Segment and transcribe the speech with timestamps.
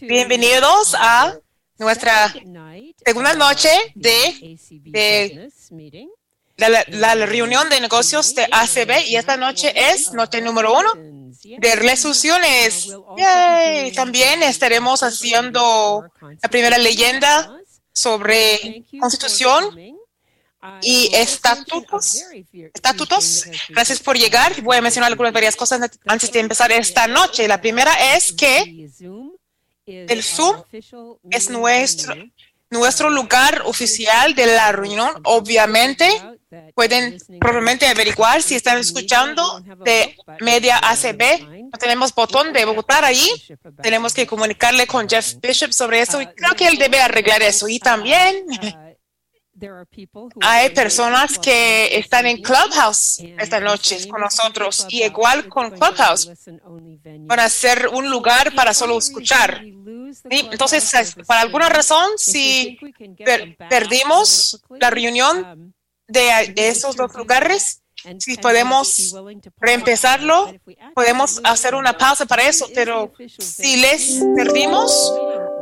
[0.00, 1.38] Bienvenidos a
[1.78, 2.32] nuestra
[3.04, 5.50] segunda noche de, de
[6.56, 11.76] la, la, reunión de negocios de ACB y esta noche es noche número uno de
[11.76, 12.88] resoluciones.
[13.16, 13.92] Yay.
[13.92, 17.58] También estaremos haciendo la primera leyenda
[17.92, 19.96] sobre constitución
[20.82, 22.22] y estatutos.
[22.74, 23.44] Estatutos.
[23.68, 24.60] Gracias por llegar.
[24.62, 27.46] Voy a mencionar algunas varias cosas antes de empezar esta noche.
[27.48, 28.88] La primera es que
[29.86, 30.62] el Zoom
[31.30, 32.14] es nuestro,
[32.70, 35.10] nuestro lugar oficial de la reunión.
[35.24, 36.10] Obviamente,
[36.74, 41.70] pueden probablemente averiguar si están escuchando de Media ACB.
[41.72, 43.28] No tenemos botón de votar ahí.
[43.82, 47.68] Tenemos que comunicarle con Jeff Bishop sobre eso y creo que él debe arreglar eso.
[47.68, 48.44] Y también
[50.40, 56.30] hay personas que están en Clubhouse esta noche con nosotros y igual con Clubhouse.
[57.20, 59.62] van a ser un lugar para solo escuchar.
[60.30, 62.78] Entonces, por alguna razón, si
[63.68, 65.74] perdimos la reunión
[66.06, 67.82] de, de esos dos lugares,
[68.18, 69.14] si podemos
[69.58, 70.52] reempezarlo,
[70.94, 75.12] podemos hacer una pausa para eso, pero si les perdimos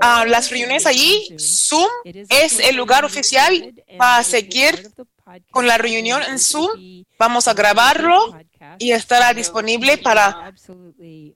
[0.01, 4.91] a las reuniones allí, Zoom es el lugar oficial para seguir
[5.51, 7.05] con la reunión en Zoom.
[7.19, 8.37] Vamos a grabarlo
[8.79, 10.53] y estará disponible para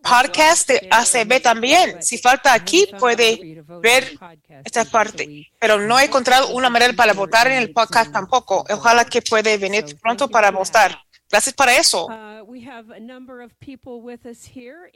[0.02, 2.02] podcast de ACB también.
[2.02, 4.18] Si falta aquí, puede ver
[4.64, 5.50] esta parte.
[5.58, 8.64] Pero no he encontrado una manera para votar en el podcast tampoco.
[8.70, 10.98] Ojalá que puede venir pronto para votar.
[11.30, 12.08] Gracias para eso.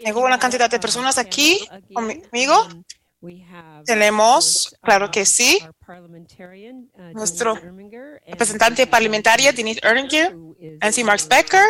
[0.05, 2.69] Tengo una cantidad de personas aquí conmigo.
[3.85, 5.61] Tenemos, claro que sí,
[7.15, 7.55] nuestro
[8.27, 10.37] representante parlamentaria, Denise Erninger,
[10.81, 11.65] Nancy Marks Becker,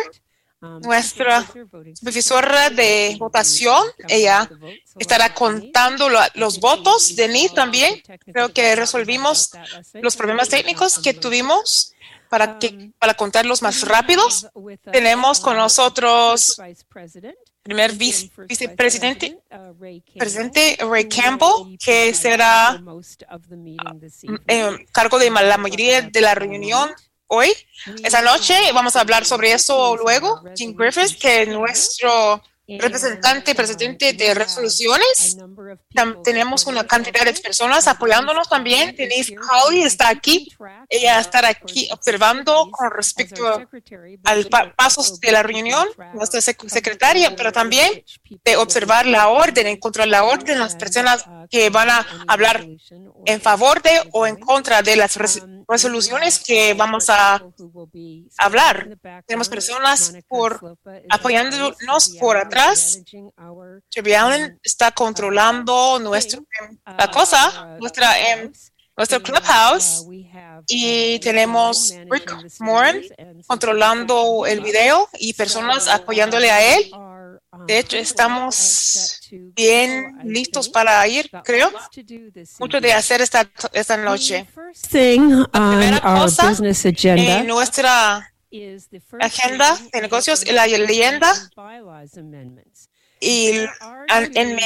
[0.81, 1.45] nuestra
[1.93, 3.83] supervisora de votación.
[4.07, 4.49] Ella
[4.97, 7.15] estará contando los votos.
[7.15, 8.01] Denise también.
[8.31, 9.51] Creo que resolvimos
[9.93, 11.93] los problemas técnicos que tuvimos
[12.29, 14.47] para, que, para contarlos más rápidos.
[14.91, 16.59] Tenemos con nosotros
[17.63, 19.39] primer vicepresidente,
[20.19, 22.81] presidente Ray Campbell, que será
[24.47, 26.91] en cargo de la mayoría de la reunión
[27.27, 27.51] hoy.
[28.03, 30.43] Esa noche vamos a hablar sobre eso luego.
[30.55, 32.43] Jim Griffiths, que es nuestro
[32.79, 35.37] representante, presidente de resoluciones.
[36.23, 38.95] tenemos una cantidad de personas apoyándonos también.
[38.95, 40.51] Denise Hawley está aquí.
[40.89, 43.61] Ella estará aquí observando con respecto
[44.23, 48.03] al pasos de la reunión, nuestra secretaria, pero también
[48.43, 52.65] de observar la orden, encontrar la orden, las personas que van a hablar
[53.25, 55.17] en favor de o en contra de las
[55.67, 57.43] resoluciones que vamos a
[58.37, 58.97] hablar.
[59.25, 60.77] Tenemos personas por
[61.09, 62.62] apoyándonos por atrás.
[63.89, 66.39] Chevy Allen está controlando nuestra
[66.97, 68.15] la cosa, nuestra
[68.95, 70.05] nuestro clubhouse
[70.67, 73.01] y tenemos Rick Moran
[73.47, 76.91] controlando el video y personas apoyándole a él.
[77.67, 81.71] De hecho, estamos bien listos para ir, creo.
[82.59, 84.47] Mucho de hacer esta, esta noche.
[84.53, 86.51] La primera cosa
[87.03, 88.32] en nuestra
[89.19, 91.31] agenda de negocios la leyenda
[93.19, 94.57] y en,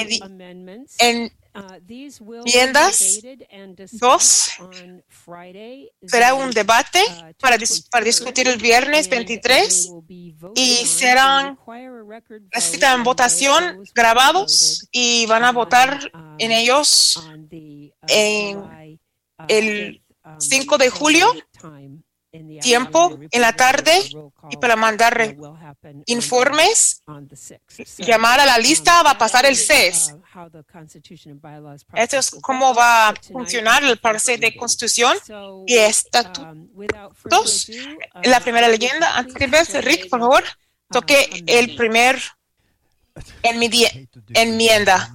[0.99, 1.31] en
[2.45, 3.19] enmiendas
[3.93, 4.51] dos
[6.05, 7.01] será un debate
[7.39, 7.57] para,
[7.91, 9.91] para discutir el viernes 23
[10.55, 11.57] y serán
[12.53, 17.19] necesitan votación grabados y van a votar en ellos
[18.07, 18.99] en
[19.47, 20.01] el
[20.39, 21.27] 5 de julio
[22.61, 23.91] tiempo en la tarde
[24.49, 25.35] y para mandar
[26.05, 27.03] informes,
[27.97, 30.15] llamar a la lista va a pasar el CES.
[31.93, 35.17] Esto es cómo va a funcionar el parse de constitución
[35.65, 37.69] y estatutos.
[38.23, 40.43] La primera leyenda, antes de ver, Rick, por favor,
[40.89, 42.19] toque el primer
[44.33, 45.13] enmienda.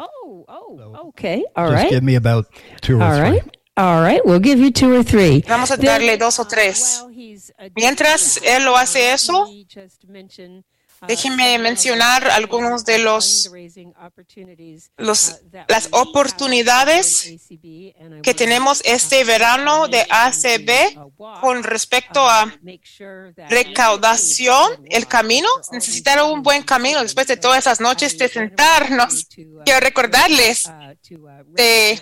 [0.00, 1.44] Oh, oh, okay.
[1.56, 1.80] All right.
[1.82, 2.46] Just give me about
[2.80, 3.40] two or three.
[3.78, 5.44] All right, we'll give you two or three.
[5.46, 7.04] Vamos a darle dos o tres.
[7.76, 9.46] Mientras él lo hace eso,
[11.06, 13.50] Déjenme mencionar algunos de los,
[14.96, 17.34] los, las oportunidades
[18.22, 22.52] que tenemos este verano de ACB con respecto a
[23.48, 25.48] recaudación, el camino.
[25.70, 29.28] Necesitan un buen camino después de todas esas noches de sentarnos.
[29.64, 30.68] Quiero recordarles
[31.46, 32.00] de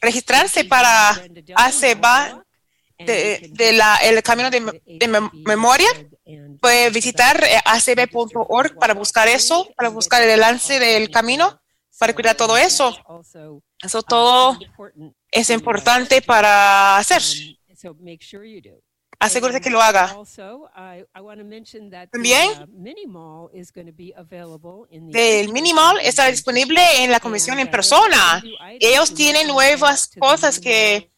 [0.00, 1.10] registrarse para
[1.56, 2.44] ACB
[2.98, 4.60] de, la, el camino de,
[5.44, 5.88] memoria
[6.60, 11.60] puede visitar eh, acb.org para buscar eso, para buscar el enlace del camino,
[11.98, 12.96] para cuidar todo eso.
[13.82, 14.58] Eso todo
[15.30, 17.22] es importante para hacer.
[19.18, 20.14] Asegúrese que lo haga.
[22.10, 22.50] También,
[25.14, 28.42] el Minimal está disponible en la comisión en persona.
[28.78, 31.10] Ellos tienen nuevas cosas que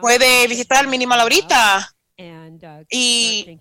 [0.00, 1.96] puede visitar el Minimal ahorita
[2.90, 3.58] y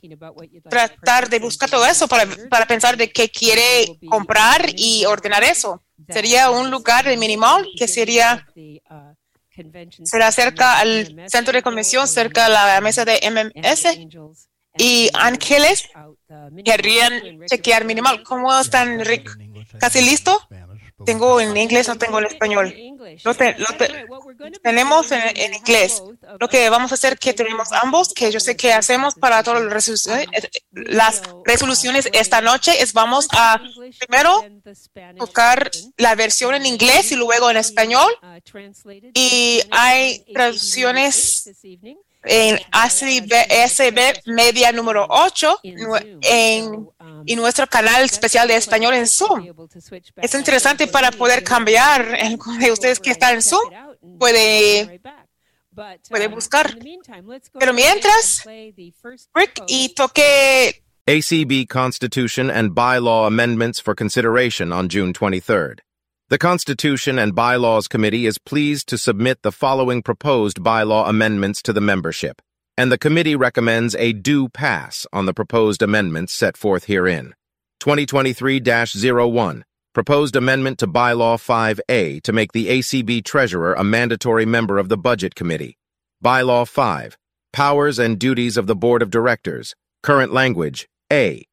[0.70, 5.84] tratar de buscar todo eso para, para pensar de qué quiere comprar y ordenar eso.
[6.10, 8.46] Sería un lugar de Minimal que sería
[10.04, 13.86] será cerca al centro de convención, cerca a la mesa de MMS.
[14.78, 15.90] Y ángeles
[16.64, 18.24] querrían chequear minimal.
[18.24, 19.30] ¿Cómo están, Rick?
[19.80, 20.40] ¿Casi listo?
[21.06, 22.74] Tengo en inglés, no tengo en español.
[23.24, 23.36] Lo,
[24.62, 26.04] tenemos en, inglés.
[26.40, 29.64] Lo que vamos a hacer que tenemos ambos, que yo sé que hacemos para todas
[29.64, 33.62] las resoluciones, eh, las resoluciones esta noche, es vamos a
[34.00, 34.44] primero
[35.18, 38.12] tocar la versión en inglés y luego en español.
[39.14, 41.50] Y hay traducciones
[42.24, 46.90] en ACB media número 8 en,
[47.26, 49.46] y nuestro canal especial de español en Zoom.
[50.18, 52.18] Es interesante para poder cambiar
[52.60, 53.72] de ustedes que están en Zoom.
[54.18, 55.02] Puede,
[56.10, 56.78] puede buscar.
[57.58, 65.80] Pero mientras, Rick, y toque ACB Constitution and Bylaw Amendments for consideration on June 23rd.
[66.30, 71.74] The Constitution and Bylaws Committee is pleased to submit the following proposed bylaw amendments to
[71.74, 72.40] the membership,
[72.78, 77.34] and the committee recommends a due pass on the proposed amendments set forth herein.
[77.82, 79.64] 2023-01
[79.96, 84.98] Proposed Amendment to Bylaw 5A to make the ACB Treasurer a mandatory member of the
[84.98, 85.80] Budget Committee.
[86.24, 87.18] Bylaw 5
[87.52, 89.74] Powers and Duties of the Board of Directors.
[90.04, 91.44] Current language A.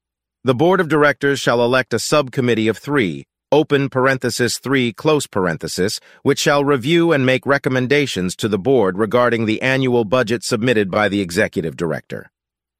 [0.45, 6.01] The Board of Directors shall elect a subcommittee of three open parenthesis 3 close parenthesis,
[6.23, 11.09] which shall review and make recommendations to the board regarding the annual budget submitted by
[11.09, 12.31] the executive director.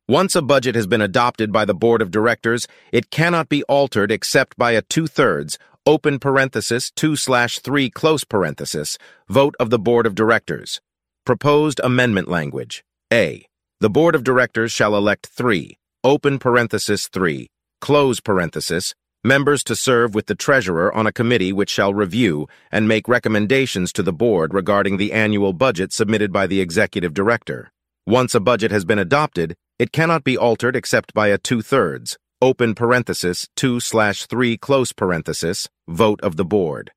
[0.09, 4.11] Once a budget has been adopted by the board of directors, it cannot be altered
[4.11, 8.99] except by a two-thirds, open parenthesis 2 slash 3 close parenthesis,
[9.29, 10.81] vote of the board of directors.
[11.25, 12.85] Proposed amendment language.
[13.13, 13.47] A.
[13.81, 17.49] The board of directors shall elect three, open parenthesis 3,
[17.81, 18.95] close parenthesis,
[19.27, 23.93] members to serve with the treasurer on a committee which shall review and make recommendations
[23.93, 27.73] to the board regarding the annual budget submitted by the executive director.
[28.07, 32.75] Once a budget has been adopted, it cannot be altered except by a two-thirds, open
[32.75, 36.93] parenthesis, 2 slash 3 close parenthesis, vote of the board.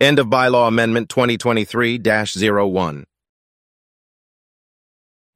[0.00, 3.04] End of Bylaw Amendment 2023-01.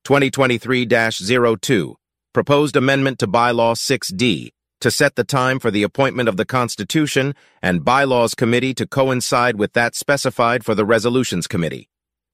[0.07, 1.95] 2023-02.
[2.33, 4.51] Proposed Amendment to Bylaw 6D,
[4.81, 9.57] to set the time for the appointment of the Constitution and Bylaws Committee to coincide
[9.57, 11.89] with that specified for the Resolutions Committee,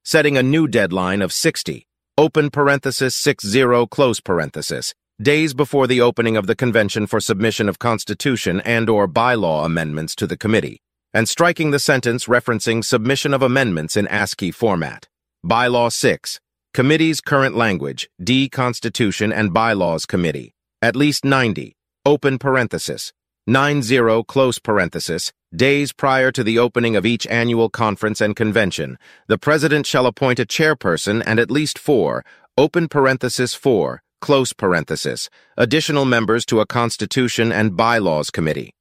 [0.04, 6.36] setting a new deadline of 60, open parenthesis 60 close parenthesis, days before the opening
[6.36, 10.80] of the convention for submission of Constitution and or bylaw amendments to the committee,
[11.12, 15.08] and striking the sentence referencing submission of amendments in ASCII format.
[15.44, 16.40] Bylaw 6.
[16.74, 18.48] Committee's current language, D.
[18.48, 20.54] Constitution and Bylaws Committee.
[20.82, 21.75] At least 90,
[22.06, 23.12] open parenthesis,
[23.48, 29.36] 90 close parenthesis, days prior to the opening of each annual conference and convention, the
[29.36, 32.24] President shall appoint a chairperson and at least four,
[32.56, 38.72] open parenthesis 4, close parenthesis, additional members to a Constitution and Bylaws Committee.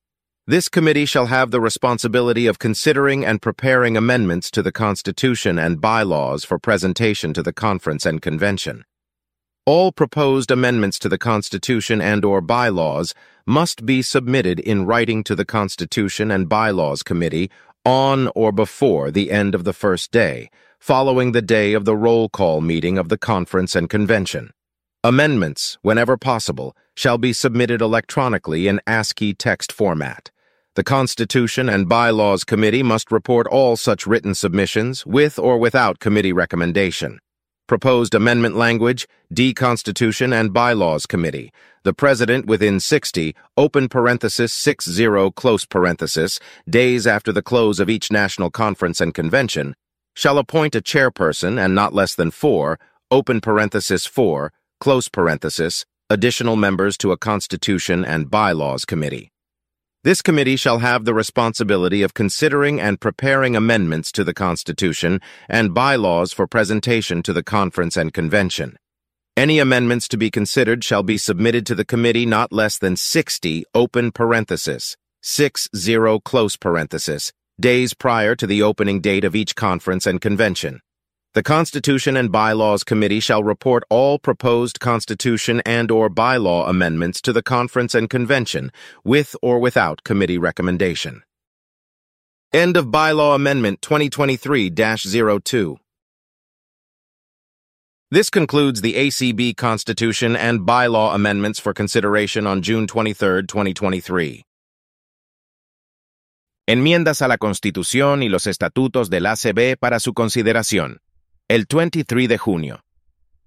[0.46, 5.82] This committee shall have the responsibility of considering and preparing amendments to the Constitution and
[5.82, 8.86] bylaws for presentation to the conference and convention.
[9.68, 13.16] All proposed amendments to the Constitution and or bylaws
[13.48, 17.50] must be submitted in writing to the Constitution and Bylaws Committee
[17.84, 22.30] on or before the end of the first day, following the day of the roll
[22.30, 24.52] call meeting of the conference and convention.
[25.04, 30.30] Amendments, whenever possible, shall be submitted electronically in ASCII text format.
[30.76, 36.34] The Constitution and Bylaws Committee must report all such written submissions, with or without committee
[36.34, 37.20] recommendation.
[37.68, 41.52] Proposed amendment language, D Constitution and Bylaws Committee.
[41.84, 48.12] The President within 60, open parenthesis 60 close parenthesis, days after the close of each
[48.12, 49.76] national conference and convention,
[50.16, 52.78] shall appoint a chairperson and not less than four,
[53.10, 59.32] open parenthesis 4, close parenthesis, additional members to a Constitution and Bylaws Committee.
[60.06, 65.20] This committee shall have the responsibility of considering and preparing amendments to the Constitution
[65.50, 68.78] and bylaws for presentation to the Conference and Convention.
[69.36, 73.66] Any amendments to be considered shall be submitted to the committee not less than 60
[73.74, 80.22] open parenthesis, 60 close parenthesis, days prior to the opening date of each conference and
[80.22, 80.82] convention.
[81.36, 87.34] The Constitution and Bylaws Committee shall report all proposed constitution and or bylaw amendments to
[87.34, 88.72] the conference and convention,
[89.04, 91.24] with or without committee recommendation.
[92.54, 95.76] End of Bylaw Amendment 2023-02.
[98.10, 104.42] This concludes the ACB Constitution and bylaw amendments for consideration on June 23, 2023.
[106.70, 111.00] Enmiendas a la Constitución y los estatutos del ACB para su consideración.
[111.48, 112.84] El 23 de junio.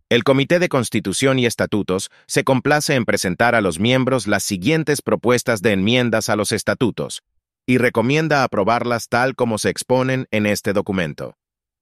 [0.08, 5.02] El Comité de Constitución y Estatutos se complace en presentar a los miembros las siguientes
[5.02, 7.24] propuestas de enmiendas a los estatutos
[7.66, 11.34] y recomienda aprobarlas tal como se exponen en este documento.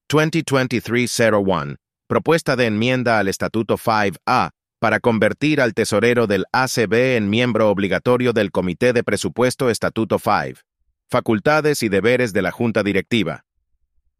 [0.09, 1.75] 2023-01
[2.07, 8.33] propuesta de enmienda al Estatuto 5A para convertir al tesorero del ACB en miembro obligatorio
[8.33, 10.61] del Comité de Presupuesto Estatuto 5.
[11.11, 13.45] Facultades y deberes de la Junta Directiva.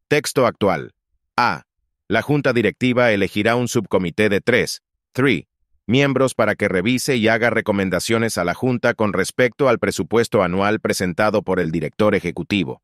[0.08, 0.94] Texto actual.
[1.36, 1.67] A.
[2.10, 5.44] La Junta Directiva elegirá un subcomité de tres, 3,
[5.88, 10.80] miembros para que revise y haga recomendaciones a la Junta con respecto al presupuesto anual
[10.80, 12.82] presentado por el director ejecutivo.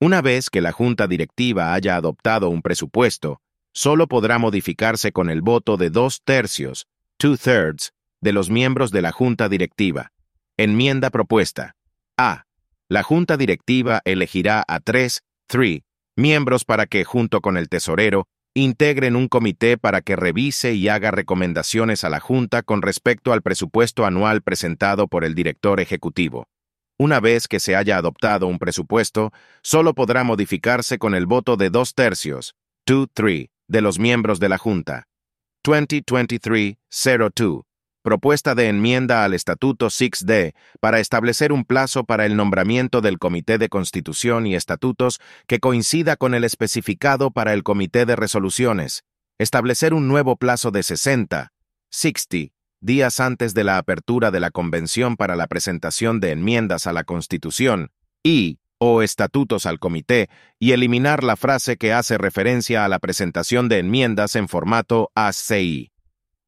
[0.00, 3.40] Una vez que la Junta Directiva haya adoptado un presupuesto,
[3.74, 9.10] solo podrá modificarse con el voto de dos tercios, two-thirds, de los miembros de la
[9.10, 10.12] Junta Directiva.
[10.56, 11.74] Enmienda propuesta.
[12.16, 12.44] A.
[12.88, 15.82] La Junta Directiva elegirá a tres, three,
[16.14, 21.10] miembros para que, junto con el tesorero, integren un comité para que revise y haga
[21.10, 26.48] recomendaciones a la Junta con respecto al presupuesto anual presentado por el director ejecutivo.
[26.98, 29.32] Una vez que se haya adoptado un presupuesto,
[29.62, 32.54] solo podrá modificarse con el voto de dos tercios,
[32.84, 35.08] two-three, de los miembros de la Junta.
[35.64, 37.62] 2023-02.
[38.02, 43.58] Propuesta de enmienda al Estatuto 6D para establecer un plazo para el nombramiento del Comité
[43.58, 49.04] de Constitución y Estatutos que coincida con el especificado para el Comité de Resoluciones.
[49.38, 51.52] Establecer un nuevo plazo de 60,
[51.90, 56.92] 60, días antes de la apertura de la Convención para la presentación de enmiendas a
[56.92, 57.92] la Constitución
[58.24, 60.28] y o estatutos al comité
[60.58, 65.92] y eliminar la frase que hace referencia a la presentación de enmiendas en formato ACI.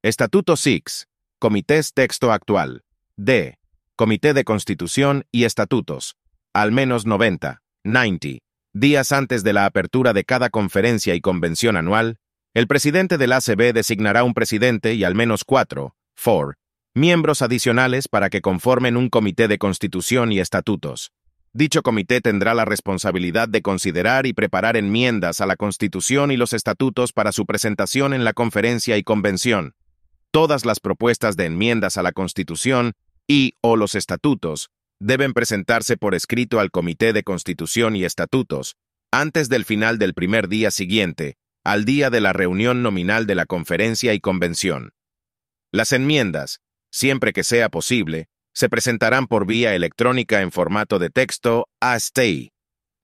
[0.03, 1.07] Estatuto 6.
[1.45, 2.85] Comités texto actual.
[3.19, 3.59] D.
[3.97, 6.17] Comité de Constitución y Estatutos.
[6.55, 8.39] Al menos 90, 90,
[8.73, 12.17] días antes de la apertura de cada conferencia y convención anual,
[12.55, 16.57] el presidente del ACB designará un presidente y al menos cuatro, four,
[16.95, 21.13] miembros adicionales para que conformen un comité de constitución y estatutos.
[21.53, 26.55] Dicho comité tendrá la responsabilidad de considerar y preparar enmiendas a la Constitución y los
[26.55, 29.75] estatutos para su presentación en la conferencia y convención.
[30.35, 32.95] Todas las propuestas de enmiendas a la Constitución
[33.29, 38.75] y o los estatutos deben presentarse por escrito al Comité de Constitución y Estatutos
[39.13, 43.47] antes del final del primer día siguiente, al día de la reunión nominal de la
[43.47, 44.91] conferencia y convención.
[45.71, 46.59] Las enmiendas,
[46.91, 52.51] siempre que sea posible, se presentarán por vía electrónica en formato de texto a STEI.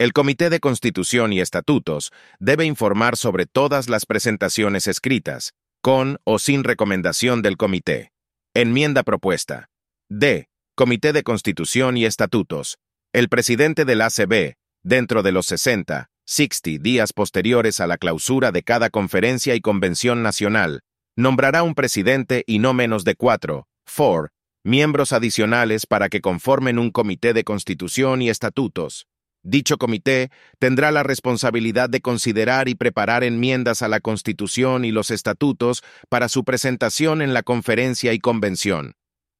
[0.00, 2.10] El Comité de Constitución y Estatutos
[2.40, 8.12] debe informar sobre todas las presentaciones escritas, con o sin recomendación del comité.
[8.54, 9.68] Enmienda propuesta.
[10.10, 10.48] D.
[10.74, 12.78] Comité de Constitución y Estatutos.
[13.12, 18.62] El presidente del ACB, dentro de los 60, 60 días posteriores a la clausura de
[18.62, 20.80] cada conferencia y convención nacional,
[21.16, 24.28] nombrará un presidente y no menos de cuatro, 4,
[24.64, 29.06] miembros adicionales para que conformen un comité de constitución y estatutos.
[29.42, 35.10] Dicho comité tendrá la responsabilidad de considerar y preparar enmiendas a la Constitución y los
[35.10, 38.94] estatutos para su presentación en la conferencia y convención.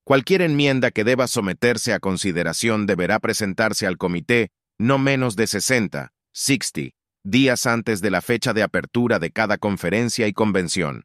[0.04, 6.12] Cualquier enmienda que deba someterse a consideración deberá presentarse al comité no menos de 60,
[6.32, 11.04] 60, días antes de la fecha de apertura de cada conferencia y convención.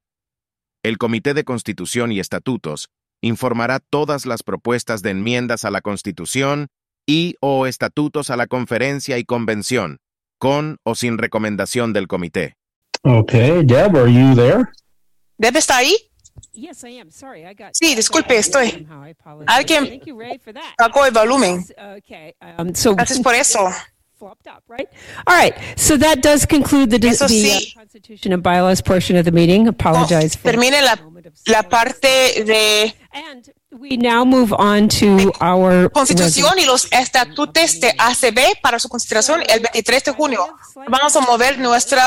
[0.81, 2.89] El Comité de Constitución y Estatutos
[3.21, 6.67] informará todas las propuestas de enmiendas a la Constitución
[7.05, 9.99] y o estatutos a la conferencia y convención,
[10.37, 12.55] con o sin recomendación del comité.
[13.03, 14.65] Okay, Deb, are you there?
[15.37, 15.95] Deb está ahí.
[17.71, 18.87] Sí, disculpe, estoy.
[19.45, 20.01] Alguien
[20.77, 21.65] sacó el volumen.
[22.57, 23.69] Um, Gracias por eso.
[24.17, 24.87] flopped up, right?
[25.27, 25.53] All right.
[25.75, 27.71] So that does conclude the, Eso the sí.
[27.75, 29.67] uh, Constitution and bylaws portion of the meeting.
[29.67, 30.95] Apologize oh, for termine la,
[31.47, 37.93] la parte de and we now move on to our Constitución y los estatutos de
[37.97, 40.47] ACB para su consideración el 23 de junio.
[40.87, 41.99] Vamos a mover nuestro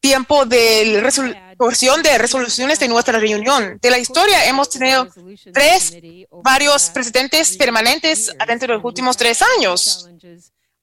[0.00, 3.78] tiempo del resolución de resoluciones de nuestra reunión.
[3.80, 5.08] De la historia hemos tenido
[5.52, 5.96] tres,
[6.42, 10.08] varios presidentes permanentes dentro de los últimos tres años.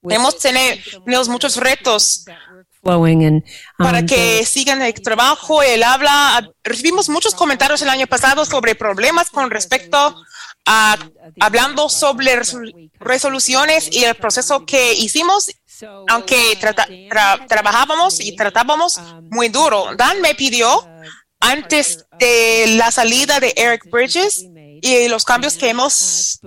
[0.04, 2.26] Hemos tenido muchos retos
[3.78, 6.50] para que sigan el trabajo, el habla.
[6.64, 10.16] Recibimos muchos comentarios el año pasado sobre problemas con respecto
[10.66, 10.98] a
[11.40, 12.42] hablando sobre
[13.00, 15.52] resoluciones y el proceso que hicimos,
[16.08, 16.58] aunque
[17.48, 19.96] trabajábamos y tratábamos muy duro.
[19.96, 20.88] Dan me pidió
[21.40, 24.46] antes de la salida de Eric Bridges
[24.82, 26.40] y los cambios que hemos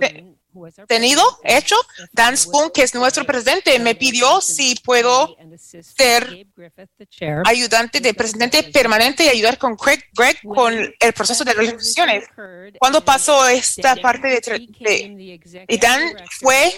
[0.87, 1.75] tenido, hecho,
[2.11, 5.35] Dan Spoon, que es nuestro presidente, me pidió si puedo
[5.81, 6.47] ser
[7.45, 12.25] ayudante de presidente permanente y ayudar con Greg, Greg con el proceso de resoluciones.
[12.79, 16.73] Cuando pasó esta parte de, de Dan fue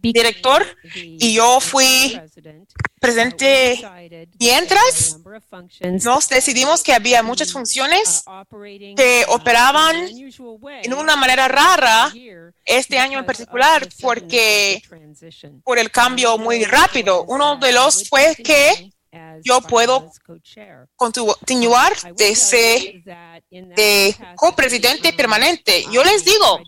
[0.00, 2.20] director y yo fui
[3.00, 3.80] presente
[4.38, 5.18] mientras
[6.04, 8.24] nos decidimos que había muchas funciones
[8.96, 9.96] que operaban
[10.82, 12.12] en una manera rara
[12.64, 14.82] este año en particular porque
[15.64, 17.24] por el cambio muy rápido.
[17.24, 18.92] Uno de los fue que
[19.44, 20.10] yo puedo
[20.96, 23.02] continuar de ser
[23.50, 25.84] de copresidente permanente.
[25.90, 26.60] Yo les digo,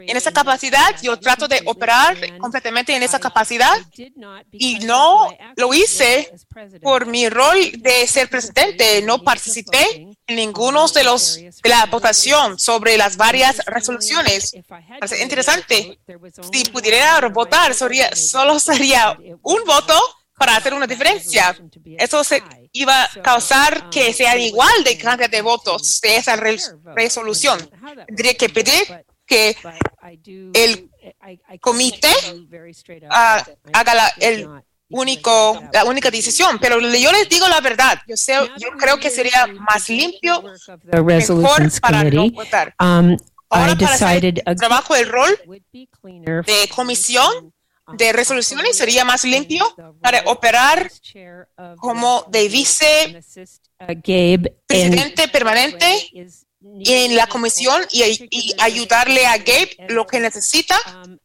[0.00, 3.76] en esa capacidad, yo trato de operar completamente en esa capacidad
[4.50, 6.32] y no lo hice
[6.82, 9.02] por mi rol de ser presidente.
[9.02, 14.52] No participé en ninguno de los de la votación sobre las varias resoluciones.
[15.00, 15.98] Es interesante.
[16.52, 19.94] Si pudiera votar, solo sería un voto
[20.42, 21.56] para hacer una diferencia.
[21.96, 27.58] Eso se iba a causar que sean igual de cantidad de votos de esa resolución.
[28.08, 29.56] Tendría que pedir que
[30.52, 30.90] el
[31.60, 32.12] comité
[33.08, 34.48] ah, haga la, el
[34.88, 36.58] único, la única decisión.
[36.60, 38.00] Pero yo les digo la verdad.
[38.08, 40.42] Yo, sé, yo creo que sería más limpio,
[41.04, 42.74] mejor para no votar.
[42.80, 43.16] Um,
[43.48, 45.38] Ahora, para hacer trabajo, el rol
[46.02, 47.51] de comisión
[47.96, 49.64] de resoluciones sería más limpio
[50.00, 50.90] para operar
[51.78, 53.20] como de vice
[54.66, 56.10] presidente permanente
[56.84, 60.78] en la comisión y, ayudarle a Gabe lo que necesita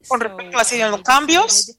[0.08, 1.78] con respecto a los cambios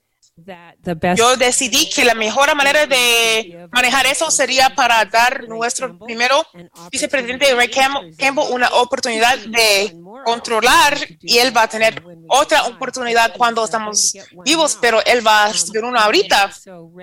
[1.17, 6.47] yo decidí que la mejor manera de manejar eso sería para dar nuestro primero
[6.91, 13.65] vicepresidente Ray Campbell una oportunidad de controlar y él va a tener otra oportunidad cuando
[13.65, 14.13] estamos
[14.45, 16.51] vivos, pero él va a recibir una ahorita.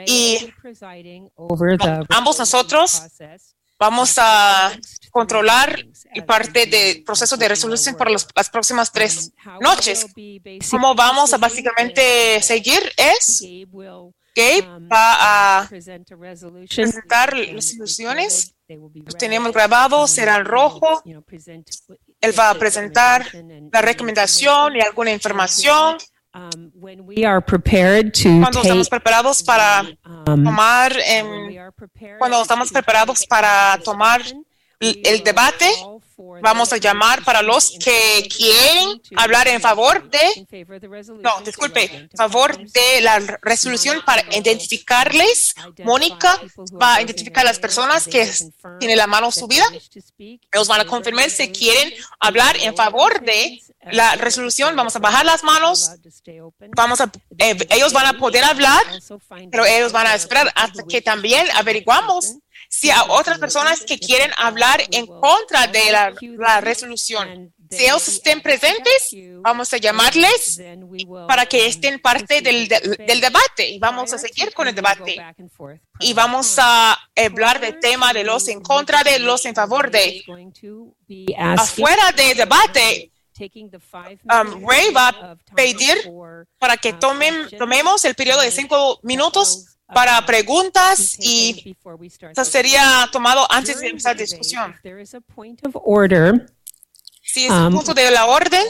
[0.06, 0.54] Y
[2.10, 3.02] ambos nosotros
[3.80, 4.72] vamos a
[5.16, 10.08] controlar y parte del proceso de resolución para las próximas tres noches.
[10.70, 12.82] ¿Cómo vamos a básicamente seguir?
[12.98, 13.42] Es
[14.36, 18.56] Gabe va a presentar las resoluciones.
[18.68, 21.02] Los tenemos grabados, será el rojo.
[21.06, 23.26] Él va a presentar
[23.72, 25.98] la recomendación y alguna información.
[26.34, 26.70] Um,
[28.42, 29.84] cuando estamos preparados para
[30.28, 30.94] um, tomar,
[32.20, 34.22] cuando estamos preparados para tomar
[34.80, 35.70] el debate,
[36.42, 40.68] vamos a llamar para los que quieren hablar en favor de,
[41.22, 45.54] no, disculpe, favor de la resolución para identificarles.
[45.84, 46.40] Mónica
[46.82, 48.30] va a identificar a las personas que
[48.80, 49.66] tienen la mano subida.
[50.18, 53.62] Ellos van a confirmar si quieren hablar en favor de
[53.92, 54.76] la resolución.
[54.76, 55.92] Vamos a bajar las manos.
[56.76, 58.82] Vamos a, eh, ellos van a poder hablar,
[59.52, 62.36] pero ellos van a esperar hasta que también averiguamos
[62.70, 67.54] si hay otras personas que quieren hablar en contra de la, resolución.
[67.70, 70.62] Si ellos estén presentes, vamos a llamarles
[71.28, 75.18] para que estén parte del, del, debate y vamos a seguir con el debate.
[76.00, 80.24] Y vamos a hablar del tema de los en contra de los en favor de.
[81.38, 85.98] Afuera del debate, um, Ray va a pedir
[86.58, 91.76] para que tomen, tomemos el periodo de cinco minutos para preguntas y
[92.32, 94.76] eso sería tomado antes de empezar la discusión.
[97.22, 98.64] Si es un um, punto de la orden,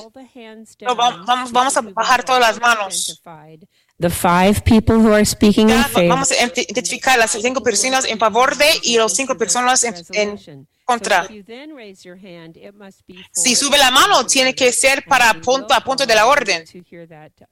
[1.25, 3.21] vamos, vamos a bajar todas las manos.
[3.99, 6.09] The five people who are speaking in favor.
[6.09, 10.67] Vamos a identificar las cinco personas en favor de y las cinco personas en, en
[10.85, 11.27] contra.
[13.31, 16.63] Si sube la mano, tiene que ser para punto a punto de la orden.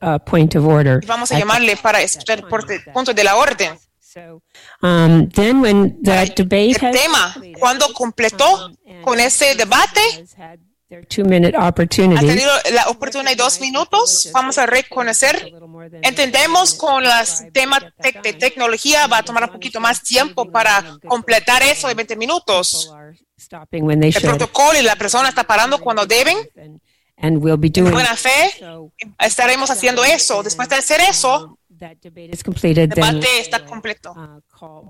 [0.01, 1.05] Uh, point of order.
[1.05, 2.45] Vamos a llamarle para escuchar el
[2.93, 3.77] punto de la orden.
[4.81, 9.99] Um, then when the debate el tema, cuando completó con ese debate,
[12.17, 14.29] Ha tenido la oportunidad de dos minutos.
[14.33, 15.51] Vamos a reconocer.
[16.01, 17.83] Entendemos con los temas
[18.23, 22.93] de tecnología va a tomar un poquito más tiempo para completar eso de 20 minutos.
[23.51, 26.37] El protocolo y la persona está parando cuando deben.
[27.87, 28.51] En buena fe,
[29.19, 30.43] estaremos haciendo eso.
[30.43, 34.13] Después de hacer eso, el debate está completo.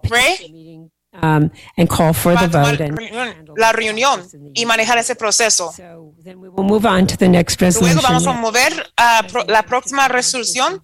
[0.03, 0.89] Ray,
[1.21, 2.99] um, and call for the vote and
[3.55, 5.71] la reunión y manejar ese proceso.
[5.71, 7.95] So then we will move on to the next resolution.
[7.95, 10.81] Luego vamos a mover a pro, la próxima resolución.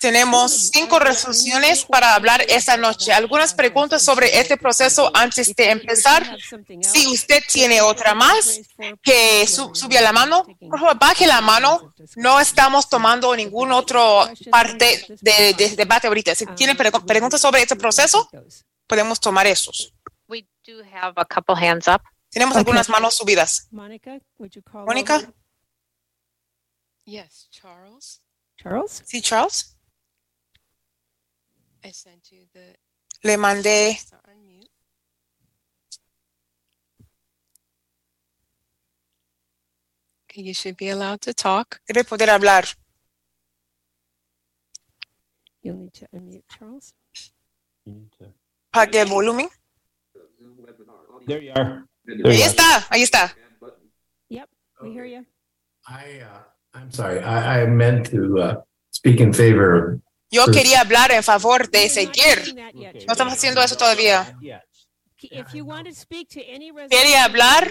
[0.00, 3.10] Tenemos cinco resoluciones para hablar esta noche.
[3.10, 6.36] Algunas preguntas sobre este proceso antes de empezar.
[6.82, 8.60] Si usted tiene otra más,
[9.02, 11.94] que su, subia la mano, por favor, baje la mano.
[12.16, 16.34] No estamos tomando ningún otro parte de, de debate ahorita.
[16.34, 18.28] Si tiene preguntas sobre este proceso,
[18.86, 19.92] podemos tomar esos.
[20.28, 22.02] We do have a couple hands up.
[22.30, 23.68] Tenemos algunas manos subidas.
[23.70, 25.32] Mónica, would you call Mónica.
[27.06, 28.20] Yes, Charles.
[28.56, 29.02] Charles?
[29.06, 29.76] Sí, Charles.
[31.84, 32.76] I sent you the
[33.22, 34.70] Le mandé to unmute.
[40.30, 41.80] Okay, you should be allowed to talk.
[41.86, 42.64] debe poder hablar.
[45.62, 46.94] You'll need to unmute Charles.
[48.74, 49.48] Pague el volumen.
[51.26, 51.84] There you are.
[52.04, 52.50] There Ahí you are.
[52.50, 53.36] está, ahí está.
[54.28, 54.48] Yep,
[54.82, 55.24] we hear you.
[55.86, 56.42] I, uh,
[56.74, 60.00] I'm sorry, I, I meant to, uh, speak in favor.
[60.30, 62.54] Yo quería hablar en favor de yet,
[63.06, 64.36] No estamos haciendo eso todavía.
[64.40, 64.60] Yeah.
[65.22, 67.70] If you want to speak to any Quería resolution,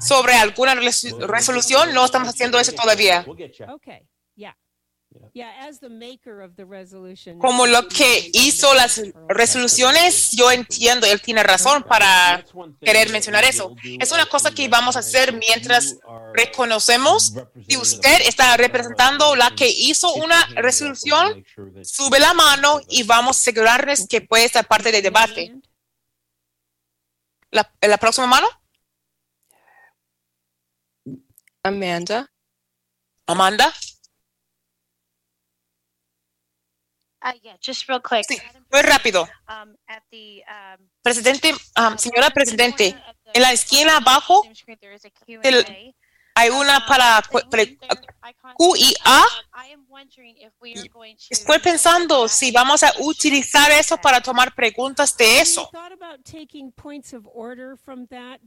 [0.00, 3.24] Sobre alguna res- resolución, no estamos haciendo eso todavía.
[3.26, 4.06] Okay,
[4.36, 4.54] yeah.
[7.38, 12.44] Como lo que hizo las resoluciones, yo entiendo, él tiene razón para
[12.80, 13.74] querer mencionar eso.
[13.98, 15.96] Es una cosa que vamos a hacer mientras
[16.34, 17.34] reconocemos
[17.68, 21.44] si usted está representando la que hizo una resolución,
[21.82, 25.54] sube la mano y vamos a asegurarnos que puede estar parte del debate.
[27.50, 28.46] La, la próxima mano,
[31.62, 32.30] Amanda,
[33.26, 33.72] Amanda.
[37.22, 38.24] Uh, yeah, just real quick.
[38.26, 38.38] Sí,
[38.72, 39.28] muy rápido.
[39.48, 42.96] Um, at the, um, Presidente, um, señora Presidente,
[43.34, 44.42] en la esquina abajo
[45.42, 45.94] del-
[46.40, 47.22] hay una para
[48.30, 49.20] Um, Q y A.
[49.20, 49.90] Um,
[51.30, 55.70] Estoy pensando si vamos a utilizar eso para tomar preguntas de eso.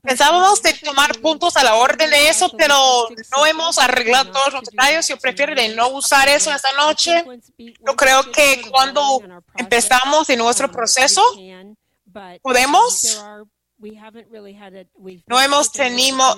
[0.01, 2.75] Pensábamos de tomar puntos a la orden de eso, pero
[3.31, 5.07] no hemos arreglado todos los detalles.
[5.07, 7.23] Yo prefiero de no usar eso esta noche.
[7.57, 9.21] Yo creo que cuando
[9.55, 11.21] empezamos de nuestro um, proceso,
[12.41, 13.21] podemos.
[13.81, 16.35] There are- we haven't really had a- we've no hemos tenido,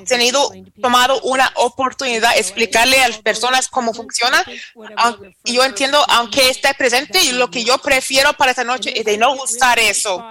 [0.51, 4.43] people tomado una oportunidad de explicarle a las personas cómo funciona.
[5.43, 9.05] Y yo entiendo, aunque esté presente, y lo que yo prefiero para esta noche es
[9.05, 10.23] de no usar eso.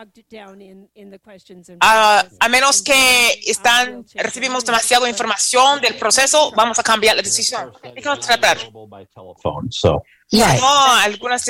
[1.80, 7.72] A, a menos que están, recibimos demasiada información del proceso, vamos a cambiar la decisión.
[8.20, 8.58] Tratar.
[8.58, 10.02] Telephone, so.
[10.32, 10.58] Right.
[10.58, 11.44] No, algunas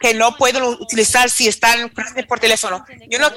[0.00, 2.84] que no pueden utilizar si están presentes por teléfono.
[3.08, 3.30] Yo no,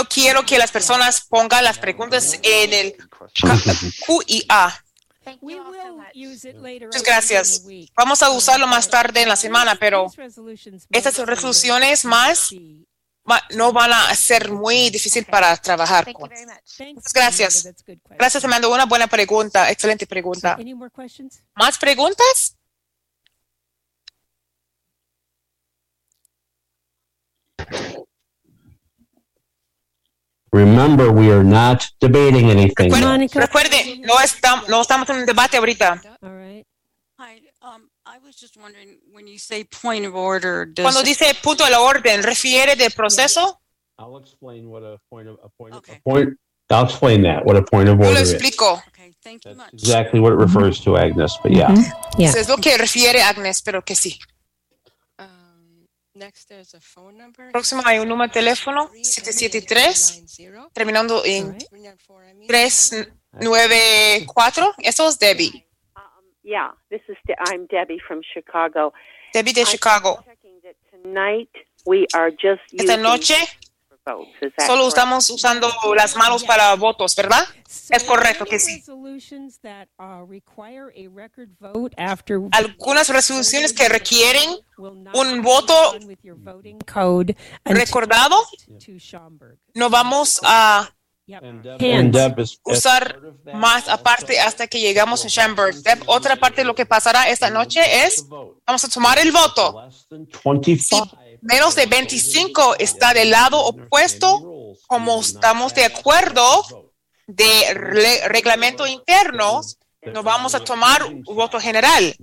[0.00, 2.96] no quiero que las personas pongan las preguntas en el
[4.06, 4.74] Q y A.
[5.22, 6.14] Thank We you all so will much.
[6.14, 7.62] use it later Muchas gracias.
[7.94, 10.10] Vamos a usarlo más tarde en la semana, pero
[10.90, 12.50] estas resoluciones más
[13.50, 16.30] no van a ser muy difícil para trabajar con.
[16.30, 17.68] Muchas gracias.
[18.18, 18.68] Gracias, Amanda.
[18.68, 19.70] Una buena pregunta.
[19.70, 20.58] Excelente pregunta.
[21.54, 22.56] ¿Más preguntas?
[30.52, 32.90] Remember, we are not debating anything.
[32.90, 36.00] Recuerde, recuerde, no, estamos, no estamos en un debate ahorita.
[36.22, 36.64] All right.
[37.18, 41.34] Hi, um, I was just wondering, when you say point of order, does, Cuando dice
[41.42, 43.60] punto de la orden, ¿refiere del proceso?
[43.98, 46.36] I'll explain what a point of, a point of, a point,
[46.70, 48.32] I'll explain that, what a point of Yo order lo is.
[48.32, 48.82] explico.
[48.88, 49.72] okay, thank you That's much.
[49.74, 51.72] exactly what it refers to, Agnes, but yeah.
[52.18, 52.30] Yeah.
[52.30, 54.18] Eso es lo que refiere Agnes, pero que sí.
[57.52, 60.72] Próximo hay un número de teléfono, 773, 773.
[60.72, 61.64] terminando en right.
[62.46, 64.74] 394.
[64.78, 65.66] Eso es Debbie.
[65.96, 66.02] Um,
[66.42, 68.92] yeah, this is De- I'm Debbie from Chicago.
[69.32, 70.22] Debbie de Chicago.
[70.24, 71.50] checking that tonight
[71.86, 73.34] we are just Esta noche
[74.66, 77.46] solo estamos usando las manos para votos, ¿verdad?
[77.68, 78.82] So Es correcto que sí.
[81.68, 85.74] uh, Algunas resoluciones que requieren un voto
[87.64, 88.36] recordado,
[89.74, 90.90] no vamos a
[92.64, 93.20] usar
[93.54, 95.74] más aparte hasta que llegamos a Chamber.
[95.74, 99.88] Deb, otra parte de lo que pasará esta noche es, vamos a tomar el voto.
[99.90, 106.90] Si menos de 25 está del lado opuesto, como estamos de acuerdo
[107.26, 107.74] de
[108.28, 109.60] reglamento interno,
[110.02, 112.16] no vamos a tomar un voto general.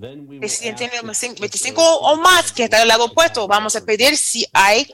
[0.47, 4.89] Si tiene 25 o más que está del lado opuesto, vamos a pedir si hay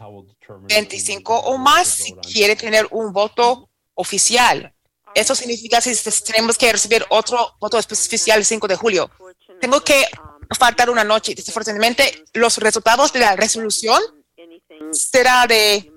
[0.67, 4.73] 25 o más si quiere tener un voto oficial.
[5.15, 9.09] Eso significa si tenemos que recibir otro voto especial el 5 de julio.
[9.61, 10.05] Tengo que
[10.53, 11.35] faltar una noche.
[11.35, 14.01] Desafortunadamente, los resultados de la resolución
[14.91, 15.91] será de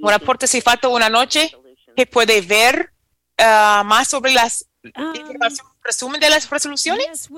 [0.00, 1.50] un aporte si falta una noche
[1.96, 2.92] que puede ver
[3.38, 4.66] uh, más sobre las
[5.14, 7.22] información resumen de las resoluciones.
[7.22, 7.34] Sí.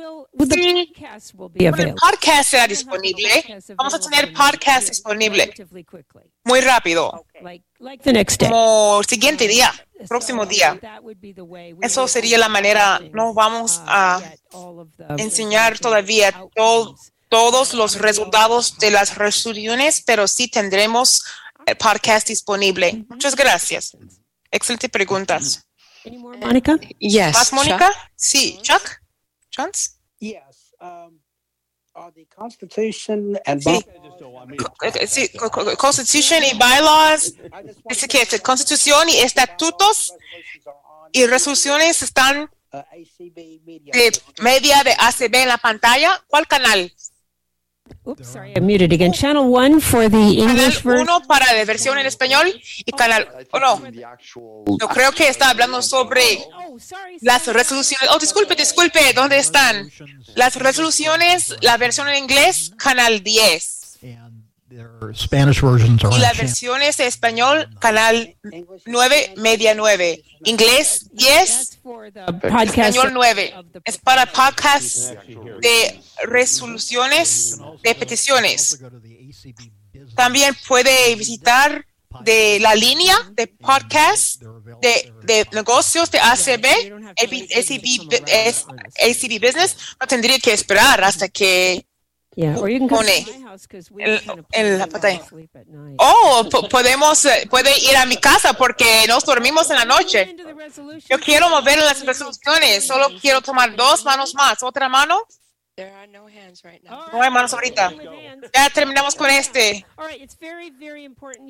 [1.78, 3.30] el podcast será disponible.
[3.76, 5.54] Vamos a tener podcast disponible
[6.44, 7.24] muy rápido.
[8.48, 9.72] Como siguiente día,
[10.08, 10.78] próximo día.
[11.80, 13.00] Eso sería la manera.
[13.12, 14.20] No vamos a
[15.16, 16.34] enseñar todavía
[17.28, 21.24] todos los resultados de las resoluciones, pero sí tendremos
[21.66, 23.04] el podcast disponible.
[23.08, 23.96] Muchas gracias.
[24.50, 25.69] Excelente preguntas.
[26.04, 26.78] Mónica?
[26.98, 27.34] Yes.
[27.34, 27.92] ¿Más Mónica?
[28.16, 28.58] Sí.
[28.62, 28.82] Chuck?
[29.50, 29.90] Chance?
[30.18, 30.74] Yes.
[30.80, 31.20] Um,
[31.94, 33.84] are the Constitution and Sí.
[35.06, 37.34] Sí, co- co- Constitution y bylaws.
[37.88, 40.14] Dice que es Constitución y estatutos
[41.12, 46.22] y resoluciones están de media de ACB en la pantalla.
[46.28, 46.92] ¿Cuál canal?
[48.06, 49.12] Oops, sorry, I muted again.
[49.12, 51.08] Channel one for the English Canal version.
[51.08, 52.46] 1 para la versión en español
[52.84, 53.28] y canal.
[53.52, 53.82] Oh, no.
[54.80, 56.22] Yo creo que está hablando sobre
[56.54, 57.18] Oh, sorry.
[57.20, 58.08] las resoluciones.
[58.10, 59.12] Oh, disculpe, disculpe.
[59.14, 59.90] ¿Dónde están?
[60.34, 63.98] Las resoluciones, la versión en inglés, canal 10.
[64.70, 66.46] And their Spanish versions are Y on la channel.
[66.46, 68.36] versión es español, canal
[68.86, 70.22] 9, media 9.
[70.44, 72.76] Inglés 10, That's for the podcast.
[72.96, 73.54] español 9.
[73.56, 75.12] of the Es para podcasts
[75.60, 78.78] de resoluciones de peticiones.
[80.14, 81.84] También puede visitar
[82.24, 84.42] de la línea de podcast
[84.82, 86.66] de, de negocios de ACB,
[87.18, 88.14] ACB,
[89.00, 89.76] ACB Business.
[90.00, 91.86] No tendría que esperar hasta que
[92.40, 93.32] Yeah, or you can come Pone to
[94.52, 95.20] en la pantalla.
[95.98, 100.34] Oh, po- podemos, eh, puede ir a mi casa porque nos dormimos en la noche.
[101.08, 104.62] Yo quiero mover las resoluciones, solo quiero tomar dos manos más.
[104.62, 105.20] ¿Otra mano?
[105.80, 107.06] There are no hands right now.
[107.10, 107.90] No hay manos ahorita.
[108.52, 109.86] Ya terminamos con este.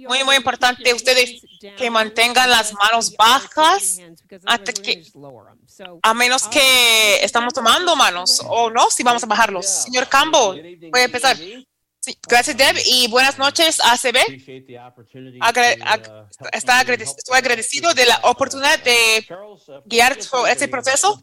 [0.09, 1.43] Muy, muy importante ustedes
[1.77, 3.99] que mantengan las manos bajas
[4.47, 5.03] hasta que,
[6.03, 9.67] a menos que estamos tomando manos o no, si vamos a bajarlos.
[9.67, 10.55] Señor Cambo,
[10.91, 11.37] puede empezar.
[12.03, 14.17] Sí, gracias, Deb, y buenas noches, ACB.
[15.43, 19.23] Agra- ag- está agradec- estoy agradecido de la oportunidad de
[19.85, 21.23] guiar todo este proceso.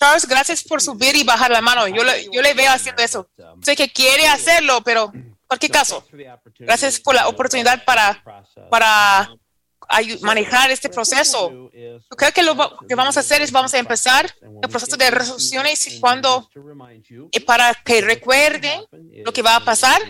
[0.00, 1.86] Charles, gracias por subir y bajar la mano.
[1.88, 3.28] Yo le, yo le veo haciendo eso.
[3.62, 6.06] Sé que quiere hacerlo, pero en cualquier caso,
[6.66, 8.22] gracias por la oportunidad para,
[8.70, 9.38] para ayu-
[10.20, 11.50] manejar este proceso.
[12.10, 12.54] Yo creo que lo
[12.88, 16.48] que vamos a hacer es vamos a empezar el proceso de resoluciones y cuando,
[17.30, 18.84] y para que recuerden
[19.24, 20.00] lo que va a pasar,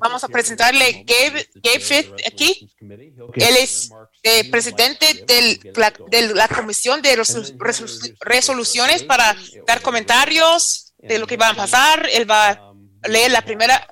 [0.00, 2.68] vamos a presentarle Gabe, Gabe Fitz aquí.
[3.34, 3.90] Él es
[4.22, 11.18] eh, presidente del- la- de la Comisión de Resolu- Resolu- Resoluciones para dar comentarios de
[11.18, 12.08] lo que va a pasar.
[12.12, 12.67] Él va
[13.02, 13.86] a leer la primera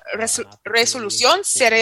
[0.63, 1.77] resolución, será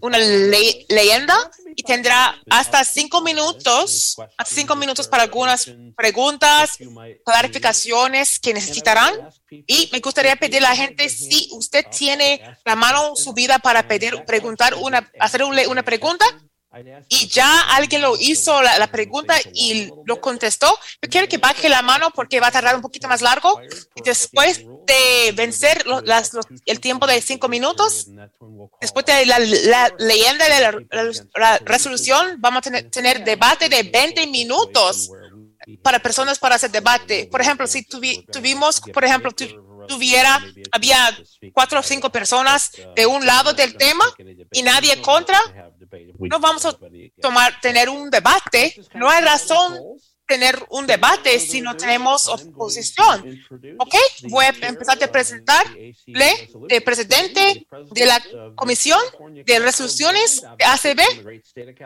[0.00, 1.36] una le- leyenda
[1.76, 6.76] y tendrá hasta cinco minutos, cinco minutos para algunas preguntas,
[7.24, 9.12] clarificaciones que necesitarán.
[9.66, 14.24] Y me gustaría pedir a la gente si usted tiene la mano subida para pedir,
[14.24, 16.24] preguntar una, hacerle una pregunta
[17.08, 20.68] y ya alguien lo hizo la, la pregunta y lo contestó,
[21.02, 23.60] yo quiero que baje la mano porque va a tardar un poquito más largo.
[23.96, 28.06] Y después de vencer lo- las- los- el tiempo de cinco minutos,
[28.80, 30.84] después de la, la leyenda de
[31.38, 35.10] la resolución, vamos a tener, tener debate de 20 minutos
[35.82, 37.28] para personas para hacer debate.
[37.30, 40.40] Por ejemplo, si tuvi- tuvimos, por ejemplo, tu- tuviera,
[40.72, 41.16] había
[41.52, 44.04] cuatro o cinco personas de un lado del tema
[44.52, 45.40] y nadie contra,
[46.18, 46.76] no vamos a
[47.20, 48.74] tomar, tener un debate.
[48.94, 49.78] No hay razón
[50.30, 53.36] tener un debate si no tenemos oposición.
[53.78, 53.94] ¿Ok?
[54.28, 55.92] Voy a empezar a presentarle
[56.68, 58.22] el presidente de la
[58.54, 59.00] Comisión
[59.44, 61.00] de Resoluciones de ACB,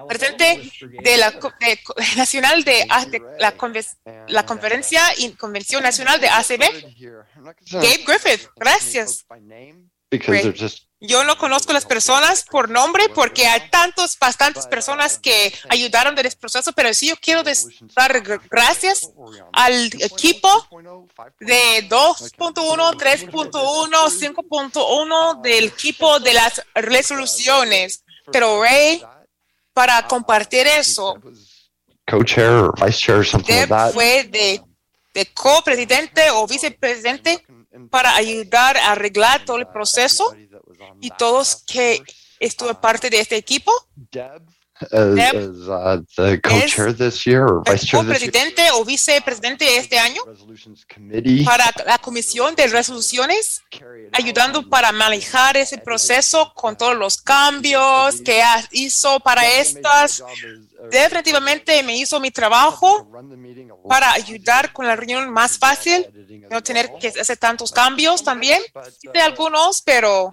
[0.07, 0.71] presidente
[1.03, 1.81] de la de
[2.19, 3.55] Nacional de, de la,
[4.29, 6.63] la Conferencia y Convención Nacional de ACB,
[7.71, 8.51] Gabe Griffith.
[8.57, 9.25] Gracias.
[10.11, 10.55] Great.
[11.07, 16.27] Yo no conozco las personas por nombre porque hay tantos, bastantes personas que ayudaron en
[16.27, 17.43] este proceso, pero sí yo quiero
[17.95, 19.11] dar gracias
[19.53, 20.49] al equipo
[21.41, 22.55] de 2.1,
[22.97, 28.05] 3.1, 5.1 del equipo de las resoluciones.
[28.33, 29.03] Pero Ray,
[29.73, 31.19] para compartir eso,
[32.07, 33.93] co-chair vice chair something like that.
[33.93, 34.63] fue de,
[35.13, 37.45] de copresidente o vicepresidente
[37.91, 40.35] para ayudar a arreglar todo el proceso
[41.01, 42.03] y todos que
[42.41, 43.73] estuve parte de este equipo.
[44.93, 48.31] As, as uh, the co-chair this year or vice chair this year.
[48.33, 50.23] presidente o vicepresidente este año
[51.45, 53.63] para la comisión de resoluciones,
[54.13, 58.43] ayudando para manejar ese proceso con todos los cambios que
[58.73, 60.23] hizo para estas.
[60.91, 63.09] Definitivamente me hizo mi trabajo
[63.89, 66.07] para ayudar con la reunión más fácil,
[66.51, 68.61] no tener que hacer tantos cambios también,
[69.13, 70.33] de algunos, pero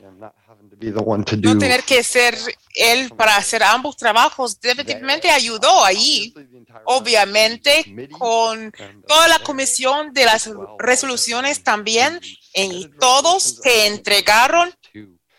[0.81, 2.35] no tener que ser
[2.75, 6.33] él para hacer ambos trabajos definitivamente ayudó ahí.
[6.85, 8.71] Obviamente, con
[9.07, 12.19] toda la comisión de las resoluciones también,
[12.53, 14.73] y todos que entregaron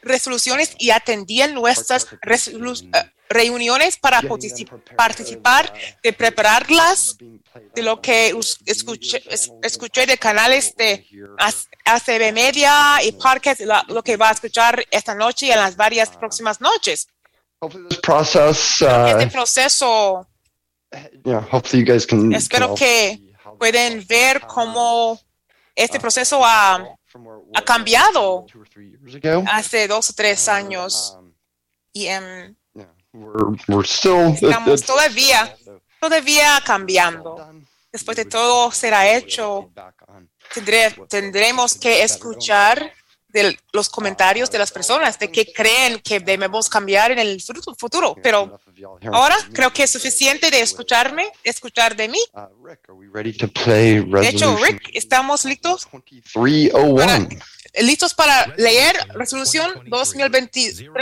[0.02, 2.06] resoluciones y atendían nuestras
[3.32, 4.22] reuniones para
[4.96, 7.16] participar, de prepararlas,
[7.74, 8.34] de lo que
[8.66, 9.22] escuché,
[9.62, 11.06] escuché de canales de
[11.84, 16.10] ACB Media y podcast, lo que va a escuchar esta noche y en las varias
[16.10, 17.08] próximas noches.
[18.02, 20.26] Process, uh, este proceso,
[22.32, 23.20] espero que
[23.58, 25.20] pueden ver cómo
[25.74, 26.84] este proceso ha,
[27.54, 28.46] ha cambiado
[29.46, 31.16] hace dos o tres años.
[31.92, 32.54] Y um,
[33.12, 35.54] We're, we're still, estamos todavía,
[36.00, 37.36] todavía cambiando.
[37.92, 39.70] Después de todo será hecho,
[40.54, 42.90] tendré, tendremos que escuchar
[43.28, 47.42] de los comentarios de las personas de que creen que debemos cambiar en el
[47.78, 48.14] futuro.
[48.22, 48.60] Pero
[49.12, 52.18] ahora creo que es suficiente de escucharme, escuchar de mí.
[54.16, 55.88] De hecho, Rick, ¿estamos listos?
[56.34, 57.28] Para,
[57.80, 60.92] listos para leer resolución 2023-01.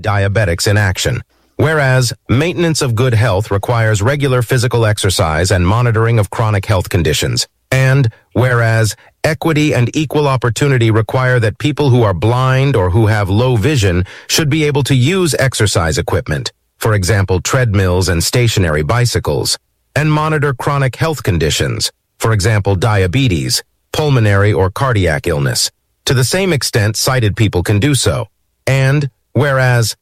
[0.00, 1.22] Diabetics in action.
[1.56, 7.46] Whereas maintenance of good health requires regular physical exercise and monitoring of chronic health conditions.
[7.70, 13.30] And whereas equity and equal opportunity require that people who are blind or who have
[13.30, 19.58] low vision should be able to use exercise equipment, for example, treadmills and stationary bicycles,
[19.94, 25.72] and monitor chronic health conditions, for example, diabetes, pulmonary or cardiac illness.
[26.04, 28.28] To the same extent, sighted people can do so.
[28.64, 29.96] And whereas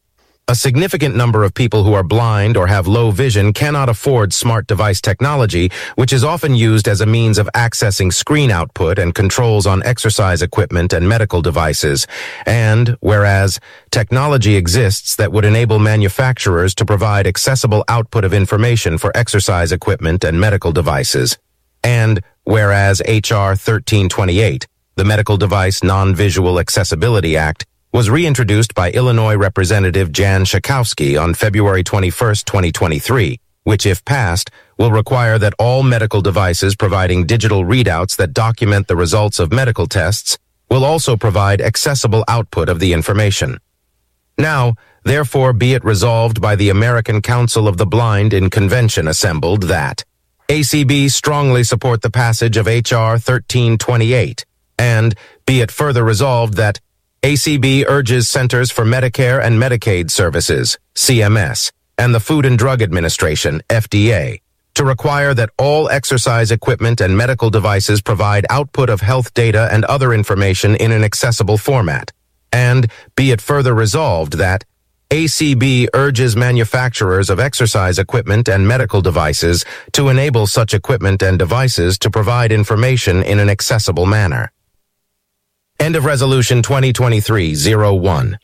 [0.46, 4.66] a significant number of people who are blind or have low vision cannot afford smart
[4.66, 9.66] device technology, which is often used as a means of accessing screen output and controls
[9.66, 12.06] on exercise equipment and medical devices.
[12.44, 19.10] And whereas technology exists that would enable manufacturers to provide accessible output of information for
[19.16, 21.38] exercise equipment and medical devices.
[21.82, 24.66] And whereas HR 1328,
[24.96, 31.82] the Medical Device Non-Visual Accessibility Act, was reintroduced by Illinois Representative Jan Schakowsky on February
[31.82, 32.12] 21,
[32.46, 38.86] 2023, which, if passed, will require that all medical devices providing digital readouts that document
[38.86, 40.38] the results of medical tests
[40.70, 43.58] will also provide accessible output of the information.
[44.38, 49.64] Now, therefore be it resolved by the American Council of the Blind in convention assembled
[49.64, 50.04] that
[50.50, 53.12] ACB strongly support the passage of H.R.
[53.12, 54.44] 1328,
[54.80, 55.14] and
[55.46, 56.80] be it further resolved that
[57.22, 63.62] ACB urges Centers for Medicare and Medicaid Services, CMS, and the Food and Drug Administration,
[63.68, 64.40] FDA,
[64.74, 69.84] to require that all exercise equipment and medical devices provide output of health data and
[69.84, 72.10] other information in an accessible format.
[72.52, 74.64] And be it further resolved that
[75.10, 81.98] ACB urges manufacturers of exercise equipment and medical devices to enable such equipment and devices
[81.98, 84.52] to provide information in an accessible manner.
[85.80, 88.38] End of Resolution 2023-01.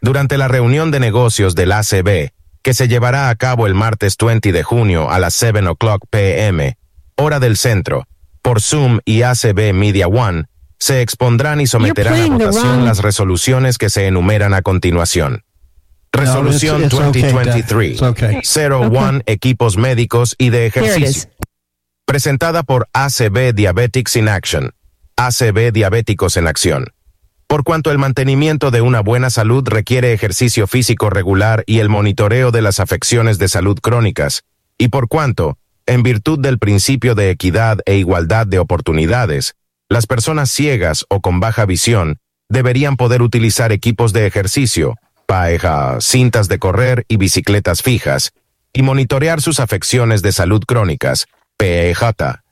[0.00, 2.30] Durante la reunión de negocios del ACB,
[2.62, 6.78] que se llevará a cabo el martes 20 de junio a las 7 o'clock p.m.,
[7.16, 8.06] hora del centro,
[8.40, 10.46] por Zoom y ACB Media One,
[10.82, 15.44] se expondrán y someterán a votación las resoluciones que se enumeran a continuación.
[16.10, 21.30] Resolución 2023-01 Equipos Médicos y de Ejercicio.
[22.04, 24.72] Presentada por ACB Diabetics in Action.
[25.14, 26.88] ACB Diabéticos en Acción.
[27.46, 32.50] Por cuanto el mantenimiento de una buena salud requiere ejercicio físico regular y el monitoreo
[32.50, 34.42] de las afecciones de salud crónicas,
[34.78, 39.54] y por cuanto, en virtud del principio de equidad e igualdad de oportunidades,
[39.92, 42.18] las personas ciegas o con baja visión
[42.48, 48.32] deberían poder utilizar equipos de ejercicio, paeja, cintas de correr y bicicletas fijas,
[48.72, 51.26] y monitorear sus afecciones de salud crónicas,
[51.58, 52.00] PEJ,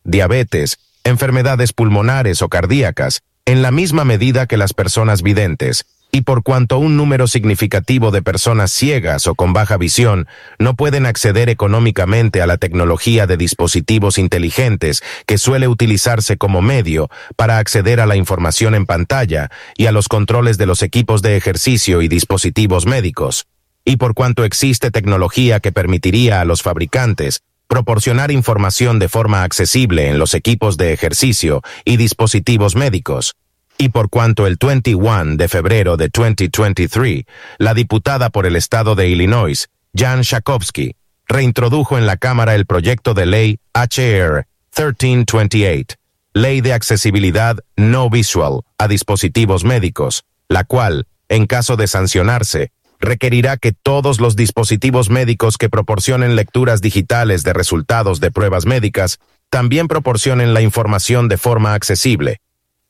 [0.04, 6.42] diabetes, enfermedades pulmonares o cardíacas, en la misma medida que las personas videntes, y por
[6.42, 10.26] cuanto un número significativo de personas ciegas o con baja visión
[10.58, 17.08] no pueden acceder económicamente a la tecnología de dispositivos inteligentes que suele utilizarse como medio
[17.36, 21.36] para acceder a la información en pantalla y a los controles de los equipos de
[21.36, 23.46] ejercicio y dispositivos médicos,
[23.84, 30.08] y por cuanto existe tecnología que permitiría a los fabricantes proporcionar información de forma accesible
[30.08, 33.36] en los equipos de ejercicio y dispositivos médicos,
[33.80, 37.24] y por cuanto el 21 de febrero de 2023,
[37.56, 43.14] la diputada por el estado de Illinois, Jan Schakowsky, reintrodujo en la Cámara el proyecto
[43.14, 45.96] de ley HR 1328,
[46.34, 53.56] Ley de Accesibilidad No Visual a dispositivos médicos, la cual, en caso de sancionarse, requerirá
[53.56, 59.88] que todos los dispositivos médicos que proporcionen lecturas digitales de resultados de pruebas médicas también
[59.88, 62.42] proporcionen la información de forma accesible,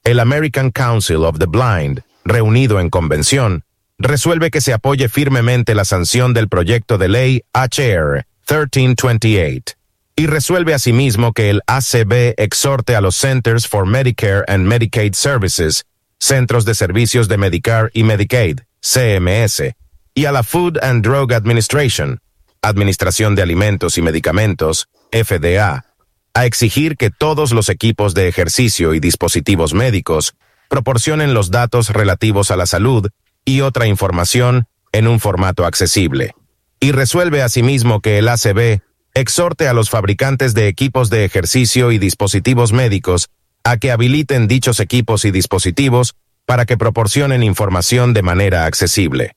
[0.04, 3.64] el American Council of the Blind, reunido en convención,
[3.98, 9.74] resuelve que se apoye firmemente la sanción del proyecto de ley HR 1328
[10.16, 15.86] y resuelve asimismo que el ACB exhorte a los Centers for Medicare and Medicaid Services,
[16.18, 19.74] Centros de Servicios de Medicare y Medicaid, CMS,
[20.14, 22.20] y a la Food and Drug Administration,
[22.60, 25.86] Administración de Alimentos y Medicamentos, FDA,
[26.34, 30.34] a exigir que todos los equipos de ejercicio y dispositivos médicos
[30.68, 33.08] proporcionen los datos relativos a la salud
[33.44, 36.34] y otra información en un formato accesible.
[36.78, 38.80] Y resuelve asimismo que el ACB
[39.14, 43.28] exhorte a los fabricantes de equipos de ejercicio y dispositivos médicos
[43.64, 46.14] a que habiliten dichos equipos y dispositivos
[46.46, 49.36] para que proporcionen información de manera accesible.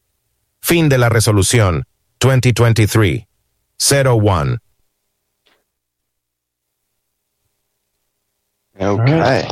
[0.62, 1.86] Fin de la resolución
[2.20, 3.26] 2023
[8.76, 9.48] Okay.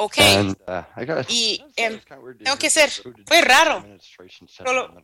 [0.00, 0.18] Ok.
[0.18, 2.00] And, uh, Y em,
[2.44, 2.88] tengo que ser,
[3.26, 3.84] fue raro.
[4.64, 4.94] Solo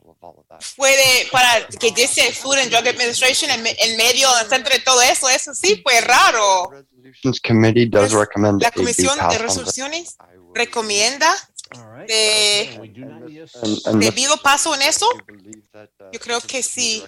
[0.60, 4.72] fue de, para que dice Food and Drug Administration en, en medio, en el centro
[4.72, 6.70] de todo eso, eso sí fue raro.
[6.70, 10.16] Resolutions Committee does recommend La Comisión de Resoluciones
[10.54, 11.28] recomienda
[12.06, 12.70] de
[13.62, 15.06] and- and the- debido paso en eso.
[16.12, 17.02] Yo creo que sí,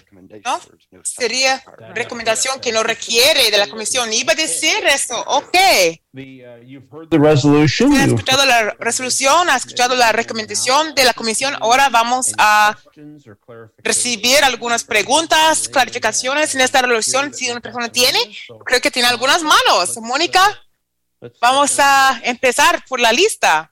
[0.45, 0.59] ¿no?
[1.03, 1.63] Sería
[1.93, 4.11] recomendación que no requiere de la Comisión.
[4.11, 5.51] Iba a decir eso, ok.
[6.13, 7.93] The resolution.
[7.93, 11.55] Ha you- escuchado la resolución, ha escuchado la recomendación de la Comisión.
[11.59, 12.75] Ahora vamos a
[13.77, 17.33] recibir algunas preguntas, clarificaciones en esta resolución.
[17.33, 18.19] Si una persona tiene,
[18.65, 19.95] creo que tiene algunas manos.
[20.01, 20.41] Mónica,
[21.39, 23.71] vamos a empezar por la lista.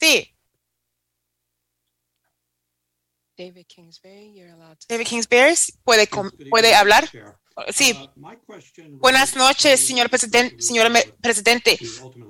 [0.00, 0.30] Sí,
[3.36, 4.86] David Kingsbury, you're allowed to.
[4.88, 7.10] David Kingsbury puede, hablar.
[7.72, 7.94] Sí.
[9.00, 10.60] Buenas noches, señor presidente.
[10.62, 10.90] Señor
[11.20, 11.78] presidente.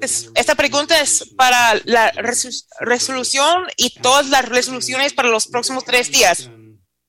[0.00, 5.84] Es- Esta pregunta es para la resu- resolución y todas las resoluciones para los próximos
[5.84, 6.50] tres días.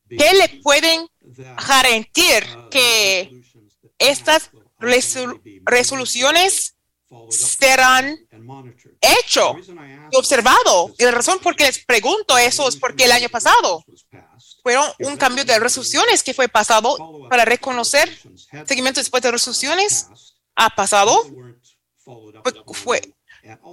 [0.09, 1.07] ¿Qué le pueden
[1.67, 3.31] garantizar que
[3.97, 6.74] estas resol- resoluciones
[7.29, 8.17] serán
[9.01, 9.55] hecho
[10.11, 10.93] y observado?
[10.97, 13.83] Y la razón por qué les pregunto eso es porque el año pasado
[14.63, 16.95] fueron un cambio de resoluciones que fue pasado
[17.29, 18.09] para reconocer
[18.65, 20.07] seguimiento después de resoluciones
[20.55, 21.21] ha pasado
[22.43, 23.13] fue, fue-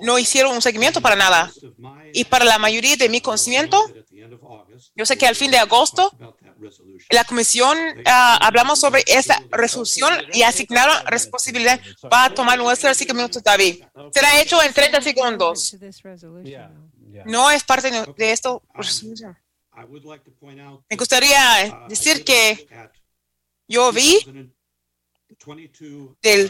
[0.03, 1.51] no hicieron un seguimiento para nada.
[2.13, 3.79] Y para la mayoría de mi conocimiento
[4.95, 6.13] yo sé que al fin de agosto
[7.11, 13.43] la comisión ah, hablamos sobre esta resolución y asignaron responsabilidad para tomar nuestros cinco minutos
[13.43, 13.83] David.
[14.13, 15.77] Será hecho en 30 segundos.
[17.27, 18.63] No es parte de, esto
[20.91, 22.67] me gustaría decir que
[23.69, 24.19] yo vi
[26.23, 26.49] del-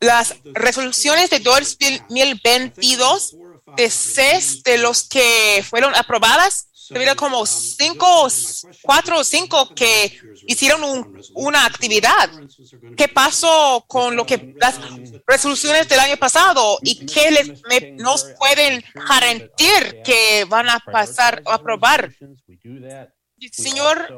[0.00, 3.36] las resoluciones de 2022
[3.76, 8.28] de seis de los que fueron aprobadas, hubo como cinco,
[8.82, 12.30] cuatro o cinco que hicieron un- una actividad.
[12.96, 14.78] ¿Qué pasó con lo que las
[15.26, 21.42] resoluciones del año pasado y qué les, me- nos pueden garantizar que van a pasar
[21.44, 22.10] o aprobar?
[23.52, 24.08] Señor,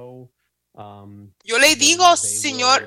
[1.45, 2.87] yo le digo, señor,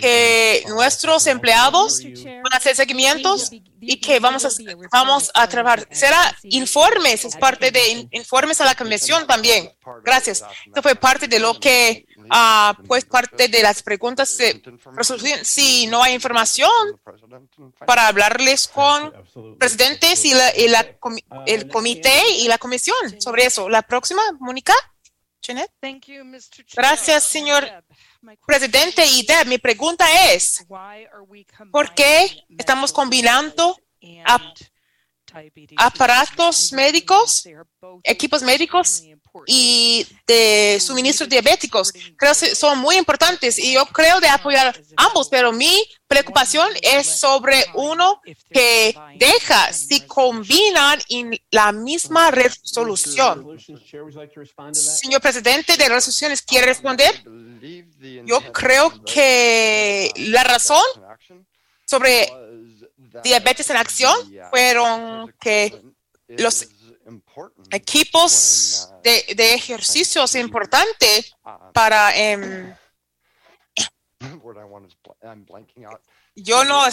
[0.00, 3.50] que nuestros empleados van a hacer seguimientos
[3.80, 4.50] y que vamos a,
[4.92, 5.88] vamos a trabajar.
[5.90, 9.72] Será informes, es parte de in- informes a la comisión también.
[10.04, 10.44] Gracias.
[10.66, 14.62] Esto fue parte de lo que ah, pues parte de las preguntas de
[14.94, 15.44] resolución.
[15.44, 16.70] Si no hay información
[17.84, 19.12] para hablarles con
[19.58, 20.86] presidentes y, la, y la
[21.46, 23.68] el comité y la comisión sobre eso.
[23.68, 24.74] La próxima, Mónica.
[25.42, 25.72] Jeanette.
[26.76, 27.64] Gracias, señor
[28.46, 29.04] presidente.
[29.06, 30.64] Y Deb, mi pregunta es,
[31.72, 33.76] ¿por qué estamos combinando
[34.24, 34.56] ap-
[35.76, 37.44] aparatos médicos,
[38.04, 39.02] equipos médicos
[39.46, 41.92] y de suministros diabéticos.
[42.16, 47.06] Creo que son muy importantes y yo creo de apoyar ambos, pero mi preocupación es
[47.06, 48.20] sobre uno
[48.50, 53.58] que deja si combinan en la misma resolución.
[54.72, 57.24] Señor presidente de resoluciones, ¿quiere responder?
[58.24, 60.82] Yo creo que la razón
[61.86, 62.28] sobre
[63.22, 64.14] diabetes en acción
[64.50, 65.82] fueron que
[66.28, 66.66] los
[67.70, 71.24] equipos de, de ejercicio es importante
[71.72, 72.74] para em,
[76.34, 76.84] yo no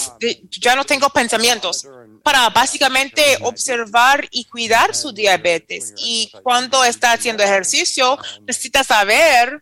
[0.59, 1.87] ya no tengo pensamientos.
[2.23, 5.93] Para básicamente observar y cuidar su diabetes.
[5.97, 9.61] Y cuando está haciendo ejercicio necesita saber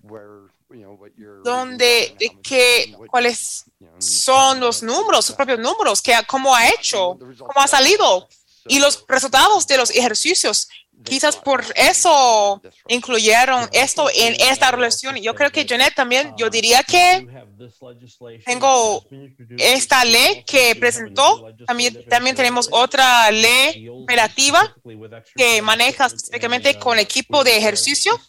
[1.44, 3.66] dónde de qué cuáles
[4.00, 8.28] son los números sus propios números que cómo ha hecho cómo ha salido
[8.68, 10.68] y los resultados de los ejercicios
[11.04, 15.16] quizás por eso incluyeron esto en esta relación.
[15.18, 17.28] Yo creo que Janet también, yo diría que
[18.46, 19.06] tengo
[19.58, 24.76] esta ley que presentó, también, tenemos otra ley operativa
[25.36, 28.20] que maneja específicamente con equipo de ejercicio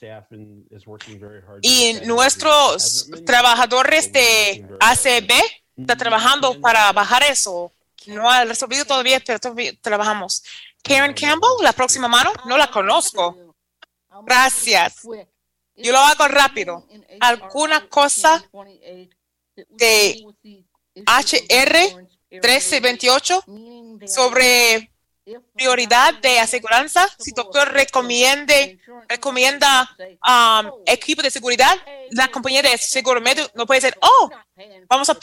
[1.62, 5.32] y nuestros trabajadores de ACB
[5.76, 7.72] están trabajando para bajar eso.
[8.08, 9.38] No ha resolvido todavía, pero
[9.82, 10.42] trabajamos.
[10.82, 13.54] Karen Campbell, la próxima mano, no la conozco.
[14.22, 15.02] Gracias.
[15.76, 16.86] Yo lo hago rápido.
[17.20, 18.42] ¿Alguna cosa
[19.68, 20.24] de
[21.06, 23.44] HR 1328
[24.06, 24.90] sobre
[25.54, 27.06] prioridad de aseguranza?
[27.18, 29.94] Si doctor recomiende, recomienda
[30.26, 31.76] um, equipo de seguridad,
[32.10, 34.30] la compañía de seguro médico no puede decir, oh,
[34.88, 35.18] vamos a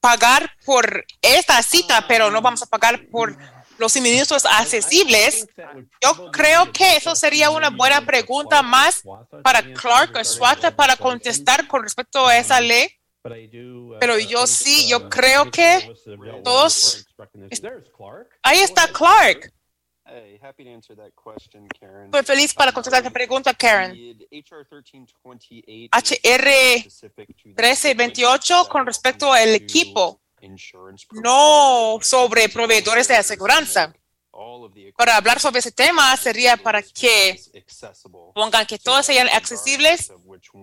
[0.00, 3.36] pagar por esta cita, pero no vamos a pagar por
[3.78, 5.46] los suministros accesibles.
[6.02, 9.02] Yo creo que eso sería una buena pregunta más
[9.42, 12.88] para Clark o Swata para contestar con respecto a esa ley.
[14.00, 15.92] Pero yo sí, yo creo que
[16.44, 17.06] todos.
[18.42, 19.52] Ahí está Clark.
[20.12, 22.06] Hey, happy to answer that question, Karen.
[22.06, 23.92] Estoy feliz para contestar esta pregunta, Karen.
[23.92, 26.50] HR 1328 HR
[27.44, 30.20] 1328 con respecto al equipo,
[31.12, 33.94] no sobre proveedores de aseguranza.
[34.96, 37.40] Para hablar sobre ese tema sería para que
[38.34, 40.12] pongan que todos sean accesibles,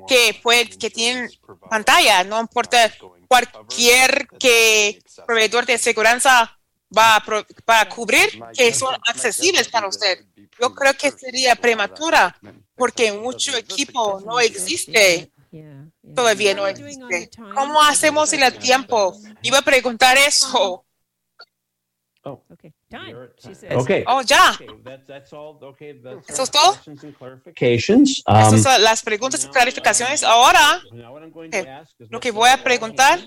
[0.10, 1.30] que, pueden, que tienen
[1.70, 2.92] pantalla, no importa
[3.30, 6.57] cualquier que proveedor de aseguranza
[6.96, 10.26] va a, pro- va a cubrir, que son accesibles para usted.
[10.60, 12.36] Yo creo que sería prematura
[12.76, 15.32] porque mucho equipo no existe.
[16.16, 17.30] Todavía no existe.
[17.56, 19.16] ¿Cómo hacemos en el tiempo?
[19.42, 20.84] Iba a preguntar eso.
[22.24, 24.04] Okay.
[24.06, 24.58] Oh, ya.
[26.28, 26.78] ¿Eso es todo?
[27.20, 28.24] Clarifications.
[28.28, 30.24] Esas Um, son las preguntas y clarificaciones.
[30.24, 30.82] Ahora,
[31.52, 33.20] eh, lo que voy a preguntar,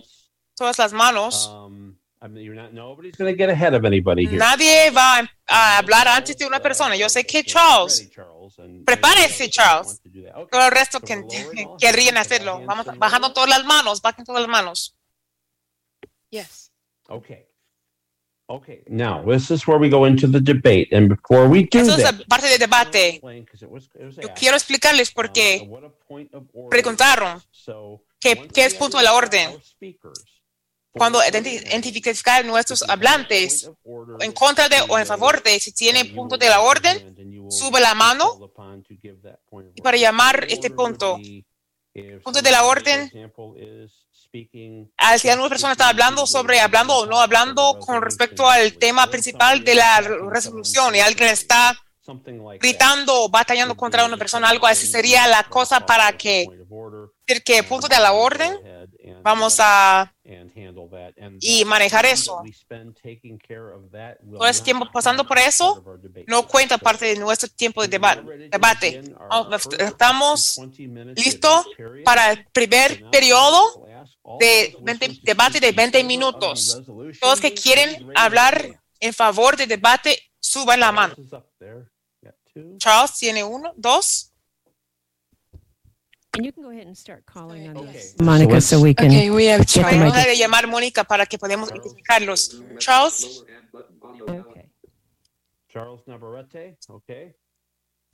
[0.55, 4.27] todas las manos, um, I mean, you're not, nobody's going to get ahead of anybody
[4.27, 4.39] here.
[4.39, 6.95] nadie va a hablar antes de una persona.
[6.95, 8.11] Yo sé que Charles,
[8.85, 10.03] prepárese Charles.
[10.51, 11.25] Todo el resto que
[11.81, 12.61] querrían hacerlo.
[12.66, 14.95] Vamos bajando todas las manos, bajen todas las manos.
[16.31, 16.71] Yes.
[17.09, 17.47] Okay.
[18.49, 18.83] Okay.
[18.89, 20.89] Now, this is where we go into the debate.
[20.93, 23.21] And before we do Eso es la that, parte del debate.
[23.23, 25.71] because it was, it was Yo quiero explicarles por qué
[26.68, 27.41] preguntaron
[28.18, 29.51] qué, qué es punto de la orden.
[30.93, 33.70] Cuando identi- identificar nuestros hablantes
[34.20, 37.14] en contra de o en favor de, si tiene punto de la orden,
[37.49, 38.53] sube la mano
[39.74, 41.18] y para llamar este punto.
[42.22, 43.11] Punto de la orden,
[44.97, 49.09] al si alguna persona está hablando sobre hablando o no hablando con respecto al tema
[49.11, 51.76] principal de la resolución y alguien está
[52.61, 56.47] gritando o batallando contra una persona, algo así sería la cosa para que,
[57.26, 58.57] decir que punto de la orden,
[59.23, 60.15] vamos a
[61.41, 62.43] y manejar eso.
[64.39, 65.83] Todo ese tiempo pasando por eso
[66.27, 68.17] no cuenta parte de nuestro tiempo de deba-
[68.51, 69.03] debate.
[69.79, 70.59] Estamos
[71.17, 71.67] listos
[72.05, 73.87] para el primer periodo
[74.39, 76.83] de 20 debate de 20 minutos.
[77.21, 81.15] Todos que quieren hablar en favor del debate, suban la mano.
[82.79, 84.30] Charles tiene uno, dos.
[86.37, 87.93] And you can go ahead and start calling on Okay.
[87.93, 89.07] this, Monica, so we can.
[89.09, 92.62] Okay, we have get the Vamos mic- a llamar a Mónica para que podamos identificarlos.
[92.78, 93.43] Charles
[94.28, 94.66] Okay.
[95.68, 97.35] Charles Navarrete, okay.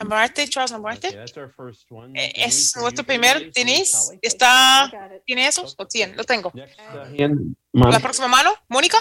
[0.01, 1.11] Navarrete, Charles Okay, Navarrete.
[1.15, 2.15] that's our first one.
[2.17, 3.51] Eh, Denise, Es are nuestro you primer.
[3.53, 4.19] Denise?
[4.23, 4.91] ¿está,
[5.27, 5.75] ¿tiene esos?
[5.79, 6.15] ¿O tiene?
[6.17, 6.51] Lo tengo.
[6.55, 8.99] Next uh, hand, La próxima mano, Mónica.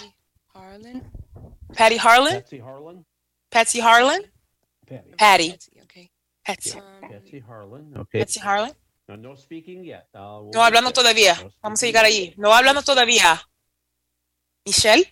[0.54, 1.02] Harlan.
[1.76, 2.34] Patty Harlan.
[2.42, 3.06] Patsy Harlan.
[3.50, 4.22] Patsy Harlan.
[4.86, 5.16] Patty.
[5.18, 5.58] Patty.
[5.84, 6.12] Okay.
[6.46, 6.78] Patsy.
[6.80, 8.20] Um, Patsy Harlan, okay.
[8.22, 8.72] Patsy Harlan.
[9.08, 10.08] No, no speaking yet.
[10.14, 11.36] Uh, hablando todavía.
[11.62, 12.14] Vamos a speaking llegar yet.
[12.14, 12.34] allí.
[12.38, 13.42] No hablando todavía.
[14.66, 15.04] Michelle.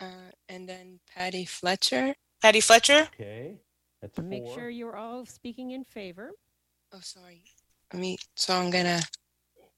[0.00, 2.14] uh, and then Patty Fletcher.
[2.40, 3.08] Patty Fletcher.
[3.14, 3.56] Okay,
[4.00, 4.54] that's Make four.
[4.54, 6.30] sure you're all speaking in favor.
[6.92, 7.42] Oh, sorry.
[7.92, 9.00] I mean, so I'm gonna.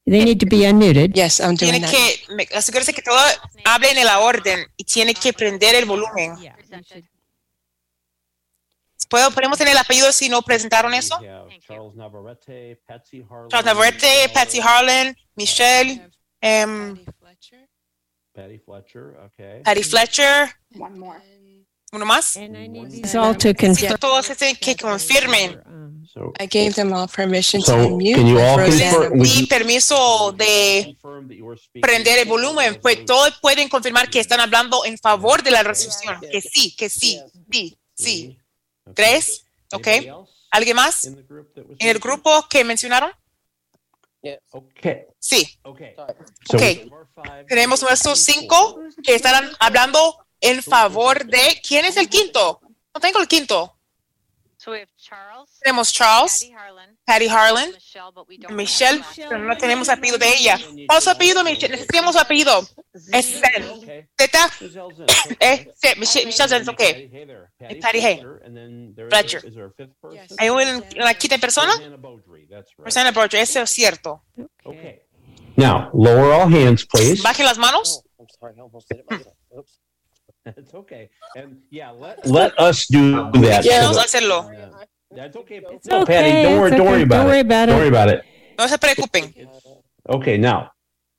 [0.05, 1.15] They need to be unmuted.
[1.15, 1.91] Yes, I'm doing Tiene that.
[1.91, 3.17] que asegúrese que todo
[3.65, 6.35] hable en la orden y tiene que prender el volumen.
[6.41, 6.55] Yeah,
[9.07, 11.19] ¿Puedo, ¿Podemos tener el apellido si no presentaron eso?
[11.65, 13.49] Charles Navarrete, Patsy Harlan.
[13.49, 16.09] Charles Navarrete, Michelle, Patsy Harlan, Michelle,
[16.41, 17.69] em, Patty Fletcher.
[18.33, 19.61] Patty Fletcher, okay.
[19.63, 20.49] Patty Fletcher.
[20.77, 21.19] One more.
[21.91, 22.37] ¿Uno más?
[22.37, 23.97] And I need One these all to Sí, confirm.
[23.97, 25.59] todos tienen que confirmen.
[25.65, 28.15] Um, So, I gave them all permission to So, unmute.
[28.15, 30.95] can you all confirm- you- permiso de
[31.81, 32.79] prender el volumen.
[32.81, 36.19] Pues todos pueden confirmar que están hablando en favor de la resolución.
[36.31, 37.19] Que sí, que sí,
[37.51, 38.37] sí, sí.
[38.91, 38.93] Okay.
[38.95, 39.87] Tres, ¿ok?
[40.51, 41.05] ¿Alguien más?
[41.05, 41.17] ¿En
[41.79, 43.11] el grupo que mencionaron?
[44.51, 45.59] Okay, Sí.
[45.63, 45.95] okay.
[45.95, 47.47] Ok.
[47.47, 51.61] Tenemos nuestros cinco que estarán hablando en favor de.
[51.65, 52.59] ¿Quién es el quinto?
[52.93, 53.75] No tengo el quinto.
[54.57, 57.71] So we have Charles, Tenemos Charles, Harlan, Patty Harlan,
[58.51, 60.59] Michelle, pero no tenemos apellido de ella.
[60.85, 61.71] ¿Cuál es su apellido, Michelle?
[61.71, 62.61] Necesitamos su apellido.
[63.11, 63.63] Es Zen.
[63.81, 64.05] Okay.
[64.15, 64.49] Z,
[65.39, 66.77] eh, sí, Michelle, Michelle Zen, ok.
[66.77, 67.79] There.
[67.81, 68.21] Patty Hay.
[69.09, 69.41] Fletcher.
[70.37, 71.73] ¿Hay un- una quinta persona?
[72.77, 74.23] Rosanna Beaudry, eso es cierto.
[74.63, 75.01] Okay.
[75.55, 77.23] Now, lower all hands, please.
[77.23, 78.03] Bajen las manos.
[78.19, 79.33] I'm sorry, I almost did it myself.
[79.57, 79.79] Oops.
[80.57, 81.09] It's okay.
[81.35, 83.63] And yeah, let, let us do that.
[83.63, 84.49] So vamos a hacerlo.
[85.19, 85.61] That's okay.
[85.71, 87.29] It's No, okay, Patty, don't worry, don't worry about Don't it.
[87.29, 87.79] worry about Don't it.
[87.79, 88.23] worry about it.
[88.57, 89.33] No se preocupen.
[90.07, 90.71] Okay, now,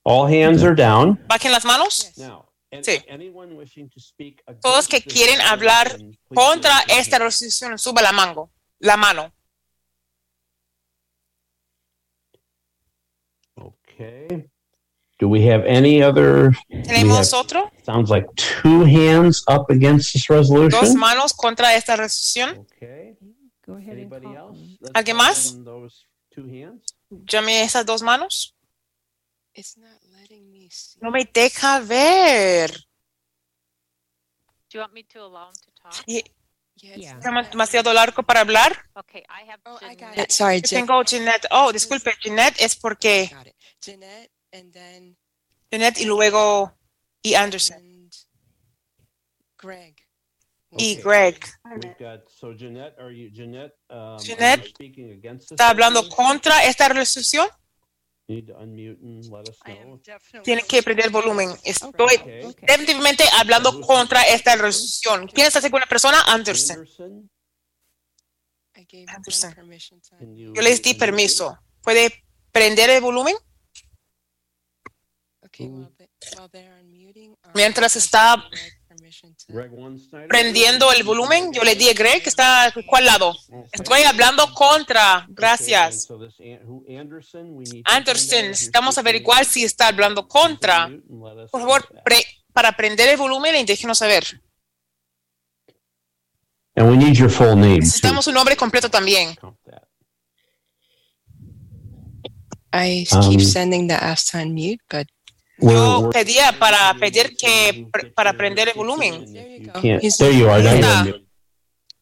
[0.03, 1.19] all hands are down.
[1.27, 2.11] Bajen las manos.
[2.17, 2.47] Now,
[2.81, 3.03] Sí.
[3.07, 5.97] anyone wishing to speak Todos que against this quieren hablar
[6.33, 8.49] Contra esta resolución, suba la mano.
[8.79, 9.31] La mano.
[13.57, 14.47] Okay.
[15.19, 16.51] Do we have any other?
[16.69, 17.71] Tenemos have- otro.
[17.83, 20.97] Sounds like two hands up against this Dos resolution.
[20.97, 22.65] manos contra esta resolución.
[22.75, 23.15] Okay.
[23.65, 24.57] Go ahead and Anybody call else?
[24.57, 24.77] them.
[24.81, 25.53] Let's ¿Alguien call más?
[25.53, 26.95] on Those two hands.
[27.09, 28.55] Llame esas dos manos.
[29.53, 30.99] It's not letting me see.
[31.01, 32.71] No me deja ver.
[34.69, 36.03] Do you want me to allow him to talk?
[36.07, 36.23] Y-
[36.77, 37.13] Yeah, it's Yeah.
[37.15, 38.89] not Está letting demasiado largo para hablar.
[38.95, 40.31] Okay, I have Oh, I got it.
[40.31, 41.47] Sorry, Yo Jen- tengo Jeanette.
[41.51, 43.55] Oh, disculpe, Jeanette es porque Got it.
[43.81, 45.17] Jeanette and then
[45.69, 46.73] Jeanette y luego
[47.21, 48.11] y Anderson and
[49.57, 50.00] Greg.
[50.71, 51.03] Y Okay.
[51.03, 51.39] Greg.
[51.99, 53.73] Got, so Jeanette, are you, Jeanette?
[53.89, 56.25] um, are you Jeanette Speaking against this ¿Está hablando resolution?
[56.27, 57.47] contra esta resolución?
[58.27, 59.97] You Need to unmute and let us I am know.
[59.97, 60.43] definitely.
[60.43, 61.49] Tiene que prender el volumen.
[61.65, 61.91] Estoy
[62.21, 62.43] Okay.
[62.45, 62.65] Okay.
[62.67, 65.27] definitivamente hablando contra esta resolución.
[65.27, 66.21] ¿Quién es la segunda persona?
[66.27, 66.77] Anderson.
[66.77, 67.29] Anderson,
[68.77, 69.53] I gave them Anderson.
[69.53, 70.15] permission to.
[70.17, 70.53] can you?
[70.55, 70.99] Yo les di unmute?
[71.05, 71.57] permiso.
[71.81, 73.35] ¿Puede prender el volumen?
[75.43, 76.07] Okay, while they,
[76.37, 77.31] while they're unmuting.
[77.43, 78.41] um, Mientras está
[80.27, 83.35] prendiendo el volumen, yo le di a Greg que está ¿cuál lado?
[83.71, 85.25] Estoy hablando contra.
[85.29, 86.07] Gracias.
[87.85, 90.89] Anderson, necesitamos averiguar si está hablando contra.
[91.51, 94.23] Por favor, pre- para prender el volumen y déjenos saber.
[96.75, 97.85] And we need your full name too.
[97.85, 99.35] Necesitamos un nombre completo también.
[102.73, 105.05] I Um, keep sending the to unmute, but
[105.61, 109.25] Yo pedía para pedir que para prender el volumen.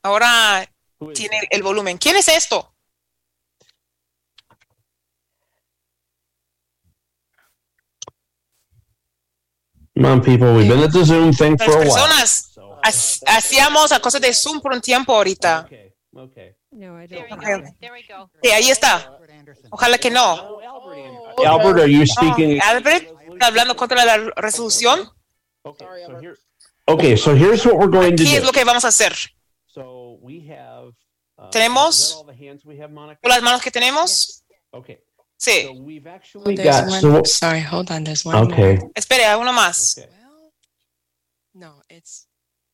[0.01, 0.65] Ahora
[1.13, 1.97] tiene el volumen.
[1.97, 2.73] ¿Quién es esto?
[9.95, 10.53] Come on, people.
[10.55, 11.93] We've been at the Zoom thing Las for a while.
[11.93, 12.55] personas
[13.27, 15.65] hacíamos a cosas de Zoom por un tiempo ahorita.
[15.65, 16.55] Okay, okay.
[16.71, 17.31] No, I There don't.
[17.31, 17.61] we Okay.
[17.61, 17.75] go.
[17.81, 18.29] There we go.
[18.41, 18.95] Sí, ahí está.
[18.95, 19.59] Albert.
[19.71, 20.33] Ojalá que no.
[20.35, 21.47] Oh, Albert.
[21.47, 22.59] Albert, are you speaking?
[22.61, 25.09] Oh, Albert, ¿está hablando contra la resolución?
[25.63, 26.35] Okay, so here,
[26.87, 28.47] okay, so here's what we're going to ¿Qué es do.
[28.47, 29.13] lo que vamos a hacer?
[29.67, 30.93] So we have.
[31.37, 33.19] uh, Tenemos- is that all the hands we have, Monica?
[33.21, 34.43] ¿Con las manos que tenemos?
[34.71, 34.99] Okay.
[35.37, 35.63] Sí.
[35.67, 36.89] So we've oh, actually there's got.
[36.89, 37.01] one.
[37.01, 38.03] So, Sorry, hold on.
[38.03, 38.35] There's one.
[38.51, 38.77] okay.
[38.77, 38.91] More.
[38.95, 39.97] Espere, a uno más.
[39.97, 40.09] Okay.
[40.11, 40.51] Well,
[41.53, 42.27] no, it's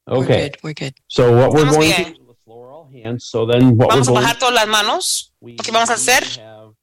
[0.07, 0.49] we're Okay.
[0.49, 0.57] good.
[0.63, 0.93] We're good.
[1.07, 2.13] So what we're Estamos going bien.
[2.13, 3.19] to do.
[3.19, 5.33] So then what Vamos a we're going bajar todas las manos.
[5.41, 6.73] Lo que vamos a hacer, have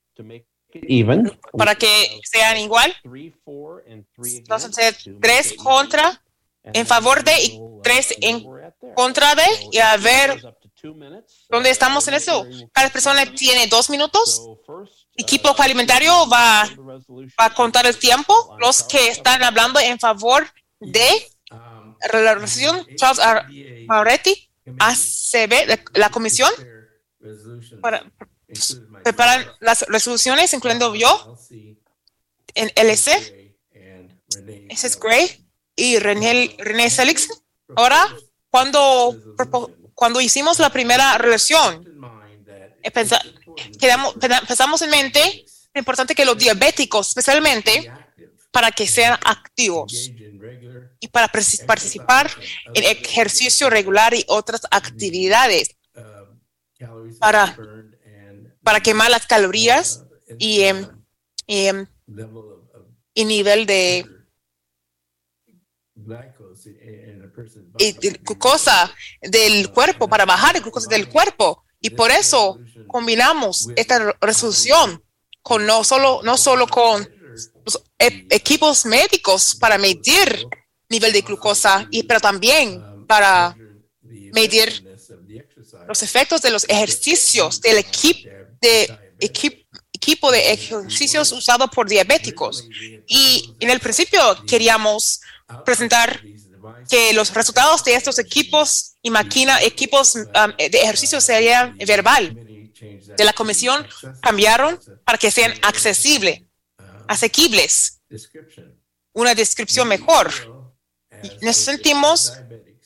[0.75, 1.39] even.
[1.57, 2.95] para que sean igual.
[3.87, 6.23] Entonces, tres contra,
[6.64, 8.45] en favor de y tres en
[8.95, 10.41] contra de, y a ver
[11.49, 12.47] dónde estamos en eso.
[12.73, 14.49] Cada persona tiene dos minutos.
[15.16, 16.68] Equipo parlamentario va,
[17.37, 18.57] a contar el tiempo.
[18.59, 20.47] Los que están hablando en favor
[20.81, 21.09] de
[22.12, 23.20] la resolución, Charles.
[23.89, 26.51] Moretti, ACB, la, la comisión,
[27.81, 28.05] para
[29.03, 31.38] preparar las resoluciones, incluyendo yo,
[32.55, 33.57] en LC,
[34.68, 35.46] ese es Gray
[35.76, 37.28] y René, René Selix.
[37.76, 38.07] Ahora,
[38.50, 39.16] cuando,
[39.94, 41.84] cuando hicimos la primera relación,
[44.46, 47.90] pensamos en mente, es importante que los diabéticos, especialmente,
[48.50, 50.11] para que sean activos
[51.00, 51.28] y para
[51.66, 52.30] participar
[52.74, 55.76] en ejercicio regular y otras actividades
[57.18, 57.57] para,
[58.62, 60.04] para quemar las calorías
[60.38, 60.62] y,
[61.46, 61.68] y,
[63.14, 64.06] y nivel de
[68.24, 71.64] glucosa del cuerpo, para bajar el glucosa del cuerpo.
[71.80, 75.02] Y por eso combinamos esta resolución
[75.42, 77.02] con no solo, no solo con
[77.98, 80.46] e, equipos médicos para medir
[80.88, 83.56] nivel de glucosa, y, pero también para
[84.32, 84.84] medir
[85.88, 88.28] los efectos de los ejercicios del equipo
[88.62, 92.66] de equipo de ejercicios usado por diabéticos.
[93.06, 95.20] Y en el principio queríamos
[95.64, 96.22] presentar
[96.88, 102.34] que los resultados de estos equipos y máquina, equipos um, de ejercicio serían verbal
[103.16, 103.86] de la comisión
[104.20, 106.42] cambiaron para que sean accesibles,
[107.06, 108.00] asequibles,
[109.12, 110.32] una descripción mejor.
[111.40, 112.32] Nos sentimos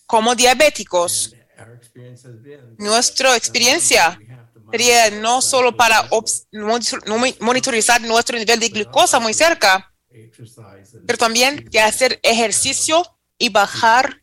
[0.06, 1.34] como diabéticos.
[2.78, 4.18] Nuestra experiencia
[4.70, 6.08] sería no solo para
[7.40, 9.92] monitorizar nuestro nivel de glucosa muy cerca,
[11.06, 13.02] pero también de hacer ejercicio
[13.38, 14.22] y bajar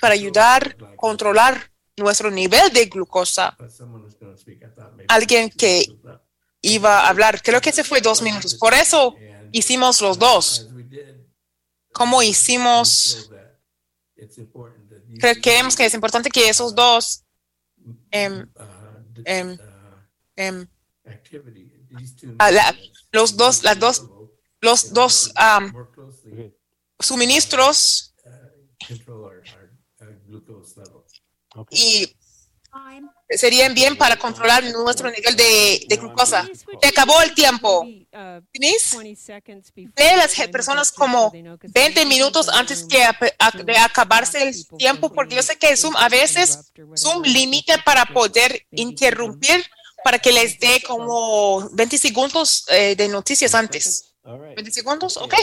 [0.00, 3.56] para ayudar a controlar nuestro nivel de glucosa.
[5.08, 5.86] Alguien que
[6.60, 8.54] iba a hablar, creo que se fue dos minutos.
[8.54, 9.14] Por eso
[9.52, 10.68] hicimos los dos.
[11.92, 13.30] ¿Cómo hicimos?
[15.42, 17.24] Creemos que es importante que esos dos
[19.24, 19.58] em,
[20.36, 20.66] em, em,
[23.12, 24.02] los dos, las dos,
[24.60, 25.32] los dos
[27.00, 28.14] suministros
[31.70, 32.15] y
[33.30, 36.48] serían bien para controlar nuestro nivel de, glucosa.
[36.80, 37.86] Se acabó el tiempo.
[38.52, 38.96] Denise,
[39.96, 43.04] ve las personas como 20 minutos antes que
[43.64, 48.66] de acabarse el tiempo, porque yo sé que Zoom a veces Zoom limita para poder
[48.70, 49.64] interrumpir
[50.04, 54.05] para que les dé como 20 segundos eh, de noticias antes.
[54.26, 55.34] 20 segundos, ok.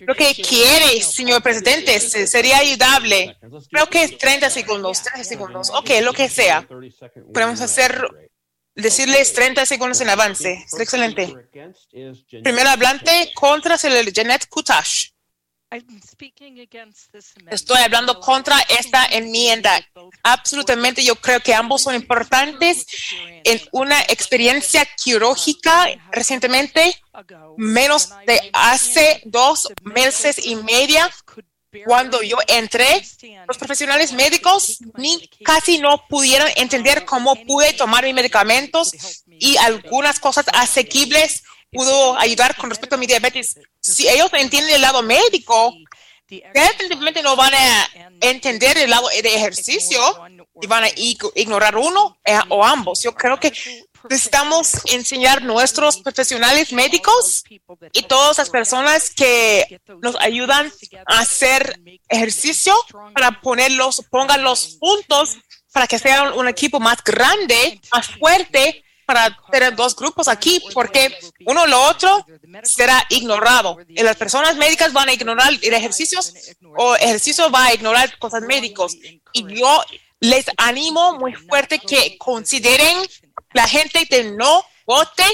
[0.00, 3.36] Lo que quiere, señor presidente, sería ayudable.
[3.70, 6.66] Creo que es 30 segundos, 30 segundos, ok, lo que sea.
[7.32, 8.06] Podemos hacer,
[8.74, 10.64] decirles 30 segundos en avance.
[10.66, 11.34] Es excelente.
[12.42, 15.10] Primer hablante contra el Janet Kutash.
[17.50, 19.80] Estoy hablando contra esta enmienda.
[20.24, 22.86] Absolutamente, yo creo que ambos son importantes.
[23.44, 27.00] En una experiencia quirúrgica recientemente,
[27.56, 31.08] menos de hace dos meses y media,
[31.86, 33.06] cuando yo entré,
[33.46, 38.90] los profesionales médicos ni casi no pudieron entender cómo pude tomar mis medicamentos
[39.28, 43.58] y algunas cosas asequibles pudo ayudar con respecto a mi diabetes.
[43.80, 45.74] Si ellos entienden el lado médico,
[46.28, 47.88] definitivamente no van a
[48.20, 50.00] entender el lado de ejercicio
[50.60, 53.02] y van a ignorar uno eh, o ambos.
[53.02, 53.52] Yo creo que
[54.08, 57.44] necesitamos enseñar a nuestros profesionales médicos
[57.92, 60.72] y todas las personas que nos ayudan
[61.06, 62.74] a hacer ejercicio
[63.14, 65.36] para ponerlos, pongan los puntos
[65.72, 71.18] para que sea un equipo más grande, más fuerte para tener dos grupos aquí, porque
[71.44, 72.24] uno o lo otro
[72.62, 73.76] será ignorado.
[73.88, 76.20] Y las personas médicas van a ignorar el ejercicio
[76.76, 78.96] o ejercicio va a ignorar cosas médicos.
[79.32, 79.82] Y yo
[80.20, 82.98] les animo muy fuerte que consideren
[83.52, 85.24] la gente de no vote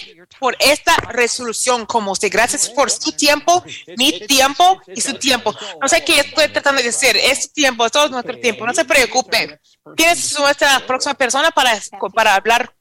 [0.41, 2.31] por esta resolución como usted.
[2.33, 3.63] Gracias por su tiempo,
[3.99, 5.55] mi tiempo y su tiempo.
[5.83, 7.15] No sé qué estoy tratando de decir.
[7.15, 8.67] Es su tiempo, es todo nuestro tiempo.
[8.67, 9.61] No se preocupe.
[9.97, 11.79] ¿Quién es nuestra próxima persona para,
[12.15, 12.76] para hablar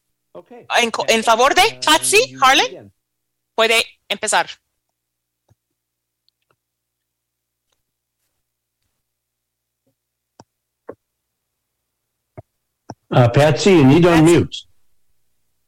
[0.81, 2.91] en, en favor de Patsy Harlan,
[3.55, 4.49] puede empezar.
[13.09, 14.67] Uh, Patsy, you need to unmute.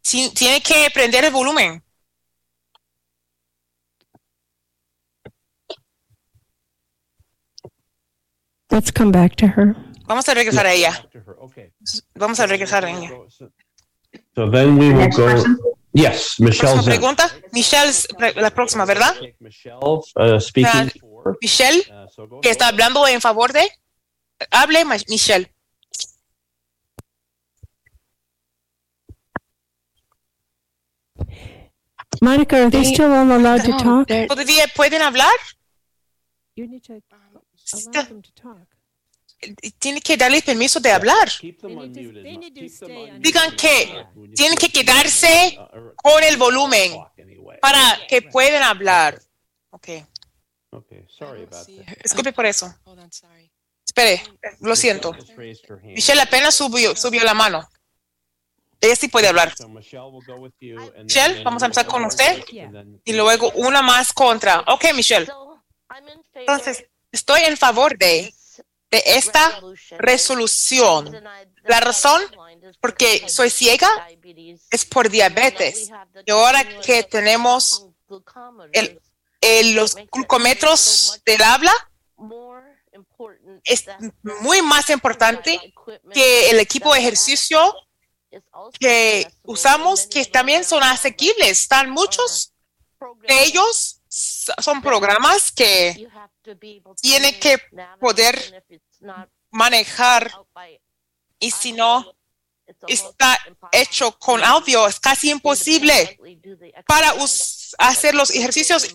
[0.01, 1.84] Sí, tiene que prender el volumen.
[8.70, 9.76] Let's come back to her.
[10.07, 11.09] Vamos a regresar a ella.
[11.39, 11.72] Okay.
[12.15, 13.09] Vamos a regresar a ella.
[13.30, 13.51] So
[14.45, 15.43] then we will go.
[15.93, 17.31] Yes, Michelle Próxima pregunta.
[17.51, 17.91] Michelle,
[18.35, 19.15] la próxima, ¿verdad?
[19.39, 21.38] Michelle uh, speaking for.
[21.41, 23.67] Michelle, Uh, so go que está hablando en favor de.
[24.51, 25.49] Hable, Michelle.
[32.21, 34.07] Monica, are they still all allowed to talk?
[34.07, 35.33] ¿Todavía pueden hablar?
[36.55, 38.76] You need to allow them to talk.
[39.77, 41.29] Tiene que darles permiso de hablar.
[41.39, 42.23] Keep them unmuted.
[42.23, 43.21] they need to Keep them stay unmuted.
[43.21, 45.57] Digan que tienen que quedarse
[45.95, 46.97] con el volumen
[47.61, 49.21] para que puedan hablar.
[49.69, 49.89] Ok.
[50.69, 51.05] Okay.
[52.03, 52.73] Disculpe por eso.
[52.83, 53.51] Hold on, sorry.
[53.85, 54.21] Espere,
[54.59, 55.15] lo siento.
[55.83, 57.67] Michelle apenas subió, subió la mano.
[58.79, 59.55] Ella sí puede hablar.
[59.55, 62.43] So Michelle will go with you, and then- Michelle, then vamos a empezar con usted.
[63.05, 64.59] Y luego una más contra.
[64.67, 65.27] Ok, Michelle.
[66.33, 68.33] Entonces, estoy en favor de,
[68.89, 69.61] de esta
[69.97, 71.11] resolución.
[71.63, 72.21] La razón
[72.79, 73.89] porque soy ciega
[74.71, 75.89] es por diabetes.
[76.25, 77.88] Y ahora que tenemos
[78.71, 81.73] el, los glucómetros del habla,
[83.63, 83.85] es
[84.41, 85.73] muy más importante
[86.11, 87.59] que el equipo de ejercicio
[88.79, 91.61] que usamos, que también son asequibles.
[91.61, 92.53] Están muchos
[93.27, 96.07] de ellos, son programas que
[97.02, 97.58] tiene que
[98.00, 98.64] poder
[99.52, 100.32] manejar
[101.39, 102.14] y si no
[102.88, 103.38] está
[103.72, 106.20] hecho con audio, es casi imposible
[106.86, 107.14] para
[107.78, 108.93] hacer los ejercicios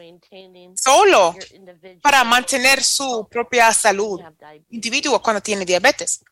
[0.77, 1.35] solo
[2.03, 4.21] para mantener su propia salud
[4.71, 6.23] individuo cuando tiene diabetes.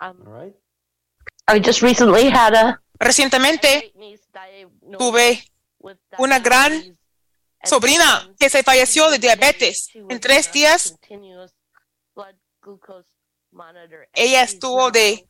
[0.00, 0.54] Right.
[1.46, 3.92] I just recently had a Recientemente
[4.98, 5.44] tuve
[6.18, 6.98] una gran
[7.66, 9.88] sobrina que se falleció de diabetes.
[9.94, 10.94] En tres días
[14.12, 15.28] ella estuvo de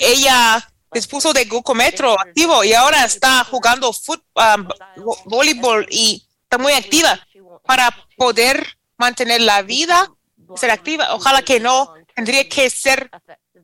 [0.00, 6.58] ella se puso de glucómetro activo y ahora está jugando um, vo- voleibol y está
[6.58, 7.18] muy activa
[7.64, 8.64] para poder
[8.96, 10.10] mantener la vida,
[10.56, 11.14] ser activa.
[11.14, 13.10] Ojalá que no tendría que ser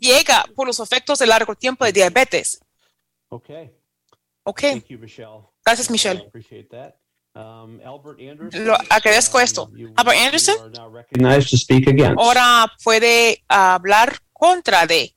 [0.00, 2.60] ciega por los efectos de largo tiempo de diabetes.
[3.28, 3.70] Okay.
[4.44, 5.40] Ok, Thank you, Michelle.
[5.64, 6.30] gracias Michelle.
[7.34, 8.66] Um, Albert Anderson.
[8.66, 9.70] Lo agradezco um, esto.
[9.96, 10.72] Albert Anderson.
[12.18, 15.16] Ahora puede hablar contra de.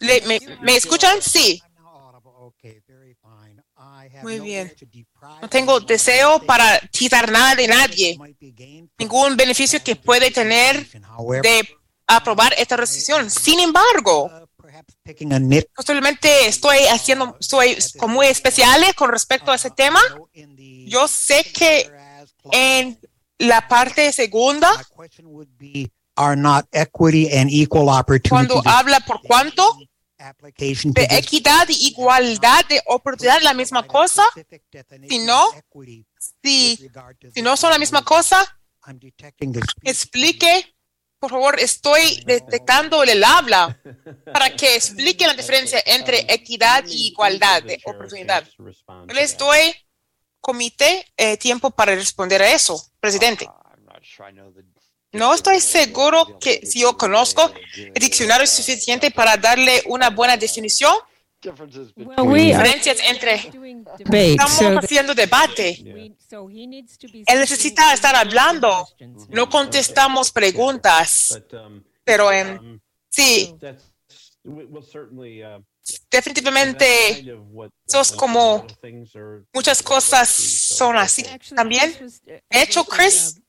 [0.00, 1.20] Le- me, ¿Me escuchan?
[1.22, 1.62] Sí.
[4.22, 4.74] Muy bien.
[5.40, 8.18] No tengo deseo para quitar nada de nadie,
[8.98, 13.30] ningún beneficio que puede tener de aprobar esta resolución.
[13.30, 14.30] Sin embargo,
[15.74, 17.36] posiblemente estoy haciendo,
[17.98, 20.00] como muy especiales con respecto a ese tema.
[20.86, 21.90] Yo sé que
[22.52, 22.98] en
[23.38, 24.70] la parte segunda,
[28.28, 29.78] cuando habla por cuánto
[30.84, 34.22] de equidad y igualdad de oportunidad, la misma cosa.
[35.08, 35.44] Si no,
[36.42, 36.78] Si,
[37.34, 38.44] si no son la misma cosa,
[39.82, 40.71] explique,
[41.22, 43.80] por favor, estoy detectando el habla
[44.32, 48.44] para que explique la diferencia entre equidad y igualdad de oportunidad.
[49.06, 49.72] Les doy
[50.40, 53.48] comité eh, tiempo para responder a eso, presidente.
[55.12, 60.92] No estoy seguro que si yo conozco el diccionario suficiente para darle una buena definición.
[61.42, 65.78] Differences Well, between we are Diferencias entre estamos so haciendo debate.
[65.84, 65.92] we-
[67.12, 68.86] be Él necesita estar hablando.
[68.96, 69.28] questions.
[69.28, 72.80] No contestamos preguntas, But, um, pero en um,
[73.10, 73.54] sí,
[74.44, 75.60] we- we'll certainly, uh,
[76.10, 77.24] definitivamente
[77.86, 78.64] sos como
[79.52, 81.24] muchas cosas son así.
[81.54, 83.40] También, uh, de hecho, Chris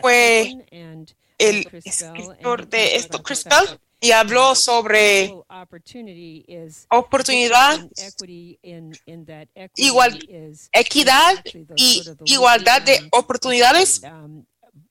[0.00, 1.04] fue uh,
[1.38, 7.80] el escritor de esto, Chris Bell, y habló sobre equal opportunity is oportunidad,
[9.76, 11.44] Igual- equity is equidad
[11.76, 14.02] y igualdad de leading, oportunidades.
[14.04, 14.44] um,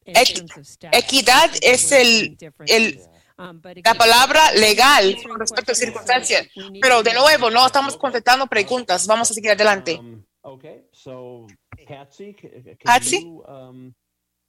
[0.06, 3.08] equidad es el- differences.
[3.40, 6.48] Um, but la again, palabra legal con respecto a questions, circunstancias.
[6.82, 9.06] Pero to de nuevo, no estamos contestando preguntas.
[9.06, 9.94] Vamos a seguir adelante.
[10.00, 11.46] Um, okay, so
[11.88, 12.34] Patsy,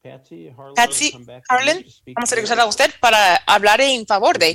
[0.02, 0.50] Patsy?
[1.48, 1.84] Harlan,
[2.14, 4.54] vamos a regresar a usted para hablar en favor de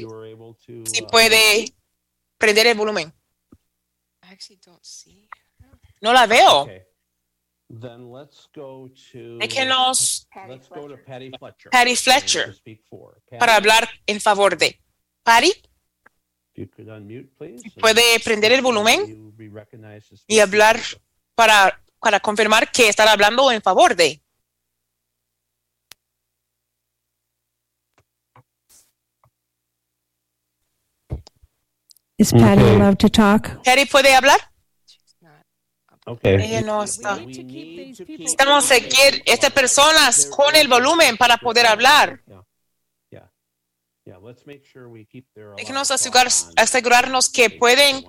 [0.85, 1.73] si uh, puede
[2.37, 3.13] prender el volumen.
[4.23, 5.29] I actually don't see.
[6.01, 6.61] No la veo.
[6.61, 6.83] okay.
[7.69, 9.37] Then let's go to.
[9.39, 11.69] Déjenos Let's go to Patty Fletcher.
[11.71, 13.21] Patty Fletcher To speak for.
[13.29, 14.79] Patty, para hablar en favor de.
[15.23, 17.63] Patty, if you could unmute, please.
[17.79, 19.33] ¿puede prender el volumen
[20.27, 20.79] y hablar
[21.35, 24.22] para, para confirmar que estará hablando en favor de?
[32.17, 32.75] Is Patty Okay.
[32.75, 33.61] allowed to talk?
[33.63, 34.39] Patty, ¿puede hablar?
[36.05, 36.35] Okay.
[36.35, 37.15] Ella no está.
[37.15, 42.21] Necesitamos seguir estas personas con el volumen para poder hablar.
[42.27, 42.41] Yeah.
[43.09, 43.31] Yeah.
[44.05, 48.03] Yeah, let's make sure we keep their Déjenos asegurar- asegurarnos que pueden,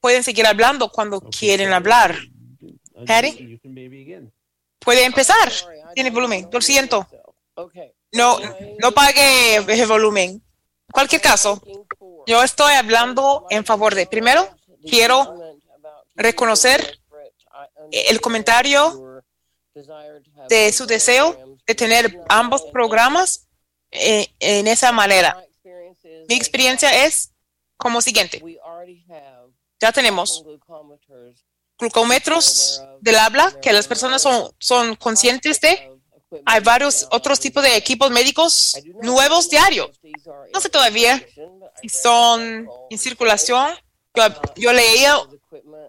[0.00, 2.14] pueden seguir hablando cuando quieren hablar.
[3.06, 3.58] Patty?
[4.78, 5.50] Puede empezar.
[5.94, 6.48] Tiene volumen.
[6.52, 7.08] Lo siento.
[8.12, 8.38] No,
[8.78, 10.30] no pague el volumen.
[10.32, 10.42] En
[10.92, 11.62] cualquier caso,
[12.26, 14.06] yo estoy hablando en favor de.
[14.06, 14.48] Primero,
[14.88, 15.56] quiero
[16.14, 17.00] reconocer
[17.90, 19.22] el comentario
[20.48, 23.48] de su deseo de tener ambos programas
[23.90, 25.44] eh, en esa manera.
[26.28, 27.32] Mi experiencia es
[27.76, 28.42] como siguiente.
[29.80, 30.44] Ya tenemos
[31.78, 35.90] glucómetros del habla que las personas son, son conscientes de.
[36.46, 39.90] Hay varios otros tipos de equipos médicos nuevos diarios.
[40.52, 41.24] No sé todavía
[41.80, 43.70] si son en circulación.
[44.14, 44.24] Yo,
[44.56, 45.18] yo leía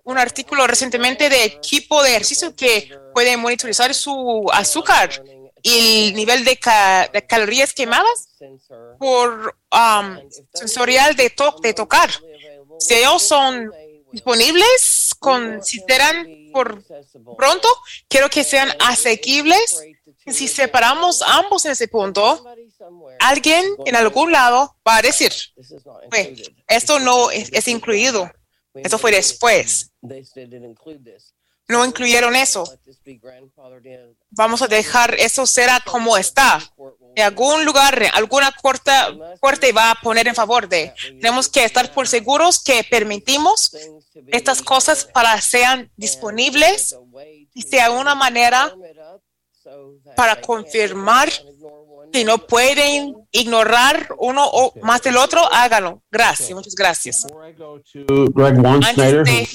[0.06, 5.24] un artículo recientemente de equipo de ejercicio que puede monitorizar su azúcar
[5.62, 8.30] y el nivel de, ca- de calorías quemadas
[9.00, 10.20] por um,
[10.54, 12.10] sensorial de, to- de tocar.
[12.80, 13.72] Si ellos son
[14.12, 16.84] disponibles, consideran por
[17.38, 17.68] pronto,
[18.08, 19.82] quiero que sean asequibles.
[20.28, 22.46] Si separamos ambos en ese punto,
[23.20, 25.32] alguien en algún lado va a decir,
[26.10, 28.32] "Ve, esto no es, es incluido.
[28.74, 29.92] Eso fue después.
[31.68, 32.64] No incluyeron eso.
[34.32, 36.60] Vamos a dejar eso será como está.
[37.16, 39.10] En algún lugar, alguna corta,
[39.40, 40.94] corte va a poner en favor de.
[41.22, 43.72] Tenemos que estar por seguros que permitimos
[44.28, 46.98] estas cosas para sean disponibles
[47.54, 48.76] y sea una manera
[50.16, 51.30] para confirmar
[52.12, 56.04] que no pueden ignorar uno o más del otro, háganlo.
[56.12, 57.26] Gracias, muchas gracias.
[58.86, 59.48] Antes de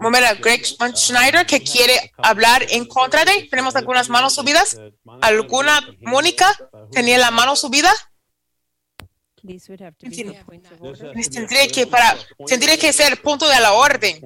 [0.00, 4.78] a Greg Schneider que quiere hablar en contra de, tenemos algunas manos subidas.
[5.20, 6.56] ¿Alguna, Mónica,
[6.92, 7.92] tenía la mano subida?
[11.30, 14.20] Tendría que, para, tendría que ser punto de la orden.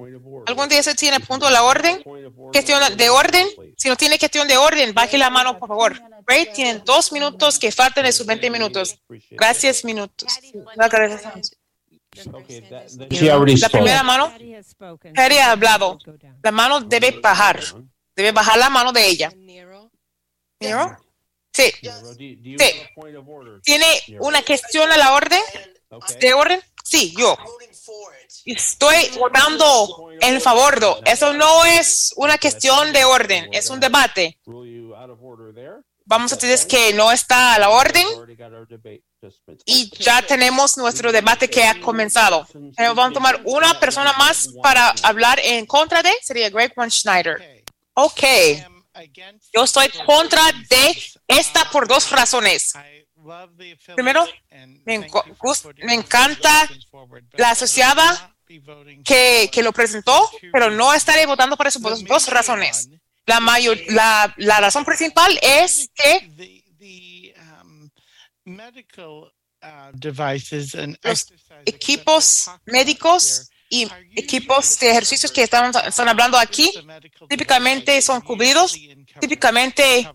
[0.45, 2.03] ¿Algún de esos tiene punto de la orden?
[2.51, 3.47] Cuestión de orden.
[3.77, 6.01] Si no tiene cuestión de orden, baje la mano, por favor.
[6.25, 8.99] Ray, tienen dos minutos que faltan de sus 20 minutos.
[9.31, 10.39] Gracias, minutos.
[10.75, 11.57] Gracias.
[13.61, 14.33] La primera mano.
[15.15, 15.97] Patty ha hablado.
[16.41, 17.59] La mano debe bajar.
[18.15, 19.33] Debe bajar la mano de ella.
[20.59, 20.97] ¿Nero?
[21.53, 21.71] Sí.
[23.63, 23.85] ¿Tiene
[24.19, 25.41] una cuestión a la orden?
[26.19, 26.61] ¿De orden?
[26.83, 27.37] Sí, yo.
[28.45, 31.11] Estoy votando en favor de.
[31.11, 34.39] Eso no es una cuestión de orden, es un debate.
[34.45, 35.83] Rule you out of order there.
[36.05, 39.63] Vamos a decir que no está a la orden Already got our debate participants.
[39.65, 42.45] y ya tenemos nuestro debate que ha comenzado.
[42.77, 47.63] Vamos a tomar una persona más para hablar en contra de, sería Greg von Schneider.
[47.93, 48.21] Ok,
[49.53, 50.95] yo estoy contra de
[51.27, 52.73] esta por dos razones.
[53.95, 54.25] Primero,
[54.85, 56.69] me, encanta
[57.33, 58.35] la asociada
[59.05, 62.89] que, que lo presentó, pero no estaré votando por eso por dos, dos razones.
[63.25, 66.63] La, mayor, la, la razón principal es que
[71.03, 71.33] los
[71.65, 76.71] equipos médicos y equipos de ejercicios que están, están hablando aquí
[77.29, 78.77] típicamente son cubridos,
[79.19, 80.07] típicamente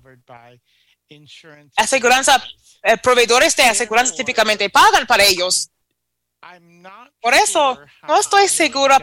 [1.76, 2.42] aseguranza,
[2.82, 5.70] eh, proveedores de aseguranza típicamente pagan para ellos.
[7.20, 8.98] Por eso, no estoy segura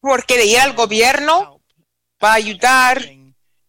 [0.00, 1.60] porque de ir al gobierno
[2.22, 3.02] va a ayudar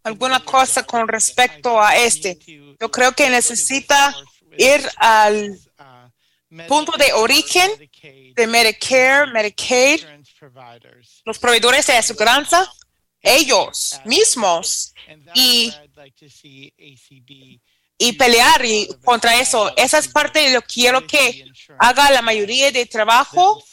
[0.03, 2.37] alguna cosa con respecto a este.
[2.79, 4.13] Yo creo que necesita
[4.57, 5.57] ir al
[6.67, 7.71] punto de origen
[8.35, 10.03] de Medicare, Medicaid,
[11.23, 12.69] los proveedores de aseguranza,
[13.21, 14.90] ellos mismos
[15.33, 15.73] y,
[17.97, 19.71] y pelear y contra eso.
[19.75, 21.45] Esa es parte de lo que quiero que
[21.77, 23.63] haga la mayoría de trabajo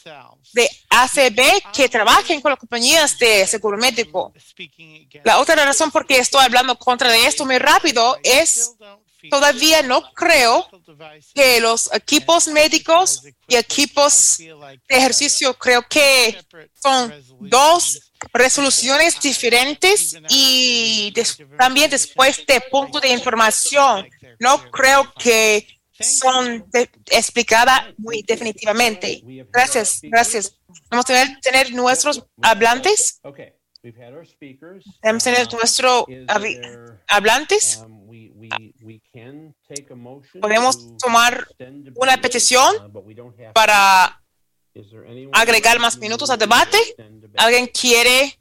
[0.53, 4.33] de ACB que trabajen con las compañías de seguro médico.
[5.23, 8.75] La otra razón por qué estoy hablando contra de esto muy rápido es
[9.29, 10.67] todavía no creo
[11.33, 16.39] que los equipos médicos y equipos de ejercicio creo que
[16.81, 21.13] son dos resoluciones diferentes y
[21.57, 24.07] también después de punto de información.
[24.39, 26.65] No creo que son
[27.11, 29.21] explicadas muy definitivamente.
[29.51, 30.55] Gracias, gracias.
[30.89, 33.19] Vamos a tener, nuestros hablantes.
[34.25, 34.85] Speakers.
[35.01, 36.05] Debemos tener nuestros
[37.07, 37.81] hablantes.
[37.81, 37.89] a
[40.41, 41.47] Podemos to tomar
[41.95, 42.91] una petición
[43.53, 44.21] para
[45.33, 46.77] agregar más minutos al debate.
[47.39, 48.37] ¿Alguien quiere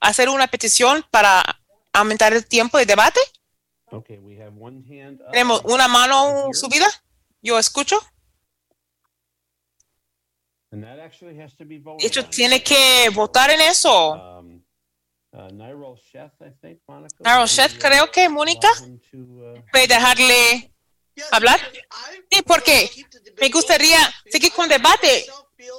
[0.00, 1.42] hacer una petición para
[1.94, 3.20] aumentar el tiempo de debate?
[3.90, 5.32] Okay, we have one hand up.
[5.32, 6.86] Tenemos una mano subida.
[7.40, 7.98] Yo escucho.
[10.70, 12.28] And that actually has to be voted Esto on.
[12.28, 14.12] tiene que votar en eso.
[14.12, 14.62] Um,
[15.32, 17.16] uh, Nyrol Chef, I think, Monica.
[17.20, 18.68] Nyrol would Chef, you, uh, creo que Mónica
[19.10, 20.70] to, uh, puede dejarle
[21.32, 21.58] hablar.
[22.30, 22.90] Sí, porque
[23.40, 23.98] me gustaría
[24.30, 25.24] seguir con debate,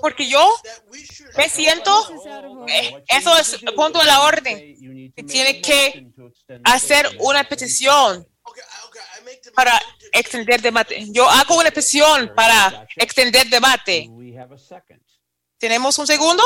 [0.02, 0.48] porque yo
[1.38, 1.92] me siento,
[2.68, 6.08] eh, eso es punto de la orden, que tiene que
[6.64, 8.28] hacer una petición
[9.56, 9.80] para
[10.14, 11.06] extender debate.
[11.12, 14.10] Yo hago una petición para extender debate.
[15.58, 16.44] ¿Tenemos un segundo?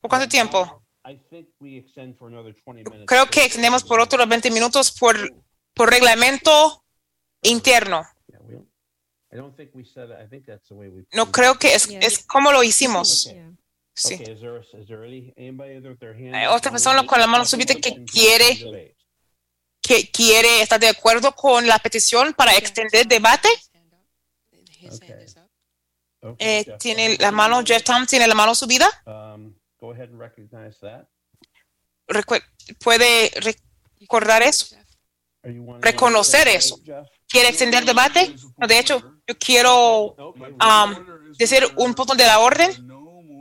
[0.00, 0.82] ¿Por cuánto tiempo?
[1.04, 3.06] I think we extend for another 20 minutes.
[3.06, 5.16] Creo que extendemos por otros 20 minutos por,
[5.72, 6.84] por reglamento
[7.42, 8.02] interno.
[11.12, 13.26] No creo que es, es como lo hicimos.
[13.26, 13.42] Okay.
[13.94, 14.14] Sí.
[16.34, 16.72] Hay otra up?
[16.74, 18.94] persona con la mano subida que quiere-
[19.80, 23.48] que quiere estar de acuerdo con la petición para extender debate.
[26.20, 26.46] Okay.
[26.46, 28.88] Eh, tiene la mano, Jeff Tom tiene la mano subida.
[29.06, 31.06] Um, go ahead and recognize that.
[32.08, 32.42] Recue-
[32.80, 33.30] ¿Puede
[34.00, 34.74] recordar eso?
[35.42, 36.80] Are you wanting to Reconocer eso.
[37.28, 38.34] ¿Quiere extender debate?
[38.56, 42.70] No, de hecho, yo quiero um, decir un punto de la orden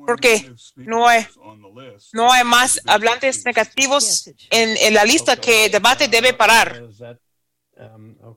[0.06, 1.26] porque no hay,
[2.14, 6.84] no hay más hablantes negativos en, en la lista que debate debe parar.
[7.78, 8.36] Um, uh,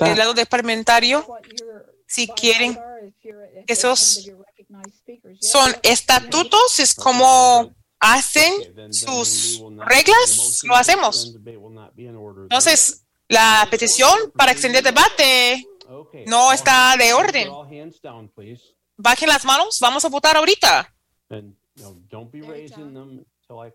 [0.00, 1.26] El lado de parlamentario,
[2.06, 2.78] si quieren,
[3.66, 4.30] esos
[5.40, 8.52] son estatutos, es como hacen
[8.92, 11.36] sus reglas, lo hacemos.
[12.50, 15.64] Entonces, la petición para extender debate
[16.26, 17.48] no está de orden.
[18.96, 20.92] Bajen las manos, vamos a votar ahorita.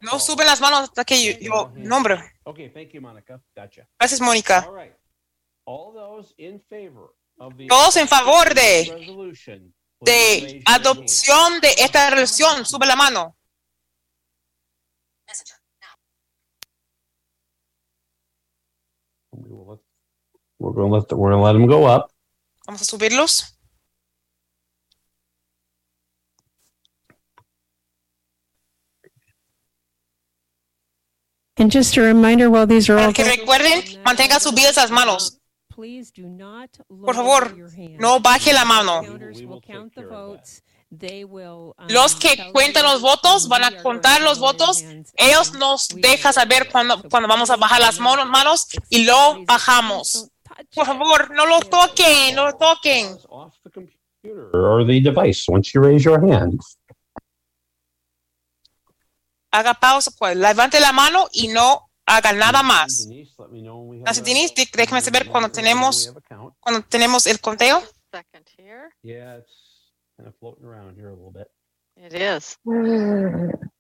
[0.01, 2.33] No, suben las manos hasta que yo, nombre.
[3.97, 4.61] Gracias, Mónica.
[7.69, 8.83] Todos en favor de,
[10.01, 13.37] de adopción de esta resolución, sube la mano.
[19.31, 19.81] We will let-
[20.59, 22.11] We're gonna let, the- we're gonna let them go up.
[22.65, 23.55] Vamos a subirlos.
[31.57, 34.91] And just a reminder while these are all Para que going- recuerden, mantengan subidas las
[34.91, 35.39] manos.
[35.73, 39.01] please do not Por lower favor, no baje la mano.
[39.03, 40.61] Counters will count the votes.
[40.91, 44.53] They will, um, Los que cuentan los votos van a contar going los to lower
[44.57, 44.81] votos.
[44.83, 45.11] hands.
[45.17, 50.29] Ellos nos dejan saber cuando, cuando vamos a bajar las manos y lo bajamos.
[50.73, 53.17] Por favor, no lo toquen, no lo toquen.
[53.29, 56.59] Off the computer or the device once you raise your hand.
[59.51, 63.07] Haga pausa, pues levante la mano y no haga nada más.
[63.07, 64.53] Denise, let me know when we have Gracias, a- Denise.
[64.53, 66.53] Dé- Déjeme saber cuando we tenemos, have a count.
[66.59, 67.81] cuando tenemos el conteo.
[68.11, 68.89] Second here.
[69.03, 71.47] Yeah, it's kind of floating around here a little bit.
[71.97, 72.57] It is.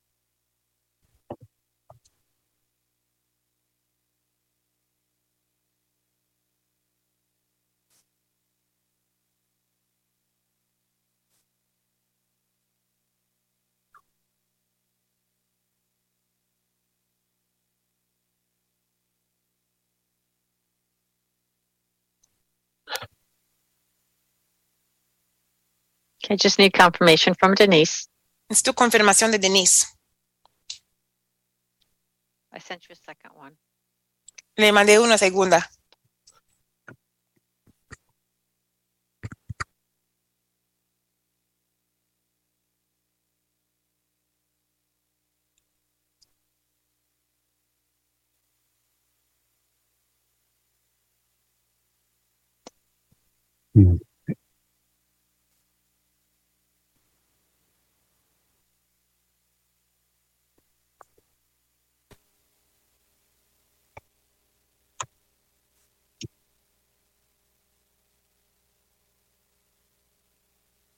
[26.25, 28.09] Okay, just need confirmation from Denise.
[28.49, 29.85] Necesito confirmación de Denise.
[32.51, 33.55] I sent you a second one.
[34.57, 35.69] Le mandé una segunda.
[53.75, 54.04] Hmm.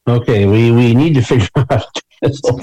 [0.07, 1.83] Okay, we, we need to figure out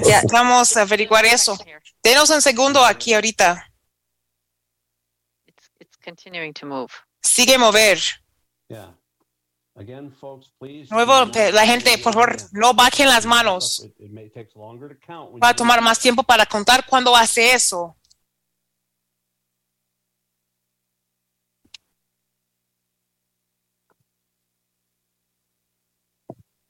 [0.05, 1.57] Ya, vamos a averiguar eso.
[2.03, 3.71] Denos un segundo aquí ahorita.
[5.79, 6.91] It's continuing to move.
[7.21, 7.99] Sigue mover.
[8.67, 8.91] Yeah.
[9.77, 10.89] Again, folks, please.
[10.89, 13.81] Nuevo, la gente, por favor, no bajen las manos.
[13.83, 15.31] It, it may takes longer to count.
[15.31, 17.95] when Va a tomar más tiempo para contar cuando hace eso.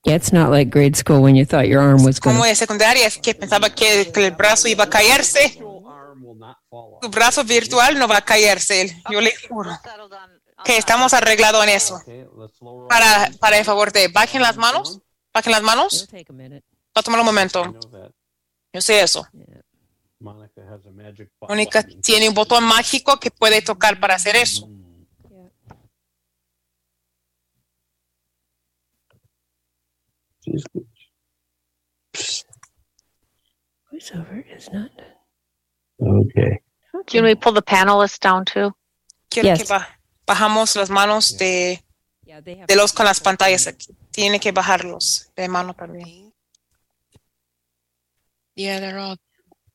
[0.06, 2.49] Yeah, it's not like grade school when you thought your arm was going Como to.
[2.49, 5.57] de secundaria, es que pensaba que, que el brazo iba a caerse.
[7.02, 9.72] Tu brazo virtual no va a caerse, yo le juro.
[10.64, 11.99] Que estamos arreglados en eso.
[12.88, 14.99] Para, para el favor de bajen las manos,
[15.34, 16.07] bajen las manos.
[16.14, 17.64] Va a tomar un momento.
[18.72, 19.27] Yo sé eso.
[20.19, 21.49] Monica has a magic button.
[21.56, 24.69] Mónica tiene un botón mágico que puede tocar para hacer eso.
[33.92, 34.92] Voiceover is not.
[36.02, 36.60] Okay.
[37.08, 38.72] Can we pull the panelists down too?
[39.30, 39.60] Quiero Yes.
[39.60, 41.84] que ba- bajamos las manos de,
[42.24, 43.96] de los con las pantallas aquí.
[44.12, 46.34] Tiene que bajarlos de mano también.
[48.56, 49.18] Yeah, they're all.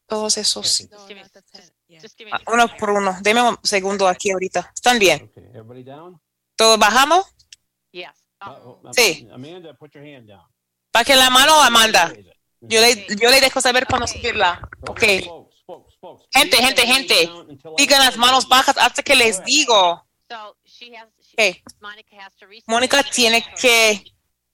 [0.06, 0.88] Todos esos.
[2.32, 3.16] Ah, Uno por uno.
[3.22, 4.72] Deme un segundo aquí ahorita.
[4.74, 5.24] ¿Están bien?
[5.30, 6.20] Okay, everybody down?
[6.56, 7.26] ¿Todos bajamos?
[7.92, 8.10] Yes.
[8.44, 9.28] Uh, uh, Sí.
[9.32, 10.46] Amanda, put your hand down.
[10.92, 12.12] Bajen la mano, Amanda.
[12.60, 14.60] Yo le, yo le dejo saber cuando subirla.
[14.88, 15.02] Ok.
[16.32, 17.30] Gente, gente, gente.
[17.76, 20.04] Digan las manos bajas hasta que les digo.
[20.28, 21.72] So she has, she, Ok.
[21.80, 24.04] Monica has to reset Mónica tiene que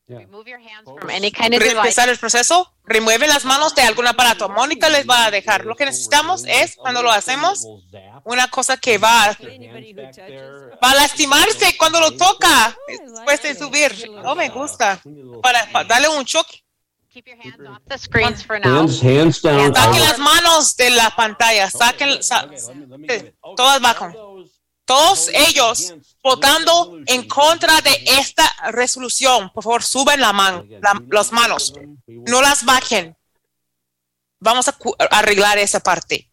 [0.08, 1.78] remove your hands from any kind of device.
[1.78, 2.72] empezar el proceso.
[2.84, 4.48] Remueve las manos de algún aparato.
[4.48, 5.64] Mónica les va a dejar.
[5.64, 7.66] Lo que necesitamos es, cuando lo hacemos,
[8.24, 9.36] una cosa que va,
[10.82, 14.10] va a lastimarse cuando lo toca después de subir.
[14.10, 15.00] No me gusta.
[15.42, 16.62] Para, para darle un choque.
[17.08, 18.80] Keep your hands off the screens for now.
[18.80, 19.74] Hands, hands down.
[19.74, 21.70] Saquen las manos de la pantalla.
[21.70, 22.46] Saquen, sa-
[23.56, 24.14] todas bajan.
[24.86, 29.50] Todos ellos votando en contra de esta resolución.
[29.52, 30.32] Por favor, suben la
[31.10, 31.74] las manos.
[32.06, 33.16] No las bajen.
[34.38, 34.76] Vamos a
[35.10, 36.30] arreglar esa parte.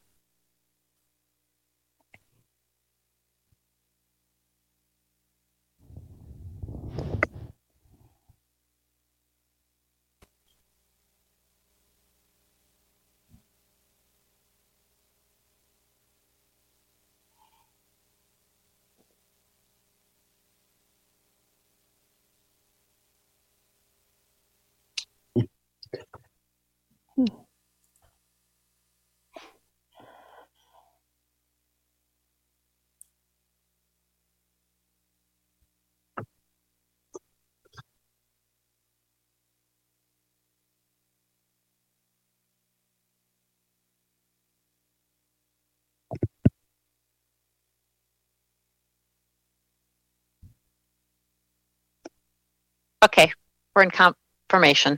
[53.03, 53.33] Okay,
[53.75, 54.97] we're in confirmation.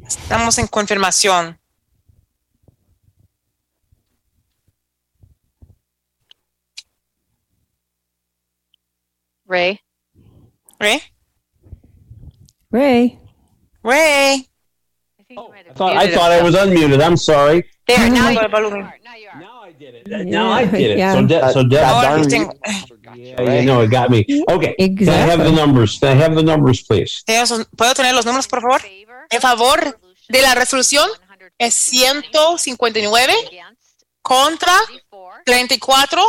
[0.00, 1.58] Estamos en confirmación.
[9.46, 9.80] Ray,
[10.80, 11.00] ¿Eh?
[12.70, 13.18] Ray.
[13.82, 14.46] Ray.
[15.30, 15.34] I
[15.74, 17.02] thought, I thought I was unmuted.
[17.02, 17.64] I'm sorry.
[17.86, 20.26] there, now you, Now I did it.
[20.26, 20.98] Now I did it.
[20.98, 21.12] Yeah.
[21.14, 22.52] So, De- so que tengo-
[23.14, 24.24] yeah, yeah, no, it got me.
[24.48, 24.74] Okay.
[24.76, 25.52] Can I have the Exactly.
[25.52, 25.98] numbers?
[26.00, 27.22] Can I have the numbers, please?
[27.76, 28.82] ¿Puedo tener los números, por favor?
[29.30, 29.98] En favor
[30.28, 31.08] de la resolución
[31.58, 33.32] es 159
[34.22, 34.72] contra
[35.44, 36.22] 34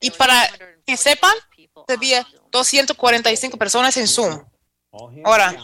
[0.00, 0.48] y para
[0.84, 1.34] que sepan,
[1.88, 4.42] había 245 personas en Zoom.
[5.24, 5.54] Ahora.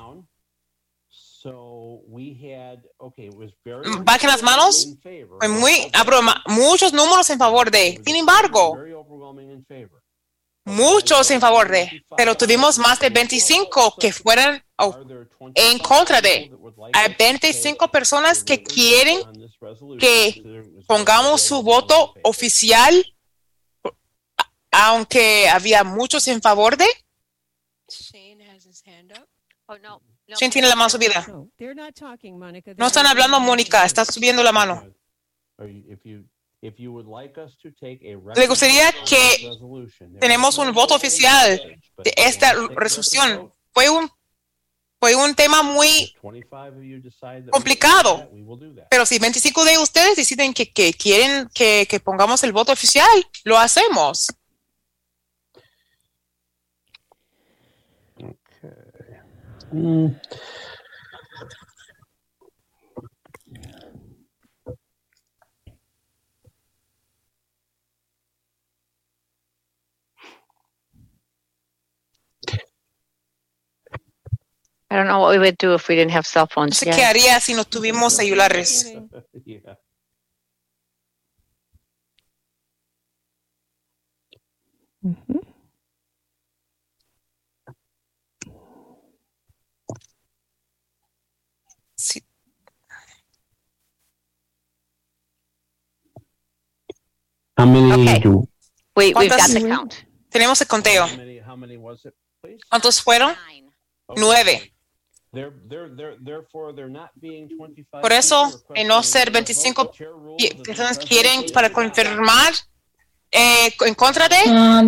[4.05, 4.87] Bajen las manos.
[4.87, 5.39] in favor.
[5.41, 8.01] Fue muy abruma- muchos números en favor de.
[8.05, 10.03] Sin embargo, Very overwhelming in favor.
[10.65, 14.97] muchos en favor de, pero tuvimos más de 25 que fueran oh,
[15.55, 16.51] en contra de.
[16.93, 19.21] Hay 25 personas que quieren
[19.99, 20.43] que
[20.87, 23.05] pongamos su voto oficial,
[24.71, 26.87] aunque había muchos en favor de.
[30.39, 31.27] ¿Quién tiene la mano subida?
[32.77, 34.87] No, están hablando, Mónica, está subiendo la mano.
[38.35, 39.51] Le gustaría que
[40.21, 43.53] tenemos un voto oficial de esta resolución.
[43.73, 44.09] Fue un,
[45.01, 48.31] fue un tema muy 25 of you decide that we complicado.
[48.91, 53.27] Pero si 25 de ustedes deciden que, que quieren que, que pongamos el voto oficial,
[53.45, 54.29] lo hacemos.
[59.73, 59.77] I
[74.97, 76.81] don't know what we would do if we didn't have cell phones.
[76.81, 77.09] qué Yeah.
[77.09, 78.93] haría si no tuvimos celulares.
[78.95, 79.01] Yeah.
[85.03, 85.52] Mhm.
[97.57, 98.23] How many Okay.
[98.95, 99.95] We, we've got ¿Cuántas- the count.
[100.31, 101.07] Tenemos el conteo.
[101.07, 102.59] How many, how many was it, please?
[102.71, 103.31] ¿Cuántos fueron?
[103.33, 104.21] Okay.
[104.21, 104.73] Nueve.
[105.33, 109.45] They're, they're, they're, therefore, they're not being 25 Por eso, en no ser a vote.
[109.45, 112.53] 25 The chair rules pi- that the personas quieren para confirmar
[113.31, 114.83] eh, en contra de, Ah,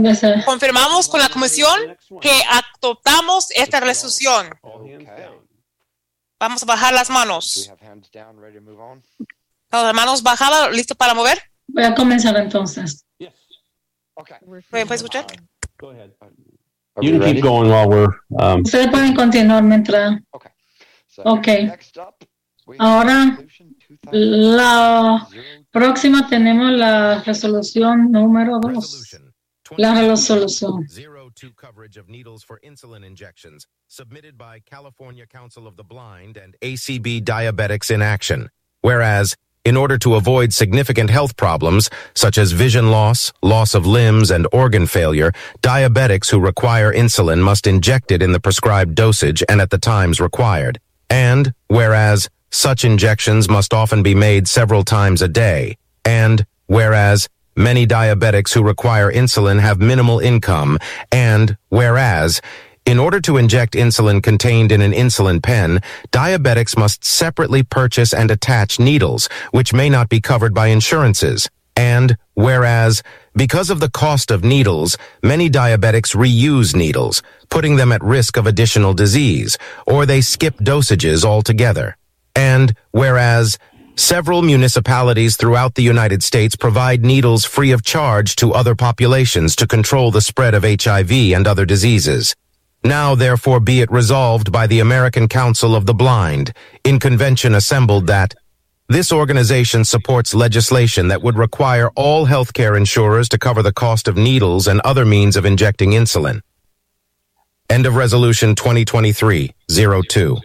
[0.45, 4.51] confirmamos con la comisión que adoptamos esta resolución.
[4.63, 5.49] Down.
[6.39, 7.71] Vamos a bajar las manos.
[7.71, 9.03] have hands down, ready to move on?
[9.71, 11.41] Las manos bajadas, listos para mover.
[11.69, 13.05] Voy a comenzar entonces.
[13.19, 13.33] Yes,
[14.17, 14.37] Okay.
[14.71, 15.27] ¿Pueden escuchar?
[15.79, 16.11] go ahead.
[16.21, 16.31] Are
[17.03, 18.09] You can keep going while we're,
[18.39, 20.21] um, Ustedes pueden continuar mientras.
[21.09, 21.65] So Okay.
[21.67, 22.25] Next up,
[22.67, 23.39] we have Ahora,
[24.13, 25.67] La 2002.
[25.73, 28.73] próxima tenemos la resolución número dos.
[28.75, 29.35] Resolution
[29.79, 30.87] La resolución.
[30.89, 36.55] 02 coverage of needles for insulin injections submitted by California Council of the Blind and
[36.63, 38.51] ACB Diabetics in Action.
[38.83, 39.35] Whereas,
[39.65, 44.47] in order to avoid significant health problems such as vision loss, loss of limbs, and
[44.53, 45.33] organ failure,
[45.63, 50.21] diabetics who require insulin must inject it in the prescribed dosage and at the times
[50.21, 50.81] required.
[51.09, 55.77] And, whereas, such injections must often be made several times a day.
[56.05, 60.79] And, whereas, many diabetics who require insulin have minimal income.
[61.11, 62.41] And, whereas,
[62.87, 65.81] in order to inject insulin contained in an insulin pen,
[66.13, 71.49] diabetics must separately purchase and attach needles, which may not be covered by insurances.
[71.77, 73.03] And, whereas,
[73.35, 78.47] because of the cost of needles, many diabetics reuse needles, putting them at risk of
[78.47, 81.97] additional disease, or they skip dosages altogether.
[82.37, 83.59] And, whereas,
[83.97, 89.67] several municipalities throughout the United States provide needles free of charge to other populations to
[89.67, 92.37] control the spread of HIV and other diseases.
[92.85, 96.53] Now therefore be it resolved by the American Council of the Blind,
[96.85, 98.35] in convention assembled that
[98.91, 104.19] this organization supports legislation that would require all healthcare insurers to cover the cost of
[104.19, 106.43] needles and other means of injecting insulin.
[107.71, 110.43] End of Resolution 2023-02.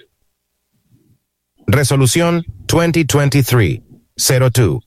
[1.70, 4.80] Resolución 2023-02.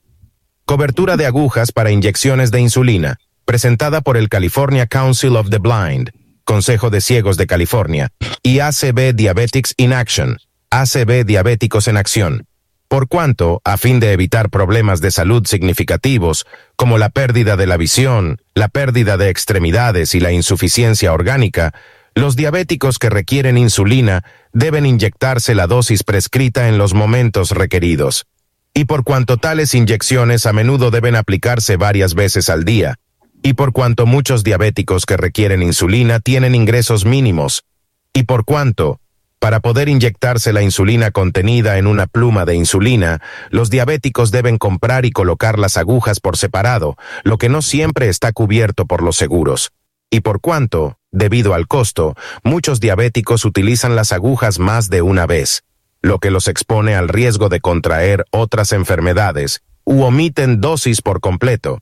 [0.67, 6.11] Cobertura de agujas para inyecciones de insulina, presentada por el California Council of the Blind,
[6.45, 8.11] Consejo de Ciegos de California,
[8.43, 10.39] y ACB Diabetics in Action,
[10.71, 12.47] ACB Diabéticos en Acción.
[12.89, 16.47] Por cuanto, a fin de evitar problemas de salud significativos,
[16.77, 21.73] como la pérdida de la visión, la pérdida de extremidades y la insuficiencia orgánica,
[22.15, 28.27] los diabéticos que requieren insulina deben inyectarse la dosis prescrita en los momentos requeridos.
[28.75, 32.99] Y por cuanto tales inyecciones a menudo deben aplicarse varias veces al día,
[33.43, 37.65] y por cuanto muchos diabéticos que requieren insulina tienen ingresos mínimos,
[38.13, 39.01] y por cuanto,
[39.39, 43.21] para poder inyectarse la insulina contenida en una pluma de insulina,
[43.51, 48.33] los diabéticos deben comprar y colocar las agujas por separado, lo que no siempre está
[48.33, 49.73] cubierto por los seguros.
[50.11, 52.15] Y por cuanto, debido al costo,
[52.45, 55.65] muchos diabéticos utilizan las agujas más de una vez,
[56.03, 61.81] lo que los expone al riesgo de contraer otras enfermedades, u omiten dosis por completo.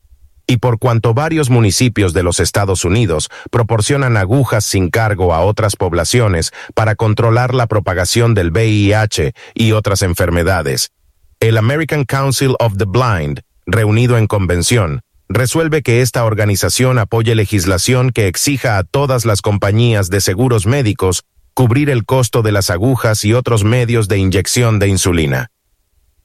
[0.51, 5.77] Y por cuanto varios municipios de los Estados Unidos proporcionan agujas sin cargo a otras
[5.77, 10.91] poblaciones para controlar la propagación del VIH y otras enfermedades,
[11.39, 18.11] el American Council of the Blind, reunido en convención, resuelve que esta organización apoye legislación
[18.11, 21.23] que exija a todas las compañías de seguros médicos
[21.55, 25.53] cubrir el costo de las agujas y otros medios de inyección de insulina.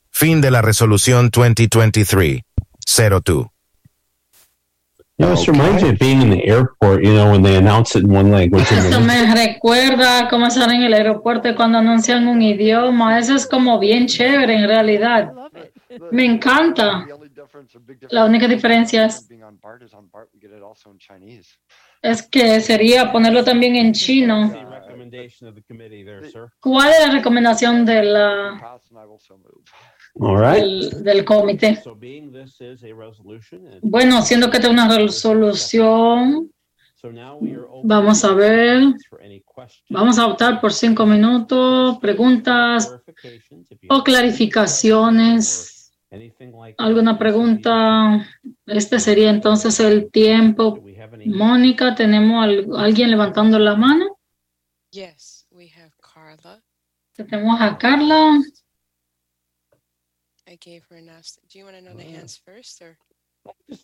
[0.10, 3.52] Fin de la resolución 2023-02.
[5.18, 7.96] You know, this reminds me of being in the airport, you know, when they announce
[7.96, 8.70] it in one language.
[8.70, 13.18] Eso me recuerda cómo estar en el aeropuerto cuando anuncian un idioma.
[13.18, 15.32] Eso es como bien chévere en realidad.
[16.12, 17.06] Me encanta.
[17.08, 20.10] The only difference, or big La difference única diferencia es, being on BART is on
[20.12, 21.48] BART we get it also in Chinese.
[22.02, 24.52] es que sería ponerlo también en chino.
[24.52, 26.50] The recommendation of the committee there, sir.
[26.60, 28.80] ¿Cuál es la recomendación de la,
[30.20, 30.62] All right.
[30.64, 31.76] del, del comité?
[31.84, 36.52] So being this is a resolution, and Bueno, siendo que esta es una resolución,
[36.96, 38.94] so now we are open vamos a ver.
[39.10, 42.98] for any questions, Vamos a optar por cinco minutos, preguntas
[43.90, 45.92] o clarificaciones.
[46.12, 48.26] anything like ¿Alguna pregunta?
[48.66, 50.80] Este sería entonces el tiempo.
[51.26, 54.18] Mónica, ¿tenemos al- alguien levantando la mano?
[54.92, 56.64] Yes, we have Carla.
[57.16, 58.40] Tenemos a Carla.
[60.66, 61.36] I gave her an ask.
[61.50, 62.98] Do you want to know the hands first or?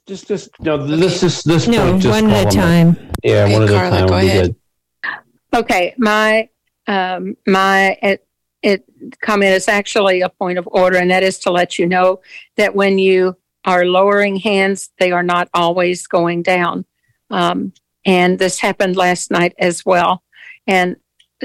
[0.08, 2.96] Just, just, no, this is, this No, point, just one at a call them.
[2.96, 3.12] time.
[3.24, 4.56] Yeah, Okay, one at a time go ahead.
[5.04, 5.14] good.
[5.54, 6.50] Okay, my,
[6.88, 8.26] um, my, it,
[8.64, 8.86] it
[9.22, 12.22] comment is actually a point of order, and that is to let you know
[12.58, 16.86] that when you are lowering hands, they are not always going down.
[17.30, 17.74] Um,
[18.06, 20.24] and this happened last night as well.
[20.66, 20.96] And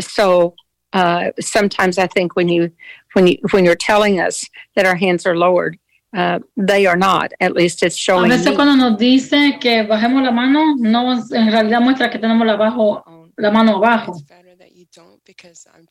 [0.01, 0.55] so,
[0.95, 2.73] uh, sometimes I think when you,
[3.17, 4.45] when you, when you're telling us
[4.75, 5.79] that our hands are lowered,
[6.15, 7.33] uh, they are not.
[7.41, 8.27] At least it's showing.
[8.31, 8.57] A showing veces me.
[8.57, 13.03] cuando nos dice que bajemos la mano, no en realidad muestra que tenemos la, bajo,
[13.39, 14.13] la mano abajo.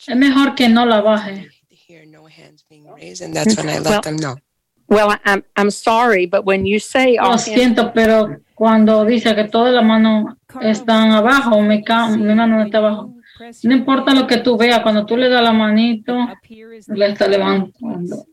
[0.07, 1.49] Es mejor que no la baje.
[1.88, 4.35] hear no hands being raised, and that's when I let Well- them know.
[4.88, 9.34] Well, I'm, I'm sorry, but when you say all Lo hands siento, pero cuando dice
[9.35, 13.14] que todas las manos están abajo, mi, ca- mi mano no está abajo.
[13.64, 16.16] No importa lo que tú veas, cuando tú le das la manito,
[16.88, 18.26] le está levantando.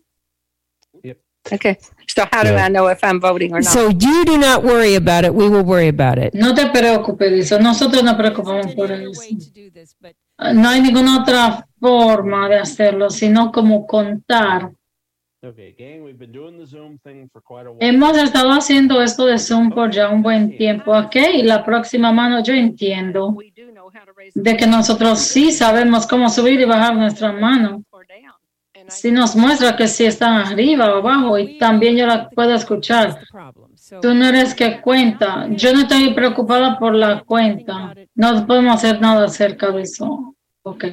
[1.50, 1.76] Okay.
[2.06, 2.66] So how do Yeah.
[2.66, 3.72] I know if I'm voting or not?
[3.72, 5.34] So you do not worry about it.
[5.34, 6.34] We will worry about it.
[6.34, 7.58] No te preocupes, dice.
[7.58, 9.10] Nosotros nos preocupamos por eso.
[10.54, 14.70] No hay ninguna otra forma de hacerlo, sino como contar.
[17.80, 21.16] Hemos estado haciendo esto de Zoom por ya un buen tiempo, ¿ok?
[21.34, 23.36] Y la próxima mano yo entiendo
[24.34, 27.82] de que nosotros sí sabemos cómo subir y bajar nuestra mano.
[28.86, 33.18] Si nos muestra que si están arriba o abajo y también yo la puedo escuchar.
[34.00, 35.48] Tú no eres que cuenta.
[35.50, 37.92] Yo no estoy preocupada por la cuenta.
[38.14, 40.36] No podemos hacer nada acerca de eso.
[40.62, 40.84] Ok.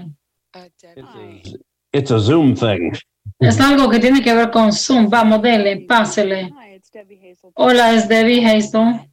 [1.91, 2.93] It's a Zoom thing.
[3.39, 5.09] Es algo que tiene que ver con Zoom.
[5.09, 6.53] Vamos, dele, pásele.
[7.53, 9.09] Hola, es Debbie Hazel.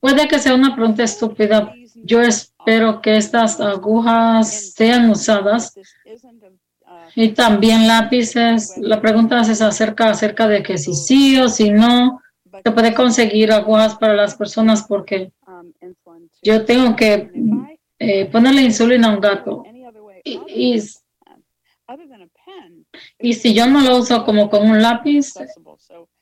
[0.00, 1.72] Puede que sea una pregunta estúpida.
[1.94, 5.74] Yo espero que estas agujas sean usadas
[7.14, 8.78] y también lápices.
[8.78, 12.22] La pregunta es acerca, acerca de que si sí o si no
[12.64, 15.32] se puede conseguir agujas para las personas porque
[16.42, 17.30] yo tengo que
[17.98, 19.64] eh, ponerle insulina a un gato.
[20.24, 20.82] Y, y,
[23.18, 25.32] y si yo no lo uso como con un lápiz,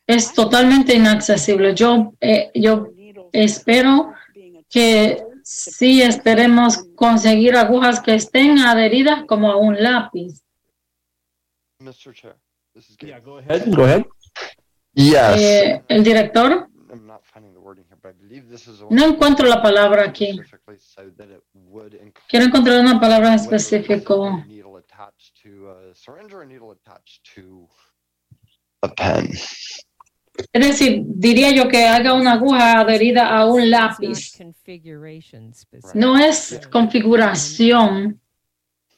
[0.07, 1.75] es totalmente inaccesible.
[1.75, 2.89] Yo, eh, yo
[3.33, 4.13] espero
[4.69, 10.41] que sí esperemos conseguir agujas que estén adheridas como a un lápiz.
[11.81, 12.15] Mr.
[12.15, 12.37] Chair,
[12.75, 13.63] this is Yeah, go ahead.
[13.75, 14.05] Go ahead.
[14.95, 15.37] Yes.
[15.37, 18.87] Eh, el director, I'm not finding the wording here, but I believe this is a
[18.89, 20.33] no encuentro la palabra aquí.
[20.33, 24.43] specifically so that it would include Quiero encontrar una palabra en específico.
[24.49, 27.69] needle attached to a syringe or a needle attached to
[28.83, 29.33] a pen.
[30.53, 34.39] Es decir, diría yo que haga una aguja adherida a un lápiz.
[35.95, 38.21] No es configuración.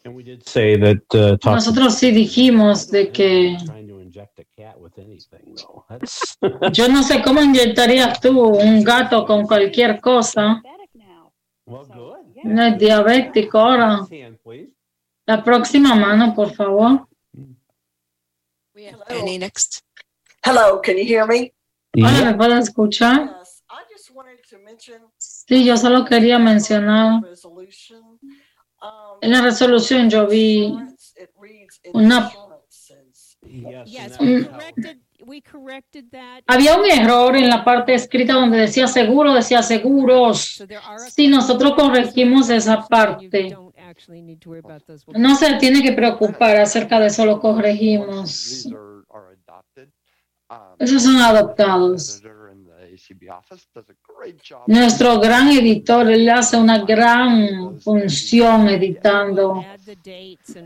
[0.04, 4.44] And we did say that uh, Nosotros sí dijimos de que trying to inject a
[4.56, 5.84] cat with anything, though.
[5.88, 6.38] That's
[6.72, 10.62] yo no sé cómo inyectarías tú un gato con cualquier cosa.
[11.66, 12.16] well, good.
[12.44, 14.06] No es diabético ahora.
[15.28, 17.06] La próxima mano, por favor.
[18.74, 19.82] We have Penny next.
[20.42, 21.52] Hello, can you hear me?
[21.94, 23.36] Hola, ¿me pueden escuchar?
[23.38, 27.20] Yes, I just wanted to mention Sí, yo solo quería mencionar.
[28.80, 30.74] Um, En la resolución yo vi
[31.92, 32.32] una
[33.84, 36.42] Yes, we corrected, we corrected that.
[36.46, 40.64] Había un error en la parte escrita donde decía seguro, decía seguros.
[41.10, 43.54] Si nosotros corregimos esa parte,
[43.88, 45.02] Actually need to worry about those.
[45.16, 48.66] no se tiene que preocupar acerca de eso, lo corregimos.
[50.50, 52.22] Um, Esos son adoptados.
[54.66, 59.64] Nuestro gran editor, él hace una gran función editando.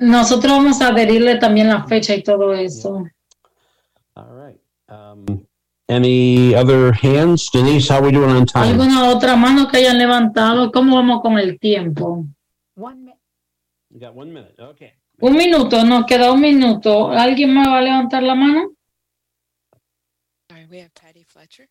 [0.01, 3.05] Nosotros vamos a adherirle también la fecha y todo eso.
[4.16, 5.47] Um,
[5.89, 7.49] any other hands?
[7.53, 8.66] Denise, how we doing on time?
[8.66, 10.73] ¿Alguna otra mano que hayan levantado?
[10.73, 12.27] ¿Cómo vamos con el tiempo?
[12.77, 14.55] You got one minute.
[14.59, 14.93] Okay.
[15.20, 17.11] Un minuto, nos queda un minuto.
[17.11, 18.73] ¿Alguien más va a levantar la mano?
[20.51, 21.66] All right, we have Patty Fletcher.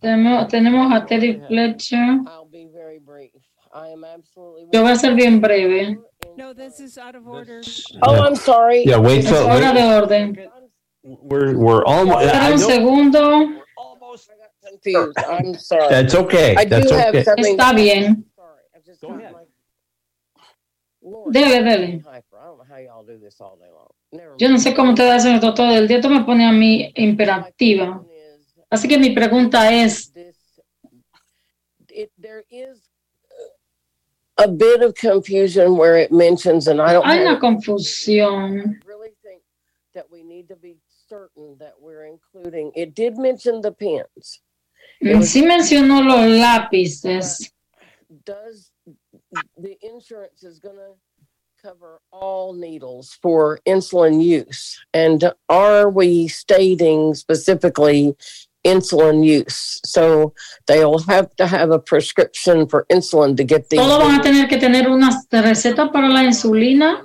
[0.00, 2.20] Tenemos, tenemos a Teddy Fletcher.
[2.26, 3.32] I'll be very brief.
[3.74, 4.68] I am absolutely.
[4.72, 5.98] Yo voy a ser bien breve.
[6.36, 7.60] No, this is out of order.
[8.02, 8.84] Oh, I'm sorry.
[8.86, 10.48] Yeah, wait Es till hora de orden.
[11.02, 12.24] we're we're almost.
[12.24, 13.62] Espera I un segundo.
[14.66, 15.18] Confused.
[15.18, 15.88] I'm sorry.
[15.88, 16.54] That's okay.
[16.56, 17.24] I do have okay.
[17.24, 17.56] something.
[17.56, 18.24] Está bien.
[19.00, 19.34] Go ahead.
[21.10, 21.32] Long.
[24.12, 25.98] Never Yo no sé cómo ustedes hacen esto todo el día.
[25.98, 28.04] Esto me pone a mí imperativa.
[28.70, 30.12] Así que mi pregunta es,
[31.90, 32.90] It, there is
[34.36, 38.78] a bit of confusion where it mentions, and I don't Hay una confusión.
[45.00, 47.52] Mm, Sí mencionó los lápices.
[49.32, 50.94] Does, the insurance is gonna
[51.62, 54.78] cover all needles for insulin use?
[54.94, 58.14] And are we stating specifically
[58.64, 59.80] insulin use?
[59.84, 60.32] So
[60.66, 63.80] they'll have to have a prescription for insulin to get these.
[63.80, 67.02] Todos van a tener que tener una receta para la insulina.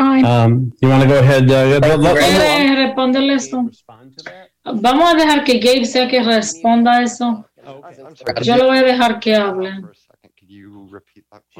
[0.00, 1.50] Ay, Um, you want to go ahead?
[1.50, 3.68] Uh, let- let- ¿Quiere responderle esto?
[4.64, 7.44] Vamos a dejar que Gabe sea que responda eso.
[8.42, 9.70] Yo le voy a dejar que hable.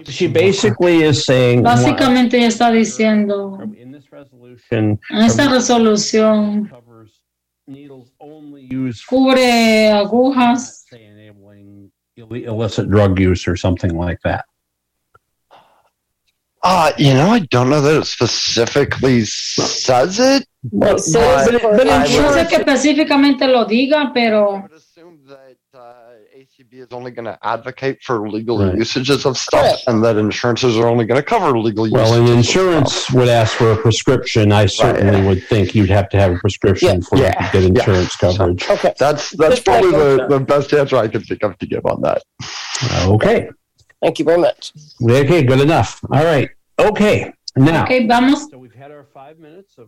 [0.05, 1.63] she basically is saying.
[1.63, 3.59] Básicamente ella está diciendo
[4.11, 6.71] resolution en esta resolución
[7.67, 10.87] needles only used cubre agujas.
[12.17, 14.45] illi- illicit drug use or something like that.
[16.61, 20.47] Uh, you know, I don't know that it specifically says it.
[20.73, 24.69] Well, it says it for I No sé que específicamente lo diga, pero
[26.59, 30.89] ACB is only going to advocate for legal usages of stuff, and that insurances are
[30.89, 32.31] only going to cover legal Well, usages.
[32.31, 34.51] an insurance would ask for a prescription.
[34.51, 37.69] I certainly would think you'd have to have a prescription for Yeah, to get yeah.
[37.69, 38.69] insurance coverage.
[38.69, 38.93] Okay.
[38.99, 42.23] That's that's probably the, the best answer I can think of to give on that.
[43.05, 43.51] Okay.
[44.03, 44.73] Thank you very much.
[45.03, 46.01] Okay, good enough.
[46.13, 46.51] All right.
[46.79, 47.33] Okay.
[47.59, 48.49] Now, ok, vamos.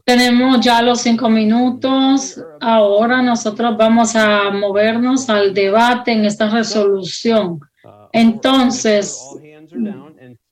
[0.04, 2.42] Tenemos ya los cinco minutos.
[2.60, 7.60] Ahora nosotros vamos a movernos al debate en esta resolución.
[8.12, 9.20] Entonces,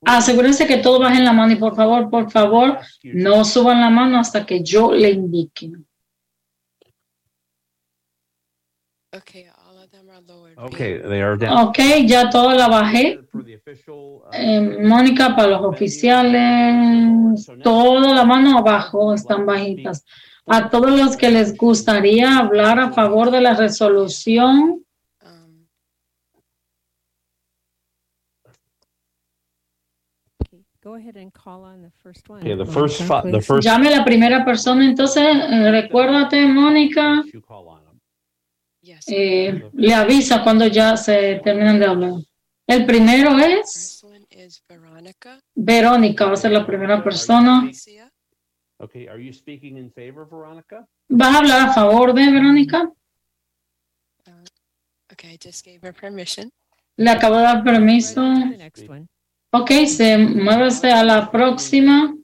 [0.04, 4.18] asegúrense que todos bajen la mano y por favor, por favor, no suban la mano
[4.18, 5.72] hasta que yo le indique.
[10.56, 11.68] Okay, they are down.
[11.68, 13.20] Ok, ya toda la bajé.
[14.32, 20.04] Eh, Mónica, para los oficiales, toda la mano abajo están bajitas.
[20.46, 24.82] A todos los que les gustaría hablar a favor de la resolución,
[30.80, 32.40] Go ahead and call on the first one.
[32.40, 33.46] Okay, the Monica, first fi- the please.
[33.46, 34.84] first- llame a la primera persona.
[34.84, 37.22] Entonces, eh, recuérdate, Mónica,
[39.06, 42.12] eh, le avisa cuando ya se terminan de hablar.
[42.66, 44.04] El primero es
[45.54, 47.70] Verónica, va a ser la primera persona.
[48.80, 50.86] Okay, are you speaking in favor, Veronica?
[51.08, 52.92] ¿Vas a hablar a favor de Verónica?
[55.12, 56.52] Okay, I just gave her permission.
[56.96, 58.22] Le acabo de dar permiso.
[58.22, 59.06] Next one.
[59.50, 62.14] Ok, se muévese a la próxima.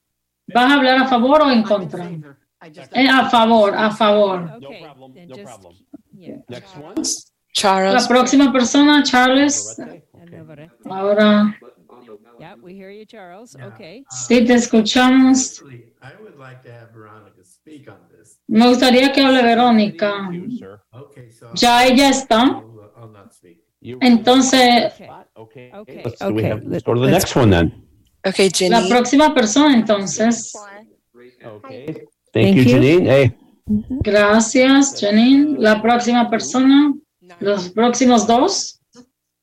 [0.46, 2.08] ¿Vas a hablar a favor o en contra?
[2.92, 4.58] Eh, a favor, a favor.
[6.48, 6.94] Next one.
[6.96, 7.02] La
[7.52, 8.08] Charles.
[8.08, 9.76] próxima persona, Charles.
[10.84, 11.56] Ahora
[12.40, 13.54] Yeah, we hear you, Charles.
[13.56, 14.04] Okay.
[14.10, 15.62] sí te escuchamos.
[16.02, 18.38] I would like to have Veronica speak on this.
[18.48, 20.28] Me gustaría que hable Verónica.
[20.92, 22.60] Okay, so Ya ella está.
[23.30, 23.58] Speak.
[24.00, 24.92] Entonces,
[25.36, 25.70] Okay.
[26.04, 27.72] Let's, do we okay, have- let's let- go to the let's- next one then.
[28.26, 30.52] Okay, la próxima persona, entonces.
[31.44, 31.86] Okay.
[31.86, 32.68] Thank, Thank you, you.
[32.70, 33.06] Janine.
[33.06, 33.36] Hey.
[33.66, 35.58] Gracias, Janine.
[35.58, 36.94] La próxima persona.
[37.40, 38.80] Los próximos dos.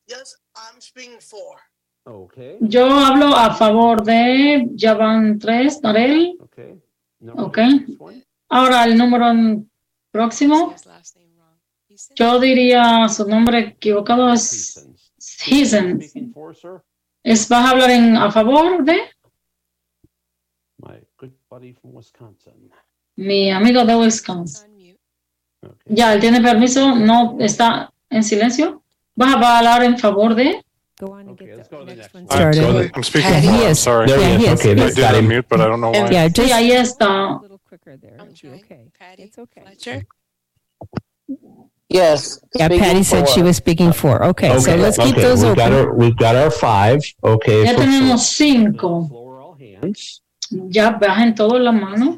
[0.06, 1.57] Yes, I'm speaking for.
[2.03, 2.57] Okay.
[2.61, 6.38] Yo hablo a favor de, ya van tres, Norel.
[6.41, 6.81] Okay.
[7.35, 7.60] Ok.
[8.49, 9.64] Ahora el número
[10.11, 10.76] próximo.
[12.15, 14.88] Yo diría su nombre equivocado es
[15.18, 15.99] sir.
[17.23, 18.99] ¿Es, ¿Vas a hablar en, a favor de
[23.22, 24.98] Mi amigo de Wisconsin?
[25.85, 28.81] Ya, él tiene permiso, no está en silencio.
[29.15, 30.60] ¿Vas a hablar en favor de?
[30.99, 32.91] Go on and get the next one I'm, started.
[32.95, 33.48] I'm speaking Patty.
[33.48, 33.80] He is.
[33.80, 34.07] sorry.
[34.07, 34.61] There he Yeah, is.
[34.61, 34.73] he is.
[34.73, 35.26] Okay, that's got him.
[35.27, 36.10] unmute, but I don't know why.
[36.11, 37.41] Yeah, Sí, just ahí a está.
[37.41, 38.18] little quicker there.
[38.22, 38.89] Okay.
[39.18, 39.61] It's okay.
[39.64, 40.06] Fletcher.
[41.89, 42.39] Yes.
[42.56, 44.23] Yeah, Patty said she was speaking for.
[44.26, 45.22] Okay, so let's keep okay.
[45.22, 45.88] those we've Got open.
[45.89, 47.02] our, we've got our five.
[47.23, 47.65] Okay.
[47.65, 49.10] Ya tenemos cinco.
[50.69, 52.18] Ya bajen todos la mano.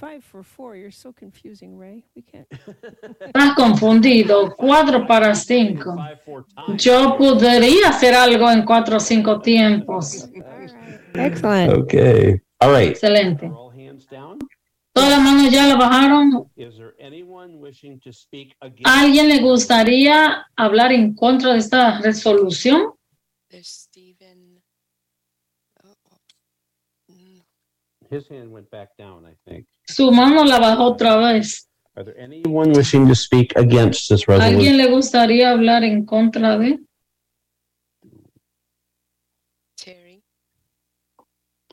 [0.00, 0.76] Five for four.
[0.76, 2.02] You're so confusing, Ray.
[2.16, 2.48] We can't.
[3.20, 4.56] Estás confundido.
[4.56, 5.94] Cuatro para cinco.
[6.78, 10.26] Yo podría hacer algo en cuatro o cinco tiempos.
[11.12, 11.74] Excellent.
[11.82, 12.40] Okay.
[12.60, 12.92] All right.
[12.92, 13.52] Excelente.
[14.94, 16.50] Todas las manos ya la bajaron.
[16.56, 18.86] Is there anyone wishing to speak against?
[18.86, 22.94] ¿A alguien le gustaría hablar en contra de esta resolución?
[23.50, 24.62] There's Stephen.
[28.10, 29.66] His hand went back down, I think.
[29.94, 31.68] Su mano la bajó otra vez.
[31.96, 34.76] Are there anyone wishing to speak against this ¿Alguien resolution?
[34.76, 36.78] le gustaría hablar en contra de?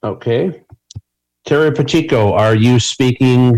[0.02, 0.64] Okay.
[1.44, 3.58] Terry Pacheco, are you speaking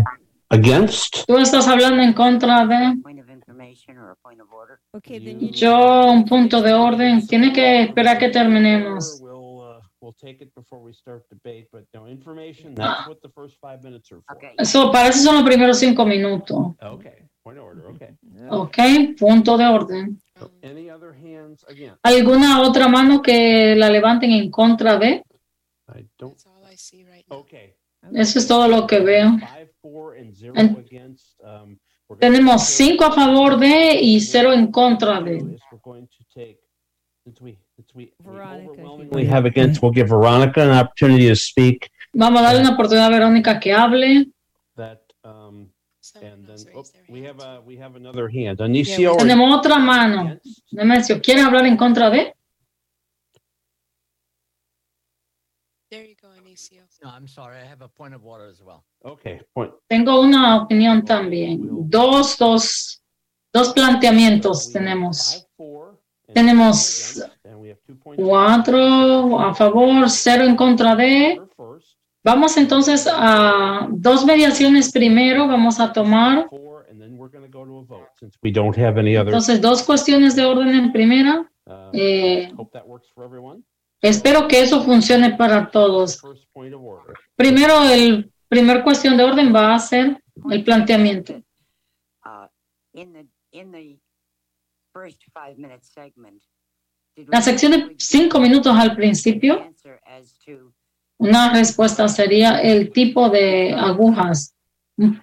[0.50, 1.26] against?
[1.26, 2.96] ¿Tú estás hablando en contra de?
[5.52, 7.26] Yo, un punto de orden.
[7.26, 9.22] Tiene que esperar que terminemos.
[10.18, 14.10] Take it before we start debate, but no information, that's what the first five minutes
[14.12, 14.36] are for.
[14.58, 16.74] Eso, para eso son los primeros cinco minutos.
[16.82, 18.16] Okay, point of order, okay.
[18.50, 18.78] Ok,
[19.18, 20.20] punto de orden.
[20.62, 21.94] Any other hands again?
[22.02, 25.22] ¿Alguna otra mano que la levanten en contra de?
[25.94, 26.36] I don't.
[27.28, 27.74] Okay.
[28.14, 29.32] Eso es todo lo que veo.
[29.38, 31.78] Five, four, and zero En- against, um,
[32.18, 35.36] Tenemos cinco a favor de y cero en contra de.
[35.36, 36.58] is we're going to take,
[37.22, 37.40] since
[37.94, 38.12] we,
[39.10, 41.90] we have against, we'll give Veronica an opportunity to speak.
[42.12, 44.26] Vamos a darle una oportunidad a Verónica que hable.
[44.76, 45.70] That, um,
[46.20, 48.60] and then, oh, we have a, we have another hand.
[48.60, 49.16] Anicio.
[49.16, 50.38] Tenemos otra mano.
[50.72, 52.34] Nemesio, ¿quiere hablar en contra de?
[57.02, 57.56] No, I'm sorry.
[57.56, 58.84] I have a point of order as well.
[59.04, 59.72] Okay, point.
[59.88, 61.88] Tengo una opinión también.
[61.88, 63.02] Dos, dos,
[63.52, 65.46] dos planteamientos tenemos.
[66.32, 67.22] Tenemos
[68.16, 71.40] cuatro a favor, cero en contra de.
[72.22, 75.46] Vamos entonces a dos mediaciones primero.
[75.48, 76.48] Vamos a tomar
[76.90, 79.28] And then we're going to go to a vote since we don't have any other.
[79.28, 81.50] entonces dos cuestiones de orden en primera.
[81.66, 83.62] Uh, Eh, Hope that works for everyone.
[84.02, 86.20] espero que eso funcione para todos.
[86.20, 87.14] First point of order.
[87.36, 90.20] Primero, el primer cuestión de orden va a ser
[90.50, 91.40] el planteamiento.
[97.20, 98.76] Uh, in the, in the first five-minute segment, did La we sección de cinco minutos
[98.76, 99.72] al principio,
[101.18, 104.54] una respuesta sería el tipo de agujas.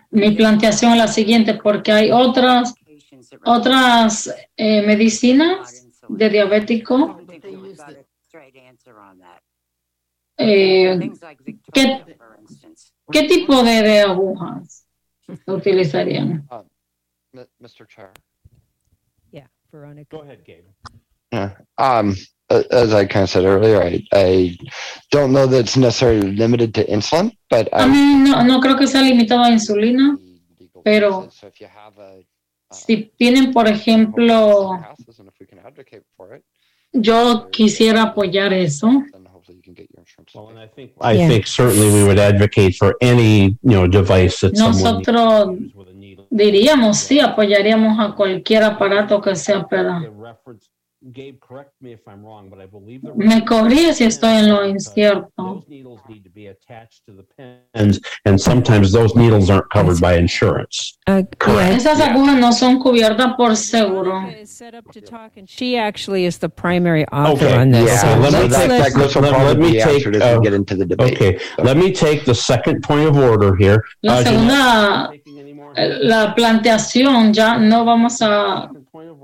[0.10, 2.74] Mi planteación es la siguiente, porque hay otras,
[3.44, 7.20] otras eh, medicinas de diabético.
[10.40, 11.00] eh,
[11.74, 12.18] ¿qué,
[13.12, 14.86] qué tipo de, de agujas
[15.48, 16.48] utilizarían?
[17.34, 17.88] M- Mr.
[17.88, 18.12] Chair.
[19.32, 20.16] Yeah, Veronica.
[20.16, 20.74] Go ahead, Gabe.
[21.32, 21.52] Yeah.
[21.78, 22.16] Um,
[22.50, 24.58] as I kind of said earlier, I, I
[25.12, 28.88] don't know that it's necessarily limited to insulin, but I, mí no, no creo que
[28.88, 30.18] sea limitado a insulina,
[30.84, 32.24] pero so if you have a
[32.72, 36.44] si tienen, por ejemplo, passes and if we can advocate for it,
[36.94, 38.88] yo quisiera apoyar eso.
[39.12, 40.34] then hopefully you can get your insurance.
[40.34, 44.40] Well, and I think, I think certainly we would advocate for any, you know, device
[44.40, 45.04] that someone.
[45.04, 45.58] Nosotros
[46.30, 50.02] diríamos, sí, apoyaríamos a cualquier aparato que sea para.
[51.08, 53.14] The reference, Gabe, correct me if I'm wrong, but I believe the.
[53.16, 55.30] Me corrí si estoy en lo incierto.
[55.38, 60.00] Those needles need to be attached to the pens, and sometimes those needles aren't covered
[60.02, 60.98] by insurance.
[61.08, 64.24] Esas agujas no son cubiertas por seguro.
[65.46, 67.86] She actually is the primary author Okay, on this.
[67.88, 69.88] Yeah, so so let's that- let- that goes- Let, let me be take.
[69.88, 71.14] answered as we uh, get into the debate.
[71.16, 73.84] Okay, let me take the second point of order here.
[74.04, 75.10] La Uh, segunda,
[75.76, 78.70] eh, la planteación, ya no vamos a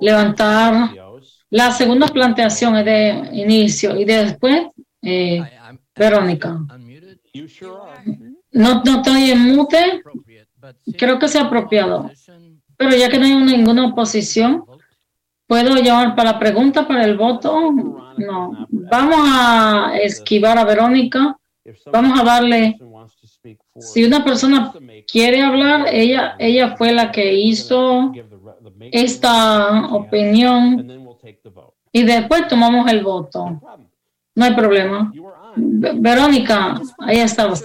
[0.01, 0.89] levantar.
[1.53, 4.69] La segunda planteación es de inicio y después,
[5.03, 5.39] eh,
[5.95, 6.59] Verónica.
[8.51, 10.01] No, no estoy en mute.
[10.97, 12.09] Creo que sea apropiado.
[12.75, 14.65] Pero ya que no hay ninguna oposición,
[15.45, 17.71] ¿puedo llamar para la pregunta, para el voto?
[18.17, 18.67] No.
[18.69, 21.37] Vamos a esquivar a Verónica.
[21.91, 22.79] Vamos a darle.
[23.77, 24.73] Si una persona
[25.05, 28.11] quiere hablar, ella, ella fue la que hizo
[28.91, 31.02] esta opinión
[31.93, 33.61] y después tomamos el voto.
[34.35, 35.13] No hay problema.
[35.55, 37.63] Ve- Verónica, ahí estabas.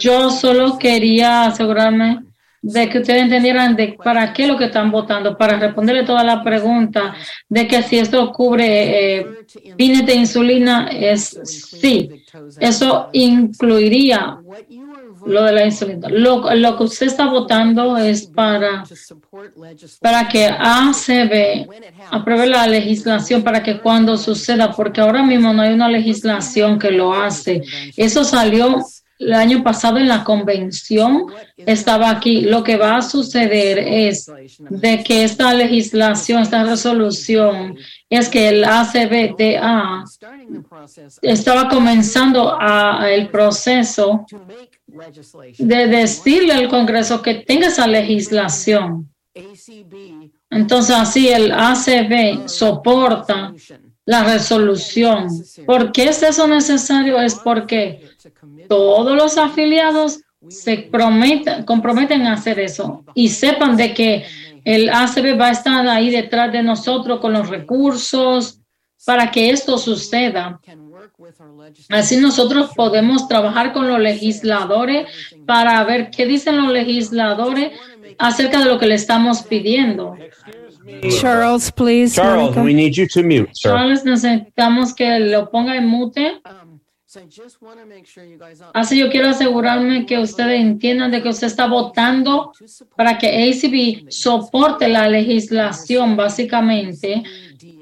[0.00, 2.24] Yo solo quería asegurarme
[2.60, 6.42] de que ustedes entendieran de para qué lo que están votando, para responderle toda la
[6.42, 7.14] pregunta
[7.48, 9.26] de que si esto cubre eh,
[9.76, 12.10] de insulina, es sí.
[12.58, 14.38] Eso incluiría
[15.28, 16.08] lo de la insulina.
[16.08, 18.84] Lo, lo que usted está votando es para,
[20.00, 21.68] para que ACB
[22.10, 26.90] apruebe la legislación para que cuando suceda, porque ahora mismo no hay una legislación que
[26.90, 27.62] lo hace.
[27.96, 28.82] Eso salió
[29.18, 31.26] el año pasado en la convención,
[31.56, 32.42] estaba aquí.
[32.42, 37.76] Lo que va a suceder es de que esta legislación, esta resolución,
[38.08, 40.04] es que el ACBTA
[41.22, 42.56] estaba comenzando
[43.06, 44.24] el proceso
[45.58, 49.10] de decirle al Congreso que tenga esa legislación.
[50.50, 53.52] Entonces así el ACB soporta
[54.08, 55.28] la resolución.
[55.66, 57.20] ¿Por qué es eso necesario?
[57.20, 58.08] Es porque
[58.66, 64.24] todos los afiliados se prometen, comprometen a hacer eso y sepan de que
[64.64, 68.62] el ACB va a estar ahí detrás de nosotros con los recursos
[69.04, 70.58] para que esto suceda.
[71.90, 75.06] Así nosotros podemos trabajar con los legisladores
[75.44, 77.78] para ver qué dicen los legisladores
[78.16, 80.16] acerca de lo que le estamos pidiendo.
[81.20, 82.14] Charles, please.
[82.14, 83.70] Charles, we need you to mute, sir.
[83.70, 86.40] Charles, necesitamos que lo ponga en mute.
[88.74, 92.52] Así yo quiero asegurarme que ustedes entiendan de que usted está votando
[92.96, 97.22] para que ACB soporte la legislación, básicamente,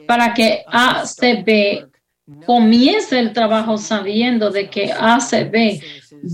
[0.06, 1.88] para que ACB
[2.44, 5.80] comience el trabajo sabiendo de que ACB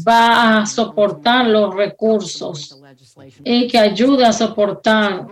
[0.07, 2.82] va a soportar los recursos
[3.45, 5.27] y que ayude a soportar.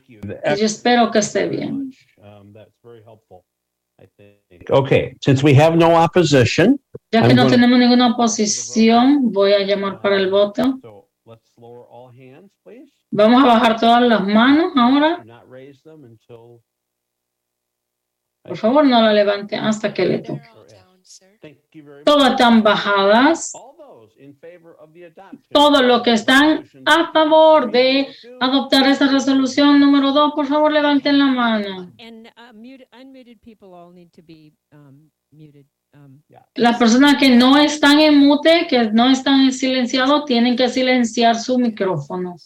[0.00, 1.90] Y yo espero que esté bien.
[4.70, 6.80] Okay, since we have no opposition,
[7.12, 10.80] Ya que I'm no gonna- tenemos ninguna oposición, voy a llamar para el voto.
[11.26, 12.90] let's lower all hands, please.
[13.10, 15.18] Vamos a bajar todas las manos ahora.
[15.18, 16.62] Do not raise them until
[18.42, 20.40] Por favor, no la levante hasta que le toque.
[21.42, 22.04] Thank you very much.
[22.04, 23.52] Todas están bajadas.
[23.54, 23.69] All
[25.50, 28.08] Todos los que están a favor de
[28.40, 31.92] adoptar esa resolución número dos, por favor, levanten la mano.
[34.72, 35.10] Uh, um.
[35.92, 36.22] Um,
[36.54, 41.58] Las personas que no están en mute, que no están silenciados, tienen que silenciar su
[41.58, 42.36] micrófono.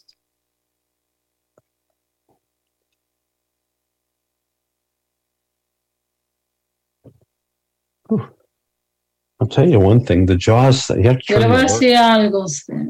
[9.44, 11.66] I'll tell you one thing, the JAWS, you have to Yo le try voy a
[11.66, 12.44] to work decir algo.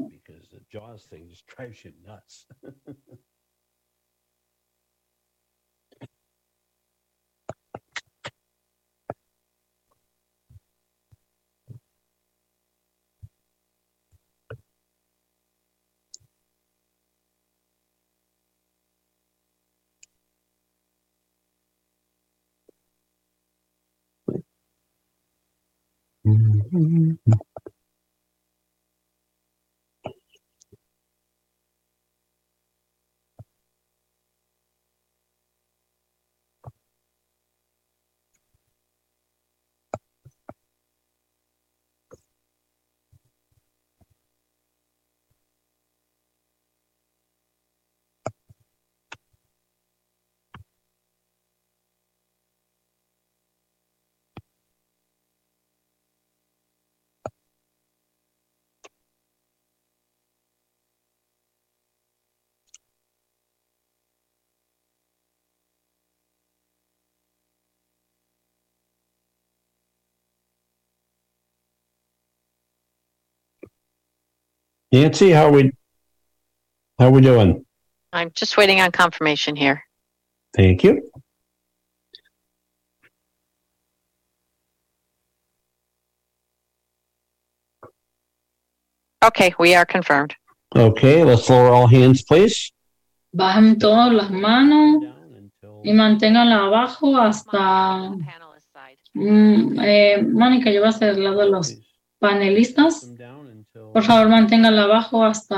[0.08, 2.46] because the JAWS thing just drives you nuts.
[26.24, 26.32] 嗯
[26.72, 27.53] 嗯嗯
[74.94, 75.72] Nancy, how we
[77.00, 77.66] how we doing?
[78.12, 79.82] I'm just waiting on confirmation here.
[80.56, 81.10] Thank you.
[89.24, 90.36] Okay, we are confirmed.
[90.76, 92.70] Okay, let's lower all hands, please.
[93.34, 95.02] Bajen todas las manos
[95.82, 98.12] y manténganla abajo hasta.
[99.14, 101.74] Mm, eh, Mónica, yo voy a hacer el lado de los
[102.20, 103.10] panelistas.
[103.94, 105.56] Por favor, manténganla abajo hasta.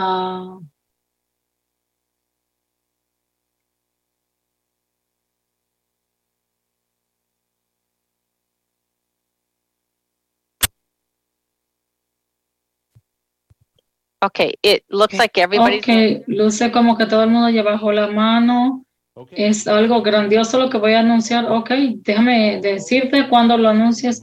[14.22, 15.82] Okay, it looks like everybody's.
[15.82, 18.85] Ok, luce como que todo el mundo ya bajó la mano.
[19.30, 21.50] Es algo grandioso lo que voy a anunciar.
[21.50, 21.70] Ok,
[22.02, 24.22] déjame decirte cuando lo anuncies.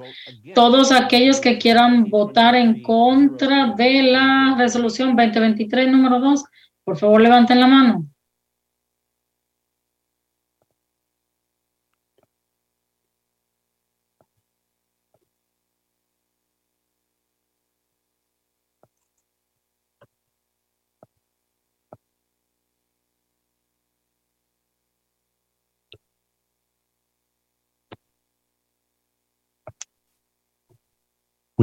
[0.53, 6.43] Todos aquellos que quieran votar en contra de la resolución 2023 número 2,
[6.83, 8.05] por favor levanten la mano.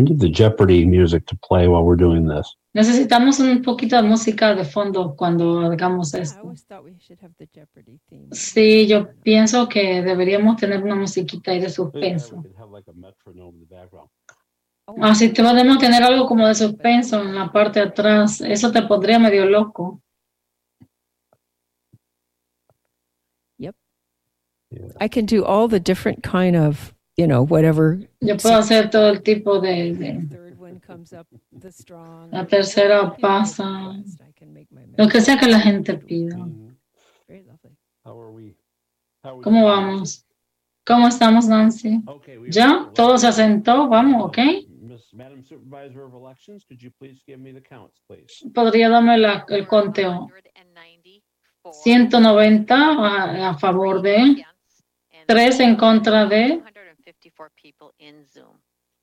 [0.01, 2.57] We need the Jeopardy music to play while we're doing this.
[2.73, 6.41] Necesitamos un poquito de música de fondo cuando hagamos I esto.
[6.41, 8.29] always thought we should have the Jeopardy theme.
[8.33, 12.43] Sí, yo pienso que deberíamos tener una musiquita ahí de suspenso.
[12.59, 14.09] Have like a metronome in the background.
[15.03, 18.41] Así que podemos tener algo como de suspenso en la parte de atrás.
[18.41, 20.01] Eso te pondría medio loco.
[24.99, 27.99] I can do all the different kind of, you know, whatever.
[28.21, 30.41] Yo puedo hacer todo el tipo de, de-
[32.31, 33.95] La tercera pasa.
[34.97, 36.39] Lo que sea que la gente pida.
[39.43, 40.25] ¿Cómo vamos?
[40.87, 42.03] ¿Cómo estamos, Nancy?
[42.49, 42.91] ¿Ya?
[42.95, 43.87] ¿Todo se asentó?
[43.89, 44.39] Vamos, ¿ok?
[48.55, 50.29] ¿Podría darme la, el conteo?
[51.71, 54.45] 190 a, a favor de,
[55.27, 56.63] 3 en contra de,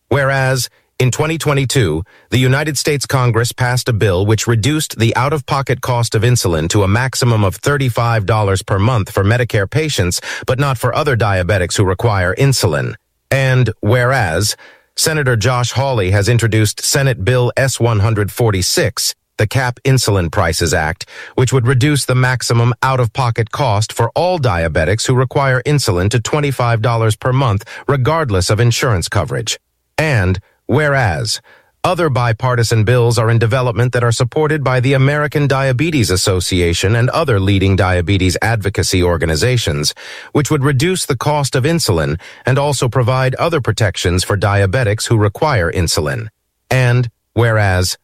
[0.08, 6.14] Whereas, in 2022, the United States Congress passed a bill which reduced the out-of-pocket cost
[6.14, 10.94] of insulin to a maximum of $35 per month for Medicare patients, but not for
[10.94, 12.96] other diabetics who require insulin.
[13.30, 14.56] And whereas,
[14.94, 21.66] Senator Josh Hawley has introduced Senate Bill S-146, the Cap Insulin Prices Act, which would
[21.66, 27.64] reduce the maximum out-of-pocket cost for all diabetics who require insulin to $25 per month,
[27.88, 29.58] regardless of insurance coverage.
[29.96, 31.40] And whereas,
[31.82, 37.08] other bipartisan bills are in development that are supported by the American Diabetes Association and
[37.08, 39.94] other leading diabetes advocacy organizations,
[40.32, 45.16] which would reduce the cost of insulin and also provide other protections for diabetics who
[45.16, 46.28] require insulin.
[46.70, 47.96] And whereas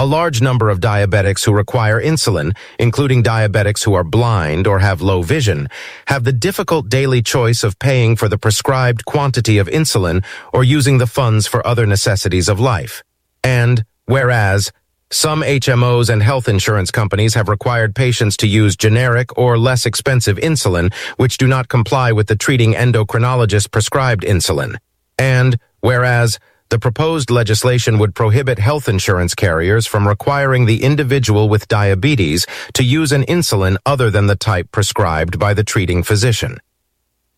[0.00, 5.02] a large number of diabetics who require insulin, including diabetics who are blind or have
[5.02, 5.68] low vision,
[6.06, 10.24] have the difficult daily choice of paying for the prescribed quantity of insulin
[10.54, 13.02] or using the funds for other necessities of life.
[13.44, 14.72] And whereas
[15.10, 20.38] some HMOs and health insurance companies have required patients to use generic or less expensive
[20.38, 24.76] insulin, which do not comply with the treating endocrinologist prescribed insulin.
[25.18, 26.38] And whereas
[26.70, 32.82] the proposed legislation would prohibit health insurance carriers from requiring the individual with diabetes to
[32.82, 36.58] use an insulin other than the type prescribed by the treating physician.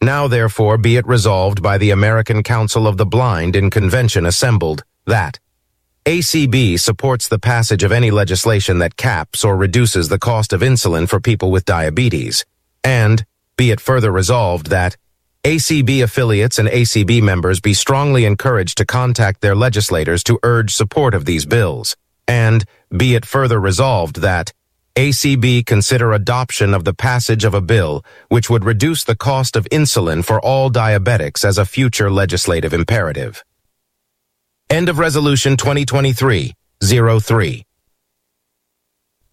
[0.03, 4.85] Now therefore be it resolved by the American Council of the Blind in convention assembled
[5.07, 5.39] that
[6.05, 11.09] ACB supports the passage of any legislation that caps or reduces the cost of insulin
[11.09, 12.45] for people with diabetes,
[12.83, 13.25] and
[13.57, 14.97] be it further resolved that
[15.45, 21.15] ACB affiliates and ACB members be strongly encouraged to contact their legislators to urge support
[21.15, 21.97] of these bills,
[22.29, 22.65] and
[22.97, 24.53] be it further resolved that
[24.95, 29.69] ACB consider adoption of the passage of a bill which would reduce the cost of
[29.71, 33.43] insulin for all diabetics as a future legislative imperative.
[34.71, 37.65] End of Resolution 2023-03.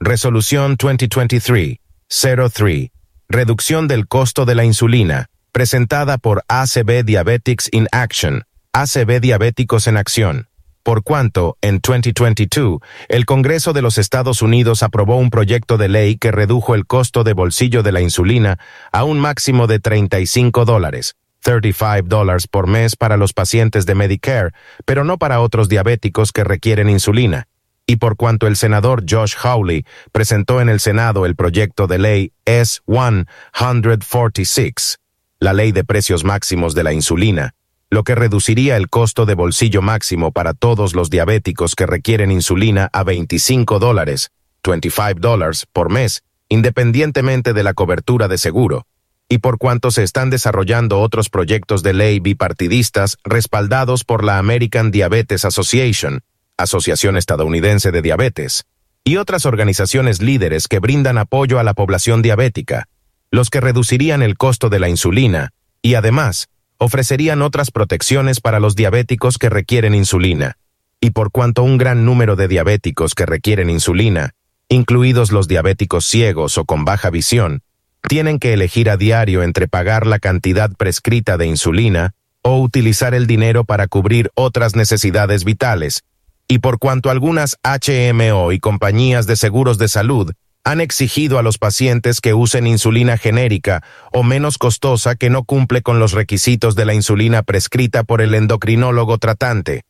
[0.03, 2.89] Resolución 2023-03.
[3.31, 9.97] Reducción del costo de la insulina, presentada por ACB Diabetics in Action, ACB Diabéticos en
[9.97, 10.49] Acción.
[10.83, 16.17] Por cuanto, en 2022, el Congreso de los Estados Unidos aprobó un proyecto de ley
[16.17, 18.57] que redujo el costo de bolsillo de la insulina
[18.91, 24.51] a un máximo de 35 dólares, 35 dólares por mes para los pacientes de Medicare,
[24.85, 27.47] pero no para otros diabéticos que requieren insulina.
[27.85, 32.31] Y por cuanto el senador Josh Hawley presentó en el Senado el proyecto de ley
[32.45, 34.98] S-146,
[35.39, 37.53] la ley de precios máximos de la insulina,
[37.89, 42.89] lo que reduciría el costo de bolsillo máximo para todos los diabéticos que requieren insulina
[42.91, 44.31] a 25 dólares,
[44.67, 48.85] 25 dólares por mes, independientemente de la cobertura de seguro,
[49.29, 54.91] y por cuanto se están desarrollando otros proyectos de ley bipartidistas respaldados por la American
[54.91, 56.21] Diabetes Association,
[56.57, 58.65] Asociación Estadounidense de Diabetes,
[59.05, 62.89] y otras organizaciones líderes que brindan apoyo a la población diabética,
[63.31, 65.51] los que reducirían el costo de la insulina,
[65.81, 70.57] y además, ofrecerían otras protecciones para los diabéticos que requieren insulina.
[71.01, 74.31] Y por cuanto un gran número de diabéticos que requieren insulina,
[74.67, 77.61] incluidos los diabéticos ciegos o con baja visión,
[78.07, 83.27] tienen que elegir a diario entre pagar la cantidad prescrita de insulina o utilizar el
[83.27, 86.03] dinero para cubrir otras necesidades vitales,
[86.47, 90.31] y por cuanto algunas HMO y compañías de seguros de salud
[90.69, 93.81] han exigido a los pacientes que usen insulina genérica
[94.11, 98.35] o menos costosa que no cumple con los requisitos de la insulina prescrita por el
[98.35, 99.83] endocrinólogo tratante,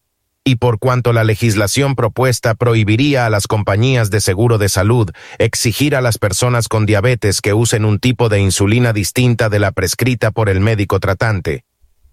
[0.46, 5.96] y por cuanto la legislación propuesta prohibiría a las compañías de seguro de salud exigir
[5.98, 10.32] a las personas con diabetes que usen un tipo de insulina distinta de la prescrita
[10.32, 11.66] por el médico tratante,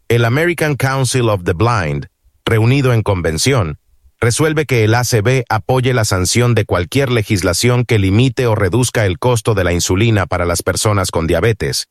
[0.09, 2.09] el American Council of the Blind,
[2.45, 3.79] reunido en convención,
[4.21, 9.19] resuelve que el ACB apoye la sanción de cualquier legislación que limite o reduzca el
[9.19, 11.89] costo de la insulina para las personas con diabetes,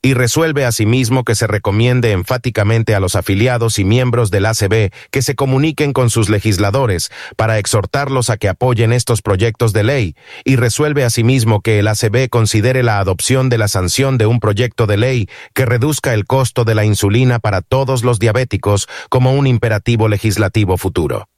[0.00, 5.22] y resuelve asimismo que se recomiende enfáticamente a los afiliados y miembros del ACB que
[5.22, 10.14] se comuniquen con sus legisladores para exhortarlos a que apoyen estos proyectos de ley,
[10.44, 14.86] y resuelve asimismo que el ACB considere la adopción de la sanción de un proyecto
[14.86, 19.46] de ley que reduzca el costo de la insulina para todos los diabéticos como un
[19.46, 21.28] imperativo legislativo futuro.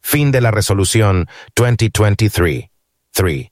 [0.00, 2.70] Fin de la resolución 2023.
[3.12, 3.50] 3.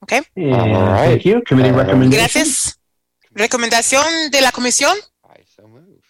[0.00, 0.22] Okay.
[0.34, 1.42] Thank you.
[1.48, 2.10] Committee recommendation.
[2.10, 2.78] Gracias.
[3.30, 4.96] Recomendación de la comisión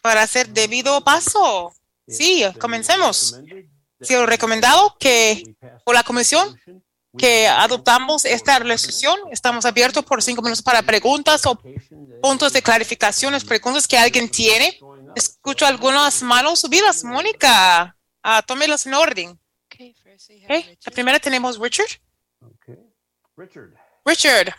[0.01, 1.73] para hacer debido paso.
[2.07, 3.41] Sí, comencemos.
[4.01, 6.59] Sí, recomendado que por la comisión
[7.17, 9.19] que adoptamos esta resolución.
[9.33, 11.61] Estamos abiertos por cinco minutos para preguntas o
[12.23, 14.79] puntos de clarificaciones, preguntas que alguien tiene.
[15.23, 17.03] Escucho algunas manos subidas.
[17.03, 19.41] Mónica, uh, tómelas en orden.
[19.67, 19.95] Okay,
[20.85, 21.89] la primera tenemos Richard.
[23.37, 23.75] Richard.
[24.05, 24.55] Richard.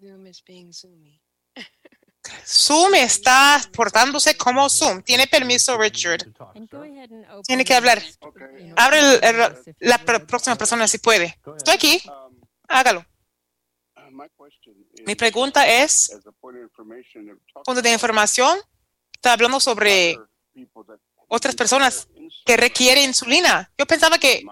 [0.00, 1.20] Zoom is being zoomy.
[2.46, 5.02] Zoom está portándose como Zoom.
[5.02, 6.22] Tiene permiso, Richard.
[7.46, 8.02] Tiene que hablar.
[8.76, 11.38] Abre el- el- la pr- próxima persona si puede.
[11.56, 12.02] Estoy aquí.
[12.68, 13.04] Hágalo.
[15.06, 16.10] Mi pregunta es,
[17.64, 18.58] punto de información,
[19.14, 20.18] está hablando sobre
[21.28, 22.08] otras personas
[22.44, 23.70] que requieren insulina.
[23.78, 24.42] Yo pensaba que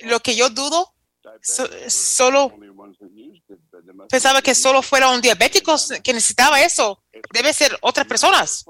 [0.00, 0.94] lo que yo dudo,
[1.42, 2.52] so- solo
[4.08, 7.02] pensaba que solo fuera un diabético que necesitaba eso.
[7.32, 8.64] Debe ser otras personas.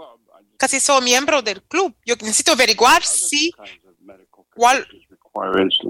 [0.57, 1.95] Casi soy miembro del club.
[2.05, 3.53] Yo necesito averiguar si
[4.55, 4.87] cuál,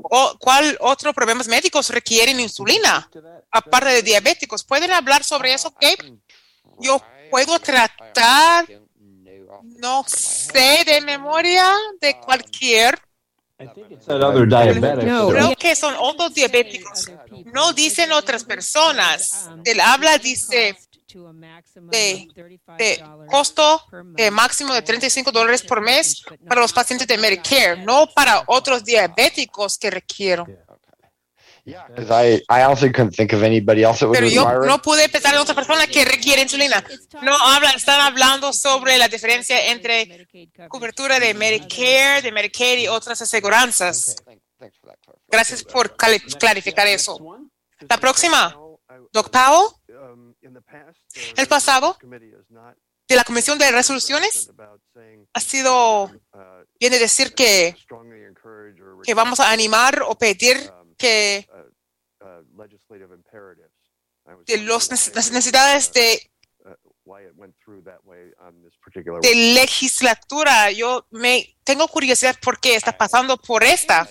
[0.02, 3.08] o, cuál otros problemas médicos requieren insulina,
[3.50, 4.64] aparte de diabéticos.
[4.64, 6.18] ¿Pueden hablar sobre eso, Gabe?
[6.80, 7.00] Yo
[7.30, 8.66] puedo tratar,
[9.62, 13.00] no sé de memoria de cualquier.
[15.26, 17.10] Creo que son otros diabéticos.
[17.52, 19.50] No dicen otras personas.
[19.64, 20.76] El habla dice
[21.90, 22.28] de,
[22.78, 23.82] de costo
[24.14, 28.84] de máximo de 35 dólares por mes para los pacientes de Medicare, no para otros
[28.84, 30.58] diabéticos que requieren.
[31.64, 35.06] Because I, I honestly couldn't think of anybody else that would Pero yo no pude
[35.10, 36.82] pensar en otra persona que requiere insulina.
[37.20, 40.26] No hablan, están hablando sobre la diferencia entre
[40.68, 44.16] cobertura de Medicare, de Medicaid y otras aseguranzas.
[45.28, 47.18] Gracias por clarificar eso.
[47.86, 48.56] La próxima,
[49.12, 49.68] Doc Powell,
[51.36, 54.50] el pasado de la Comisión de Resoluciones
[55.32, 56.10] ha sido,
[56.78, 57.76] viene decir que,
[59.02, 60.56] que vamos a animar o pedir
[60.96, 61.48] que
[64.46, 66.30] de los las necesidades de,
[69.22, 70.70] de legislatura.
[70.70, 74.08] Yo me tengo curiosidad por qué está pasando por esta.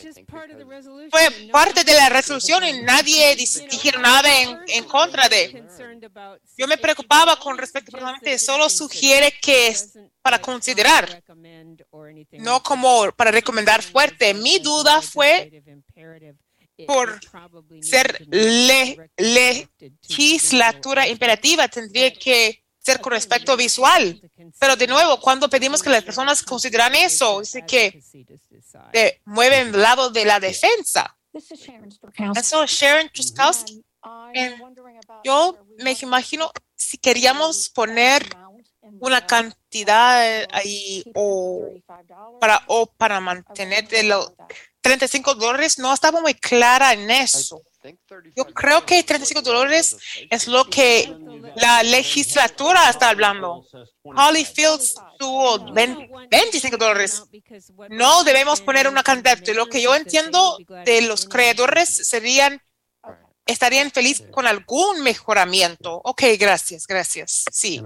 [1.10, 5.64] Fue parte de la resolución y nadie dijeron nada en, en contra de.
[6.56, 11.24] Yo me preocupaba con respecto personalmente, solo sugiere que es para considerar,
[12.34, 14.36] no como para recomendar fuerte.
[14.36, 15.52] Mi duda fue
[16.86, 17.20] por
[17.82, 24.20] ser le- legislatura imperativa, tendría que ser con respecto visual.
[24.60, 28.02] Pero de nuevo, cuando pedimos que las personas consideran eso, dice que
[28.94, 31.18] se mueven del lado de la defensa.
[32.36, 33.84] Eso, Sharon Truskowski.
[34.34, 34.56] Eh,
[35.26, 38.26] Yo me imagino si queríamos poner
[39.00, 41.68] una cantidad ahí o
[42.40, 44.32] para, o para mantener de los
[44.80, 47.62] 35 dólares, no estaba muy clara en eso.
[48.36, 49.98] Yo creo que 35 dólares
[50.30, 51.14] es lo que
[51.56, 53.66] la legislatura está hablando.
[54.04, 57.24] Holly Fields tuvo 20 25 dólares.
[57.90, 59.38] No debemos poner una cantidad.
[59.38, 62.62] De lo que yo entiendo de los creadores serían,
[63.46, 66.02] estarían felices con algún mejoramiento.
[66.04, 67.46] Ok, gracias, gracias.
[67.52, 67.82] Sí.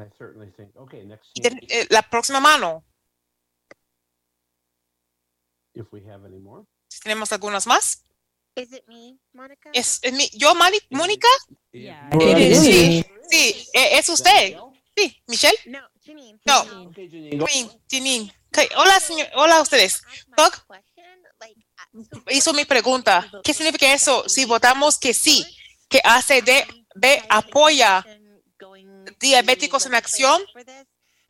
[1.34, 2.84] Y ten- eh, la próxima mano.
[5.73, 6.65] if we have any more.
[7.03, 8.03] ¿Tenemos algunas más?
[8.56, 9.69] Is it me, Monica?
[9.73, 11.28] ¿Es, es mi, ¿Yo, Mani- Mónica?
[11.72, 12.10] Yeah.
[12.11, 14.57] Sí, sí, eh, es usted.
[14.95, 15.57] Sí, Michelle.
[15.68, 16.40] No, Janine.
[16.45, 16.64] No,
[16.94, 18.36] Janine, Janine.
[18.48, 20.02] Ok, Hola, señor, hola a ustedes.
[20.36, 20.65] Doc
[22.30, 23.30] hizo mi pregunta.
[23.44, 24.28] ¿Qué significa eso?
[24.28, 25.45] Si votamos que sí,
[25.88, 28.06] que ACDB apoya
[29.19, 30.41] diabéticos en acción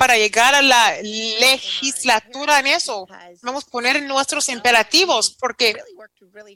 [0.01, 3.07] para llegar a la legislatura en eso.
[3.43, 5.75] Vamos a poner nuestros imperativos porque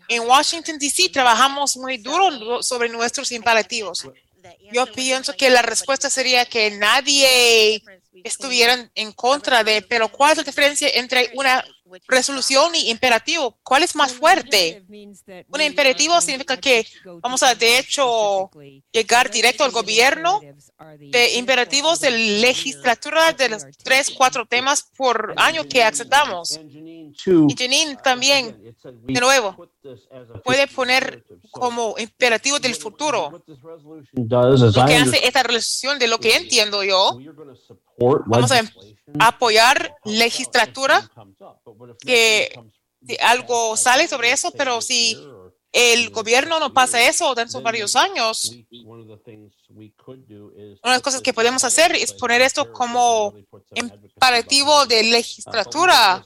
[0.07, 1.09] en Washington, D.C.
[1.09, 4.07] trabajamos muy duro sobre nuestros imperativos.
[4.73, 7.83] Yo pienso que la respuesta sería que nadie
[8.23, 11.63] estuviera en contra de, pero ¿cuál es la diferencia entre una
[12.07, 13.57] resolución y imperativo?
[13.63, 14.83] ¿Cuál es más fuerte?
[15.49, 16.85] Un imperativo significa que
[17.21, 18.49] vamos a, de hecho,
[18.91, 20.41] llegar directo al gobierno
[20.97, 26.59] de imperativos de legislatura de los tres, cuatro temas por año que aceptamos.
[27.47, 29.69] Y Janine también, de nuevo,
[30.43, 33.43] puede poner como imperativo del futuro.
[34.13, 37.17] Lo que hace esta resolución, de lo que entiendo yo,
[38.25, 38.61] vamos a
[39.19, 41.09] apoyar legislatura
[41.99, 42.51] que
[43.07, 45.17] si algo sale sobre eso, pero si
[45.75, 48.93] el gobierno no pasa eso dentro de varios años, una
[49.67, 53.33] de las cosas que podemos hacer es poner esto como
[53.73, 56.25] imperativo de legislatura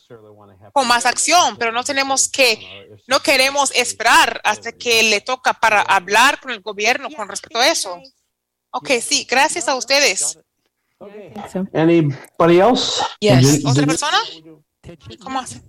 [0.71, 5.81] con más acción, pero no tenemos que, no queremos esperar hasta que le toca para
[5.81, 7.99] hablar con el gobierno con respecto a eso.
[8.69, 10.38] Ok, sí, gracias a ustedes.
[11.73, 13.03] Anybody else?
[13.19, 13.65] Yes.
[13.65, 14.19] ¿Otra persona?
[15.23, 15.63] ¿Cómo hace?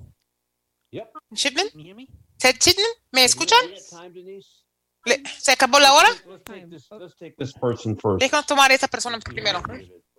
[1.32, 1.68] ¿Shipman?
[2.40, 2.86] ¿Ted Shipman?
[3.12, 3.58] ¿Me escuchan?
[5.04, 6.08] Le- ¿Se acabó la hora?
[8.18, 9.62] Déjanos tomar a esta persona primero.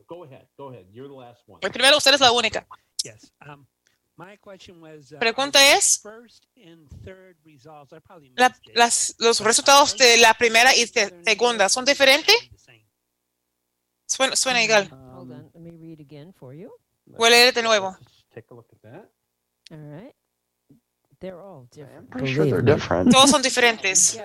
[0.07, 0.85] Go ahead, go ahead.
[0.91, 1.60] You're the last one.
[1.61, 2.68] El primero, usted es la única.
[3.03, 3.31] Yes.
[3.48, 3.65] Um,
[4.18, 5.11] my question was.
[5.14, 10.34] uh, Pregunta es- First and third results, I probably La- las- los resultados de la
[10.34, 12.35] primera y de segunda son diferentes.
[14.06, 14.89] Suena, suena igual.
[14.91, 16.69] Hold on, let me read again for you.
[17.06, 17.95] Voy a leer de nuevo.
[23.11, 24.19] Todos son diferentes.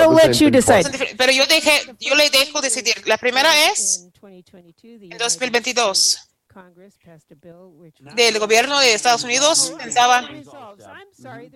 [0.00, 0.82] We'll let you decide.
[0.84, 3.06] Son difer- Pero yo dejé, yo le dejo decidir.
[3.06, 9.72] La primera es en 2022 Congress passed a bill which del gobierno de Estados Unidos
[9.78, 10.28] pensaba,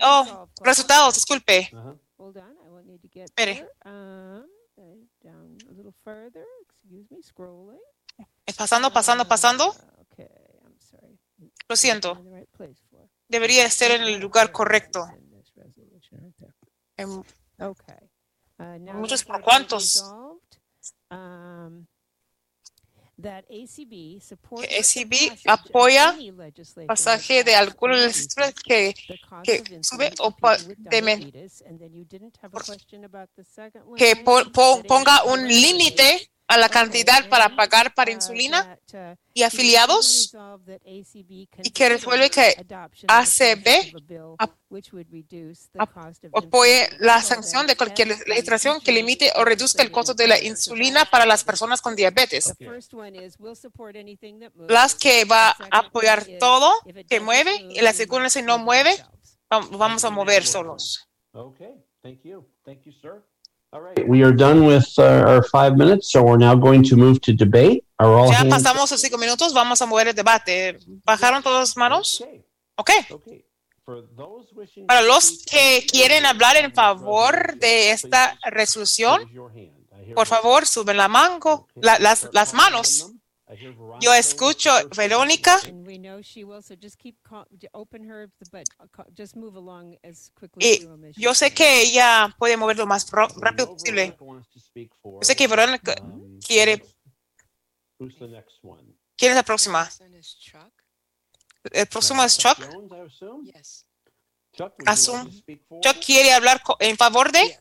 [0.03, 1.71] oh, resultados, disculpe.
[2.17, 3.67] Hold on, I will need to get Espere.
[3.85, 4.45] Um,
[4.77, 4.83] uh,
[5.21, 6.45] down a little further.
[6.63, 7.81] Excuse me, scrolling.
[8.47, 9.75] Es pasando, pasando, pasando.
[10.13, 10.29] Okay,
[10.65, 11.19] I'm sorry.
[11.69, 12.17] Lo siento.
[13.35, 15.05] Debería estar en el lugar correcto.
[16.97, 17.25] En-
[18.95, 19.89] Muchos por supports
[24.61, 25.15] que ACB
[25.47, 26.15] apoya
[26.87, 28.95] pasaje de alguna legislatura que,
[29.43, 30.31] que sube o
[33.97, 34.17] que
[34.85, 38.79] ponga un límite a la cantidad para pagar para uh, insulina
[39.33, 40.35] y afiliados
[41.63, 42.55] y que resuelve que
[43.09, 43.95] ACB
[46.33, 51.05] apoye la sanción de cualquier legislación que limite o reduzca el costo de la insulina
[51.07, 52.53] para las personas con diabetes.
[54.69, 56.73] Las que va a apoyar todo
[57.09, 58.95] que mueve y la segunda si no mueve,
[59.49, 61.09] vamos a mover solos.
[61.33, 62.47] Okay, thank you.
[62.65, 63.25] Thank you, sir.
[63.75, 67.21] All right, we are done with our five minutes, so we're now going to move
[67.23, 67.83] to debate.
[67.99, 70.79] Are all Ya pasamos los cinco minutos, vamos a mover el debate.
[71.05, 72.23] ¿Bajaron todas las manos?
[72.77, 72.91] Ok.
[73.85, 79.29] For those wishing Para los que quieren hablar en favor de esta resolución,
[80.15, 83.11] por favor, suben la mango, la- las, las manos.
[84.01, 85.59] Yo escucho Verónica.
[85.67, 89.05] And we know she will, so just keep, call- j- open her, but uh, ca-
[89.15, 92.87] just move along as quickly Y as yo you sé que ella puede mover lo
[92.87, 94.17] más rápido posible.
[94.19, 95.95] Yo sé que Verónica
[96.47, 96.83] quiere.
[97.99, 98.83] Who's the next one?
[99.17, 99.89] ¿Quién es la próxima?
[101.71, 102.59] El próximo es Chuck.
[104.87, 105.31] Asum-?
[105.83, 107.59] Chuck quiere hablar en favor de.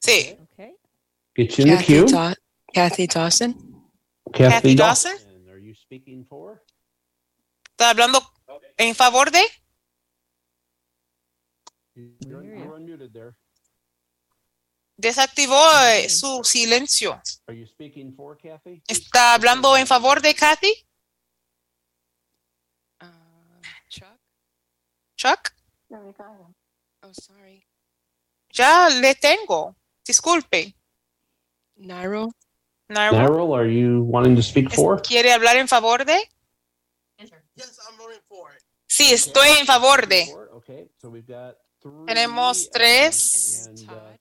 [0.00, 0.36] Sí.
[2.74, 3.71] Kathy Dawson.
[4.32, 5.12] Kathy Dawson.
[5.12, 5.48] Dawson.
[5.50, 6.62] Are you speaking for?
[7.70, 8.20] ¿Está hablando
[8.76, 9.42] en favor de?
[14.96, 15.60] Desactivó
[15.94, 17.20] eh, su silencio.
[17.46, 18.82] Are you speaking for Kathy?
[18.86, 20.86] ¿Está hablando en favor de Kathy?
[23.88, 24.18] Chuck.
[25.16, 25.52] Chuck,
[27.04, 27.66] Oh, sorry.
[28.50, 29.76] ya le tengo.
[30.06, 30.74] Disculpe.
[31.76, 32.30] Nairo.
[32.92, 35.00] Nairo, Narrow, are you wanting to speak for?
[35.00, 36.18] ¿Quiere hablar en favor de?
[38.86, 40.26] Sí, estoy en favor de.
[40.52, 42.06] Okay, so we've got three.
[42.06, 43.66] Tenemos tres.
[43.68, 44.16] And, uh,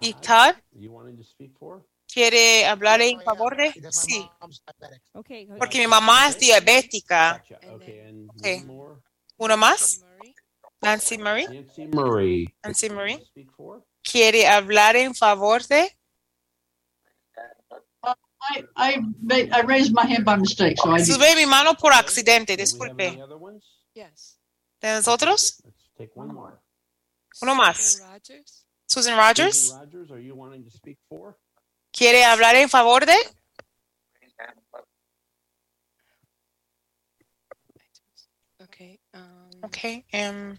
[0.00, 1.84] ¿Y Todd you wanting to speak for?
[2.06, 3.72] quiere hablar en favor de?
[3.90, 4.28] Sí,
[5.58, 7.42] porque mi mamá es diabética.
[7.74, 8.64] Okay.
[9.36, 10.04] ¿Uno más?
[10.80, 11.46] Nancy Murray.
[11.46, 12.54] Nancy Murray.
[12.62, 13.84] Nancy for?
[14.02, 15.97] ¿Quiere hablar en favor de?
[18.50, 21.02] I, I, ma- I raised my hand by mistake, so I.
[21.04, 23.18] Sube mi mano por accidente, disculpe.
[23.94, 24.38] Yes.
[24.80, 25.60] ¿Tienes otros?
[25.98, 26.58] Take one more.
[27.42, 28.00] Uno más.
[28.00, 28.64] Rogers?
[28.86, 31.36] Susan Rogers, Susan Rogers, are you wanting to speak for?
[31.92, 33.14] ¿quiere hablar en favor de?
[38.62, 38.98] Okay.
[39.14, 40.04] Um, Okay.
[40.12, 40.58] em,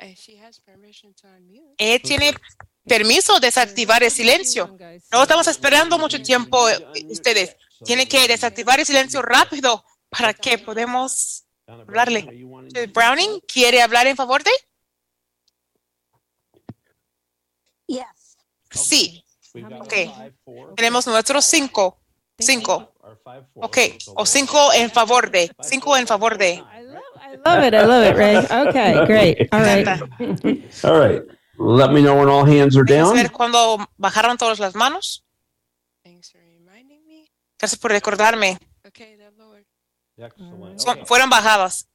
[0.00, 1.74] uh, she has permission to unmute.
[1.78, 2.32] él tiene
[2.86, 4.76] permiso de desactivar el silencio.
[5.10, 6.78] No estamos esperando mucho tiempo eh,
[7.10, 7.56] ustedes.
[7.84, 12.46] Tienen que desactivar el silencio rápido para que podamos hablarle.
[12.92, 14.50] Browning, ¿quiere hablar en favor de?
[17.86, 18.36] Yes.
[18.70, 19.24] Sí.
[19.80, 19.94] Ok.
[20.76, 21.98] Tenemos nuestros cinco.
[22.38, 22.92] Cinco.
[23.56, 23.78] Ok.
[24.14, 25.50] O cinco en favor de.
[25.60, 26.62] Cinco en favor de.
[27.44, 27.74] Love it.
[27.74, 28.36] I love it, Ray.
[28.36, 29.48] Okay, great.
[29.52, 29.88] All right.
[30.84, 31.22] All right.
[31.64, 33.14] Let me know when all hands are down.
[33.14, 35.24] ver cuando bajaron todas las manos.
[37.58, 38.58] Gracias por recordarme.
[40.76, 41.04] Son- Okay.
[41.06, 41.88] fueron bajadas.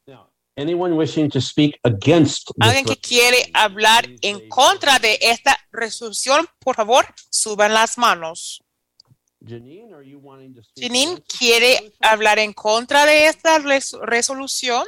[0.56, 6.48] Anyone wishing to speak against this Alguien que quiere hablar en contra de esta resolución,
[6.60, 8.64] por favor, suban las manos.
[9.46, 10.84] Janine, are you wanting to speak?
[10.84, 14.84] Janine, ¿quiere hablar en contra de esta res- resolución?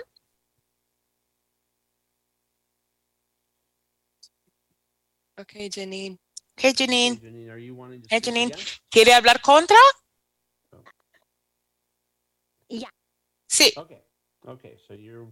[5.40, 6.18] Okay, Janine.
[6.58, 7.18] Ok, Janine.
[7.18, 8.52] Janine, are you wanting to speak Janine?
[8.90, 9.78] ¿quiere hablar contra?
[12.68, 12.90] Yeah.
[13.48, 13.74] Sí.
[13.76, 14.02] Okay.
[14.46, 14.78] Okay.
[14.88, 15.32] So you're.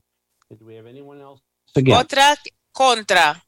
[0.50, 1.42] Do we have anyone else?
[1.76, 1.98] Again.
[1.98, 2.36] Otra
[2.72, 3.44] contra.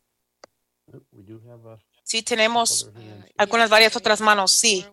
[1.12, 1.80] We do have a.
[2.04, 2.90] Sí, tenemos
[3.38, 4.86] algunas varias otras manos, sí.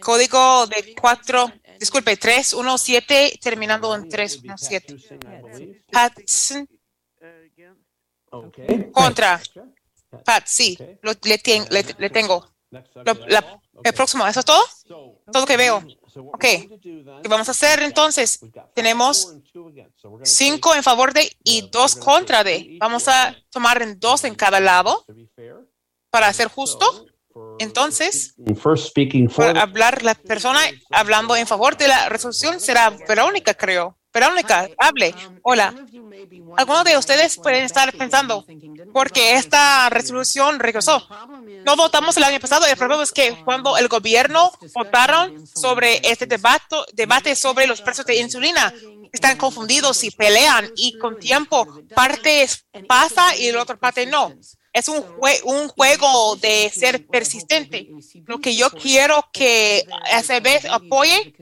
[0.00, 4.96] Código de 4, disculpe, 317, terminando en 317.
[5.92, 6.68] Patson,
[8.30, 8.90] Okay.
[8.92, 9.40] contra.
[10.24, 12.46] Pat, sí, lo- le, tien- le- le tengo.
[12.70, 14.62] Lo- la- el próximo, ¿eso es todo?
[15.32, 15.82] Todo lo que veo.
[16.32, 16.40] Ok.
[16.42, 18.40] ¿Qué vamos a hacer entonces?
[18.74, 19.34] Tenemos
[20.24, 22.76] cinco en favor de y dos contra de.
[22.80, 25.04] Vamos a tomar en dos en cada lado
[26.10, 27.06] para ser justo.
[27.60, 28.34] Entonces,
[29.56, 33.97] hablar la persona hablando en favor de la resolución será Verónica, creo.
[34.18, 35.14] Verónica, hable.
[35.42, 35.72] Hola.
[36.56, 38.44] Algunos de ustedes pueden estar pensando,
[38.92, 41.06] porque esta resolución regresó.
[41.64, 42.66] No votamos el año pasado.
[42.66, 48.06] El problema es que cuando el gobierno votaron sobre este debate, debate sobre los precios
[48.06, 48.74] de insulina,
[49.12, 52.44] están confundidos y pelean y con tiempo parte
[52.88, 54.34] pasa y la otra parte no.
[54.78, 57.88] Es un, jue- un juego de ser persistente.
[58.26, 61.34] Lo que yo quiero que ACB apoye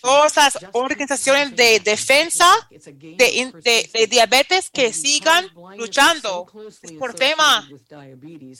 [0.00, 6.46] todas las organizaciones de defensa de, diabetes que sigan luchando
[6.82, 7.68] Es por tema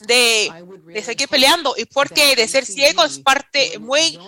[0.07, 0.51] de,
[0.87, 4.19] de seguir peleando y porque de ser ciego es parte muy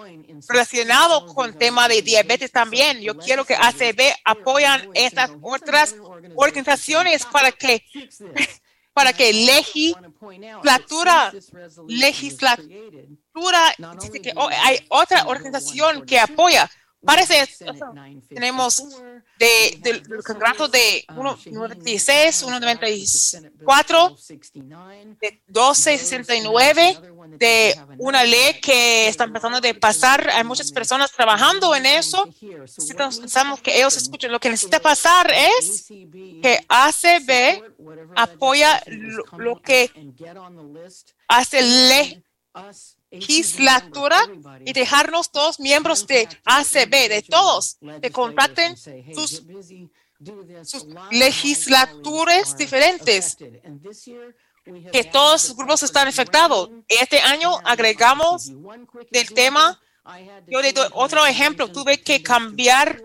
[0.49, 3.01] relacionado con tema de diabetes también.
[3.01, 5.95] Yo quiero que ACB apoyan estas otras
[6.35, 7.85] organizaciones para que
[8.93, 11.33] para que legislatura
[11.89, 16.69] legislatura dice que oh, hay otra organización que apoya.
[17.05, 17.49] Parece
[18.29, 18.83] tenemos
[19.39, 24.17] de, del del Congreso de 196, 194,
[25.19, 26.99] de 1269,
[27.39, 30.29] de una ley que está empezando de pasar.
[30.29, 32.27] Hay muchas personas trabajando en eso.
[32.27, 34.31] Necesitamos pensamos que ellos escuchen.
[34.31, 37.63] Lo que necesita pasar es que ACB
[38.15, 38.83] apoya
[39.39, 39.91] lo, que
[41.29, 42.23] hace la
[43.11, 44.20] legislatura
[44.65, 49.43] y dejarnos todos miembros de ACB, de todos, que contraten sus,
[50.62, 53.37] sus legislaturas diferentes,
[54.93, 56.70] que todos los grupos están afectados.
[56.89, 58.53] Este año agregamos
[59.11, 59.81] del tema,
[60.47, 63.03] yo le doy otro ejemplo, tuve que cambiar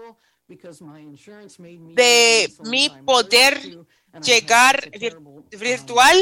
[1.96, 3.86] de mi poder
[4.24, 5.18] llegar vir-
[5.52, 6.18] virtual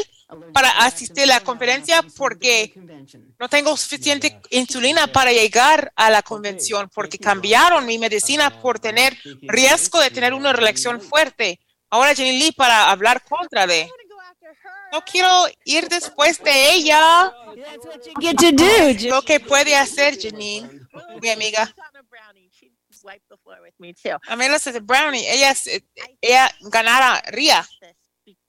[0.52, 2.74] para asistir a la conferencia porque
[3.40, 9.18] no tengo suficiente insulina para llegar a la convención porque cambiaron mi medicina por tener
[9.44, 11.60] riesgo de tener una reelección fuerte.
[11.90, 13.88] Ahora Jenny Lee para hablar contra de.
[14.92, 17.32] No quiero ir después de ella.
[19.10, 20.70] Lo que puede hacer Janine,
[21.22, 21.74] mi amiga.
[24.28, 25.68] A mí de Brownie, ella, es-
[26.22, 27.68] ella ganaría.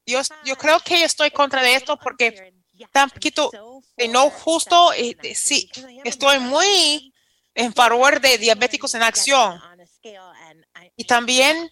[0.06, 2.52] Yo, yo creo que yo estoy contra de esto porque
[2.92, 3.50] tan poquito
[3.96, 4.94] de no justo.
[4.94, 5.70] y de- sí,
[6.04, 7.12] estoy muy
[7.54, 9.60] en favor de diabéticos en acción.
[10.96, 11.68] Y también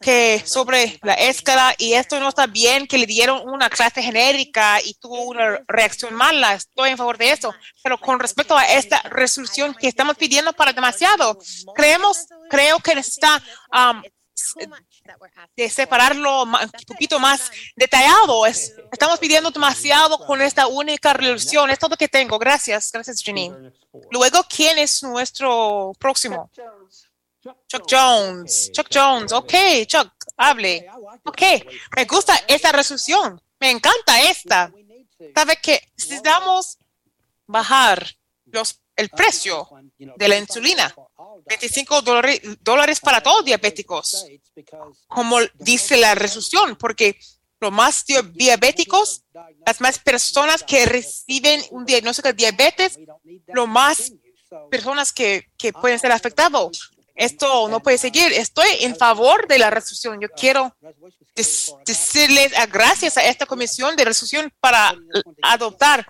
[0.00, 4.80] que sobre la escala y esto no está bien que le dieron una clase genérica
[4.82, 6.54] y tuvo una reacción mala.
[6.54, 7.54] Estoy en favor de eso.
[7.82, 11.38] Pero con respecto a esta resolución que estamos pidiendo para demasiado,
[11.74, 14.02] creemos, creo que necesita um,
[15.56, 18.46] de separarlo un poquito más detallado.
[18.46, 21.70] Es, estamos pidiendo demasiado con esta única resolución.
[21.70, 22.38] Es todo lo que tengo.
[22.38, 22.90] Gracias.
[22.92, 23.72] Gracias, Janine.
[24.10, 26.50] Luego, ¿quién es nuestro próximo?
[27.66, 28.70] Chuck Jones.
[28.72, 29.32] Chuck Jones.
[29.32, 29.52] Ok,
[29.86, 30.86] Chuck, hable.
[31.24, 31.42] Ok,
[31.96, 33.40] me gusta esta resolución.
[33.60, 34.72] Me encanta esta.
[35.34, 36.78] ¿Sabe que necesitamos
[37.46, 38.06] bajar
[38.46, 39.68] los, el precio
[39.98, 40.94] de la insulina?
[41.46, 44.26] 25 dólares, dólares para todos diabéticos,
[45.06, 47.18] como dice la resolución, porque
[47.60, 49.24] los más diabéticos,
[49.64, 52.98] las más personas que reciben un diagnóstico de diabetes,
[53.48, 54.12] lo más
[54.70, 56.95] personas que, que pueden ser afectados.
[57.16, 58.30] Esto no puede seguir.
[58.32, 60.20] Estoy en favor de la resolución.
[60.20, 60.76] Yo quiero
[61.34, 64.94] decirles gracias a esta comisión de resolución para
[65.42, 66.06] adoptar,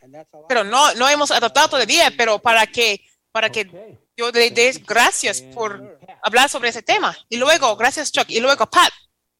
[0.48, 3.00] pero no, no hemos adoptado todavía, pero para que,
[3.30, 3.70] para que
[4.16, 7.16] yo le dé gracias por hablar sobre ese tema.
[7.28, 8.28] Y luego, gracias Chuck.
[8.28, 8.92] Y luego Pat,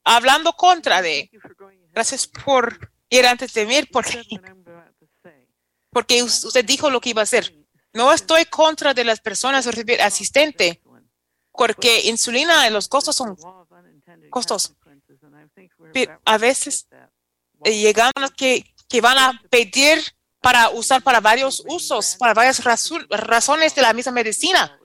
[0.05, 1.28] hablando contra de,
[1.93, 4.22] gracias por ir antes de mí, porque,
[5.90, 7.52] porque usted dijo lo que iba a hacer.
[7.93, 10.82] No estoy contra de las personas recibir asistente,
[11.56, 13.36] porque insulina, los costos son
[14.30, 14.74] costos.
[16.24, 16.88] A veces
[17.64, 19.98] eh, llegan que, que van a pedir
[20.40, 24.78] para usar para varios usos, para varias razones de la misma medicina.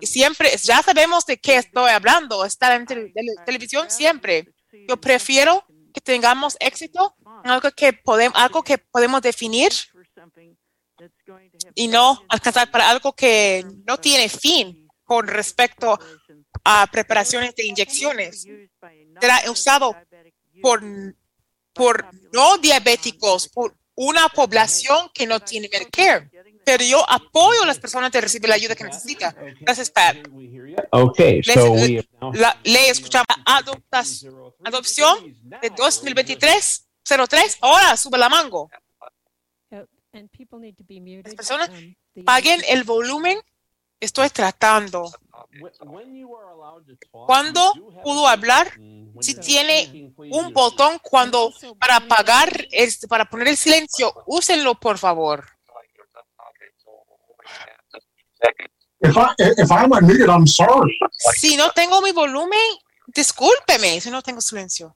[0.00, 2.86] Y siempre, ya sabemos de qué estoy hablando, estar en
[3.44, 4.48] televisión siempre.
[4.88, 9.72] Yo prefiero que tengamos éxito en algo que, podemos, algo que podemos definir
[11.74, 15.98] y no alcanzar para algo que no tiene fin con respecto
[16.64, 18.46] a preparaciones de inyecciones.
[19.20, 19.96] Será usado
[20.60, 20.82] por,
[21.72, 26.30] por no diabéticos, por una población que no tiene Medicare.
[26.64, 29.36] Pero yo apoyo a las personas de recibir la ayuda que necesitan.
[29.60, 30.16] Gracias, Pat.
[30.90, 33.26] Ok, so we la, le escuchamos
[34.64, 37.58] adopción de 2023-03.
[37.60, 38.70] Ahora sube la mango.
[40.12, 41.70] Las personas
[42.24, 43.38] paguen el volumen.
[44.04, 45.10] Estoy tratando.
[47.10, 47.72] Cuando
[48.02, 48.70] pudo hablar,
[49.20, 55.46] si tiene un botón cuando para apagar, este, para poner el silencio, úsenlo por favor.
[61.34, 62.60] Si no tengo mi volumen,
[63.06, 64.94] discúlpeme si no tengo silencio.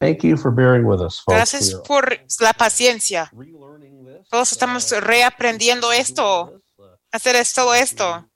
[0.00, 1.34] Thank you for bearing with us, folks.
[1.34, 3.32] Gracias por la paciencia.
[4.30, 6.62] Todos estamos reaprendiendo esto,
[7.10, 8.28] hacer todo esto,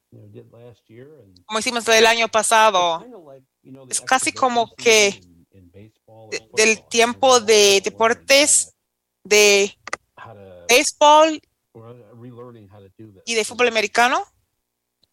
[1.46, 3.06] como hicimos el año pasado.
[3.88, 5.20] Es casi como que
[6.54, 8.74] del tiempo de deportes
[9.22, 9.78] de
[10.68, 11.40] béisbol
[13.24, 14.24] y de fútbol americano.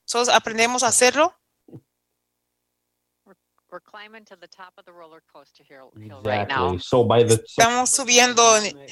[0.06, 1.39] Todos aprendemos a hacerlo.
[7.46, 8.42] Estamos subiendo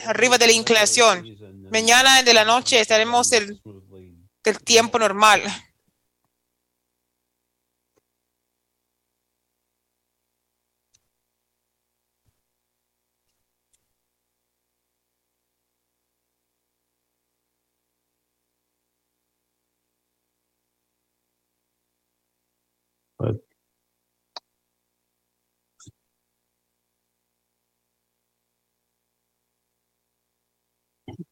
[0.05, 1.25] arriba de la inclinación.
[1.71, 3.59] Mañana de la noche estaremos el,
[4.43, 5.41] el tiempo normal.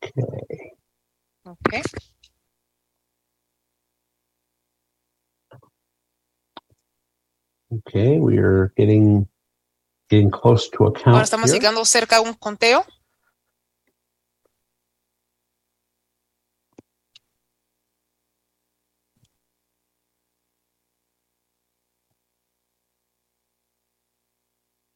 [0.06, 0.74] Okay.
[1.46, 1.82] Okay.
[7.72, 9.28] Okay, we are getting
[10.10, 11.08] getting close to a count.
[11.08, 11.60] Ahora estamos here.
[11.60, 12.86] llegando cerca a un conteo.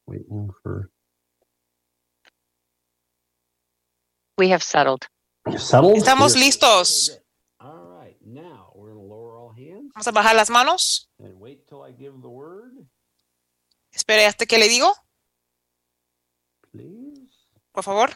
[0.06, 0.90] Waiting for
[4.40, 5.06] We have settled.
[5.58, 5.98] settled?
[5.98, 7.20] Estamos listos.
[7.58, 8.06] Vamos
[10.06, 11.10] a bajar las manos.
[13.92, 14.94] Espere hasta que le digo.
[17.72, 18.12] Por favor.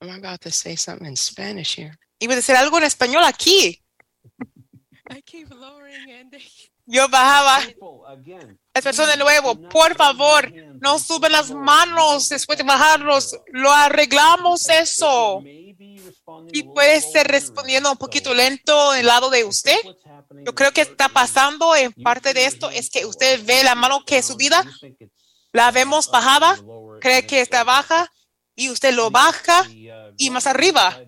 [0.00, 1.98] I'm about to say something in Spanish here.
[2.20, 3.82] Iba a decir algo en español aquí.
[5.10, 6.46] I keep lowering and they
[6.90, 7.60] Yo bajaba.
[8.74, 13.38] Las personas de nuevo, por favor, no suben las manos después de bajarlos.
[13.52, 15.40] Lo arreglamos eso.
[16.52, 19.78] Y puede ser respondiendo un poquito lento del lado de usted.
[20.44, 24.04] Yo creo que está pasando en parte de esto es que usted ve la mano
[24.04, 24.64] que es subida,
[25.52, 26.58] la vemos bajada,
[27.00, 28.10] cree que está baja
[28.56, 29.64] y usted lo baja
[30.16, 31.00] y más arriba.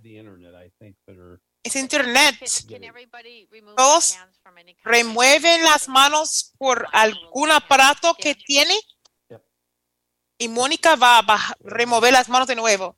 [1.62, 2.36] Es internet.
[3.76, 4.18] Todos
[4.84, 8.74] remueven las manos por algún aparato que tiene
[10.38, 12.96] y Mónica va a baja- remover las manos de nuevo.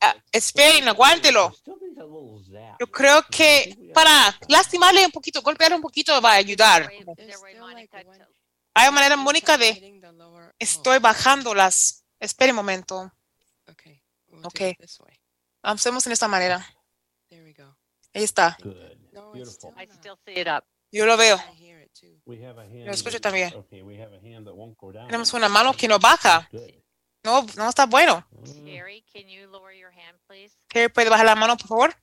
[0.00, 1.54] Ah, esperen, aguántelo.
[2.80, 6.90] Yo creo que para lastimarle un poquito, golpearle un poquito va a ayudar.
[8.74, 10.00] Hay manera, Mónica, de
[10.58, 12.04] estoy bajando las.
[12.18, 13.12] Espere un momento.
[14.44, 14.60] Ok.
[15.62, 16.66] Hacemos en esta manera.
[18.18, 18.56] Ahí está.
[19.76, 20.64] I still see it up.
[20.90, 21.38] Yo lo veo.
[22.24, 23.50] We have a hand Lo escucho that- también.
[25.06, 26.48] Tenemos una mano que no baja.
[27.24, 28.26] No, no está bueno.
[28.64, 30.56] Terry, can you lower your hand, please?
[30.68, 31.94] ¿Qué puede bajar la mano, por favor?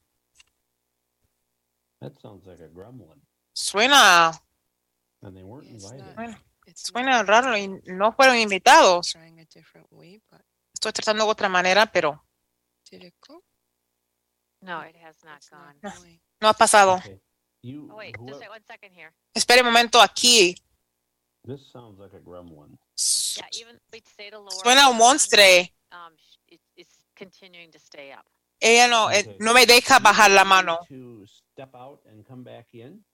[2.01, 3.21] That sounds like a gremlin.
[3.53, 4.31] Suena,
[5.21, 6.13] And they weren't invited.
[6.15, 6.37] bueno,
[6.75, 9.15] suena raro y no fueron invitados.
[10.73, 12.23] Estoy tratando de otra manera, pero
[12.91, 13.43] did it go?
[14.65, 15.75] No, it has not gone.
[16.41, 16.99] no ha pasado.
[17.03, 19.13] Oh, wait, just wait one second here.
[19.33, 20.55] Espere un momento aquí.
[21.43, 22.77] This sounds like a gremlin.
[23.37, 24.49] Yeah, even we say to lower.
[24.63, 25.43] Suena un monstruo.
[25.91, 28.25] Um, sh- it, it's continuing to stay up.
[28.59, 30.79] Ella no, eh, no me deja bajar la mano.
[30.87, 33.05] To step out and come back in.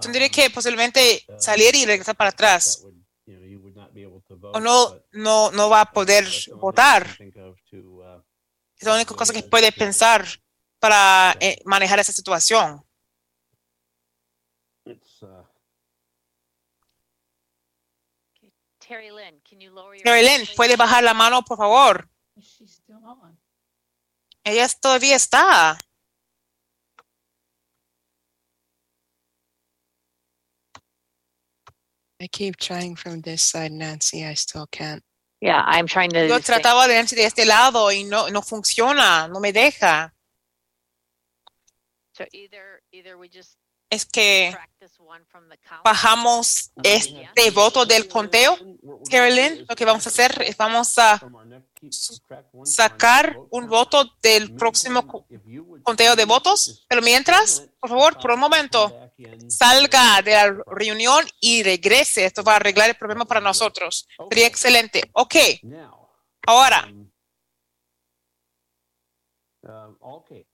[0.00, 2.84] Tendré que posiblemente salir y regresar para atrás.
[3.26, 4.56] You know, you would not be able to vote.
[4.56, 6.26] O no, no, no va a poder
[6.56, 7.06] votar.
[8.76, 10.26] Es la única cosa que puede pensar
[10.78, 12.84] para eh, manejar esa situación.
[14.84, 15.44] It's, uh,
[18.80, 20.56] Terry Lynn, can you lower your Carolyn, hand, please?
[20.56, 22.08] ¿puede bajar la mano, por favor?
[24.44, 25.78] Ella todavía está.
[32.20, 34.24] I keep trying from this side, Nancy.
[34.24, 35.02] I still can't.
[35.40, 36.26] Yeah, I'm trying to.
[36.26, 40.12] Yo trataba de Nancy de este lado y no, no funciona, no me deja.
[42.07, 42.07] So either either we just
[43.90, 44.50] Es que
[45.82, 48.58] bajamos este voto del conteo.
[49.10, 51.18] Carolyn, lo que vamos a hacer es vamos a
[52.64, 55.26] sacar un voto del próximo co-
[55.82, 58.92] conteo de votos, pero mientras, por favor, por un momento,
[59.48, 62.26] salga de la reunión y regrese.
[62.26, 64.06] Esto va a arreglar el problema para nosotros.
[64.28, 65.08] Sería excelente.
[65.12, 65.34] Ok,
[66.46, 66.86] ahora,
[69.62, 70.46] um,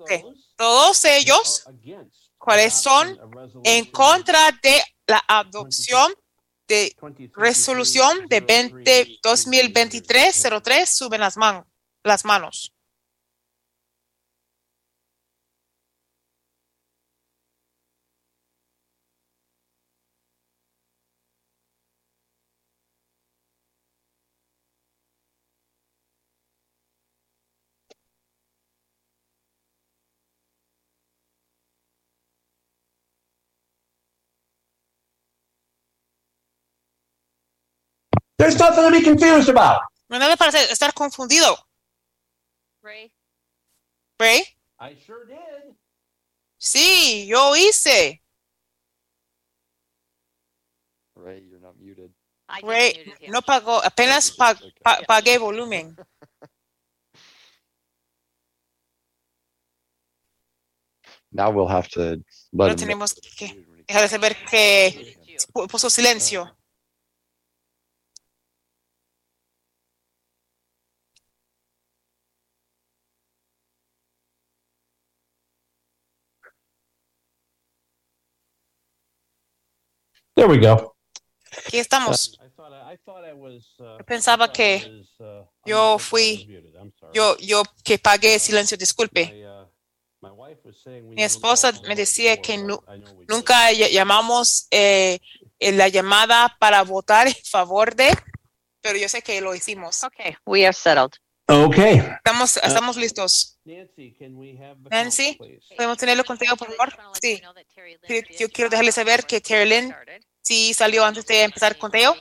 [0.00, 0.22] okay,
[0.56, 1.64] todos ellos,
[2.38, 3.18] ¿cuáles son
[3.64, 6.12] en contra de la adopción
[6.68, 6.94] de
[7.36, 10.86] resolución de 20 2023-03?
[10.86, 11.64] Suben las, man-
[12.02, 12.72] las manos.
[38.38, 39.80] There's nothing to be confused about.
[40.08, 41.56] No hay nada para hacer- estar confundido.
[42.82, 43.12] Ray,
[44.18, 44.42] Ray,
[44.78, 45.74] I sure did.
[46.58, 48.20] sí, yo hice.
[51.16, 52.12] Ray, you're not muted.
[52.62, 55.96] Ray, muted no pagó, apenas pa- pa- pagué volumen.
[61.32, 62.00] Now we'll have to
[62.52, 62.76] let Ahora him know.
[62.76, 65.16] tenemos que dejar de saber que
[65.52, 66.56] pu- puso silencio.
[80.34, 80.94] There we go.
[81.66, 82.38] Aquí estamos.
[82.42, 83.74] I thought I, I thought I was.
[83.78, 85.04] Uh, Yo pensaba que
[85.64, 86.48] yo fui,
[87.12, 89.46] yo, yo que pagué silencio, disculpe.
[91.14, 92.82] Mi esposa me decía que nu-
[93.28, 95.20] nunca ll- llamamos eh,
[95.60, 98.16] en la llamada para votar en favor de,
[98.80, 100.02] pero yo sé que lo hicimos.
[100.02, 101.12] Okay, we are settled.
[101.46, 101.98] Okay.
[101.98, 103.58] Estamos, estamos listos.
[103.64, 105.74] Nancy, can we have the Nancy, count, please?
[105.76, 106.96] ¿podemos tenerlo contigo, por favor?
[107.20, 107.40] Sí.
[108.08, 109.94] Sí, Yo quiero dejarle saber que Terry Lynn
[110.40, 112.16] sí salió antes de empezar el conteo.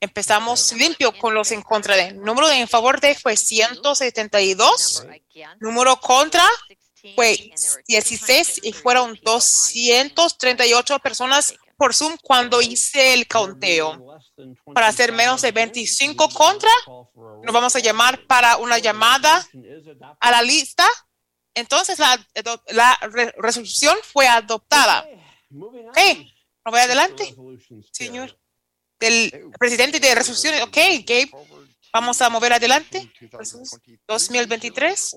[0.00, 2.12] Empezamos limpio con los en contra de.
[2.12, 5.06] Número de en favor de fue 172.
[5.60, 6.44] Número contra
[7.14, 7.52] fue
[7.86, 14.15] 16 y fueron 238 personas por Zoom cuando hice el conteo.
[14.74, 16.70] Para hacer menos de 25 contra,
[17.16, 19.46] nos vamos a llamar para una llamada
[20.20, 20.86] a la lista.
[21.54, 22.18] Entonces la,
[23.38, 25.08] resolución fue adoptada.
[25.50, 25.98] Ok,
[26.64, 27.34] ¿no voy adelante,
[27.92, 28.38] señor.
[28.98, 30.62] Del presidente de resolución.
[30.62, 30.76] Ok,
[31.06, 31.30] Gabe,
[31.92, 33.10] vamos a mover adelante.
[34.06, 35.16] 2023.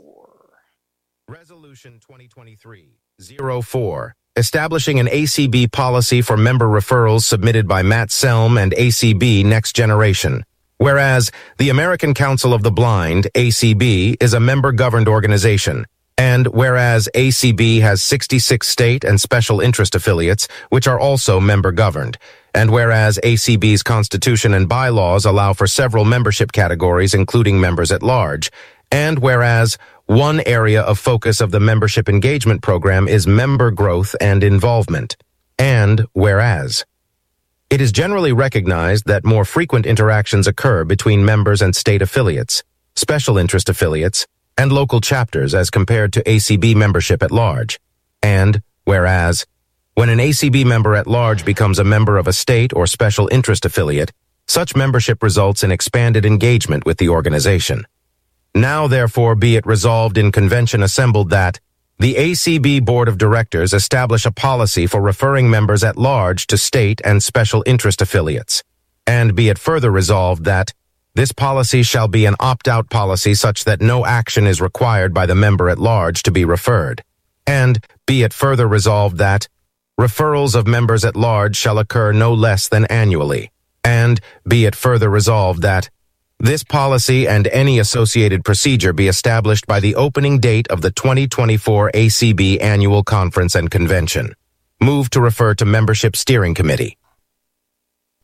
[1.28, 9.44] Resolution 2023-04, establishing an ACB policy for member referrals submitted by Matt Selm and ACB
[9.44, 10.45] Next Generation.
[10.78, 15.86] Whereas the American Council of the Blind, ACB, is a member-governed organization,
[16.18, 22.18] and whereas ACB has 66 state and special interest affiliates, which are also member-governed,
[22.56, 28.49] and whereas ACB's constitution and bylaws allow for several membership categories, including members at large,
[28.90, 29.78] and whereas
[30.10, 35.15] one area of focus of the membership engagement program is member growth and involvement.
[35.60, 36.84] And whereas
[37.69, 42.64] it is generally recognized that more frequent interactions occur between members and state affiliates,
[42.95, 44.26] special interest affiliates,
[44.57, 47.80] and local chapters as compared to ACB membership at large.
[48.23, 49.45] And whereas
[49.94, 53.64] when an ACB member at large becomes a member of a state or special interest
[53.64, 54.11] affiliate,
[54.48, 57.86] such membership results in expanded engagement with the organization.
[58.56, 61.60] Now therefore be it resolved in convention assembled that
[62.00, 67.02] the ACB Board of Directors establish a policy for referring members at large to state
[67.04, 68.64] and special interest affiliates.
[69.06, 70.74] And be it further resolved that
[71.16, 75.36] this policy shall be an opt-out policy such that no action is required by the
[75.36, 77.04] member at large to be referred.
[77.46, 79.50] And be it further resolved that
[80.00, 83.52] referrals of members at large shall occur no less than annually.
[83.84, 85.90] And be it further resolved that
[86.40, 91.91] this policy and any associated procedure be established by the opening date of the 2024
[91.94, 94.34] ACB Annual Conference and Convention.
[94.82, 96.98] Move to refer to Membership Steering Committee.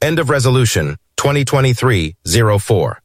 [0.02, 2.98] End of Resolution 2023-04.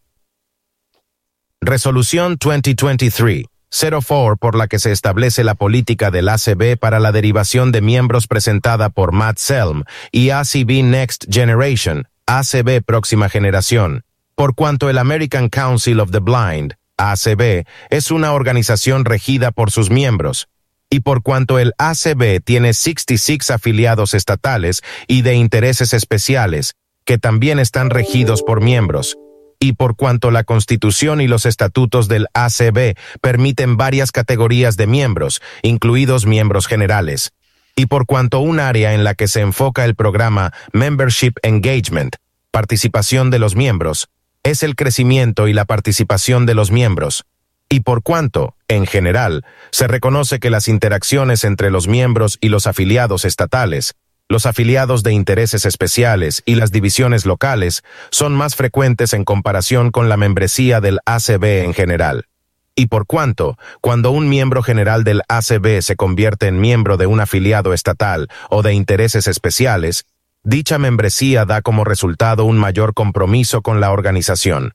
[1.63, 7.81] Resolución 2023-04 por la que se establece la política del ACB para la derivación de
[7.81, 14.05] miembros presentada por Matt Selm y ACB Next Generation, ACB Próxima Generación,
[14.41, 19.91] por cuanto el American Council of the Blind, ACB, es una organización regida por sus
[19.91, 20.49] miembros,
[20.89, 26.73] y por cuanto el ACB tiene 66 afiliados estatales y de intereses especiales,
[27.05, 29.19] que también están regidos por miembros,
[29.59, 35.43] y por cuanto la Constitución y los estatutos del ACB permiten varias categorías de miembros,
[35.61, 37.33] incluidos miembros generales,
[37.77, 42.17] y por cuanto un área en la que se enfoca el programa Membership Engagement,
[42.51, 44.09] participación de los miembros,
[44.43, 47.25] es el crecimiento y la participación de los miembros,
[47.69, 52.67] y por cuanto, en general, se reconoce que las interacciones entre los miembros y los
[52.67, 53.95] afiliados estatales,
[54.29, 60.09] los afiliados de intereses especiales y las divisiones locales son más frecuentes en comparación con
[60.09, 62.27] la membresía del ACB en general.
[62.75, 67.21] Y por cuanto, cuando un miembro general del ACB se convierte en miembro de un
[67.21, 70.07] afiliado estatal o de intereses especiales,
[70.43, 74.73] Dicha membresía da como resultado un mayor compromiso con la organización.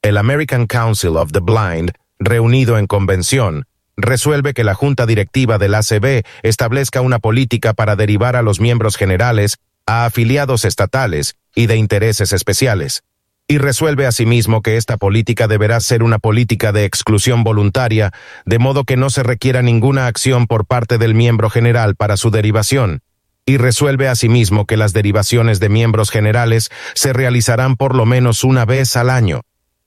[0.00, 1.90] El American Council of the Blind,
[2.20, 3.66] reunido en convención,
[3.96, 8.96] resuelve que la Junta Directiva del ACB establezca una política para derivar a los miembros
[8.96, 13.02] generales a afiliados estatales y de intereses especiales,
[13.48, 18.12] y resuelve asimismo que esta política deberá ser una política de exclusión voluntaria,
[18.44, 22.30] de modo que no se requiera ninguna acción por parte del miembro general para su
[22.30, 23.02] derivación,
[23.48, 28.66] y resuelve asimismo que las derivaciones de miembros generales se realizarán por lo menos una
[28.66, 29.40] vez al año,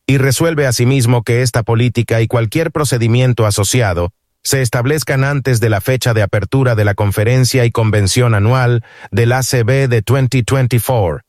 [0.08, 5.80] y resuelve asimismo que esta política y cualquier procedimiento asociado se establezcan antes de la
[5.80, 11.20] fecha de apertura de la conferencia y convención anual del ACB de 2024.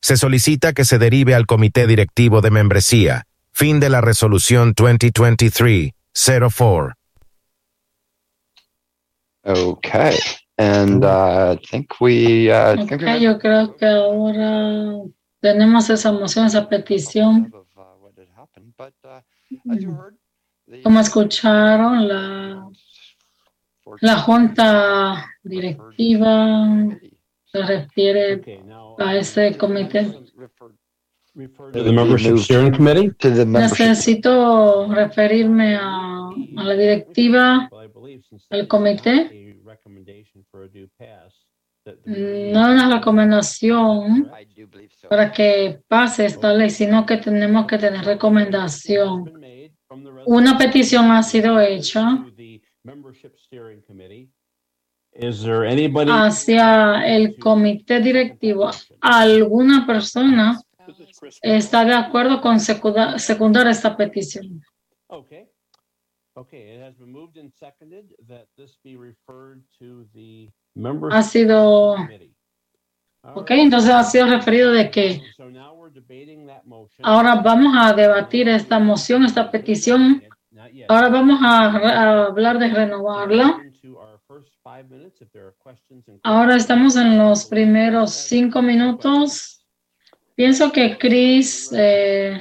[0.00, 3.26] Se solicita que se derive al Comité Directivo de Membresía.
[3.52, 6.94] Fin de la resolución 2023-04.
[9.44, 10.16] Okay.
[10.58, 12.50] And uh, I think we.
[12.50, 15.02] Uh, Ok, think we yo creo que ahora
[15.40, 17.50] tenemos esa moción, esa petición.
[20.82, 22.68] Como escucharon, la,
[24.00, 26.68] la junta directiva
[27.44, 28.42] se refiere
[28.98, 30.06] a ese comité.
[33.46, 37.70] Necesito referirme a, a la directiva,
[38.50, 39.52] al comité.
[39.72, 40.71] recommendation for a new pass.
[42.04, 44.30] No una recomendación
[45.08, 49.32] para que pase esta ley, sino que tenemos que tener recomendación.
[50.26, 52.24] Una petición ha sido hecha
[56.08, 58.70] hacia el comité directivo.
[59.00, 60.58] ¿Alguna persona
[61.42, 64.62] está de acuerdo con secunda- secundar esta petición?
[66.34, 66.76] Okay.
[66.76, 70.48] It has been moved and seconded that this be referred to the
[71.10, 71.94] Ha sido,
[73.22, 77.04] ok, entonces ha sido referido de que So now we're debating that motion.
[77.04, 80.22] ahora vamos a debatir esta moción, esta petición.
[80.88, 83.60] Ahora vamos a, a hablar de renovarla.
[86.22, 89.66] Ahora estamos en los primeros cinco minutos.
[90.34, 92.40] Pienso que Chris, eh,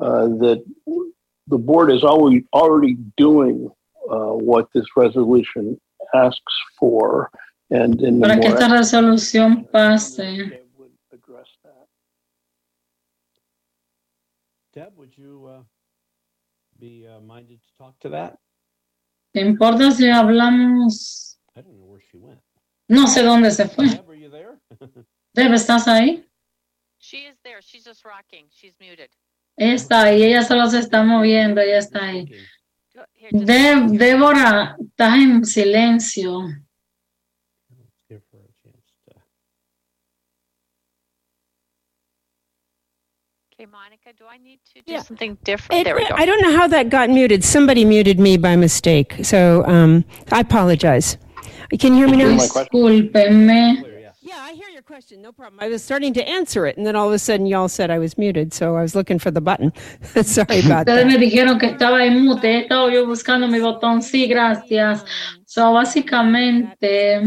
[0.00, 1.12] uh, there were statements, I believe, by our interim president, Deb Lewis, that
[1.46, 3.70] the board is always already doing
[4.10, 5.80] uh, what this resolution
[6.14, 7.30] asks for,
[7.70, 10.60] and in the para que more esta resolución pase,
[11.12, 11.88] address that.
[14.72, 15.62] Deb, would you uh,
[16.78, 18.38] be uh, minded to talk to that?
[19.32, 21.38] ¿te importa si hablamos?
[21.54, 22.40] I don't know where she went.
[22.88, 23.88] No sé dónde se fue.
[23.88, 24.58] Deb, are you there?
[25.34, 26.24] Deb, ¿estás ahí?
[26.98, 27.62] She is there.
[27.62, 28.46] She's just rocking.
[28.50, 29.10] She's muted.
[29.60, 32.24] Está ahí, ella solo se está moviendo, ella está ahí.
[33.30, 36.46] Deb, Débora, estás en silencio.
[38.08, 39.14] Give her a chance to.
[43.52, 45.84] Okay, Monica, do I need to do something It- different?
[45.84, 46.14] There we go.
[46.16, 47.44] I don't know how that got muted.
[47.44, 49.14] Somebody muted me by mistake.
[49.22, 51.18] So um, I apologize.
[51.78, 52.30] Can you hear me now?
[52.38, 53.84] Discúlpeme.
[54.22, 55.22] Yeah, I hear your question.
[55.22, 55.60] No problem.
[55.60, 57.98] I was starting to answer it, and then all of a sudden, y'all said I
[57.98, 58.52] was muted.
[58.52, 59.72] So I was looking for the button.
[60.22, 61.20] Sorry about Ustedes me that.
[61.20, 65.04] dijeron que estaba en mute, eh, he estado yo buscando mi botón, sí, gracias.
[65.46, 67.22] So, básicamente,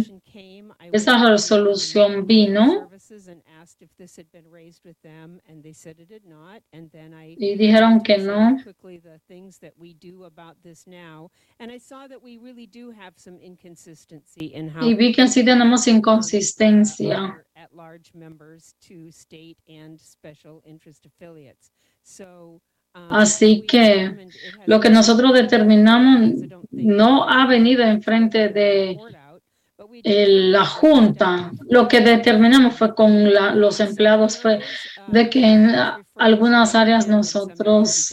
[0.91, 2.89] esa resolución vino
[7.37, 8.57] y dijeron que said no.
[8.63, 12.67] quickly the things that we do about this now, and I saw that we really
[12.67, 17.43] do have some inconsistency in how Y vi que sí tenemos inconsistencia.
[17.55, 21.71] at large members to state and special interest affiliates.
[22.03, 22.61] So
[22.95, 24.27] um, Así que
[24.65, 26.33] lo que nosotros determinamos
[26.71, 29.15] no ha venido enfrente de el-
[30.27, 31.51] la Junta.
[31.69, 34.59] Lo que determinamos fue con la- los empleados fue
[35.07, 35.71] de que en
[36.15, 38.09] algunas áreas nosotros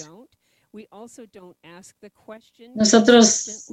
[2.75, 3.67] nosotros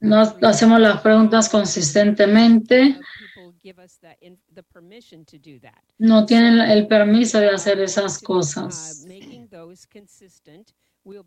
[0.00, 2.98] nos hacemos las preguntas consistentemente.
[5.98, 9.04] No tienen el permiso de hacer esas cosas.
[11.08, 11.20] Uh,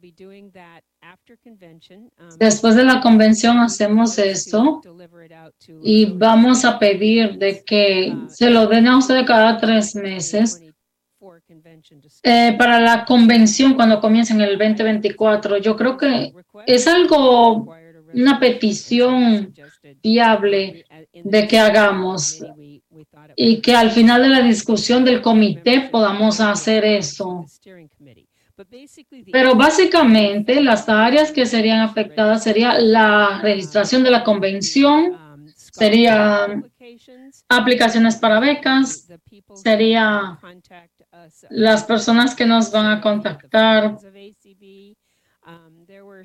[2.20, 4.80] um, Después de la convención hacemos esto
[5.82, 10.62] y vamos a pedir de que se lo den a usted cada tres meses
[12.22, 15.58] eh, para la convención cuando comience en el 2024.
[15.58, 16.32] Yo creo que
[16.68, 17.74] es algo,
[18.14, 19.52] una petición
[20.04, 22.46] viable de que hagamos
[23.36, 27.46] y que al final de la discusión del comité podamos hacer eso.
[29.32, 35.18] Pero básicamente las áreas que serían afectadas sería la registración de la convención,
[35.56, 36.48] sería
[37.48, 39.08] aplicaciones para becas,
[39.56, 40.40] sería
[41.50, 43.98] las personas que nos van a contactar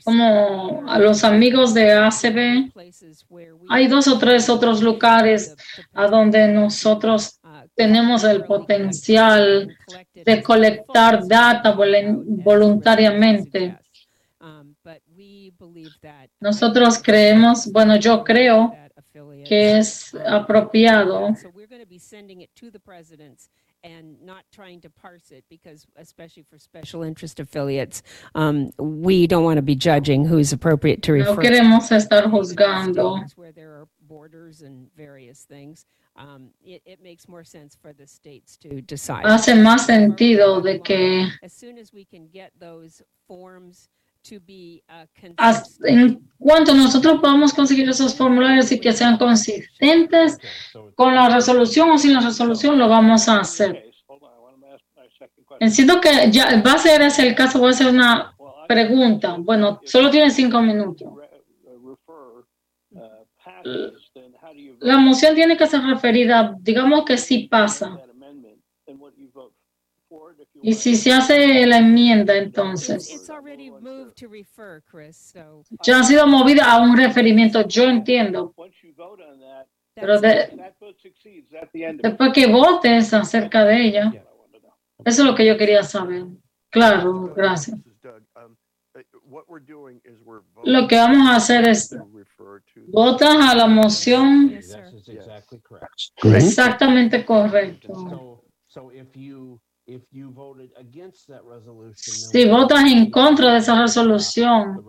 [0.05, 2.71] como a los amigos de ACB.
[3.69, 5.57] Hay dos o tres otros lugares
[5.93, 7.36] a donde nosotros
[7.77, 9.77] tenemos el potencial
[10.15, 13.79] de colectar data volun- voluntariamente.
[16.41, 18.73] Nosotros creemos, bueno, yo creo
[19.45, 23.49] que es apropiado So we're going to be sending it to the presidents
[23.83, 28.03] and not trying to parse it because, especially for special interest affiliates,
[28.35, 31.35] um, we don't want to be judging who's appropriate to refer.
[31.35, 33.21] No queremos estar juzgando.
[33.37, 35.87] Where there are borders and various things,
[36.19, 39.25] um, it, it makes more sense for the states to decide.
[39.25, 43.89] Hace más sentido de que As soon as we can get those forms
[44.25, 45.07] to be uh,
[45.39, 50.39] as- en cuanto nosotros podamos conseguir esos formularios y que sean consistentes
[50.97, 53.85] con la resolución o sin la resolución, lo vamos a hacer.
[55.61, 58.35] Entiendo que ya va a ser ese el caso, voy a hacer una
[58.67, 59.37] pregunta.
[59.39, 61.09] Bueno, solo tiene cinco minutos.
[64.87, 67.99] La moción tiene que ser referida, digamos que sí pasa.
[70.63, 75.65] Y si se hace la enmienda, entonces, It's already moved to refer, Chris, so.
[75.83, 78.55] ya ha sido movida a un referimiento, yo entiendo.
[79.95, 80.57] Pero de-
[82.03, 84.13] después que votes acerca de ella,
[85.05, 86.27] eso es lo que yo quería saber.
[86.71, 87.79] Claro, gracias.
[90.65, 91.95] Lo que vamos a hacer es
[92.89, 95.95] votas a la moción That's exactly correct.
[96.25, 97.95] exactamente correcto.
[97.95, 102.15] So, so if you, if you voted against that resolution.
[102.15, 104.85] then Si votas en contra de esa resolución,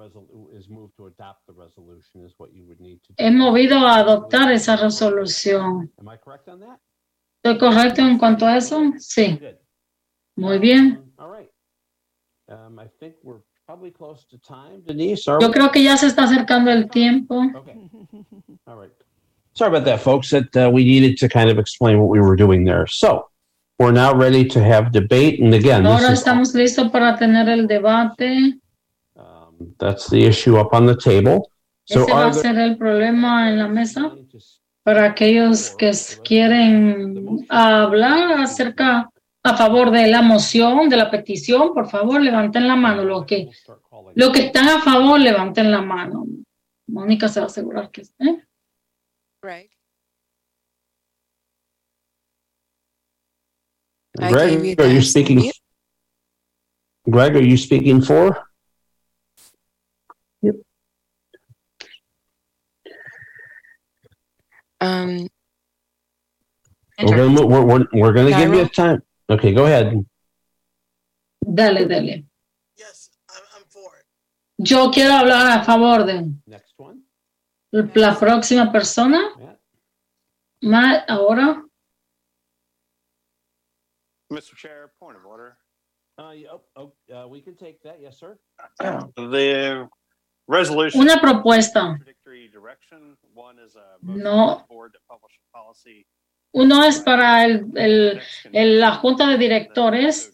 [3.18, 5.92] he movido a adoptar esa resolución.
[5.98, 6.80] Am I correct on that?
[7.44, 8.82] ¿Estoy correcto en cuanto a eso?
[8.98, 9.40] Sí.
[10.36, 11.14] Muy bien.
[13.70, 13.80] All right.
[13.80, 14.82] Um, I think we're probably close to time.
[14.86, 17.36] Denise, are Yo creo que ya se está acercando el tiempo.
[18.66, 18.92] All right.
[19.54, 22.36] Sorry about that, folks, that uh, we needed to kind of explain what we were
[22.36, 22.86] doing there.
[22.86, 23.30] So
[23.80, 25.40] we're now ready to have debate.
[25.42, 28.60] And again, Ahora is, estamos listos para tener el debate.
[29.80, 31.52] that's the issue up on the table.
[31.86, 34.12] So Ese va a ser el problema en la mesa
[34.84, 35.92] para aquellos que
[36.24, 39.10] quieren hablar acerca
[39.48, 41.74] a favor de la moción, de la petición.
[41.74, 43.04] Por favor, levanten la mano.
[43.04, 43.50] Los que,
[44.16, 46.26] los que están a favor, levanten la mano.
[46.88, 48.44] Mónica se va a asegurar que ¿eh?
[49.42, 49.70] Greg.
[54.14, 55.52] Greg, you are you speaking?
[57.06, 58.48] Greg, are you speaking for?
[64.80, 65.28] Um,
[67.02, 68.68] We're we're, we're, we're gonna give you Gyro?
[68.68, 69.07] time.
[69.30, 69.94] Okay, go ahead.
[71.42, 72.26] Dale, dale.
[74.60, 77.02] Yo quiero hablar a favor de Next one.
[77.72, 79.32] la próxima persona.
[81.08, 81.64] Ahora,
[84.32, 84.56] Mr.
[84.56, 85.58] Chair, point of order.
[86.18, 88.00] Uh, yeah, oh, oh, uh, we can take that.
[88.02, 88.38] Yes, sir.
[89.16, 89.88] The
[90.48, 91.00] resolution.
[91.02, 91.82] una propuesta.
[91.82, 93.16] Contradictory direction.
[93.36, 94.66] One is a No.
[94.68, 96.08] board to publish a policy.
[96.54, 98.20] Uno es para el, el-
[98.52, 100.34] el- la junta de directores.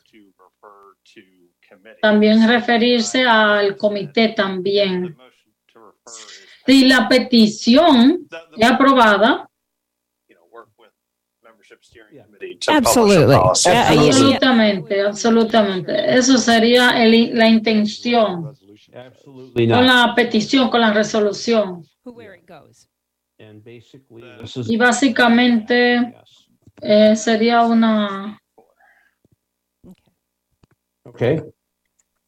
[2.02, 5.16] También referirse al comité también.
[6.66, 8.28] Si la petición
[8.58, 9.50] es aprobada,
[12.78, 13.36] Absolutely.
[14.08, 16.16] absolutamente, absolutamente.
[16.18, 18.44] Eso sería el- la intención
[19.76, 21.84] con la petición, con la resolución.
[24.68, 26.14] Y básicamente
[26.82, 28.40] eh, sería una
[31.06, 31.40] Okay.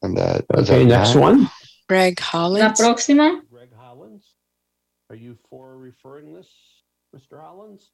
[0.02, 0.44] And that.
[0.54, 1.48] Okay, next one.
[1.88, 2.60] Greg Hollins.
[2.60, 2.80] la Hollins.
[2.80, 3.42] próxima.
[3.50, 4.34] Greg Hollins.
[5.10, 6.46] Are you for referring this,
[7.14, 7.40] Mr.
[7.40, 7.90] Hollins?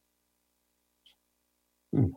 [1.94, 2.11] Hmm.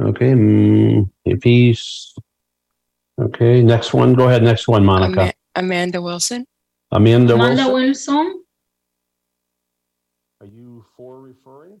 [0.00, 2.14] Okay, mm, if he's,
[3.20, 5.20] okay, next one, go ahead, next one, Monica.
[5.22, 6.46] Ama- Amanda Wilson.
[6.94, 8.44] Amanda Amanda Wilson, Wilson.
[10.40, 11.80] are you for referring?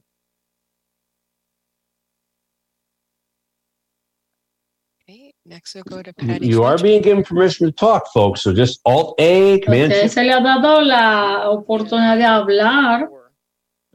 [5.08, 6.46] Okay, next we'll go to You- Patty.
[6.48, 10.14] You are being given permission to talk, folks, so just Alt A, Command Shift.
[10.14, 13.08] se le ha dado la oportunidad de hablar.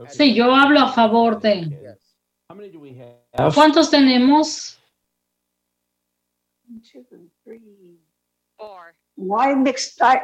[0.08, 1.98] Sí, yo hablo a favor de.
[2.50, 3.54] How many do we have?
[3.54, 4.79] ¿Cuántos tenemos?
[9.20, 10.02] Why mixed?
[10.02, 10.22] I,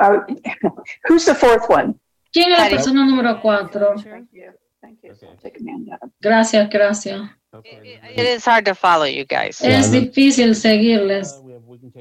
[0.00, 0.18] uh,
[1.06, 1.94] who's the fourth one?
[2.32, 3.94] ¿Quién es la persona número cuatro?
[6.20, 7.30] Gracias, gracias.
[7.62, 9.60] It is hard to follow you guys.
[9.60, 11.40] Es difícil seguirles.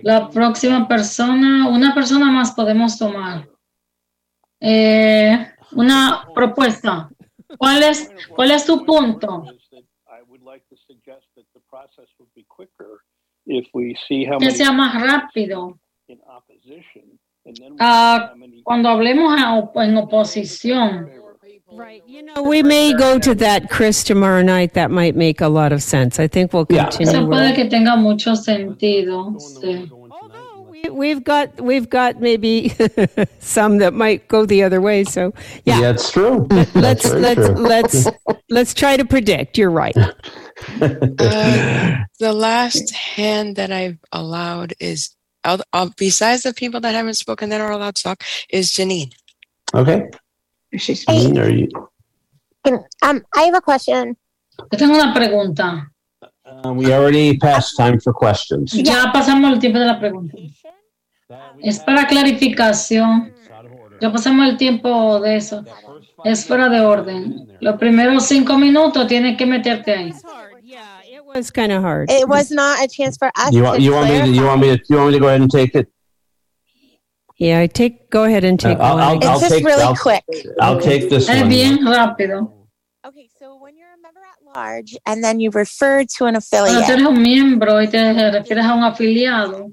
[0.02, 3.48] La próxima persona, una persona más podemos tomar.
[4.60, 7.10] Eh, una propuesta.
[7.60, 9.44] ¿Cuál es, cuál es tu punto?
[13.50, 14.40] I would like to suggest that the process would be quicker if we see how
[14.40, 15.78] Que many sea más rápido.
[16.10, 17.04] in opposition.
[17.46, 21.10] And then we ah, see how many cuando hablemos a op- en oposición,
[21.76, 22.04] Right.
[22.06, 24.76] You know, we may go to that, Chris, tomorrow night.
[24.76, 26.20] That might make a lot of sense.
[26.20, 26.84] I think we'll Yeah.
[26.84, 27.10] continue.
[27.12, 27.56] eso with puede it.
[27.56, 29.36] que tenga mucho sentido.
[29.40, 29.90] sí.
[30.70, 32.74] We- We've got, we've got maybe
[33.40, 35.04] some that might go the other way.
[35.04, 35.34] So,
[35.66, 35.80] yeah.
[35.82, 36.46] That's true.
[36.52, 37.56] Let's That's very let's true.
[37.56, 38.08] let's
[38.52, 39.58] let's try to predict.
[39.58, 39.96] You're right.
[40.82, 45.16] Uh, the last hand that I've allowed is,
[45.98, 49.14] besides the people that haven't spoken that are allowed to talk, is Janine.
[49.74, 50.10] Okay.
[50.74, 51.68] Janine, are you,
[53.02, 54.16] Um, I have a question.
[54.72, 55.88] Yo tengo una pregunta.
[56.46, 58.72] uh, we already passed time for questions.
[58.74, 60.38] Ya pasamos el tiempo de la pregunta.
[61.62, 63.34] Es para clarificación.
[64.00, 65.64] Ya pasamos el tiempo de eso.
[66.24, 67.48] Es fuera de orden.
[67.60, 70.14] Los primeros cinco minutos tienes que meterte ahí.
[71.34, 72.12] It was kind of hard.
[72.12, 74.44] It was not a chance for us You want, to you want me to, you
[74.46, 75.88] want me to, you want me to go ahead and take it?
[77.40, 78.12] Yeah, I take.
[78.12, 79.04] Go ahead and take uh, I'll- one.
[79.04, 80.24] I'll- I'll just take- really I'll- quick.
[80.62, 81.50] I'll take this one.
[81.50, 82.52] bien rápido.
[83.06, 86.68] Okay, so when you're a member at large and then you refer to an Cuando
[86.70, 87.98] eres affiliate, un miembro y te
[88.32, 89.72] refieres a un afiliado,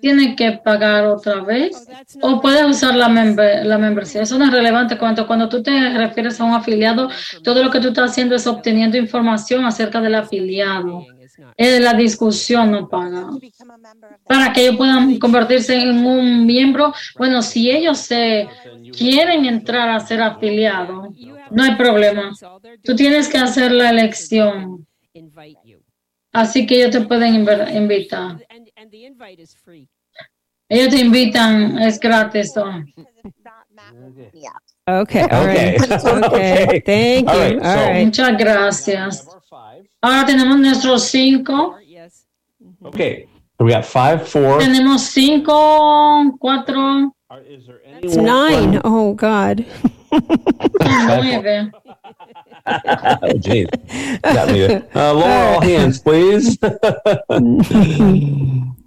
[0.00, 1.86] tienes que pagar otra vez
[2.20, 4.22] o puedes usar la, member- la membresía.
[4.22, 4.98] Eso no es relevante.
[4.98, 7.08] Cuando, cuando tú te refieres a un afiliado,
[7.42, 11.06] todo lo que tú estás haciendo es obteniendo información acerca del afiliado.
[11.58, 13.28] La discusión no paga.
[14.26, 18.48] Para que ellos puedan convertirse en un miembro, bueno, si ellos se
[18.96, 21.08] quieren entrar a ser afiliados,
[21.50, 22.32] no hay problema.
[22.82, 24.86] Tú tienes que hacer la elección.
[26.32, 28.36] Así que ellos te pueden invitar.
[28.76, 29.88] And, the invite is free.
[30.70, 32.54] Ellos te invitan, es gratis.
[32.56, 32.84] ¿no?
[34.88, 35.22] Okay.
[35.22, 35.76] All Okay.
[35.78, 36.02] right.
[36.24, 36.80] Okay.
[36.84, 37.40] Thank All you.
[37.40, 38.04] right, All so- right.
[38.06, 39.28] Muchas gracias.
[40.02, 41.76] Ahora tenemos nuestros cinco.
[42.84, 43.26] Okay.
[43.58, 44.58] So we got five, four.
[44.60, 47.12] Tenemos cinco, cuatro,
[48.02, 48.80] It's nine.
[48.84, 49.64] Oh God.
[50.82, 51.70] nueve.
[52.66, 53.66] Oh, geez.
[54.22, 54.88] Got me there.
[54.94, 56.58] Uh, lower all hands, please.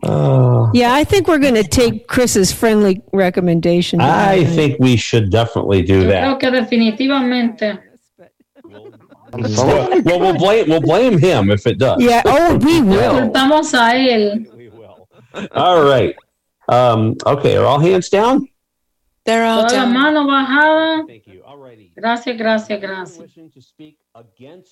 [0.03, 3.99] Uh, Yeah, I think we're going to take Chris's friendly recommendation.
[4.01, 6.23] I think we should definitely do Yo that.
[6.23, 7.79] creo que definitivamente.
[9.31, 12.01] Well, well, we'll blame we'll blame him if it does.
[12.01, 12.23] Yeah.
[12.25, 13.11] Oh, we will.
[13.29, 14.45] culpamos a él.
[15.51, 16.15] All right.
[16.67, 17.55] Um, okay.
[17.57, 18.47] Are all hands down?
[19.25, 19.93] They're all Toda down.
[19.93, 21.38] mano bajada.
[21.95, 23.37] Gracias, gracias, gracias.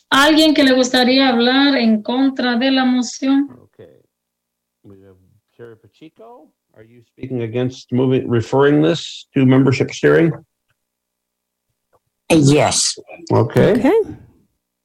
[0.09, 3.49] ¿Alguien que le gustaría hablar en contra de la moción?
[3.63, 4.01] Okay.
[4.83, 5.17] We have
[5.81, 6.53] Pacheco.
[6.75, 10.31] Are you speaking against moving referring this to membership steering?
[12.29, 12.97] Yes.
[13.31, 13.71] Okay.
[13.71, 14.17] Okay.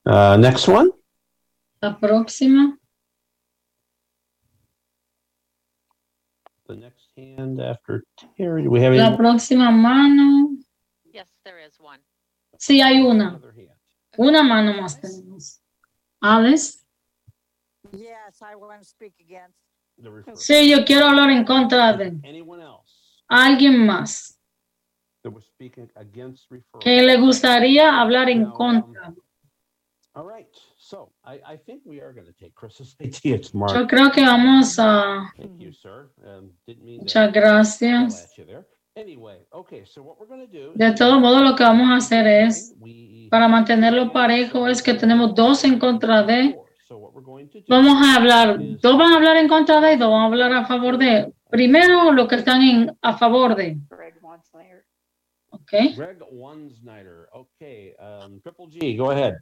[0.07, 0.91] Uh, next one.
[1.83, 2.78] La próxima.
[6.68, 8.05] The next hand after
[8.36, 8.62] Terry.
[8.62, 9.17] Do we have La any?
[9.17, 10.57] próxima mano.
[11.12, 11.99] Yes, there is one.
[12.62, 13.41] Sí, hay una.
[14.16, 15.60] Una mano más tenemos.
[16.20, 16.78] Alice.
[17.91, 19.58] Yes, I want to speak against.
[20.36, 22.16] Sí, yo quiero hablar en contra de
[23.26, 24.39] alguien más
[26.81, 29.12] que le gustaría hablar en contra.
[30.15, 30.47] All right.
[30.76, 33.81] So I, I think we are going to take Chris's idea tomorrow.
[33.81, 35.32] Yo creo que vamos a.
[35.36, 36.52] Um,
[37.00, 38.28] Muchas gracias.
[38.96, 39.36] At you there.
[39.36, 39.84] Anyway, okay.
[39.84, 40.72] So what we're going to do?
[40.74, 42.74] De todo modo, lo que vamos a hacer es,
[43.30, 46.56] para mantenerlo parejo, es que tenemos dos en contra de.
[47.68, 50.52] Vamos a hablar, dos van a hablar en contra de y dos van a hablar
[50.52, 51.32] a favor de.
[51.50, 53.78] Primero, los que están en, a favor de.
[55.50, 55.72] Ok.
[55.96, 57.28] Greg Wansnyder.
[57.32, 57.94] Okay.
[57.98, 58.96] Um, Triple G.
[58.96, 59.34] Go ahead.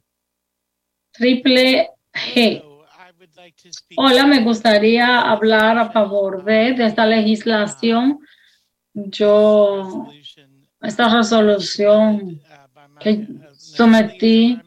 [1.13, 2.63] Triple G.
[3.97, 8.19] Hola, me gustaría hablar a favor de, de esta legislación.
[8.93, 10.07] Yo,
[10.81, 12.41] esta resolución
[12.99, 14.59] que sometí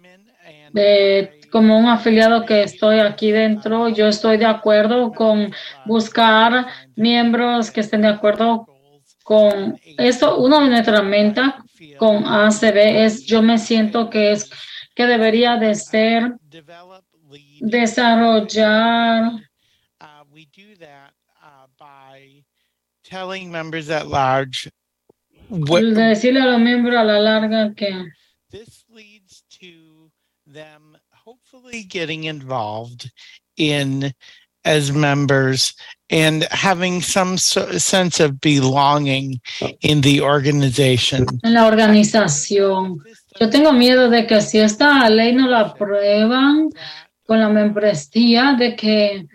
[0.72, 5.52] de, como un afiliado que estoy aquí dentro, yo estoy de acuerdo con
[5.84, 8.66] buscar miembros que estén de acuerdo
[9.22, 10.38] con eso.
[10.38, 11.54] Una de nuestras metas
[11.98, 14.50] con ACB es, yo me siento que es
[14.94, 16.34] que debería de ser
[17.60, 19.32] desarrollar
[23.14, 24.68] telling members at large
[25.48, 28.10] what decirle a los miembros a la larga que
[28.50, 30.10] this leads to
[30.48, 33.12] them hopefully getting involved
[33.56, 34.12] in
[34.64, 35.74] as members
[36.10, 39.40] and having some so- sense of belonging
[39.82, 41.24] in the organization.
[41.44, 42.98] en la organización.
[43.40, 46.70] Yo tengo miedo de que si esta ley no la aprueban
[47.26, 49.26] con la membresía, de que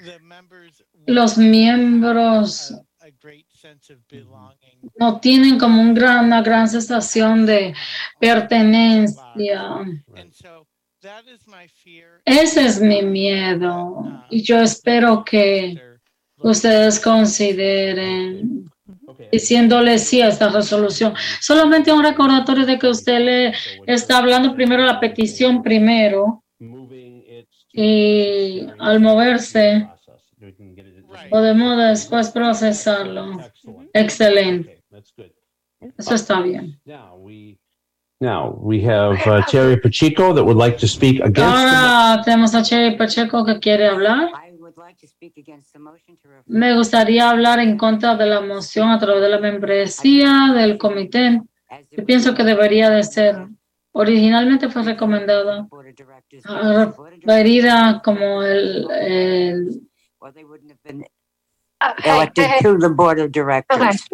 [1.07, 2.73] los miembros
[4.97, 7.73] no tienen como un gran, una gran sensación de
[8.19, 9.77] pertenencia.
[12.25, 14.25] Ese es mi miedo.
[14.29, 15.81] y yo espero que
[16.37, 18.69] ustedes consideren
[19.31, 21.13] diciéndole sí a esta resolución.
[21.39, 23.53] Solamente un recordatorio de que usted le
[23.85, 26.43] está hablando primero la petición primero
[27.71, 29.87] y al moverse
[31.29, 33.39] podemos después procesarlo.
[33.93, 34.83] Excelente.
[35.97, 36.79] Eso está bien.
[38.21, 41.35] Now we have uh, Terry Pacheco that would like to speak against.
[41.37, 44.29] the- Ahora tenemos a Cherry Pacheco que quiere hablar.
[46.47, 51.41] Me gustaría hablar en contra de la moción a través de la membresía del comité.
[51.91, 53.47] Yo pienso que debería de ser
[53.93, 55.67] originalmente fue recomendada,
[56.43, 59.81] referida como el, el
[62.05, 64.07] elected to the board of directors.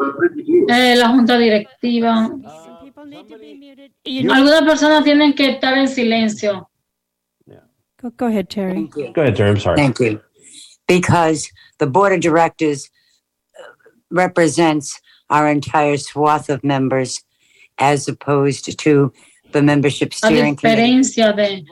[0.69, 2.30] eh, la junta directiva.
[4.06, 6.69] Algunas personas tienen que estar en silencio.
[8.01, 8.88] Go, go ahead, Terry.
[8.88, 9.50] Go ahead, Terry.
[9.51, 9.77] I'm sorry.
[9.77, 10.19] Thank you.
[10.88, 12.90] Because the board of directors
[13.58, 13.64] uh,
[14.11, 17.24] represents our entire swath of members
[17.80, 19.11] as opposed to
[19.53, 20.82] the membership A steering committee.
[20.82, 21.66] diferencia de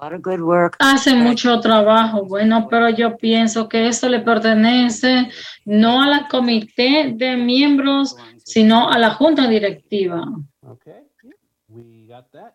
[0.00, 0.76] A lot of good work.
[0.80, 2.24] hace mucho trabajo.
[2.24, 5.28] Bueno, pero yo pienso que eso le pertenece
[5.64, 10.26] no a la comité de miembros, sino a la junta directiva.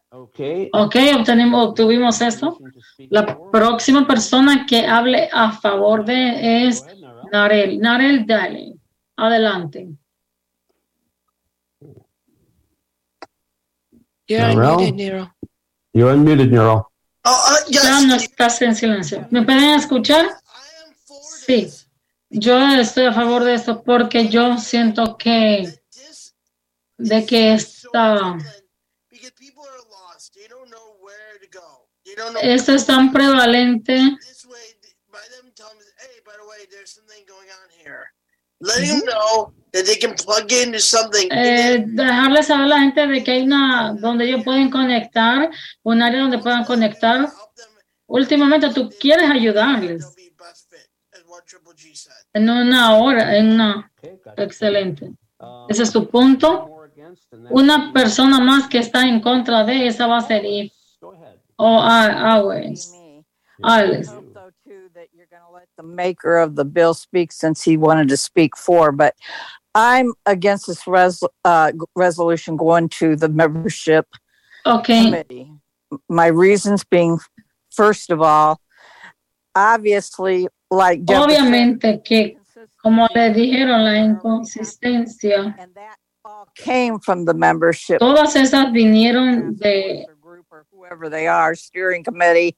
[0.10, 0.70] Okay.
[0.72, 2.58] Ok, obtenemos, obtuvimos esto.
[3.10, 6.86] La próxima persona que hable a favor de es
[7.32, 7.80] Narel.
[7.80, 8.74] Narel, dale.
[9.18, 9.90] Adelante.
[14.28, 15.34] You're unmuted, Nero.
[15.94, 16.89] You're unmuted, Neural.
[17.70, 19.28] Ya no estás en silencio.
[19.30, 20.38] ¿Me pueden escuchar?
[21.46, 21.70] Sí.
[22.30, 25.82] Yo estoy a favor de esto porque yo siento que
[26.98, 28.38] de que esta
[32.42, 34.00] esto es tan prevalente
[38.62, 41.28] Letting them know that they can plug into something.
[41.32, 45.50] eh, dejarle saber a la gente de que hay una donde ellos pueden conectar,
[45.84, 47.30] un área donde puedan conectar.
[48.08, 50.04] Últimamente tú quieres ayudarles.
[52.34, 53.92] En una hora, en una
[54.38, 55.12] excelente.
[55.70, 56.70] Ese es tu punto.
[57.52, 60.72] Una persona más que está en contra de esa va a ser Eve.
[61.56, 62.94] O a- Alex.
[63.62, 64.10] Alex.
[65.76, 69.14] the maker of the bill speak since he wanted to speak for, but
[69.76, 74.08] I'm against this res- uh, resolution going to the membership
[74.66, 75.06] Okay.
[75.06, 75.52] committee.
[76.08, 77.20] My reasons being,
[77.72, 78.60] first of all,
[79.56, 82.38] obviously, like Obviamente que,
[82.82, 89.58] como le dijeron, la inconsistencia, and that all came from the membership, todas esas vinieron
[89.58, 92.56] de, group or whoever they are, steering committee.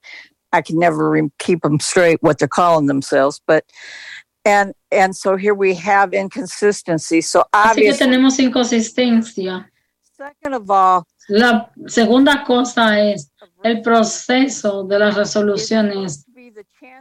[0.53, 3.63] I can never re- keep them straight what they're calling themselves, but
[4.45, 7.21] and and so here we have inconsistency.
[7.21, 9.67] So así que tenemos inconsistencia.
[10.17, 13.31] second of all, La segunda cosa es
[13.63, 16.25] el proceso de las resoluciones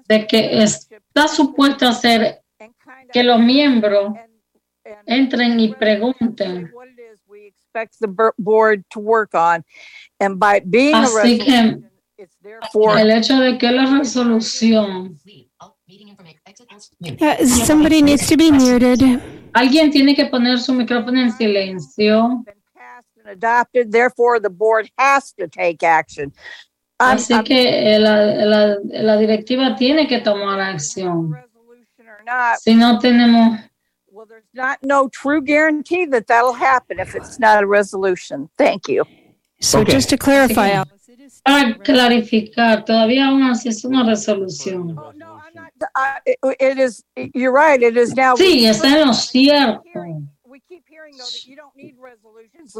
[0.08, 2.40] de que está supuesto a ser
[3.12, 4.14] que los miembros
[5.06, 6.70] entren y pregunten.
[7.74, 9.64] expect the bur- board to work on,
[10.18, 11.78] and by being a Así que
[12.98, 15.18] el hecho de que la resolución
[17.00, 19.00] Yeah, somebody needs to be muted.
[19.52, 22.44] Alguien tiene que poner su micrófono en silencio.
[23.26, 26.32] adopted, therefore the board has to take action.
[26.98, 31.34] I'm- Así I'm- que la, la, la directiva tiene que tomar acción.
[32.58, 33.60] Si no tenemos,
[34.52, 38.48] not no true guarantee that that'll happen if it's not a resolution.
[38.58, 39.04] Thank you.
[39.60, 40.86] So just to clarify, Al-
[41.46, 44.96] ah, para clarificar, todavía aún así es una resolución.
[44.98, 45.39] Oh, uh, it,
[46.58, 47.04] it is.
[47.34, 47.82] You're right.
[47.82, 48.36] It is now.
[48.36, 49.82] Sí, está en lo cierto.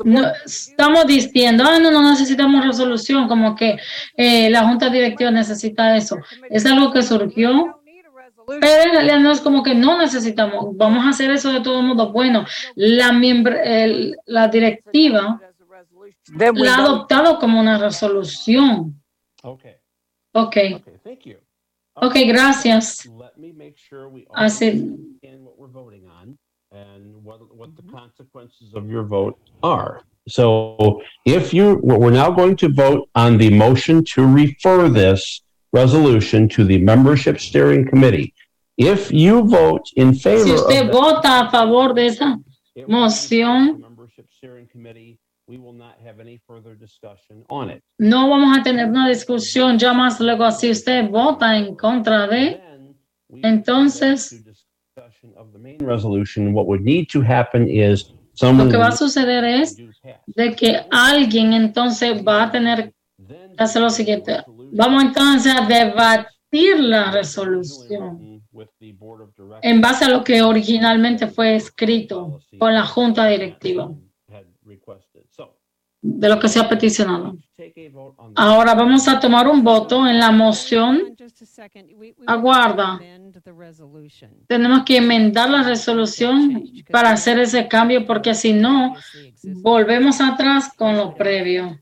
[0.04, 3.76] No, estamos diciendo, ah, no, no necesitamos resolución, como que
[4.16, 6.16] eh, la Junta Directiva necesita eso.
[6.48, 7.80] Es algo que surgió,
[8.46, 11.82] pero en realidad no es como que no necesitamos, vamos a hacer eso de todo
[11.82, 12.12] modo.
[12.12, 15.40] Bueno, la, miembro, el- la directiva
[16.34, 19.02] la ha adoptado como una resolución.
[19.42, 19.76] Okay.
[20.32, 20.56] Ok,
[21.02, 21.36] Thank you.
[21.97, 23.07] Ok, gracias.
[23.07, 26.39] Let me make sure we all Así, understand what we're voting on
[26.73, 27.97] and what, what the mm-hmm.
[27.97, 30.02] consequences of your vote are.
[30.28, 36.49] So if you, we're now going to vote on the motion to refer this resolution
[36.51, 38.35] to the membership steering committee.
[38.77, 42.39] If you vote in favor si of usted that vota a favor de esa
[42.89, 45.19] moción, membership steering committee,
[45.50, 47.82] we will not have any further discussion on it.
[47.98, 50.48] no vamos a tener una discusión ya más luego.
[50.52, 52.60] Si usted vota en contra de,
[53.42, 54.44] entonces
[55.36, 59.44] Of the main resolution, what would need to happen is lo que va a suceder
[59.44, 59.76] es
[60.26, 62.92] de que alguien entonces va a tener
[63.26, 64.42] que hacer lo siguiente.
[64.72, 68.42] Vamos entonces a debatir la resolución
[69.62, 73.90] en base a lo que originalmente fue escrito con la junta directiva
[76.02, 77.36] de lo que se ha peticionado.
[78.34, 81.14] Ahora vamos a tomar un voto en la moción.
[82.26, 82.98] Aguarda.
[84.46, 88.94] tenemos que enmendar la resolución para hacer ese cambio, porque si no,
[89.62, 91.78] volvemos atrás con lo previo.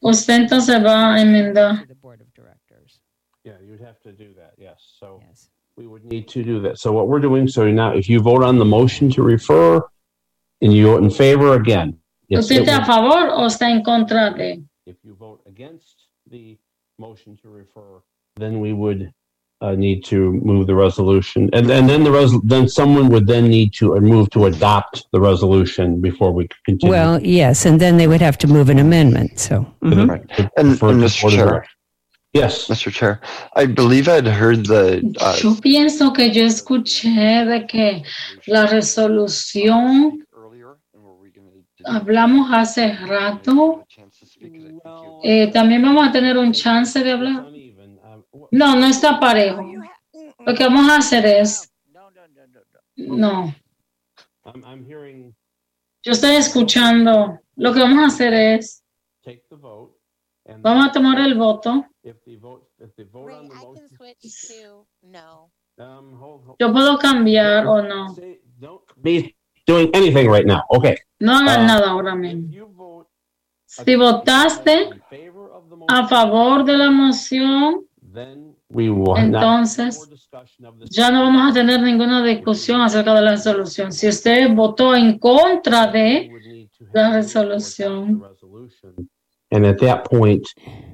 [0.00, 1.86] Usted entonces va a enmendar.
[3.44, 4.76] Yeah, you'd have to do that, yes.
[5.00, 5.20] So
[5.76, 6.78] we would need to do that.
[6.78, 9.82] So what we're doing, so now if you vote on the motion to refer
[10.62, 11.98] and you vote in favor again.
[12.28, 14.62] yes, ¿Usted está a favor o está en contra de?
[14.86, 16.58] If you vote against the
[16.98, 18.02] motion to refer,
[18.36, 19.12] then we would
[19.60, 21.50] uh, need to move the resolution.
[21.52, 25.06] And, and then the res, then someone would then need to uh, move to adopt
[25.12, 26.90] the resolution before we could continue.
[26.90, 29.66] Well, yes, and then they would have to move an amendment, so.
[29.82, 30.24] mhm.
[30.38, 31.30] And, and For the Mr.
[31.30, 31.66] Chair.
[32.32, 32.66] Yes.
[32.68, 32.90] Mr.
[32.90, 33.20] Chair,
[33.54, 38.02] I believe I'd heard the, uh, Yo pienso que yo escuché de que
[38.46, 40.24] la resolución,
[41.84, 43.86] hablamos hace rato,
[45.22, 47.46] eh, también vamos a tener un chance de hablar.
[48.50, 49.62] No, no está parejo.
[50.44, 51.72] Lo que vamos a hacer es,
[52.96, 53.54] no,
[54.44, 55.34] I'm, I'm hearing
[56.04, 58.84] yo estoy escuchando, lo que vamos a hacer es,
[59.22, 59.96] take the vote.
[60.44, 61.86] And vamos a tomar el voto,
[66.58, 68.16] yo puedo cambiar o no.
[68.96, 69.36] Be
[69.72, 70.62] doing anything right now.
[70.68, 70.96] Okay.
[71.20, 71.66] No hagan Ah.
[71.66, 73.06] nada ahora mismo.
[73.66, 74.90] Si votaste
[75.88, 77.86] a favor de la moción,
[78.74, 80.08] We will not- entonces
[80.90, 83.92] ya no vamos a tener ninguna discusión acerca de la resolución.
[83.92, 86.30] Si usted votó en contra de
[86.92, 88.22] la resolución,
[89.50, 90.46] And at that point,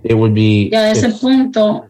[0.02, 0.68] it would be.
[0.70, 1.88] ya a ese punto,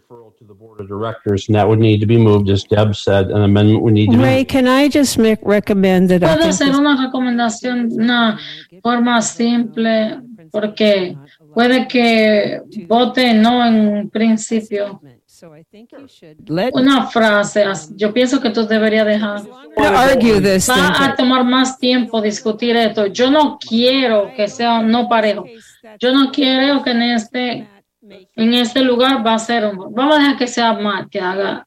[0.78, 3.82] Board of Directors, and that would need to be moved, as Deb said, an amendment
[3.82, 4.22] would need to be.
[4.22, 8.38] Ray, can I just make, recommend that I puedo think hacer this- una recomendación, una
[8.82, 10.20] forma simple,
[10.52, 11.16] porque
[11.54, 15.00] puede que vote no en principio.
[16.48, 19.42] let- Una frase, as- yo pienso que tú deberías dejar.
[19.76, 23.06] argue this thing, Va a but- tomar más tiempo discutir esto.
[23.06, 25.44] Yo no quiero que sea no parejo.
[26.00, 27.68] Yo no quiero que en este,
[28.36, 31.66] en este lugar va a ser vamos a dejar que sea Matt que haga,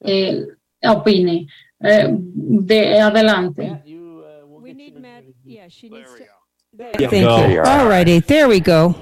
[0.00, 0.46] eh,
[0.82, 1.46] opine.
[1.82, 3.66] Eh, de adelante.
[3.66, 4.22] Thank you.
[7.64, 8.94] All righty, there we go.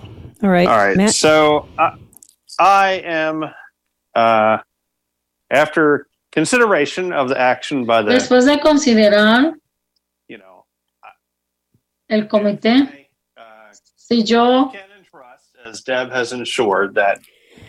[0.42, 0.68] All right.
[0.68, 0.96] All right.
[0.96, 1.12] Matt?
[1.12, 1.98] So I,
[2.58, 3.44] I am,
[4.14, 4.58] uh,
[5.50, 9.54] after consideration of the action by the, Después de considerar
[10.28, 10.64] you know,
[12.08, 13.08] el comité,
[13.74, 14.70] si yo
[15.68, 17.20] as Deb has ensured that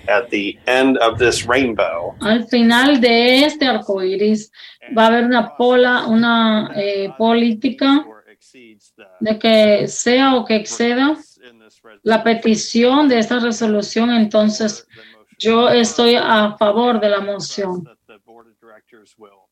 [0.07, 4.51] at the end of this rainbow, al final de este arco iris
[4.95, 8.05] va a haber una pola, una eh, política
[9.19, 11.17] de que sea o que exceda
[12.03, 14.87] la petición de esta resolución, entonces
[15.37, 17.83] yo estoy a favor de la moción.
[18.61, 19.49] directors will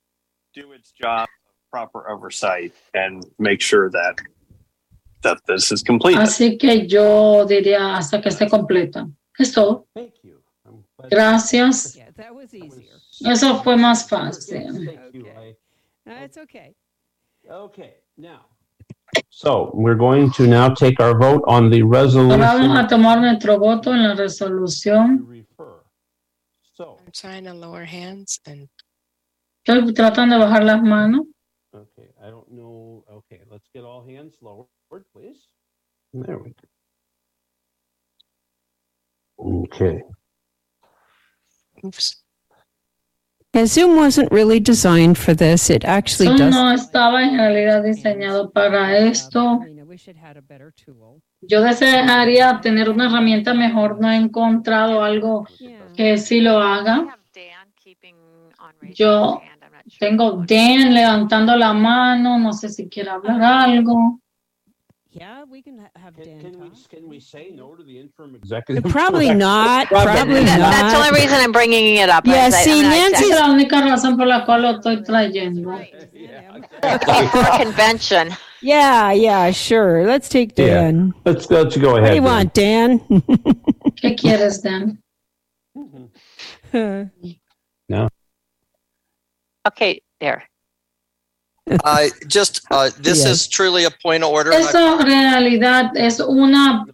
[0.53, 4.15] do its job of proper oversight and make sure that
[5.21, 6.17] that this is complete.
[6.17, 9.07] Así que yo diría hasta que esté completa.
[9.37, 9.87] Es todo.
[11.09, 11.97] Gracias.
[13.21, 14.99] Eso fue más fácil.
[16.05, 16.75] That's okay.
[17.49, 18.45] Okay, now.
[19.29, 22.39] So we're going to now take our vote on the Ahora resolution.
[22.39, 25.45] vamos a tomar nuestro voto en la resolución.
[26.73, 26.97] So.
[26.99, 28.67] I'm trying to lower hands and
[29.67, 31.25] Estoy tratando de bajar las manos.
[31.73, 33.03] Okay, I don't know.
[33.09, 34.35] Okay, let's get all hands
[34.89, 35.47] lowered, please.
[36.13, 36.67] There we go.
[39.75, 40.03] Okay.
[43.53, 45.69] And Zoom wasn't really designed for this.
[45.69, 46.55] It actually Zoom does.
[46.55, 49.59] no estaba en realidad diseñado para esto.
[51.41, 53.99] Yo desearía tener una herramienta mejor.
[54.01, 55.47] No he encontrado algo
[55.95, 57.17] que sí lo haga.
[58.93, 59.41] Yo
[59.99, 62.39] tengo Dan levantando la mano.
[62.39, 64.19] No sé si quiere hablar algo.
[65.19, 66.89] Yeah, we can ha- have Dan talk.
[66.89, 68.83] Can we say no to the interim executive?
[68.91, 69.39] Probably director?
[69.39, 69.87] not.
[69.87, 70.57] Probably not.
[70.59, 72.27] That's the only reason I'm bringing it up.
[72.27, 74.79] Yeah, I- I- see, I Nancy- Esa es la única razón por la cual lo
[74.79, 75.71] estoy trayendo.
[77.31, 78.29] for convention.
[78.61, 80.05] Yeah, yeah, sure.
[80.05, 80.67] Let's take Yeah.
[80.67, 81.13] Dan.
[81.25, 82.01] Let's, let's go ahead.
[82.03, 82.23] What do you then.
[82.23, 82.99] want, Dan?
[84.01, 84.99] ¿Qué quieres, Dan?
[87.89, 88.09] No.
[89.67, 90.43] Okay, there.
[91.83, 93.31] Uh, just, uh, this Yes.
[93.31, 94.53] is truly a point of order.
[94.53, 96.85] I- Eso en realidad es una,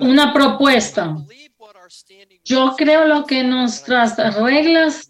[0.00, 1.16] una propuesta.
[2.44, 5.08] Yo creo lo que nuestras reglas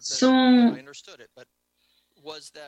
[0.00, 0.76] son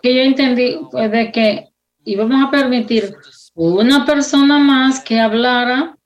[0.03, 1.69] que yo entendí fue de que
[2.05, 3.15] íbamos a permitir
[3.55, 5.97] una persona más que hablara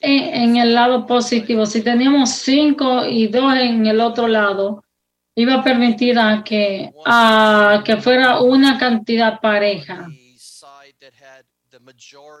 [0.00, 1.64] en, en el lado positivo.
[1.64, 4.84] Si teníamos cinco y dos en el otro lado,
[5.40, 10.08] iba a permitir a que, a que fuera una cantidad pareja.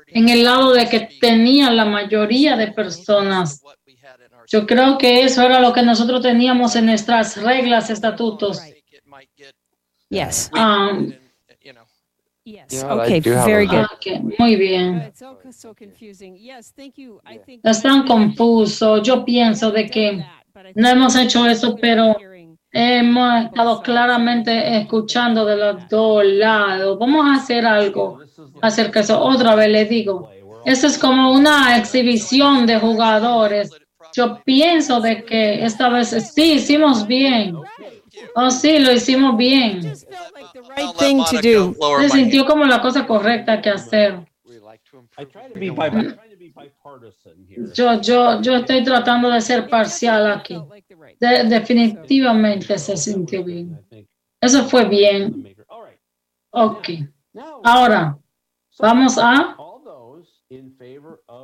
[0.08, 3.62] En el lado de que tenía la mayoría de personas.
[4.48, 8.60] Yo creo que eso era lo que nosotros teníamos en nuestras reglas, estatutos.
[10.08, 10.50] Yes.
[10.52, 11.12] Um,
[12.42, 12.82] Yes.
[12.82, 13.20] Okay.
[13.20, 13.84] Very good.
[13.84, 15.02] ok, muy bien.
[15.06, 16.36] It's so, so confusing.
[16.36, 16.72] Yes.
[16.72, 17.20] Thank you.
[17.24, 19.02] I think Es tan confuso.
[19.02, 20.24] Yo pienso de que
[20.74, 22.16] no hemos hecho eso, pero
[22.72, 26.98] hemos estado claramente escuchando de los dos lados.
[26.98, 28.20] Vamos a hacer algo
[28.62, 29.20] acerca de eso.
[29.20, 30.30] Otra vez le digo,
[30.64, 33.70] esto es como una exhibición de jugadores.
[34.14, 37.56] Yo pienso de que esta vez sí hicimos bien.
[38.34, 39.94] Oh, sí, lo hicimos bien.
[42.00, 44.20] Se sintió como la cosa correcta que hacer.
[47.74, 50.56] Yo, yo, yo estoy tratando de ser parcial aquí.
[51.20, 53.78] De- definitivamente se sintió bien.
[54.40, 55.54] Eso fue bien.
[56.50, 56.88] Ok.
[57.62, 58.18] Ahora,
[58.78, 59.54] vamos a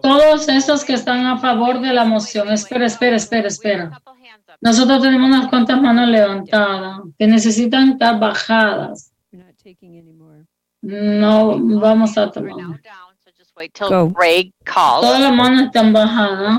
[0.03, 2.49] todos esos que están a favor de la moción.
[2.51, 4.03] Espera, espera, espera, espera.
[4.61, 9.13] Nosotros tenemos unas cuantas manos levantadas que necesitan estar bajadas.
[10.83, 12.81] No vamos a tomar.
[15.03, 16.59] Todas las manos están bajadas.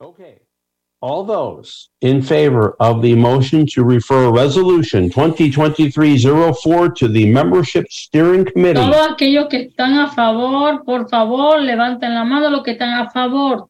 [0.00, 0.38] Okay.
[1.00, 8.44] All those in favor of the motion to refer Resolution 2023-04 to the Membership Steering
[8.44, 8.80] Committee.
[8.80, 13.10] Todos aquellos que están a favor, por favor, levanten la mano los que están a
[13.10, 13.68] favor.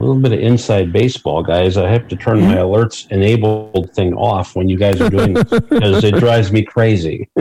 [0.00, 1.76] A little bit of inside baseball, guys.
[1.76, 5.44] I have to turn my alerts enabled thing off when you guys are doing this
[5.44, 7.28] because it drives me crazy.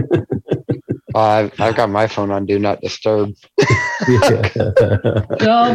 [1.15, 3.35] I've, I've got my phone on Do Not Disturb.
[3.59, 3.65] Yo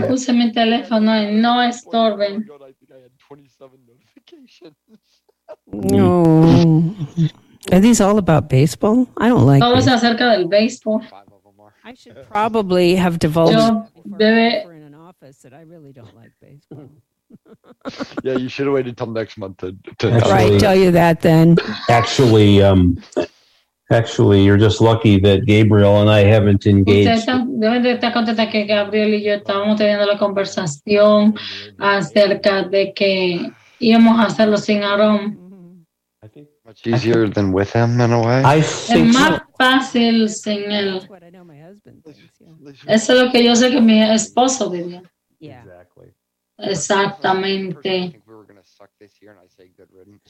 [0.07, 2.47] puse mi teléfono en no estorben.
[5.73, 6.94] No.
[7.70, 9.09] Are these all about baseball?
[9.19, 11.05] I don't like Todo es acerca del béisbol.
[11.85, 14.72] I should probably have divulged Yo debe, in an
[15.23, 16.91] office that I really don't like baseball.
[18.23, 19.76] yeah, you should have waited till next month to.
[19.99, 21.57] to right, tell you that then.
[21.89, 23.02] Actually, um,
[23.91, 27.10] actually, you're just lucky that Gabriel and I haven't ustedes engaged.
[27.10, 31.34] están- deben de estar contentos que Gabriel y yo estábamos teniendo la conversación
[31.78, 35.42] acerca de que íbamos a hacerlo sin Aarón.
[36.65, 38.42] Much easier than with him in a way.
[38.44, 41.01] I Es más fácil sin él.
[42.86, 45.02] Eso es lo que yo sé que mi esposo diría.
[46.59, 48.23] Exactamente.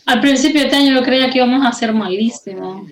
[0.06, 2.88] Al principio de este año yo creía que íbamos a ser malísimos.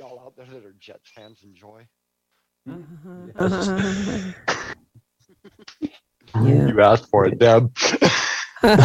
[6.34, 7.72] You asked for it, Deb.
[8.62, 8.76] yeah,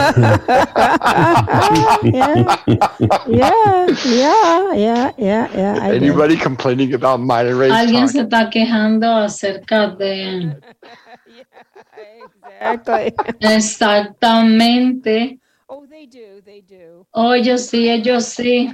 [3.27, 5.83] yeah, yeah, yeah, yeah, yeah.
[5.83, 8.11] Anybody complaining about minor race Alguien talk?
[8.11, 10.57] se está quejando acerca de...
[13.39, 15.39] Exactamente.
[15.67, 17.05] Oh, they do, they do.
[17.13, 18.69] Oh, ellos sí, eh, ellos sí.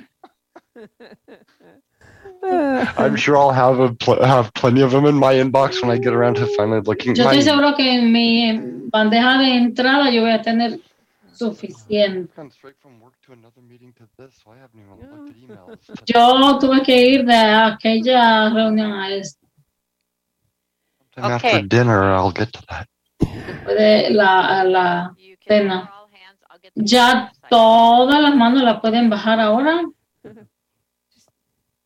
[2.98, 5.98] I'm sure I'll have a pl- have plenty of them in my inbox when I
[5.98, 8.60] get around to finally looking Yo at estoy my seguro que en mi
[8.90, 10.80] bandeja de entrada yo voy a tener
[11.34, 12.34] suficiente.
[16.06, 19.40] Yo tuve que ir de aquella reunión a esta,
[21.18, 21.34] Okay.
[21.34, 22.04] after dinner.
[22.04, 22.88] I'll get to that.
[23.68, 25.92] De la, la cena.
[26.76, 29.84] Ya todas las manos las pueden bajar ahora.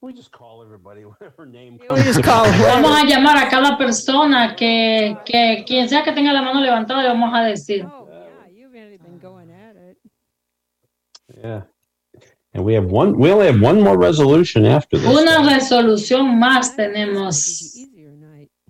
[0.01, 4.55] We just call everybody whatever name We just call Vamos a llamar a cada persona
[4.55, 7.87] que, que quien sea que tenga la mano levantada le vamos a decir.
[11.41, 11.63] Yeah.
[12.53, 13.17] And we have one.
[13.17, 15.09] We only have one more resolution after this.
[15.09, 17.75] Una resolución más tenemos.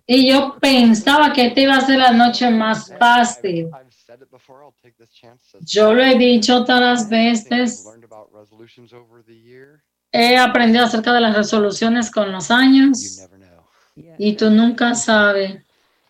[0.07, 3.69] Y yo pensaba que esta iba a ser la noche más fácil.
[5.61, 7.85] Yo lo he dicho otras veces.
[10.11, 13.27] He aprendido acerca de las resoluciones con los años.
[14.17, 15.61] Y tú nunca sabes.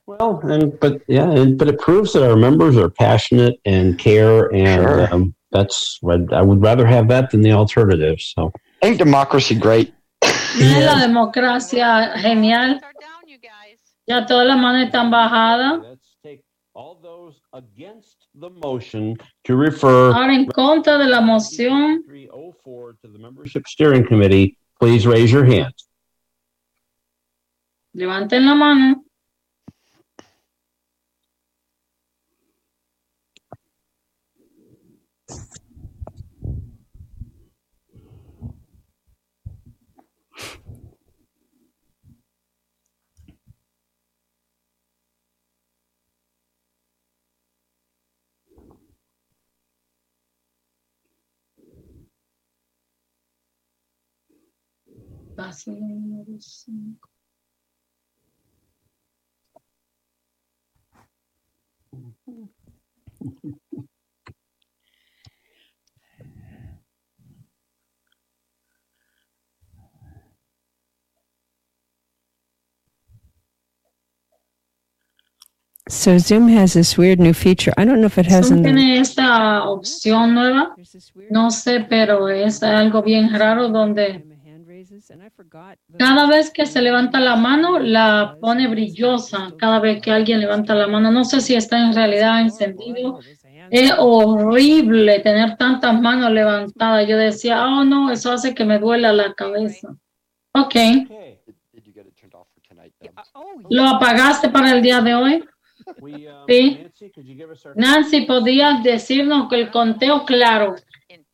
[0.08, 4.54] Well, and but yeah, and, but it proves that our members are passionate and care,
[4.54, 5.12] and Sure.
[5.12, 8.20] um, that's what I would rather have that than the alternative.
[8.20, 8.52] So
[8.84, 9.96] Ain't democracy great?
[10.22, 12.80] ¿No es la democracia genial?
[14.08, 16.00] Ya todas las manos están bajadas.
[20.14, 25.46] Ahora en contra de la moción, 304 to the membership steering committee, please raise your
[25.46, 25.74] hand.
[27.96, 29.06] levanten la mano.
[55.36, 57.10] Paso número cinco.
[75.88, 77.72] So Zoom has this weird new feature.
[77.78, 80.76] I don't know if it has Zoom tiene esta opción nueva,
[81.30, 84.35] no sé, pero es algo bien raro donde
[85.98, 89.54] cada vez que se levanta la mano la pone brillosa.
[89.58, 93.20] Cada vez que alguien levanta la mano, no sé si está en realidad encendido.
[93.70, 97.08] Es horrible tener tantas manos levantadas.
[97.08, 99.96] Yo decía, oh no, eso hace que me duela la cabeza.
[100.54, 100.76] Ok.
[103.70, 105.44] ¿Lo apagaste para el día de hoy?
[106.48, 106.88] Sí.
[107.76, 110.76] Nancy, ¿podías decirnos que el conteo claro?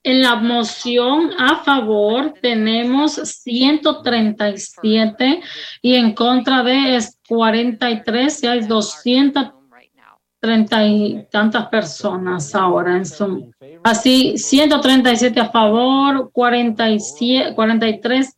[0.03, 5.43] En la moción a favor tenemos 137
[5.83, 13.51] y en contra de es 43 y hay 230 y tantas personas ahora en Zoom.
[13.83, 18.35] Así, 137 a favor, 47, 43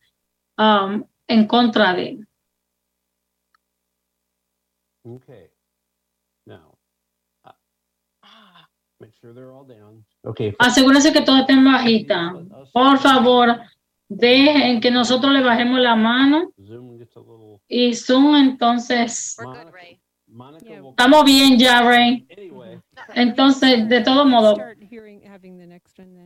[0.58, 2.18] um, en contra de.
[5.06, 5.50] Okay.
[6.46, 6.76] Now,
[7.44, 7.52] uh,
[9.00, 10.04] make sure they're all down.
[10.24, 10.54] Okay.
[10.58, 12.34] Asegúrense que todo esté en bajita.
[12.72, 13.60] Por favor,
[14.08, 16.50] dejen que nosotros le bajemos la mano.
[17.68, 19.36] Y Zoom, entonces.
[20.90, 22.26] Estamos bien ya, Ray.
[23.14, 24.56] Entonces, de todo modo.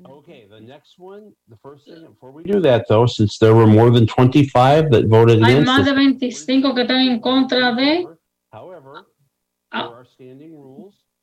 [0.05, 3.67] Okay, the next one, the first thing, before we do that though, since there were
[3.67, 8.07] more than 25 that voted Hay más de this, 25 que están en contra de.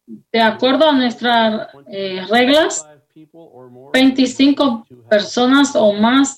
[0.07, 2.87] De acuerdo a nuestras eh, reglas,
[3.93, 6.37] 25 personas o más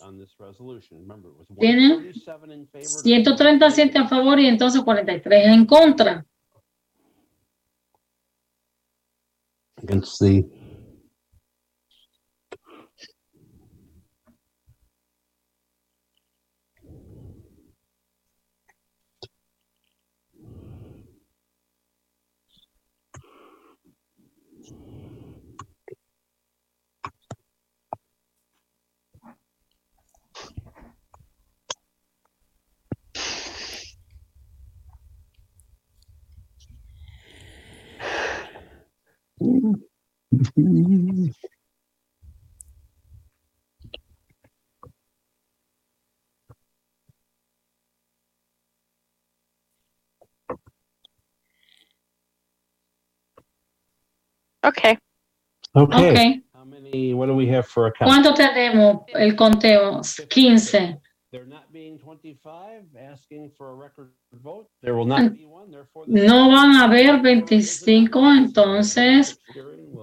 [1.60, 2.80] tienen 137 in favor.
[2.82, 6.26] 137 a favor y entonces 43 en contra.
[39.40, 39.78] Okay.
[54.64, 54.98] Okay.
[55.76, 56.42] Ok.
[56.54, 58.10] How many, what do we have for a count?
[58.10, 60.02] ¿Cuánto tenemos el conteo?
[60.30, 61.00] 15.
[61.30, 64.70] There not being 25, asking for a record vote.
[64.82, 66.06] There will not be one, therefore.
[66.08, 69.38] the- No van a haber 25, entonces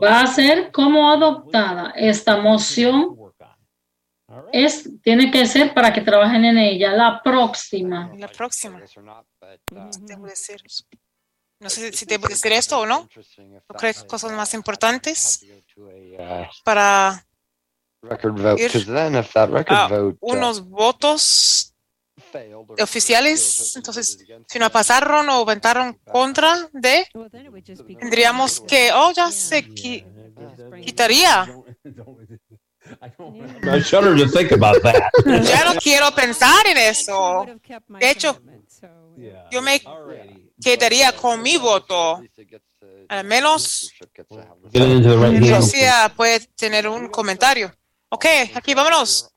[0.02, 1.92] va a ser como adoptada.
[1.96, 3.16] Esta moción
[4.52, 6.92] es, tiene que ser para que trabajen en ella.
[6.92, 8.12] La próxima.
[8.18, 8.82] La próxima.
[10.00, 10.62] Debo decir.
[11.60, 13.08] No sé si debo decir esto o no.
[13.38, 15.46] ¿No crees cosas más importantes
[15.76, 17.26] Uh, para
[18.08, 21.74] record vote, Ir because then if that record a vote uh, unos votos
[22.80, 23.76] oficiales?
[23.76, 24.18] Entonces,
[24.48, 27.06] si no pasaron o votaron contra de,
[28.00, 30.04] tendríamos que, oh, ya se qui-
[30.84, 31.46] quitaría.
[33.02, 35.10] I shudder to think about that.
[35.24, 37.46] Ya no quiero pensar en eso.
[37.88, 38.38] De hecho,
[39.50, 39.80] yo me
[40.62, 42.20] quedaría con mi voto.
[43.08, 43.90] Al menos.
[44.72, 47.72] Lucía puede tener un comentario.
[48.10, 49.30] Ok, aquí vámonos.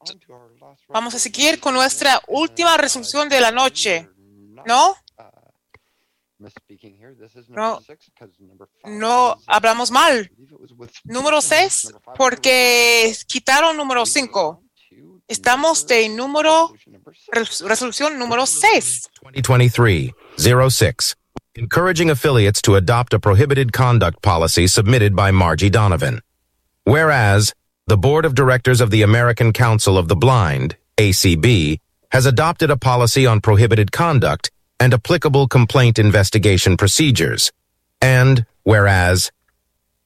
[0.89, 4.07] Vamos a seguir con nuestra última resolución de la noche.
[4.65, 4.95] ¿No?
[7.49, 7.79] No,
[8.85, 10.29] no hablamos mal.
[11.05, 14.61] Número 6, porque quitaron número 5.
[15.27, 16.73] Estamos de número,
[17.31, 19.09] res- resolución número 6.
[19.23, 20.11] 2023
[20.69, 21.15] 06.
[21.55, 26.21] encouraging affiliates to adopt a prohibited conduct policy submitted by Margie Donovan.
[26.85, 27.51] Whereas,
[27.87, 31.79] the Board of Directors of the American Council of the Blind, ACB,
[32.11, 37.49] has adopted a policy on prohibited conduct and applicable complaint investigation procedures.
[38.01, 39.31] And, whereas,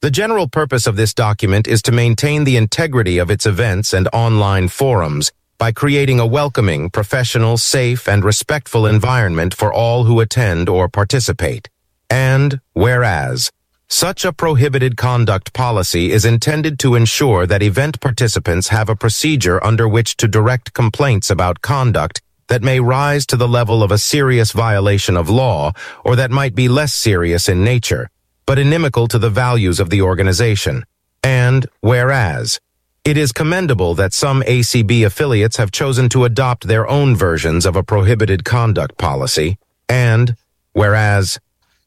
[0.02, 4.08] the general purpose of this document is to maintain the integrity of its events and
[4.14, 10.70] online forums by creating a welcoming, professional, safe, and respectful environment for all who attend
[10.70, 11.68] or participate.
[12.12, 13.50] And, whereas,
[13.94, 19.62] such a prohibited conduct policy is intended to ensure that event participants have a procedure
[19.62, 23.98] under which to direct complaints about conduct that may rise to the level of a
[23.98, 25.74] serious violation of law
[26.06, 28.10] or that might be less serious in nature,
[28.46, 30.86] but inimical to the values of the organization.
[31.22, 32.62] And, whereas,
[33.04, 37.76] it is commendable that some ACB affiliates have chosen to adopt their own versions of
[37.76, 39.58] a prohibited conduct policy,
[39.90, 40.38] and,
[40.72, 41.40] whereas,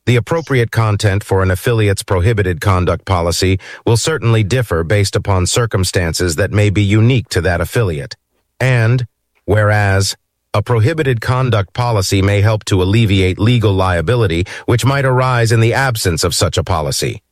[0.06, 6.36] the appropriate content for an affiliate's prohibited conduct policy will certainly differ based upon circumstances
[6.36, 8.16] that may be unique to that affiliate.
[8.60, 9.06] And,
[9.44, 10.14] whereas,
[10.52, 15.74] a prohibited conduct policy may help to alleviate legal liability which might arise in the
[15.74, 17.22] absence of such a policy.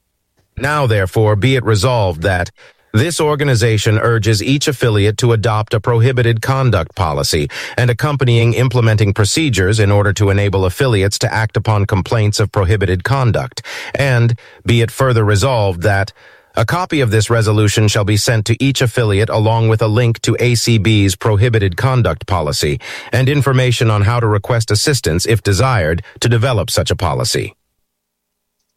[0.57, 2.51] Now, therefore, be it resolved that
[2.93, 9.81] this organization urges each affiliate to adopt a prohibited conduct policy and accompanying implementing procedures
[9.81, 13.63] in order to enable affiliates to act upon complaints of prohibited conduct.
[13.95, 16.13] And be it further resolved that
[16.55, 20.21] a copy of this resolution shall be sent to each affiliate along with a link
[20.21, 22.79] to ACB's prohibited conduct policy
[23.11, 27.55] and information on how to request assistance if desired to develop such a policy.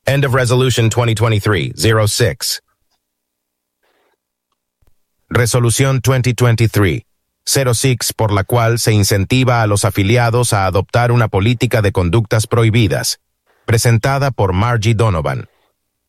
[0.07, 2.61] End of Resolution 2023-06.
[5.29, 7.03] Resolución 2023-06
[8.15, 13.19] por la cual se incentiva a los afiliados a adoptar una política de conductas prohibidas,
[13.65, 15.49] presentada por Margie Donovan.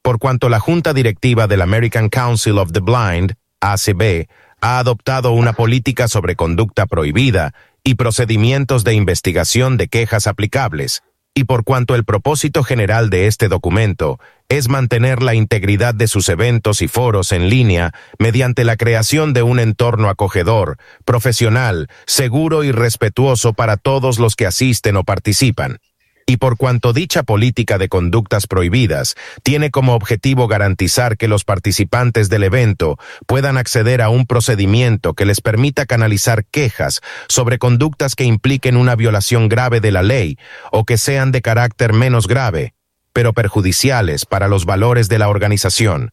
[0.03, 4.29] Por cuanto la Junta Directiva del American Council of the Blind, ACB,
[4.61, 11.03] ha adoptado una política sobre conducta prohibida y procedimientos de investigación de quejas aplicables,
[11.39, 16.31] y por cuanto el propósito general de este documento es mantener la integridad de sus
[16.31, 22.73] eventos y foros en línea mediante la creación de un entorno acogedor, profesional, seguro y
[22.73, 25.79] respetuoso para todos los que asisten o participan.
[26.29, 29.15] Y por cuanto dicha política de conductas prohibidas
[29.45, 32.99] tiene como objetivo garantizar que los participantes del evento
[33.29, 38.97] puedan acceder a un procedimiento que les permita canalizar quejas sobre conductas que impliquen una
[38.97, 40.37] violación grave de la ley
[40.73, 42.75] o que sean de carácter menos grave,
[43.13, 46.11] pero perjudiciales para los valores de la organización.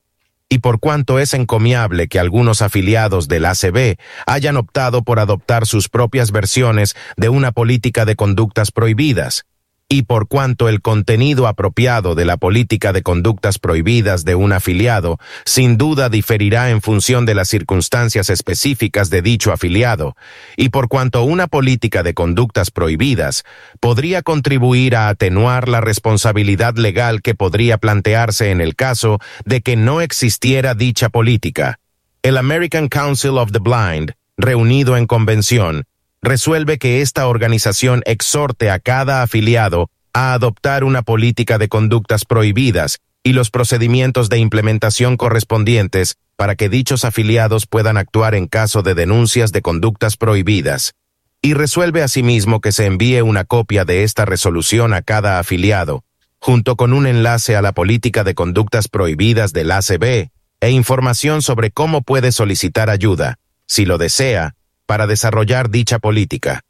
[0.47, 5.89] Y por cuanto es encomiable que algunos afiliados del ACB hayan optado por adoptar sus
[5.89, 9.45] propias versiones de una política de conductas prohibidas,
[9.93, 15.19] y por cuanto el contenido apropiado de la política de conductas prohibidas de un afiliado
[15.45, 20.15] sin duda diferirá en función de las circunstancias específicas de dicho afiliado,
[20.57, 23.43] y por cuanto una política de conductas prohibidas
[23.79, 29.75] podría contribuir a atenuar la responsabilidad legal que podría plantearse en el caso de que
[29.75, 31.79] no existiera dicha política.
[32.23, 35.85] El American Council of the Blind, reunido en convención,
[36.23, 42.99] resuelve que esta organización exhorte a cada afiliado a adoptar una política de conductas prohibidas
[43.23, 48.95] y los procedimientos de implementación correspondientes para que dichos afiliados puedan actuar en caso de
[48.95, 50.93] denuncias de conductas prohibidas.
[51.41, 56.05] Y resuelve asimismo que se envíe una copia de esta resolución a cada afiliado,
[56.39, 60.29] junto con un enlace a la política de conductas prohibidas del ACB
[60.61, 64.55] e información sobre cómo puede solicitar ayuda, si lo desea,
[64.85, 66.61] para desarrollar dicha política.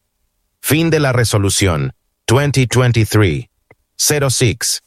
[0.62, 1.94] Fin de la resolución
[2.28, 4.82] 2023-06.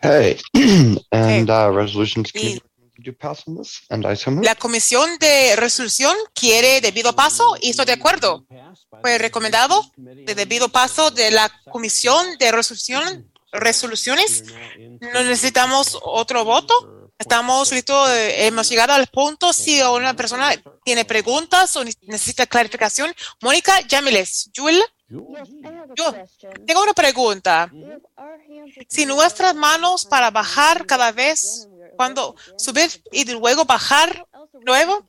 [0.00, 0.38] Okay,
[1.10, 2.68] and uh, resolutions committee recommends
[3.08, 4.44] you pass on this, and I so move.
[4.44, 8.46] La comisión de resolución quiere debido paso y estoy de acuerdo.
[9.00, 14.44] Fue recomendado de debido paso de la comisión de resolución, resoluciones.
[15.00, 16.97] No necesitamos otro voto.
[17.18, 19.52] Estamos listos, eh, hemos llegado al punto.
[19.52, 20.52] Si una persona
[20.84, 24.50] tiene preguntas o necesita clarificación, Mónica, llámeles.
[24.56, 24.80] Jul,
[25.96, 26.14] yo
[26.64, 27.70] tengo una pregunta.
[28.88, 34.24] Si nuestras manos para bajar cada vez, cuando subir y luego bajar
[34.64, 35.04] nuevo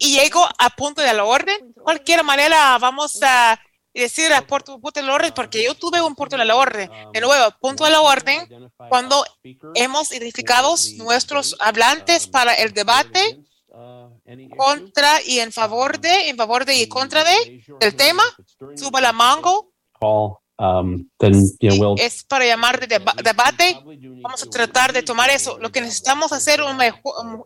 [0.00, 3.60] y llego a punto de la orden, cualquier manera vamos a
[4.00, 6.90] decir a punto, punto de la orden, porque yo tuve un punto de la orden.
[7.12, 9.24] De nuevo, punto de la orden, cuando
[9.74, 13.40] hemos identificado nuestros hablantes para el debate
[14.56, 18.22] contra y en favor de, en favor de y contra de, del tema,
[18.76, 19.72] suba la mango
[21.98, 23.78] es para llamar de deba- debate.
[24.22, 25.58] Vamos a tratar de tomar eso.
[25.58, 27.44] Lo que necesitamos hacer un mejor,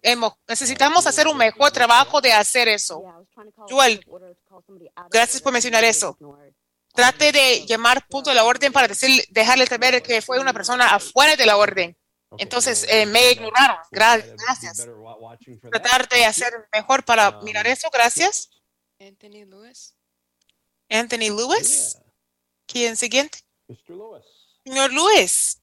[0.49, 3.03] necesitamos hacer un mejor trabajo de hacer eso.
[3.69, 4.01] Joel,
[5.11, 6.17] gracias por mencionar eso.
[6.93, 10.89] Trate de llamar punto de la orden para decir, dejarle saber que fue una persona
[10.95, 11.97] afuera de la orden.
[12.39, 13.77] Entonces eh, me ignoraron.
[13.91, 14.87] Gra- gracias.
[15.71, 17.89] Tratar de hacer mejor para mirar eso.
[17.93, 18.51] Gracias.
[18.99, 19.95] Anthony Lewis.
[20.89, 21.97] Anthony Lewis.
[22.67, 23.39] ¿Quién siguiente?
[23.69, 23.91] Mr.
[23.91, 24.25] Lewis,
[24.65, 25.61] Señor Lewis.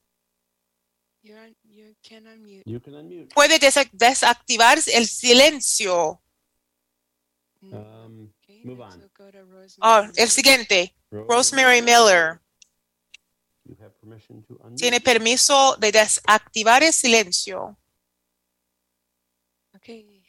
[1.21, 2.63] You're on, you can unmute.
[2.65, 3.33] you can unmute.
[3.33, 6.21] Puede desa- desactivar el silencio.
[7.61, 8.31] Um,
[8.63, 9.11] move on.
[9.81, 10.93] Ah, el siguiente.
[11.11, 12.41] Rosemary Miller.
[14.75, 17.77] Tiene permiso de desactivar el silencio.
[19.75, 20.23] Okay.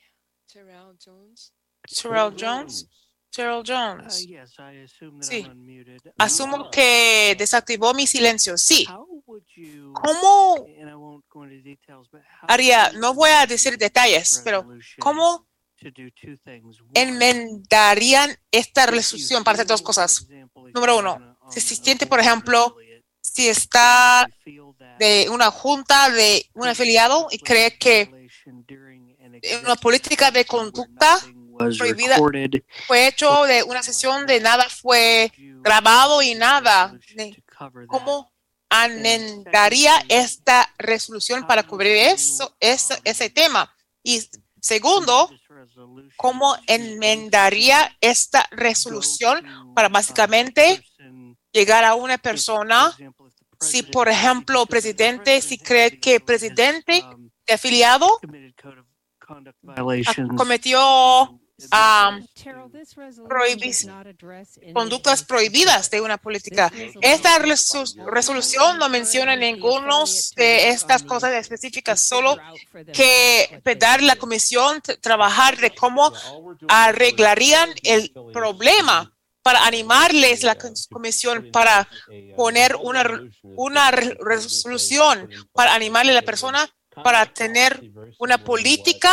[0.53, 1.53] Terrell Jones.
[1.87, 2.89] Terrell Jones.
[3.31, 4.23] Terrell Jones.
[4.23, 5.43] Uh, yes, I assume that Sí.
[5.45, 6.01] I'm unmuted.
[6.19, 8.57] Asumo que desactivó mi silencio.
[8.57, 8.87] Sí.
[9.93, 12.91] ¿Cómo and I won't go into details, but how haría?
[12.93, 14.67] No voy a decir detalles, pero
[14.99, 15.48] ¿cómo
[16.95, 20.27] enmendarían esta resolución para hacer dos cosas?
[20.75, 22.77] Número uno, si se siente, por ejemplo,
[23.21, 24.29] si está
[24.99, 28.29] de una junta de un afiliado y cree que
[29.63, 31.19] una política de conducta
[31.77, 32.17] prohibida
[32.87, 36.99] fue hecho de una sesión de nada fue grabado y nada.
[37.87, 38.33] ¿Cómo
[38.71, 43.75] enmendaría esta resolución para cubrir eso, ese, ese tema?
[44.03, 44.23] Y
[44.61, 45.31] segundo,
[46.17, 50.83] ¿cómo enmendaría esta resolución para básicamente
[51.53, 52.97] llegar a una persona?
[53.61, 57.05] Si, por ejemplo, presidente, si cree que presidente
[57.47, 58.21] de afiliado
[60.37, 61.41] cometió
[64.73, 66.71] conductas prohibidas de una política.
[67.01, 70.05] Esta resolución no menciona ninguno
[70.37, 72.37] de estas cosas específicas, solo
[72.93, 76.13] que pedir la comisión trabajar de cómo
[76.69, 79.13] arreglarían el problema
[79.43, 81.89] para animarles la cons- comisión para
[82.37, 83.03] poner una,
[83.43, 86.69] una re- resolución para animarle a la persona
[87.03, 87.81] para tener
[88.19, 89.11] una política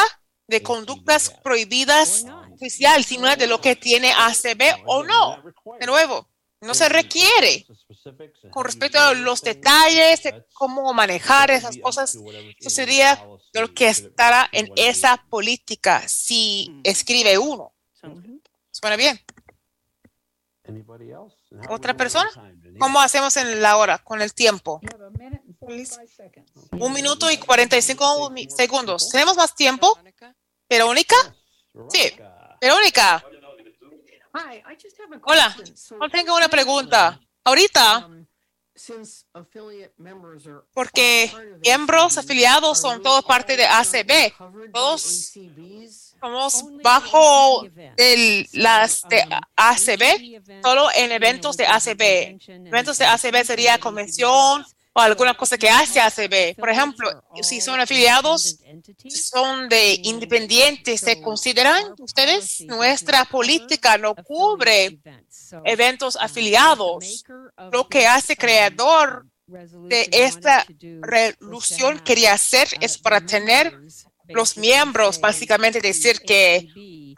[0.48, 5.43] de conductas prohibidas oficial, si no es de lo que tiene ACB o no.
[5.80, 6.27] De nuevo,
[6.61, 7.65] no se requiere.
[8.51, 12.17] Con respecto a los detalles de cómo manejar esas cosas,
[12.59, 17.74] eso sería de lo que estará en esa política si escribe uno.
[18.72, 19.19] ¿Suena bien?
[21.69, 22.30] ¿Otra persona?
[22.80, 24.82] ¿Cómo hacemos en la hora, con el tiempo?
[26.72, 29.10] Un minuto y 45 mi- segundos.
[29.10, 29.98] ¿Tenemos más tiempo?
[30.69, 31.16] ¿Verónica?
[31.90, 32.11] Sí.
[32.61, 33.24] Verónica.
[35.24, 35.56] Hola.
[36.00, 37.19] No tengo una pregunta.
[37.44, 38.10] Ahorita,
[40.74, 41.32] porque
[41.64, 44.34] miembros afiliados son todos parte de ACB.
[44.74, 45.32] Todos
[46.19, 47.66] somos bajo
[47.98, 49.24] el- las de
[49.56, 52.38] ACB, solo en eventos de ACB.
[52.68, 56.56] Eventos de ACB sería convención o alguna cosa que hace ACB.
[56.56, 57.09] Por ejemplo,
[57.41, 58.59] si son afiliados,
[59.09, 62.61] son de independientes, ¿se consideran ustedes?
[62.61, 64.98] Nuestra política no cubre
[65.65, 67.25] eventos afiliados.
[67.74, 70.65] Lo que hace creador de esta
[71.01, 73.77] resolución quería hacer es para tener
[74.28, 76.68] los miembros, básicamente decir que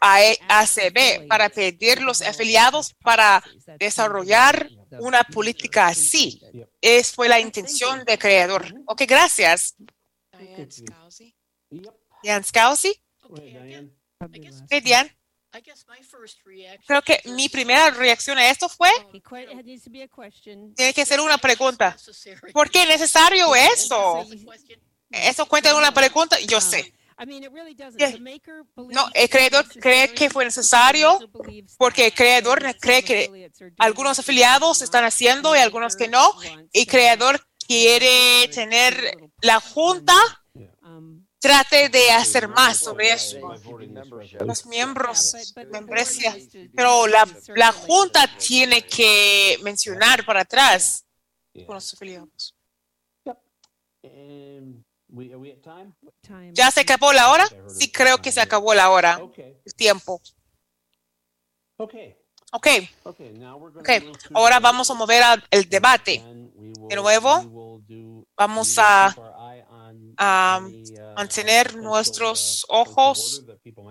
[0.00, 3.42] a ACB, para pedir los afiliados para
[3.78, 4.68] desarrollar
[5.00, 6.40] una política así.
[6.80, 8.72] Es fue la intención del creador.
[8.86, 9.74] Ok, gracias.
[10.38, 11.34] Diane Scalzi.
[12.22, 13.02] Diane Scalzi.
[13.24, 15.18] Ok, Diane.
[16.86, 18.90] Creo que mi primera reacción a esto fue,
[20.76, 21.96] tiene que ser una pregunta.
[22.52, 24.26] ¿Por qué es necesario eso?
[25.10, 26.38] ¿Eso cuenta en una pregunta?
[26.40, 26.92] Yo sé.
[28.76, 31.18] No, el creador cree que fue necesario
[31.76, 36.32] porque el creador cree que algunos afiliados están haciendo y algunos que no.
[36.72, 40.14] Y el creador quiere tener la junta
[41.38, 43.38] trate de hacer más sobre eso.
[44.44, 45.34] Los miembros,
[45.70, 46.36] membresía,
[46.74, 51.04] pero la, la junta tiene que mencionar para atrás
[51.66, 52.54] con los afiliados.
[55.10, 56.52] We, are we at time?
[56.52, 57.46] ¿Ya se acabó la hora?
[57.68, 59.20] Sí, creo que se acabó la hora,
[59.64, 60.20] el tiempo.
[61.76, 62.16] Okay.
[62.52, 62.66] Ok,
[63.04, 63.32] Okay.
[63.32, 64.18] Now we're going ok.
[64.34, 66.22] Ahora vamos a mover al el debate.
[66.88, 67.82] De nuevo,
[68.36, 69.14] vamos a
[70.18, 70.60] a
[71.16, 73.44] mantener nuestros ojos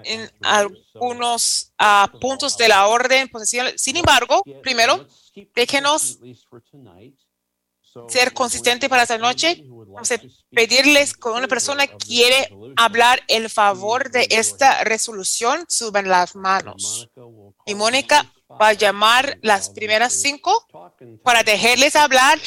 [0.03, 1.73] en algunos
[2.19, 3.73] puntos de la orden posicional.
[3.77, 5.07] Sin embargo, primero,
[5.55, 6.19] déjenos
[8.09, 9.63] ser consistente para esta noche.
[9.97, 16.35] Vamos a pedirles que una persona quiere hablar en favor de esta resolución, suban las
[16.35, 17.09] manos.
[17.65, 20.67] Y Mónica va a llamar las primeras cinco
[21.23, 22.37] para dejarles hablar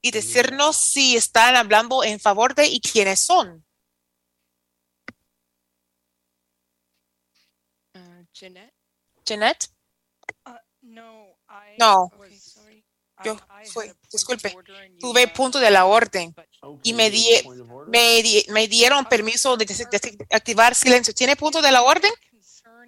[0.00, 3.62] y decirnos si están hablando en favor de y quiénes son.
[8.32, 8.74] Jeanette?
[9.26, 9.68] Jeanette,
[10.46, 12.10] Uh, no, I No.
[13.24, 13.36] Yo
[13.72, 14.54] point disculpe,
[15.00, 16.34] tuve punto de la orden
[16.82, 17.26] y me, di,
[17.88, 21.14] me, di- me dieron permiso de des- de activar silencio.
[21.14, 22.12] ¿Tiene punto de la orden?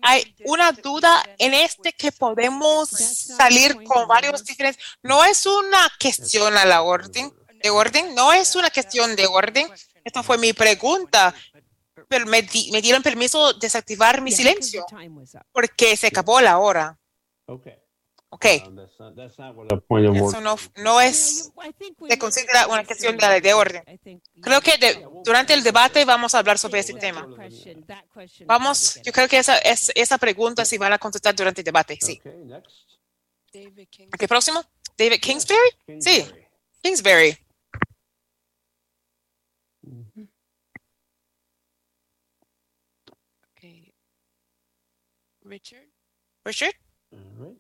[0.03, 4.85] Hay una duda en este que podemos salir con varios diferentes.
[5.03, 7.33] No es una cuestión a la orden,
[7.63, 9.69] de orden, no es una cuestión de orden.
[10.05, 11.35] Esta fue mi pregunta.
[12.07, 14.87] Pero me, di- me dieron permiso de desactivar mi silencio
[15.53, 16.97] porque se acabó la hora.
[17.47, 17.75] Okay.
[18.31, 18.45] Ok,
[20.29, 21.51] eso no, no es,
[22.09, 23.83] se considera una cuestión de, de orden.
[24.43, 27.27] Creo que de- durante el debate vamos a hablar sobre este tema.
[28.47, 31.97] Vamos, yo creo que esa, es, esa pregunta sí van a contestar durante el debate,
[32.01, 32.21] sí.
[34.13, 34.63] Ok, próximo.
[34.99, 35.71] David Kingsbury.
[36.01, 36.27] Sí,
[36.83, 37.39] Kingsbury.
[43.57, 43.93] Okay.
[45.45, 45.89] Richard?
[46.45, 46.75] Richard.
[47.13, 47.57] All right.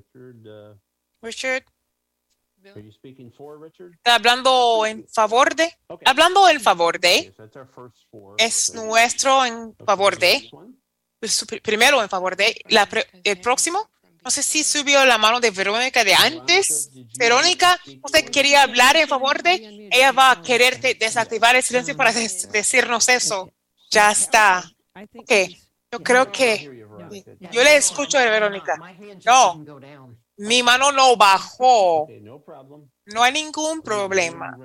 [0.00, 0.74] Richard, uh,
[1.22, 1.64] Richard.
[2.74, 3.92] are you speaking for Richard?
[3.94, 5.72] ¿Está hablando en favor de?
[6.04, 7.32] Hablando en favor de.
[7.36, 8.34] Yes, four.
[8.38, 10.48] Es nuestro en favor de.
[11.62, 12.54] Primero en favor de.
[12.68, 13.90] La pre- el próximo.
[14.22, 16.90] No sé si subió la mano de Verónica de antes.
[17.18, 19.88] Verónica, usted quería hablar en favor de.
[19.90, 23.50] Ella va a querer de- desactivar el silencio para decirnos eso.
[23.90, 24.62] Ya está.
[25.16, 25.32] Ok.
[25.90, 26.86] Yo creo que.
[27.52, 28.76] Yo le escucho a Verónica.
[29.26, 29.54] No.
[30.36, 32.06] Mi mano no bajó.
[32.22, 32.90] No problem.
[33.06, 34.56] No hay ningún problema.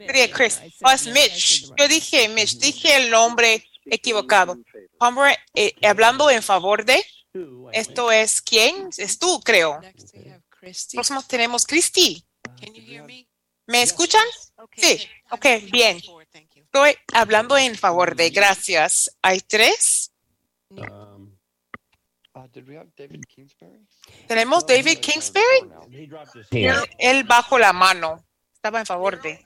[0.07, 0.59] Sería Chris.
[0.83, 1.63] Oh, es Mitch.
[1.79, 4.59] Yo dije Mitch, dije el nombre equivocado.
[4.99, 7.03] Hombre, eh, hablando en favor de,
[7.73, 8.89] esto es quién?
[8.99, 9.81] Es tú, creo.
[10.97, 12.25] Próximo tenemos Christy.
[13.69, 14.25] ¿Me escuchan?
[14.77, 15.09] Sí.
[15.31, 16.01] Ok, bien.
[16.55, 19.17] Estoy hablando en favor de, gracias.
[19.23, 20.13] Hay tres.
[20.71, 21.39] Um,
[22.39, 22.47] Uh,
[22.97, 23.89] David Kingsbury?
[24.29, 24.99] Tenemos David
[26.99, 28.25] Él, bajo la mano.
[28.55, 29.43] Estaba en favor de.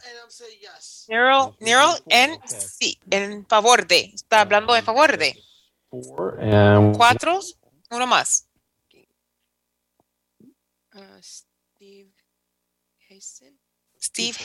[1.09, 4.11] Nero, Nero en sí, en favor de.
[4.15, 5.43] Está hablando en favor de.
[5.91, 7.41] And Cuatro,
[7.91, 8.47] uno más.
[10.95, 12.13] Uh, Steve
[13.09, 13.52] Hasten?
[14.13, 14.37] Steve.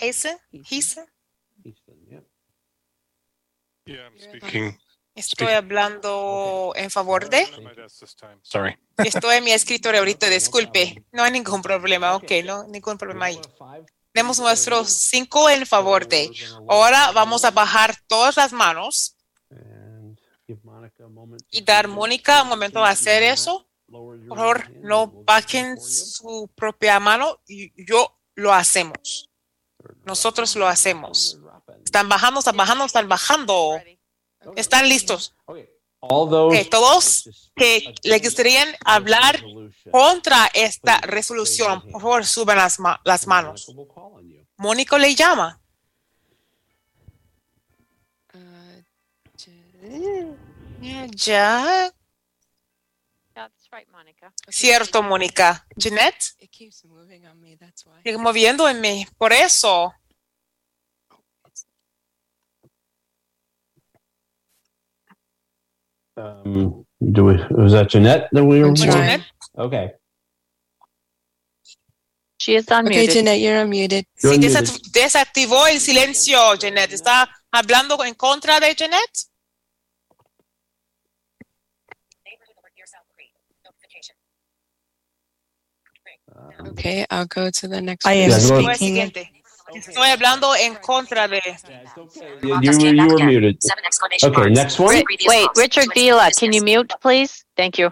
[3.85, 4.79] Yeah, I'm speaking.
[5.15, 7.45] Estoy hablando en favor de.
[8.43, 8.77] Sorry.
[8.97, 11.03] Estoy en mi escritorio ahorita, disculpe.
[11.11, 13.39] No hay ningún problema, ok, no, ningún problema ahí.
[14.13, 16.31] Tenemos nuestros cinco en favor de.
[16.67, 19.17] Ahora vamos a bajar todas las manos
[20.47, 21.43] give Monica a moment.
[21.51, 23.67] y dar Mónica un momento a hacer eso.
[23.89, 27.39] Por favor, no bajen su propia mano.
[27.47, 29.26] y Yo lo hacemos.
[30.07, 31.37] Nosotros lo hacemos.
[31.83, 33.81] Están bajando, están bajando, están bajando.
[34.55, 35.35] Están listos.
[35.99, 39.43] All those Ok, todos que le gustarían hablar
[39.91, 43.67] contra esta resolución, por favor, suban las, ma- las manos.
[44.55, 45.59] Mónico le llama.
[53.71, 54.33] Right, Monica.
[54.49, 55.65] Cierto, Mónica.
[55.75, 58.01] Jeanette, It keeps moving on me, that's why.
[58.03, 59.05] sigue moviendo en mí.
[59.17, 59.93] Por eso.
[66.17, 68.73] Um, do we, was that Jeanette that we were?
[68.73, 69.21] Jeanette.
[69.57, 69.91] Okay.
[72.39, 72.87] She is unmuted.
[72.87, 74.05] Okay, Jeanette, you're unmuted.
[74.17, 74.91] Sí, You're desa- muted.
[74.93, 76.93] desactivó el silencio, Jeanette.
[76.93, 79.27] ¿Está hablando en contra de Jeanette?
[86.69, 89.36] Okay, I'll go to the next I am Yeah, go
[89.73, 91.41] Estoy hablando en contra de.
[92.41, 93.57] You, you, you were muted.
[94.23, 95.03] Okay, next one.
[95.27, 97.45] Wait, Richard Vila, can you mute, please?
[97.55, 97.91] Thank you.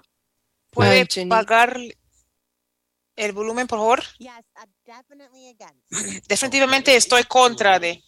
[0.72, 1.78] ¿Puede pagar
[3.16, 4.04] el volumen, por favor?
[6.28, 8.04] Definitivamente estoy contra de.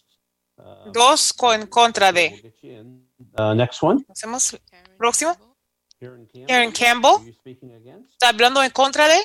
[0.92, 2.54] Dos con contra de.
[3.38, 4.04] Uh, next one.
[4.08, 4.56] Hacemos
[4.96, 5.36] próximo.
[6.46, 7.34] Karen Campbell.
[8.12, 9.18] ¿Está hablando en contra de?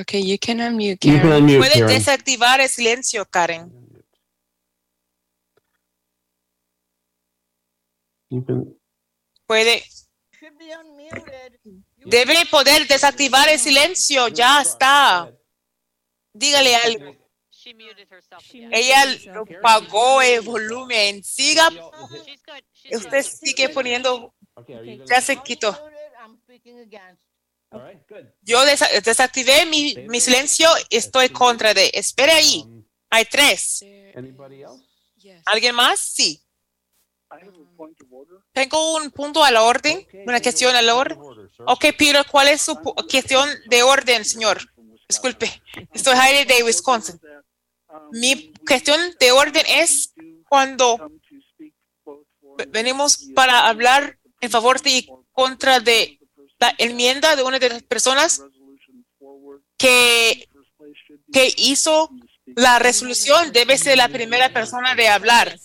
[0.00, 1.44] Okay, you can unmute, You can Karen.
[1.44, 1.88] unmute, Karen.
[1.88, 3.72] desactivar el silencio, Karen.
[8.28, 8.78] You can-
[9.46, 9.84] Puede.
[12.04, 14.28] Debe poder desactivar el silencio.
[14.28, 15.32] Ya está.
[16.32, 17.16] Dígale algo.
[18.70, 19.18] Ella
[19.62, 21.24] pagó el volumen.
[21.24, 21.70] Siga.
[22.92, 24.34] Usted sigue poniendo.
[25.06, 25.76] Ya se quitó.
[28.42, 30.68] Yo desa- desactivé mi, mi silencio.
[30.90, 31.90] Estoy contra de.
[31.94, 32.64] Espere ahí.
[33.10, 33.82] Hay tres.
[34.14, 34.84] Anybody else?
[35.46, 35.98] ¿Alguien más?
[36.00, 36.40] Sí.
[38.52, 41.18] Tengo un punto a la orden, una cuestión a la orden.
[41.66, 44.58] Ok, Peter, ¿cuál es su cuestión de orden, señor?
[45.08, 45.50] Disculpe,
[45.92, 47.20] estoy Heidi de Wisconsin.
[48.12, 50.12] Mi cuestión de orden es
[50.48, 50.96] cuando
[52.56, 56.18] ve- venimos para hablar en favor de y contra de
[56.58, 58.42] la enmienda de una de las personas
[59.76, 60.48] que,
[61.32, 62.10] que hizo
[62.54, 65.58] la resolución debe ser la primera persona de hablar.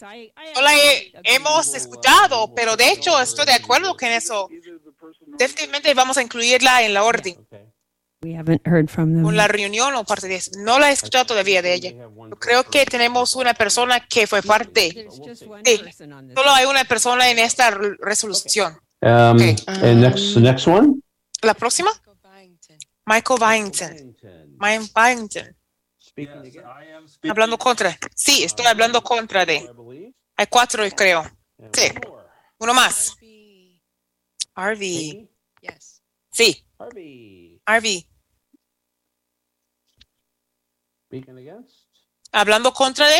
[0.55, 4.49] No la he- hemos escuchado, pero de hecho estoy de acuerdo con eso.
[5.37, 7.47] Definitivamente vamos a incluirla en la orden,
[8.23, 9.23] We haven't heard from them.
[9.23, 10.51] con la reunión o parte de eso.
[10.59, 11.91] No la he escuchado todavía de ella.
[11.91, 15.07] Yo creo que tenemos una persona que fue parte.
[15.65, 15.81] Sí,
[16.35, 18.79] solo hay una persona en esta re- resolución.
[19.03, 21.01] Um, and next, the next one?
[21.41, 21.91] ¿La próxima?
[23.05, 24.15] Michael Byington.
[24.57, 25.57] Mike Byington.
[27.27, 27.97] Hablando contra.
[28.15, 29.67] Sí, estoy hablando contra de.
[30.37, 31.23] Hay cuatro, creo.
[31.73, 31.91] Sí.
[32.59, 33.17] Uno más.
[34.53, 35.29] Harvey.
[36.31, 36.65] Sí.
[37.65, 38.07] Harvey.
[41.07, 41.87] Speaking against?
[42.31, 43.19] Hablando contra de.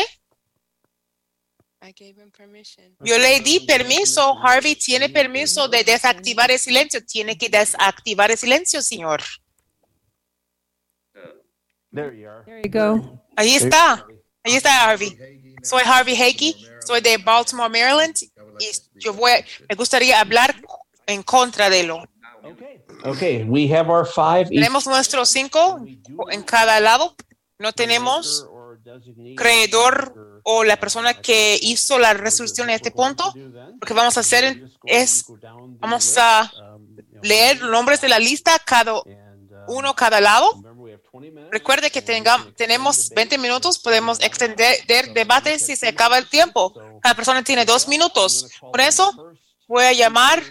[1.84, 2.96] I gave him permission.
[3.00, 4.38] Yo le di permiso.
[4.38, 7.04] Harvey tiene permiso de desactivar el silencio.
[7.04, 9.20] Tiene que desactivar el silencio, señor.
[11.92, 12.44] There you are.
[12.44, 13.20] There you go.
[13.36, 14.06] Ahí está.
[14.44, 15.18] Ahí está Harvey.
[15.64, 16.68] Soy Harvey Hakey.
[16.86, 18.14] Soy de Baltimore, Maryland.
[18.60, 18.70] Y
[19.00, 19.32] yo voy,
[19.68, 20.54] me gustaría hablar
[21.06, 22.04] en contra de lo.
[23.04, 24.48] Okay, we have our five.
[24.48, 25.84] Tenemos nuestros cinco
[26.30, 27.16] en cada lado.
[27.58, 28.46] No tenemos
[29.36, 33.32] creador o la persona que hizo la resolución en este punto.
[33.34, 35.24] Lo que vamos a hacer es,
[35.78, 36.52] vamos a
[37.22, 39.02] leer los nombres de la lista, cada
[39.68, 40.62] uno cada lado.
[41.50, 46.72] Recuerde que tengamos, tenemos 20 minutos, podemos extender el debate si se acaba el tiempo.
[47.00, 48.50] Cada persona tiene dos minutos.
[48.60, 49.32] Por eso
[49.68, 50.42] voy a llamar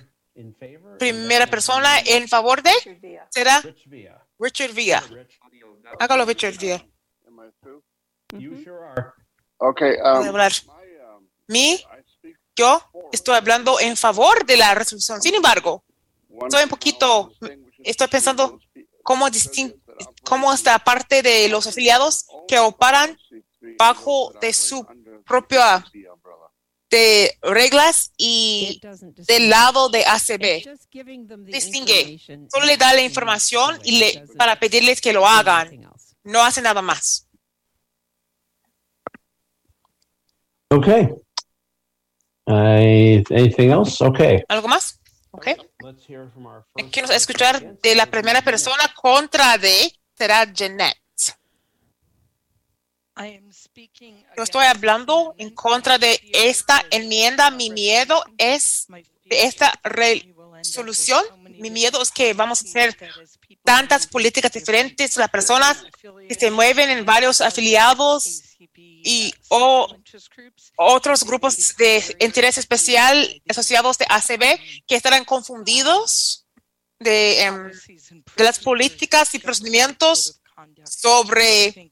[0.97, 2.71] primera persona en favor de,
[3.29, 3.61] será
[4.39, 5.03] Richard Villa.
[5.99, 6.85] Hágalo, Richard Villa.
[9.64, 9.93] Okay.
[10.03, 10.51] Um, hablar.
[11.48, 11.80] Mi,
[12.56, 12.81] yo
[13.11, 15.22] estoy hablando en favor de la resolución.
[15.22, 15.83] Sin embargo,
[16.45, 17.31] estoy un poquito,
[17.83, 18.59] estoy pensando
[19.03, 19.75] cómo distin
[20.23, 23.15] cómo esta parte de los afiliados que operan
[23.77, 24.83] bajo de su
[25.25, 25.85] propia
[26.90, 28.81] de reglas y
[29.27, 31.45] del lado de ACB.
[31.45, 32.19] Distingue.
[32.51, 35.88] Solo le da la información y le, para pedirles que lo hagan.
[36.23, 37.27] No hace nada más.
[40.72, 41.09] Okay.
[42.48, 44.01] I, anything else?
[44.01, 44.41] Okay.
[44.48, 45.01] ¿Algo más?
[45.32, 45.48] Ok.
[45.83, 50.98] Let's hear from our Quiero escuchar de la primera persona contra de será Jeanette.
[54.38, 57.51] Yo estoy hablando en contra de esta enmienda.
[57.51, 58.88] Mi miedo es
[59.25, 61.24] de esta resolución.
[61.61, 62.98] Mi miedo es que vamos a hacer
[63.64, 65.15] tantas políticas diferentes.
[65.15, 65.85] Las personas
[66.27, 68.41] que se mueven en varios afiliados
[68.75, 69.95] y o
[70.75, 76.48] otros grupos de interés especial asociados de ACB que estarán confundidos
[76.98, 77.72] de, em,
[78.38, 80.41] de las políticas y procedimientos
[80.83, 81.91] sobre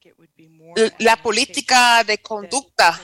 [0.97, 2.99] la política de conducta.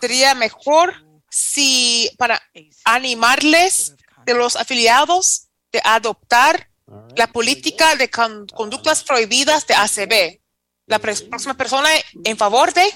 [0.00, 0.94] Sería mejor
[1.30, 2.42] si para
[2.84, 3.94] animarles
[4.26, 6.68] de los afiliados de adoptar
[7.16, 10.40] la política de con- conductas prohibidas de ACB.
[10.86, 11.88] La próxima persona
[12.24, 12.90] en favor de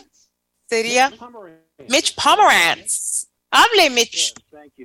[0.69, 1.13] sería
[1.89, 3.29] Mitch Pomerantz.
[3.51, 4.35] Hable, Mitch.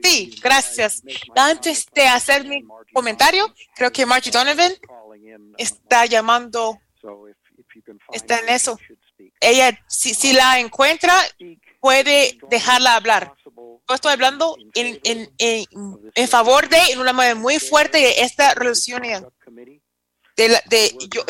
[0.04, 1.02] Sí, gracias.
[1.36, 4.74] Antes de hacer mi comentario, creo que Margie Donovan
[5.58, 6.80] está llamando,
[8.14, 8.78] está en eso.
[9.42, 11.16] Ella, si, si la encuentra,
[11.80, 13.34] puede dejarla hablar.
[13.90, 15.66] Yo estoy hablando en, en, en,
[16.14, 19.02] en favor de, en una manera muy fuerte, de esta resolución.
[20.38, 21.24] De, la- de, yo,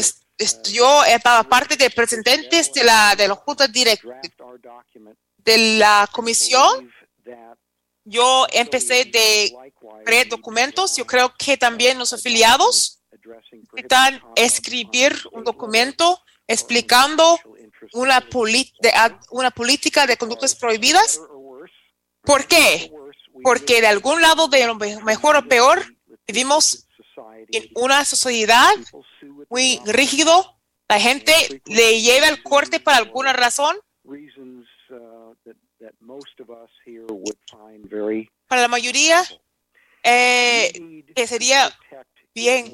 [0.69, 4.03] yo estaba parte de presidentes de la, de la Junta Direct,
[5.38, 6.91] de la comisión.
[8.03, 9.55] Yo empecé de
[10.03, 10.97] crear documentos.
[10.97, 12.99] Yo creo que también los afiliados
[13.71, 17.39] necesitan escribir un documento explicando
[17.93, 18.27] una,
[19.29, 21.21] una política de conductas prohibidas.
[22.30, 22.91] ¿Por qué?
[23.41, 25.83] Porque de algún lado, de lo me- mejor o peor,
[26.27, 26.85] vivimos
[27.51, 28.69] en una sociedad
[29.49, 30.59] muy rígido.
[30.88, 31.33] La gente
[31.66, 33.75] le lleva el corte por alguna razón.
[38.48, 39.24] Para la mayoría,
[40.03, 41.75] eh, que sería
[42.35, 42.72] bien,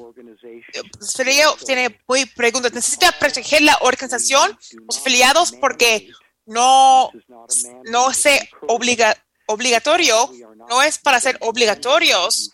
[1.00, 2.74] sería, tiene muy preguntas.
[2.74, 6.10] Necesita proteger la organización, los afiliados, porque
[6.46, 7.10] no,
[7.84, 10.30] no se obliga, obligatorio,
[10.68, 12.50] no es para ser obligatorios,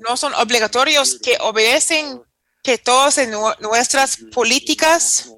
[0.00, 2.22] no son obligatorios que obedecen
[2.62, 3.18] que todas
[3.60, 5.32] nuestras políticas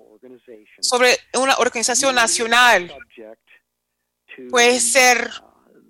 [0.80, 2.94] sobre una organización nacional
[4.50, 5.30] puede ser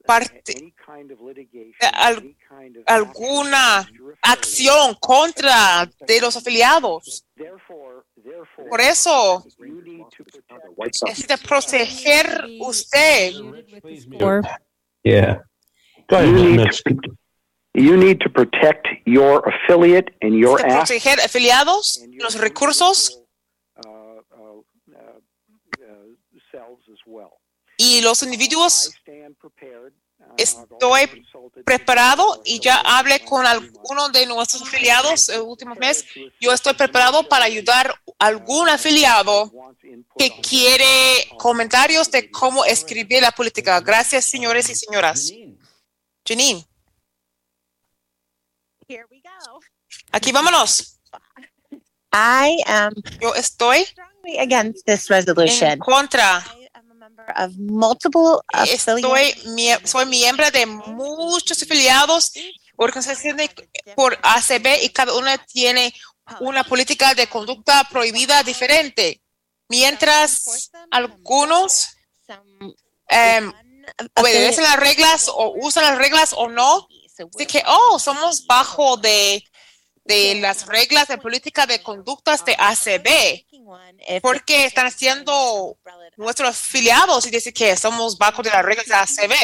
[0.07, 0.75] parte
[1.81, 2.37] de al-
[2.87, 3.89] alguna
[4.23, 7.25] acción contra de los afiliados.
[8.69, 9.45] Por eso
[11.07, 13.33] necesita proteger usted.
[15.05, 15.41] Yeah.
[16.09, 16.83] Go ahead, You need, Mitch.
[17.75, 21.05] you need to protect your affiliate and your Necesita assets.
[21.05, 23.21] proteger afiliados, los recursos
[23.77, 24.21] eh
[25.81, 26.17] eh
[26.51, 27.31] selves as well.
[27.79, 28.93] y los individuos.
[30.37, 31.25] Estoy
[31.65, 36.05] preparado y ya hablé con alguno de nuestros afiliados el último mes.
[36.41, 39.53] Yo estoy preparado para ayudar a algún afiliado
[40.19, 43.81] que quiere comentarios de cómo escribir la política.
[43.81, 45.33] Gracias, señores y señoras.
[46.27, 46.67] Janine.
[50.13, 50.99] Aquí vámonos.
[52.13, 53.85] I am Yo estoy
[54.39, 55.73] against this resolution.
[55.73, 56.45] en contra.
[57.37, 59.03] Of multiple Estoy,
[59.85, 62.33] soy miembro de muchos afiliados,
[62.77, 63.51] organizaciones
[63.95, 65.95] por ACB y cada una tiene
[66.41, 69.21] una política de conducta prohibida diferente.
[69.69, 71.89] Mientras algunos
[73.09, 73.53] em,
[74.17, 76.87] obedecen las reglas o usan las reglas o no,
[77.35, 79.43] así que, oh, somos bajo de,
[80.05, 84.21] de las reglas de política de conductas de ACB.
[84.21, 85.79] Porque están haciendo
[86.17, 89.35] nuestros afiliados y dice que somos bajo de las reglas de ACB.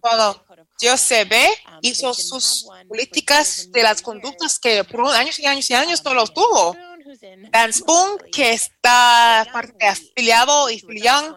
[0.00, 0.44] Cuando
[0.78, 1.34] JCB
[1.82, 6.32] hizo sus políticas de las conductas que por años y años y años no los
[6.32, 6.76] tuvo.
[7.50, 11.36] Dan Spoon, que está parte afiliado y filián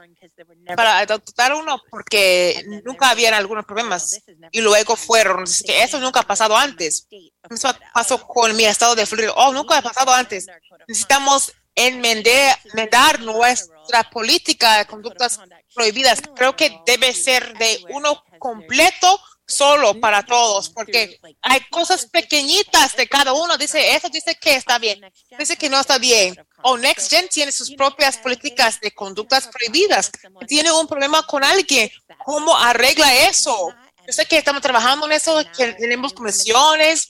[0.75, 5.43] para adoptar uno porque nunca habían algunos problemas y luego fueron.
[5.43, 7.07] Así que eso nunca ha pasado antes.
[7.49, 9.33] Eso pasó con mi estado de Florida.
[9.35, 10.48] Oh, nunca ha pasado antes.
[10.88, 15.40] Necesitamos enmendar, enmendar nuestra política de conductas
[15.74, 16.22] prohibidas.
[16.35, 23.08] Creo que debe ser de uno completo solo para todos, porque hay cosas pequeñitas de
[23.08, 23.58] cada uno.
[23.58, 25.00] Dice, eso dice que está bien,
[25.40, 26.35] dice que no está bien.
[26.64, 30.11] O Next Gen tiene sus propias políticas de conductas prohibidas.
[30.48, 31.90] Tiene un problema con alguien.
[32.26, 33.74] ¿Cómo arregla eso?
[34.06, 37.08] Yo sé que estamos trabajando en eso, que tenemos comisiones.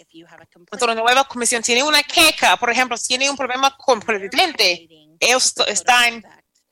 [0.72, 4.88] Nuestra nueva comisión tiene una queja, por ejemplo, tiene un problema con el presidente.
[5.20, 6.24] Ellos están,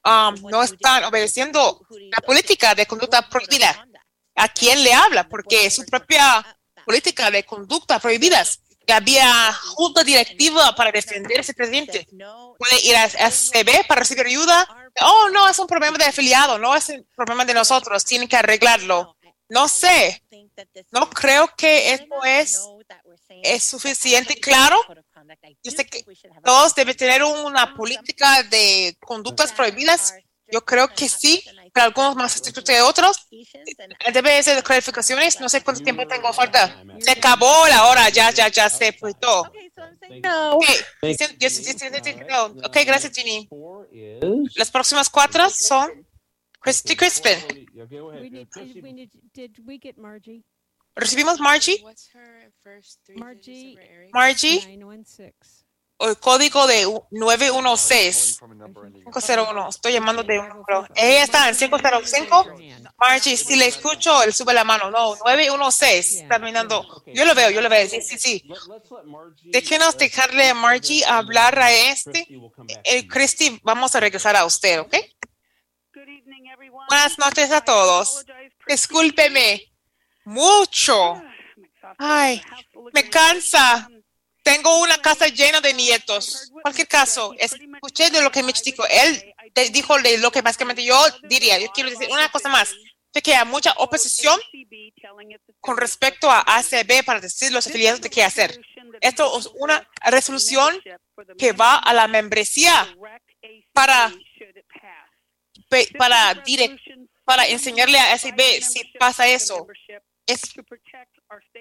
[0.04, 3.88] um, no están obedeciendo la política de conducta prohibida.
[4.36, 5.28] ¿A quién le habla?
[5.28, 6.46] Porque su propia
[6.86, 8.62] política de conducta prohibidas.
[8.86, 12.08] Que había junta directiva para defender a ese presidente.
[12.60, 14.92] Puede ir a SCB para recibir ayuda.
[15.02, 18.38] Oh, no, es un problema de afiliado, no es un problema de nosotros, tienen que
[18.38, 19.18] arreglarlo.
[19.50, 20.24] No sé,
[20.92, 22.60] no creo que esto es,
[23.44, 24.80] es suficiente claro.
[25.64, 26.04] Yo sé que
[26.44, 30.14] todos deben tener una política de conductas prohibidas.
[30.52, 31.44] Yo creo que sí,
[31.74, 33.28] pero algunos más estrictos que otros.
[34.14, 35.40] Debe ser de clarificaciones.
[35.40, 36.84] No sé cuánto tiempo tengo falta.
[37.00, 39.52] Se acabó la hora, ya, ya, ya se puso.
[42.64, 43.50] Ok, gracias, Ginny.
[44.56, 46.06] Las próximas cuatro son
[46.60, 47.68] Christy Crispin.
[50.96, 51.84] ¿Recibimos Margie?
[53.16, 53.78] Margie.
[54.14, 54.80] Margie.
[55.98, 55.98] 916.
[55.98, 58.40] O el código de u- 916.
[59.14, 59.70] 501.
[59.70, 60.88] Estoy llamando de un número.
[60.96, 62.46] Ella está en 505.
[62.98, 64.92] Margie, si le escucho, él sube la mano.
[64.92, 66.22] No, 916.
[66.22, 67.04] Está mirando.
[67.08, 67.88] Yo lo veo, yo lo veo.
[67.88, 68.44] Sí, sí, sí.
[69.46, 72.28] Déjenos dejarle a Margie hablar a este.
[72.84, 74.96] El Christy, vamos a regresar a usted, ¿ok?
[76.90, 78.26] Buenas noches a todos.
[78.68, 79.62] Discúlpeme
[80.26, 81.22] mucho.
[81.98, 82.42] Ay,
[82.94, 83.88] me cansa.
[84.46, 86.52] Tengo una casa llena de nietos.
[86.62, 88.86] Cualquier caso, escuché de lo que Mitch dijo.
[88.88, 89.34] Él
[89.72, 91.58] dijo de lo que básicamente yo diría.
[91.58, 92.70] Yo quiero decir una cosa más.
[93.12, 94.40] Sé que hay mucha oposición
[95.62, 98.60] con respecto a ACB para decir los afiliados de qué hacer.
[99.02, 100.80] Esto es una resolución
[101.38, 102.96] que va a la membresía
[103.74, 104.14] para,
[105.98, 106.80] para, direct-
[107.24, 109.66] para enseñarle a ACB si pasa eso.
[110.28, 110.42] Es,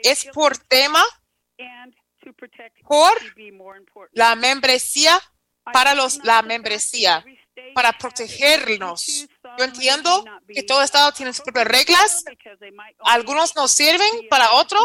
[0.03, 1.03] es por tema,
[2.86, 3.12] por
[4.12, 5.20] la membresía,
[5.73, 7.25] para los, la membresía,
[7.75, 9.27] para protegernos.
[9.59, 12.25] Yo entiendo que todo estado tiene sus propias reglas.
[13.01, 14.78] Algunos nos sirven, para otro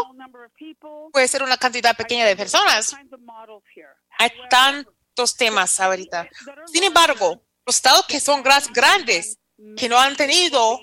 [1.12, 2.94] puede ser una cantidad pequeña de personas.
[4.18, 6.28] Hay tantos temas ahorita.
[6.72, 9.38] Sin embargo, los estados que son gras- grandes,
[9.76, 10.80] que no han tenido,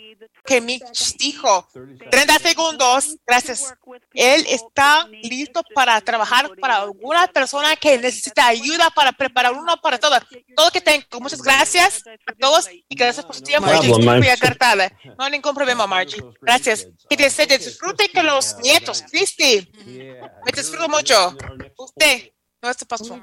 [0.48, 1.68] que Mitch dijo,
[2.10, 3.74] 30 segundos, gracias.
[4.14, 10.00] Él está listo para trabajar para alguna persona que necesita ayuda para preparar uno para
[10.00, 10.24] todas.
[10.56, 11.06] Todo que tenga.
[11.20, 13.68] Muchas gracias a todos y gracias por su tiempo.
[13.68, 14.32] Y Problem, disculpe Marge.
[14.32, 14.92] acartada.
[15.18, 16.24] No hay ningún problema, Margie.
[16.42, 16.88] Gracias.
[17.10, 19.04] Que se disfrute con los nietos.
[19.12, 21.36] Cristi, me disfruto mucho.
[21.78, 23.14] Usted, no este pasó.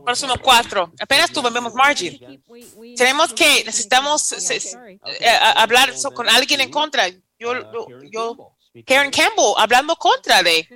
[0.00, 0.92] Ahora somos cuatro.
[1.00, 2.18] Apenas tuvimos Margie.
[2.96, 7.08] Tenemos que, necesitamos eh, eh, hablar so- con alguien en contra.
[7.08, 8.54] Yo, yo, yo-
[8.86, 10.66] Karen Campbell, hablando contra de.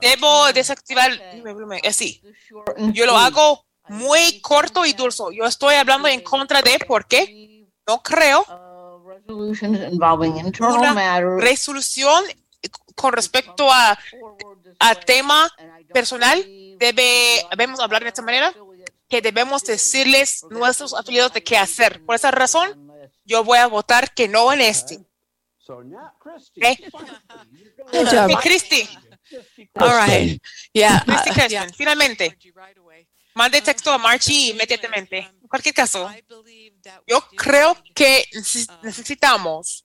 [0.00, 1.12] Debo desactivar.
[1.82, 2.22] eh, Sí.
[2.92, 5.22] Yo lo hago muy corto y dulce.
[5.32, 8.44] Yo estoy hablando en contra de porque no creo
[10.46, 10.94] internal una
[11.40, 12.24] resolución
[12.94, 13.98] con respecto a,
[14.78, 15.50] a tema
[15.92, 16.42] personal.
[16.78, 18.52] Debe, debemos hablar de esta manera
[19.08, 22.04] que debemos decirles nuestros afiliados de qué hacer.
[22.04, 22.92] Por esa razón,
[23.24, 24.98] yo voy a votar que no en este.
[27.92, 28.88] Ok, Christy.
[29.74, 30.42] All right.
[30.72, 31.02] Yeah.
[31.06, 32.38] Christy uh, Kirsten, finalmente.
[33.34, 35.18] Mande texto a Marchi inmediatamente.
[35.18, 36.08] En cualquier caso,
[37.06, 39.84] yo creo que neces- necesitamos.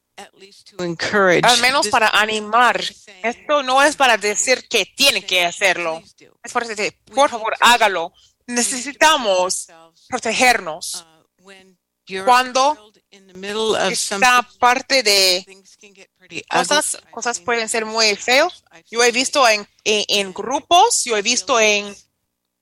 [1.43, 2.81] Al menos para animar.
[3.23, 6.01] Esto no es para decir que tiene que hacerlo.
[6.43, 8.13] Es para decir, por favor, hágalo.
[8.47, 9.67] Necesitamos
[10.07, 11.05] protegernos.
[12.25, 12.91] Cuando
[13.35, 15.45] middle of está parte de
[16.49, 18.63] cosas, cosas pueden ser muy feos.
[18.89, 21.95] Yo he visto en, en, en grupos, yo he visto en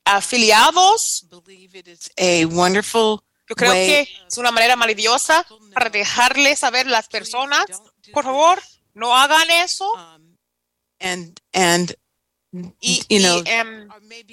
[0.06, 1.26] afiliados.
[2.18, 7.66] a wonderful Yo creo que es una manera maravillosa para dejarle saber a las personas,
[8.12, 8.62] por favor,
[8.94, 9.92] no hagan eso.
[11.00, 11.96] and and
[12.82, 13.88] y, you know y, em,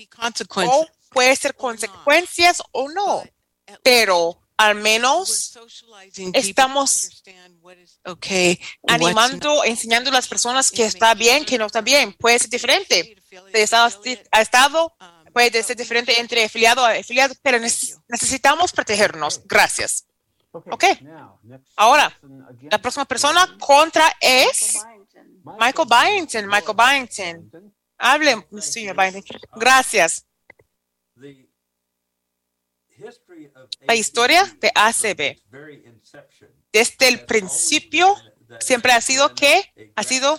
[0.09, 3.23] consequences o puede ser consecuencias o no,
[3.83, 5.59] pero al menos
[6.33, 7.23] estamos
[8.05, 12.13] okay animando, enseñando a las personas que está bien, que no está bien.
[12.15, 13.17] Puede ser diferente.
[13.53, 14.97] de estado a estado,
[15.35, 19.43] puede ser diferente entre afiliado a afiliado, pero neces- necesitamos protegernos.
[19.45, 20.07] Gracias.
[20.53, 20.85] Ok.
[21.77, 22.17] Ahora,
[22.71, 24.79] la próxima persona contra es
[25.59, 26.47] Michael Byington.
[26.47, 27.75] Michael Byington.
[27.99, 29.41] Hable, señor Byington.
[29.57, 30.25] Gracias.
[33.81, 35.37] La historia de ACB
[36.73, 38.15] desde el principio
[38.61, 40.39] siempre ha sido que ha sido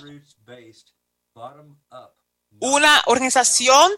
[2.66, 3.92] una organización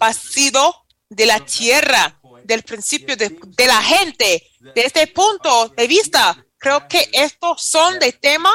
[0.00, 0.74] ha sido
[1.08, 4.50] de la tierra, del principio de, de la gente.
[4.74, 8.54] De este punto de vista, creo que estos son de temas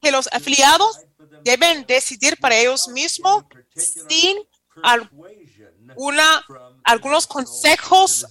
[0.00, 1.00] que los afiliados
[1.42, 4.38] deben decidir para ellos mismos sin
[4.82, 6.44] alguna,
[6.84, 8.26] algunos consejos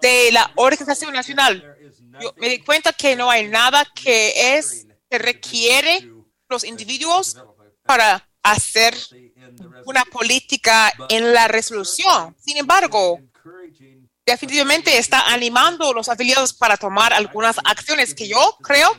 [0.00, 1.76] de la organización nacional.
[2.20, 6.10] Yo me di cuenta que no hay nada que es que requiere
[6.48, 7.36] los individuos
[7.84, 8.94] para hacer
[9.84, 12.36] una política en la resolución.
[12.38, 13.20] Sin embargo,
[14.24, 18.90] definitivamente está animando a los afiliados para tomar algunas acciones que yo creo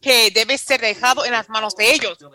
[0.00, 2.18] que debe ser dejado en las manos de ellos.
[2.18, 2.30] Yo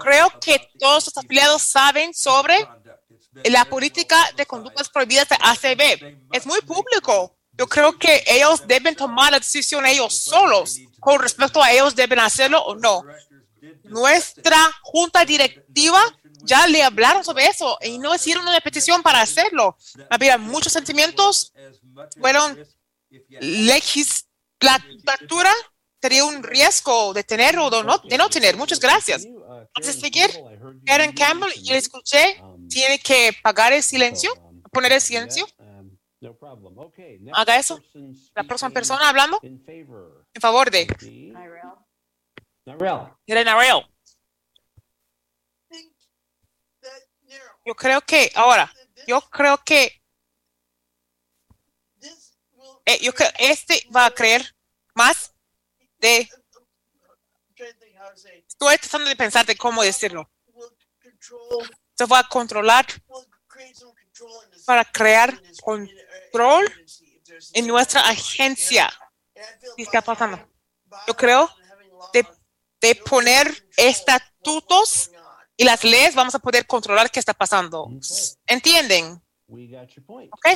[0.00, 2.66] creo que todos los afiliados saben sobre
[3.44, 6.18] la política de conductas prohibidas de ACB.
[6.32, 7.36] Es muy público.
[7.52, 12.18] Yo creo que ellos deben tomar la decisión ellos solos con respecto a ellos deben
[12.18, 13.04] hacerlo o no.
[13.84, 16.00] Nuestra junta directiva
[16.42, 19.76] ya le hablaron sobre eso y no hicieron una petición para hacerlo.
[20.10, 21.52] Había muchos sentimientos,
[22.20, 22.58] fueron
[23.40, 25.52] legislatura,
[26.00, 28.56] sería un riesgo de tener o de no, de no tener.
[28.56, 29.26] Muchas gracias.
[29.74, 30.30] Antes de seguir,
[30.84, 34.30] Karen Campbell, yo le escuché, tiene que pagar el silencio,
[34.72, 35.46] poner el silencio.
[37.34, 37.80] Haga eso.
[38.34, 40.86] La próxima persona hablando en favor de
[43.26, 43.86] Irene
[47.66, 48.72] Yo creo que, ahora,
[49.08, 50.00] yo creo que,
[52.84, 54.54] eh, yo creo, este va a creer
[54.94, 55.34] más
[55.98, 56.30] de,
[58.46, 60.30] estoy tratando de pensar de cómo decirlo.
[61.94, 62.86] Se va a controlar
[64.64, 66.72] para crear control
[67.52, 68.88] en nuestra agencia.
[69.76, 70.48] ¿Qué está pasando?
[71.08, 71.50] Yo creo
[72.12, 72.24] de,
[72.80, 75.10] de poner estatutos
[75.56, 77.88] y las leyes vamos a poder controlar qué está pasando.
[78.46, 79.22] ¿Entienden?
[79.48, 80.46] Ok,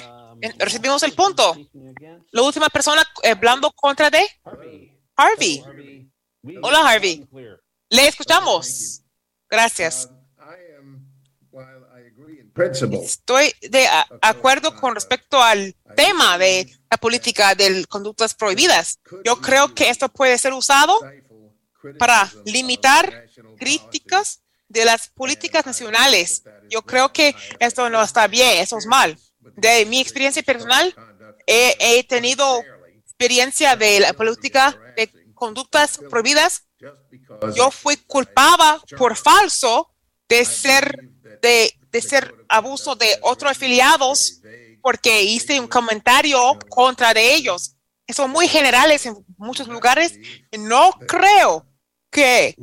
[0.40, 1.56] En- recibimos el punto.
[2.32, 4.26] La última persona eh, hablando contra de
[5.16, 5.62] Harvey.
[6.62, 7.26] Hola Harvey.
[7.88, 9.02] Le escuchamos.
[9.48, 10.08] Gracias.
[13.02, 13.86] Estoy de
[14.22, 18.98] acuerdo con respecto al tema de la política de conductas prohibidas.
[19.24, 20.98] Yo creo que esto puede ser usado
[21.98, 24.39] para limitar críticas
[24.70, 26.44] de las políticas nacionales.
[26.70, 29.18] Yo creo que esto no está bien, eso es mal.
[29.56, 30.94] De mi experiencia personal,
[31.46, 32.62] he, tenido
[33.04, 36.66] experiencia de la política de conductas prohibidas.
[37.54, 39.92] Yo fui culpaba por falso
[40.28, 40.96] de ser
[41.42, 44.40] de, de ser abuso de otros afiliados
[44.80, 47.76] porque hice un comentario contra de ellos.
[48.08, 50.18] Son muy generales en muchos lugares.
[50.52, 51.66] No creo
[52.10, 52.56] que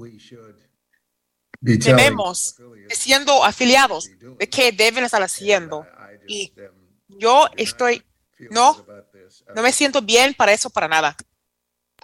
[1.59, 2.55] debemos,
[2.89, 5.85] siendo afiliados, de qué deben estar haciendo.
[6.27, 6.53] Y
[7.07, 8.03] yo estoy,
[8.51, 8.85] no,
[9.55, 11.15] no me siento bien para eso, para nada.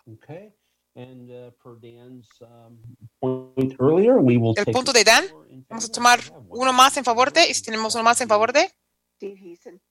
[0.06, 0.54] Okay.
[0.96, 2.78] And uh, per Dan's um,
[3.20, 5.26] point earlier, we will El punto de Dan,
[5.68, 8.54] vamos a tomar uno más en favor de, y si tenemos uno más en favor
[8.54, 8.72] de,
[9.16, 9.82] Steve Houston.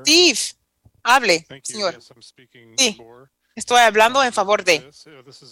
[0.00, 0.38] Steve,
[1.04, 1.94] hable, señor.
[1.94, 4.90] Yes, I'm speaking Sí, for estoy hablando en favor de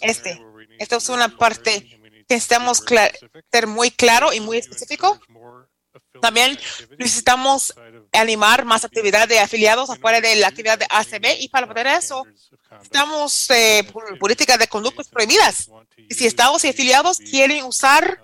[0.01, 0.41] este.
[0.79, 1.98] Esta es una parte
[2.29, 3.43] que specific.
[3.51, 5.19] ser muy claro y muy específico.
[6.21, 6.57] También
[6.97, 7.73] necesitamos
[8.13, 12.25] animar más actividad de afiliados afuera de la actividad de ACB y para poder eso
[12.71, 15.69] necesitamos eh, pol- políticas de conductas prohibidas.
[16.09, 18.21] Y si estados y afiliados quieren usar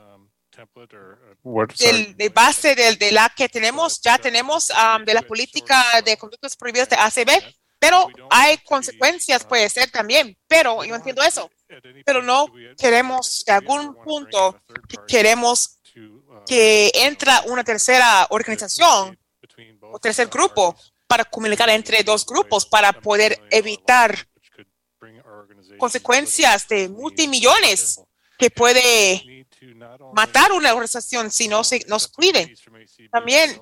[1.80, 6.18] del, de base del, de la que tenemos, ya tenemos um, de la política de
[6.18, 7.44] conductas prohibidas de ACB,
[7.80, 11.50] pero hay consecuencias, puede ser también, pero yo entiendo eso.
[12.06, 12.48] Pero no
[12.78, 15.80] queremos, de algún punto, que queremos
[16.46, 19.18] que entra una tercera organización
[19.82, 20.76] o tercer grupo
[21.08, 24.28] para comunicar entre dos grupos para poder evitar
[25.78, 28.02] consecuencias de multimillones
[28.38, 29.46] que puede
[30.14, 32.54] matar una organización si no se nos cuide.
[33.12, 33.62] También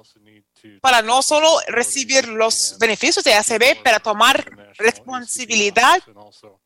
[0.82, 6.02] para no solo recibir los beneficios de ACB, pero tomar responsabilidad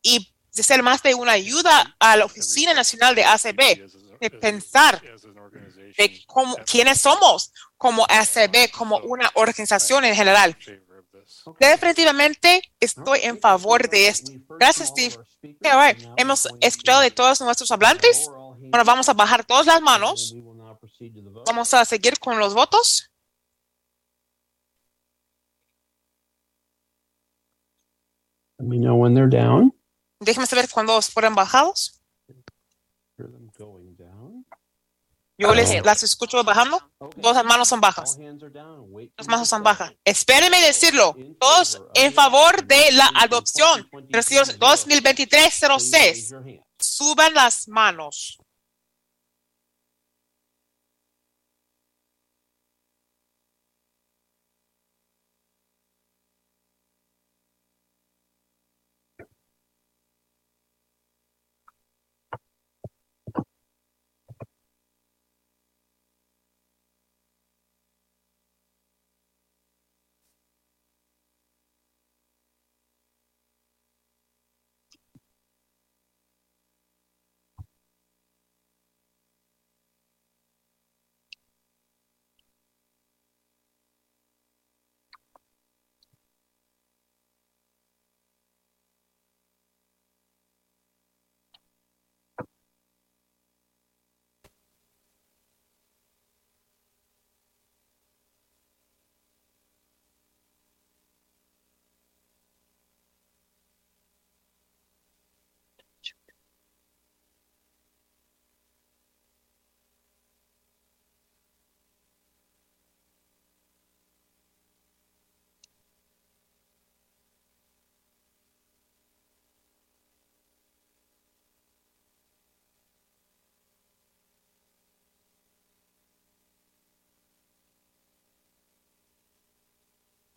[0.01, 5.01] y de ser más de una ayuda a la Oficina Nacional de ACB, de pensar
[5.97, 10.57] de cómo, quiénes somos como ACB, como una organización en general.
[11.59, 14.31] Definitivamente estoy en favor de esto.
[14.59, 15.15] Gracias, Steve.
[15.41, 16.03] Right.
[16.17, 18.27] Hemos escuchado de todos nuestros hablantes.
[18.27, 20.35] Ahora vamos a bajar todas las manos.
[21.45, 23.11] Vamos a seguir con los votos.
[28.59, 29.76] Let me know when they're down.
[30.19, 32.01] Déjenme saber cuándo fueron bajados.
[35.39, 36.81] Yo les las escucho bajando.
[37.17, 38.17] Las manos son bajas.
[39.17, 39.93] Las manos son bajas.
[40.03, 41.15] Espérenme decirlo.
[41.39, 43.87] Todos en favor de la adopción.
[44.09, 46.63] Recién 2023-06.
[46.79, 48.39] Suban las manos.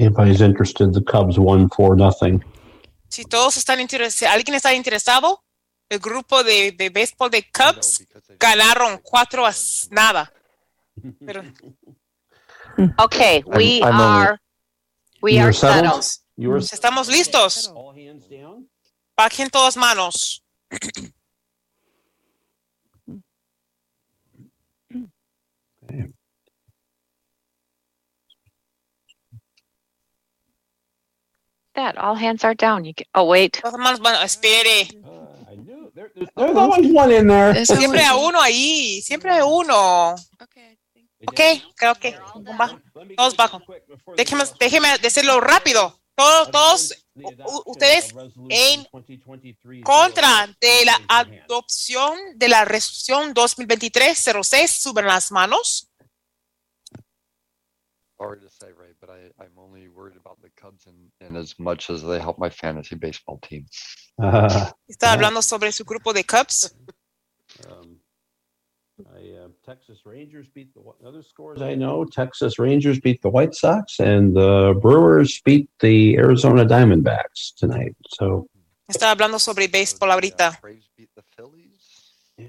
[0.01, 2.43] Anybody's interested, the Cubs won four nothing.
[3.09, 5.43] Si todos están interesados, alguien está interesado,
[5.89, 8.05] el grupo de, de béisbol de Cubs
[8.39, 10.33] ganaron cuatro a s- nada.
[11.27, 11.43] Pero
[12.99, 14.39] Okay, we I'm are
[15.23, 16.03] we are were settled?
[16.05, 16.25] settled.
[16.37, 17.73] You were estamos listos.
[19.17, 20.43] Bajen todas manos.
[31.81, 32.85] That all hands are down.
[32.85, 33.59] You get, oh wait.
[33.63, 34.87] Todas manos, van- espere.
[36.37, 37.65] There's always one in there.
[37.65, 40.15] Siempre hay uno ahí, siempre hay uno.
[41.27, 41.41] Ok,
[41.75, 42.19] creo que
[43.17, 43.63] todos bajo.
[44.17, 45.99] Déjeme, déjeme decirlo rápido.
[46.15, 46.95] Todos, todos
[47.65, 48.15] ustedes
[48.51, 48.87] en
[49.83, 55.90] contra de la adopción de la resolución 2023-06, suben las manos.
[58.21, 61.59] Sorry to say, Ray, but I, I'm only worried about the Cubs and, in as
[61.59, 63.65] much as they help my fantasy baseball team.
[64.23, 66.75] Uh, Está hablando sobre su grupo de Cubs.
[67.67, 67.97] um,
[69.17, 72.05] I, uh, Texas Rangers beat the other scores I know.
[72.05, 77.97] Texas Rangers beat the White Sox, and the Brewers beat the Arizona Diamondbacks tonight.
[78.11, 78.47] So
[78.87, 80.59] Está hablando sobre béisbol ahorita.
[80.61, 82.13] Braves beat the Phillies.
[82.37, 82.49] Yeah.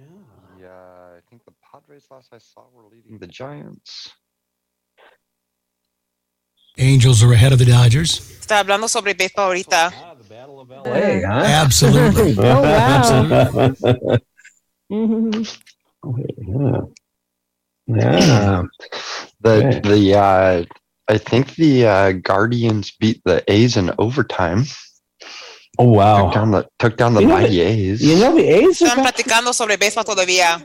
[0.60, 4.12] Yeah, I think the Padres last I saw were leading the Giants.
[6.78, 8.20] Angels are ahead of the Dodgers.
[8.40, 9.92] Está hablando sobre béisbol ahorita.
[10.86, 11.44] Hey, huh?
[11.46, 12.36] Absolutely.
[16.04, 16.22] Oh, wow.
[16.50, 16.82] yeah.
[17.88, 18.64] Yeah.
[19.42, 20.66] The the uh,
[21.10, 24.64] I think the uh, Guardians beat the A's in overtime.
[25.78, 26.26] Oh wow!
[26.26, 28.02] Took down the took down the You know mighty the- A's.
[28.04, 30.62] you know the A's Están platicando sobre béisbol todavía.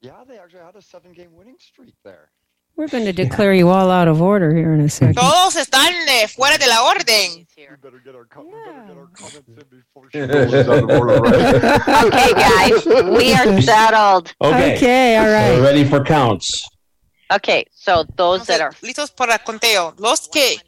[0.00, 2.30] Yeah, they actually had a seven game winning streak there.
[2.78, 5.16] We're going to declare you all out of order here in a second.
[5.16, 7.44] Todos están eh, fuera de la orden.
[12.06, 14.32] Okay, guys, we are settled.
[14.40, 14.76] Okay.
[14.76, 15.58] Okay, all right.
[15.58, 16.68] We're ready for counts.
[17.32, 19.92] Okay, so those that are Listos para conteo.
[19.98, 20.58] Los que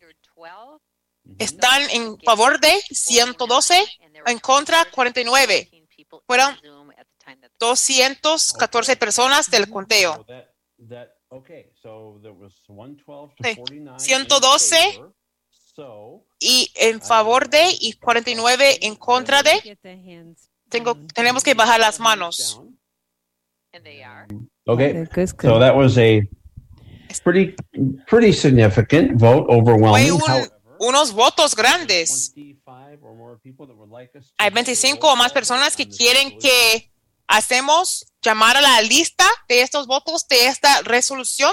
[1.39, 3.86] están en favor de 112,
[4.26, 5.70] en contra 49.
[6.26, 6.56] Fueron
[7.60, 10.26] 214 personas del conteo.
[11.33, 11.70] Okay.
[11.81, 13.55] So there was 112 to Sí.
[13.57, 13.99] 49.
[13.99, 15.12] 112
[15.75, 19.78] So y en favor de y 49 en contra de.
[20.68, 22.60] Tengo, tenemos que bajar las manos.
[24.67, 25.07] okay.
[25.41, 26.23] So that was a
[27.23, 27.55] pretty
[28.09, 30.12] pretty significant vote, overwhelming.
[30.12, 30.49] un-
[30.81, 32.34] unos votos grandes.
[34.39, 36.89] Hay 25 o más personas que quieren que
[37.31, 41.52] hacemos llamar a la lista de estos votos de esta resolución.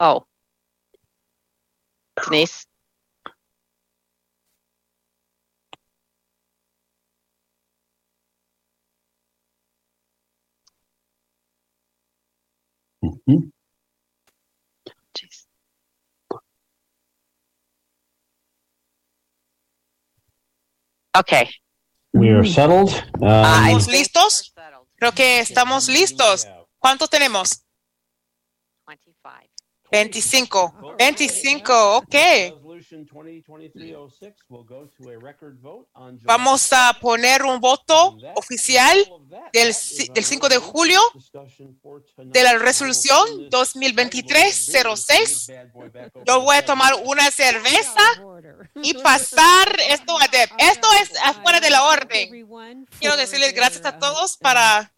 [0.00, 0.24] Oh
[2.16, 2.66] Denise.
[13.02, 13.50] Mhm.
[21.16, 21.50] Okay.
[22.12, 22.90] we are settled.
[23.20, 24.54] Um, ¿Estamos listos?
[24.96, 26.46] Creo que estamos listos.
[26.78, 27.64] ¿Cuántos tenemos?
[29.90, 30.96] 25.
[30.98, 32.14] 25, ok.
[32.90, 38.16] Resolution 2023-06 will go to a record vote on July Vamos a poner un voto
[38.34, 38.96] oficial
[39.52, 39.72] del,
[40.14, 41.00] del 5 de julio
[42.16, 46.24] de la resolución 2023-06.
[46.26, 48.02] Yo voy a tomar una cerveza
[48.82, 50.48] y pasar esto a Deb.
[50.58, 52.48] Esto es afuera de la orden.
[52.98, 54.92] Quiero decirles gracias a todos para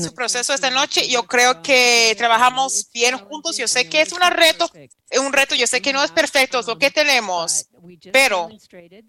[0.00, 1.06] su proceso esta noche.
[1.08, 3.56] Yo creo que trabajamos bien juntos.
[3.56, 4.70] Yo sé que es un reto,
[5.18, 5.54] un reto.
[5.54, 7.66] Yo sé que no es perfecto lo que tenemos,
[8.12, 8.48] pero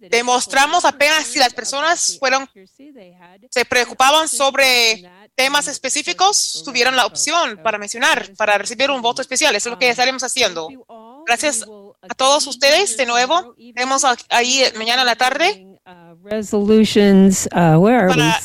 [0.10, 2.50] demostramos apenas si las personas fueron,
[3.50, 9.56] se preocupaban sobre temas específicos, tuvieron la opción para mencionar, para recibir un voto especial.
[9.56, 10.68] Eso es lo que estaremos haciendo.
[11.26, 11.64] Gracias
[12.02, 13.54] a todos ustedes de nuevo.
[13.76, 15.68] Vemos a- ahí mañana en la tarde.
[16.24, 18.16] Resolutions, uh, where are we?
[18.16, 18.42] Para-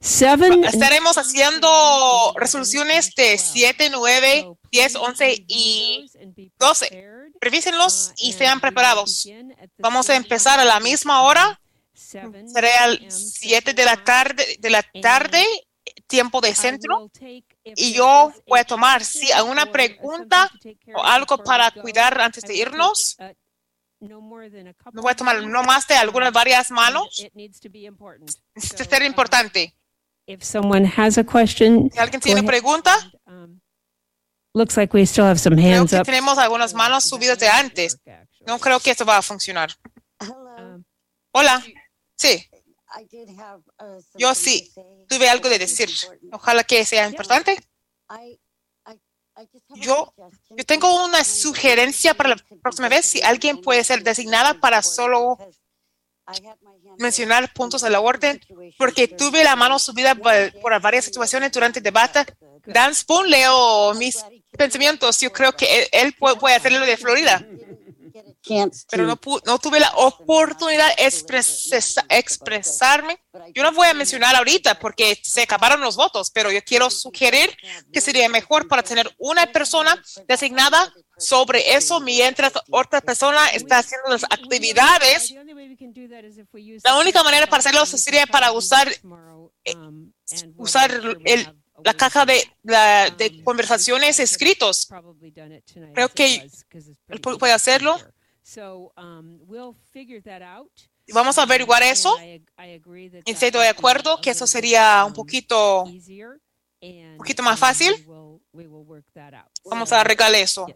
[0.00, 0.64] Seven.
[0.64, 6.06] Estaremos haciendo resoluciones de 7, 9, 10, 11 y
[6.58, 7.06] 12.
[7.40, 9.26] Revísenlos y sean preparados.
[9.78, 11.60] Vamos a empezar a la misma hora.
[12.52, 15.44] Será al 7 de la tarde, de la tarde,
[16.06, 17.10] tiempo de centro.
[17.64, 20.50] Y yo voy a tomar si alguna pregunta
[20.94, 23.16] o algo para cuidar antes de irnos.
[24.08, 27.24] No voy a tomar no más de algunas varias manos.
[28.54, 29.74] Esto es ser importante.
[30.26, 32.96] If someone has a question, Si alguien tiene pregunta,
[34.56, 36.04] Looks like we still have some creo hands que up.
[36.04, 37.98] tenemos algunas manos subidas de antes.
[38.46, 39.70] No creo que esto va a funcionar.
[41.32, 41.62] Hola.
[42.16, 42.48] Sí,
[44.14, 44.72] yo sí
[45.08, 45.90] tuve algo de decir.
[46.30, 47.58] Ojalá que sea importante.
[49.74, 50.14] Yo,
[50.50, 53.06] yo tengo una sugerencia para la próxima vez.
[53.06, 55.38] Si alguien puede ser designada para solo
[56.98, 58.40] mencionar puntos de la orden,
[58.78, 62.24] porque tuve la mano subida por, varias situaciones durante el debate.
[62.66, 64.24] Dan Spoon leo mis
[64.56, 65.20] pensamientos.
[65.20, 67.44] Yo creo que él, puede hacerlo de Florida.
[68.90, 73.18] Pero no, no tuve la oportunidad de expresa- expresarme.
[73.54, 77.56] Yo no voy a mencionar ahorita porque se acabaron los votos, pero yo quiero sugerir
[77.92, 84.10] que sería mejor para tener una persona designada sobre eso mientras otra persona está haciendo
[84.10, 85.30] las actividades.
[86.84, 88.88] La única manera para hacerlo sería para usar,
[89.64, 89.74] eh,
[90.56, 90.90] usar
[91.24, 94.86] el, la caja de, la- de conversaciones escritos.
[95.94, 96.34] Creo que
[97.08, 97.98] él pu- puede hacerlo.
[98.44, 100.70] So, um, we'll figure that out.
[101.08, 102.14] Vamos a averiguar eso.
[103.26, 107.92] Estoy de acuerdo que eso sería un um, poquito, un poquito más um, fácil.
[107.92, 109.50] we will- we will work that out.
[109.64, 110.66] Vamos a arreglar eso.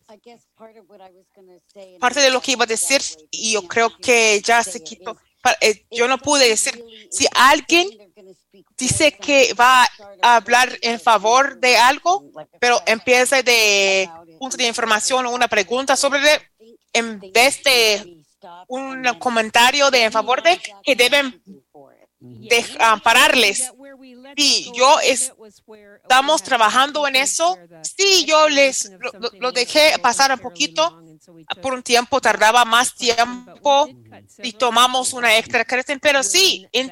[2.00, 5.16] Parte de lo que iba a decir, y yo creo que ya se quitó,
[5.60, 7.88] eh, yo no pude decir, si alguien
[8.76, 9.86] dice que va
[10.22, 15.94] a hablar en favor de algo, pero empieza de punto de información o una pregunta
[15.96, 16.20] sobre,
[16.92, 18.22] en vez de
[18.68, 21.42] un comentario de en favor de, que deben
[22.20, 22.64] de,
[23.02, 23.72] pararles.
[24.36, 25.32] Sí, yo es-
[26.02, 27.56] estamos trabajando en eso.
[27.82, 31.02] Sí, yo les lo, lo- lo dejé pasar un poquito.
[31.60, 33.88] Por un tiempo tardaba más tiempo
[34.42, 36.90] y tomamos una extra crecen, pero sí, en-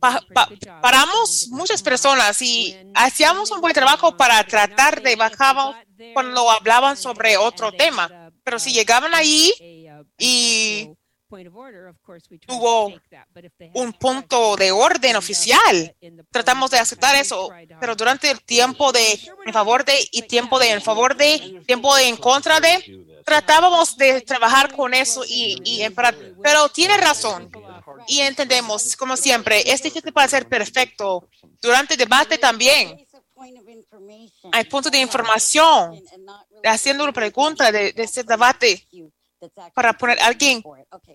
[0.00, 0.48] pa- pa-
[0.82, 7.36] paramos muchas personas y hacíamos un buen trabajo para tratar de bajar cuando hablaban sobre
[7.36, 8.08] otro tema.
[8.48, 9.52] Pero si llegaban ahí
[10.16, 10.88] y
[12.46, 12.94] tuvo
[13.74, 15.94] un punto de orden oficial,
[16.30, 20.70] tratamos de aceptar eso, pero durante el tiempo de en favor de y tiempo de
[20.70, 25.84] en favor de, tiempo de en contra de, tratábamos de trabajar con eso y.
[26.42, 27.50] Pero tiene razón.
[28.06, 31.28] y entendemos, como siempre, es difícil para ser perfecto.
[31.60, 33.04] Durante el debate también.
[34.52, 36.02] Hay puntos de información
[36.64, 38.86] haciendo una pregunta de, de ese debate
[39.74, 40.62] para poner a alguien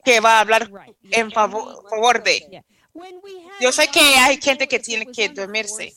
[0.03, 0.69] que va a hablar
[1.11, 2.63] en favor, favor de.
[3.59, 5.93] Yo sé que hay gente que tiene que dormirse.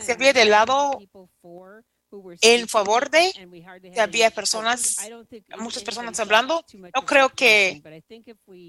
[0.00, 0.98] Si había del lado
[2.40, 3.32] en favor de,
[3.98, 4.96] había personas,
[5.58, 7.82] muchas personas hablando, no creo que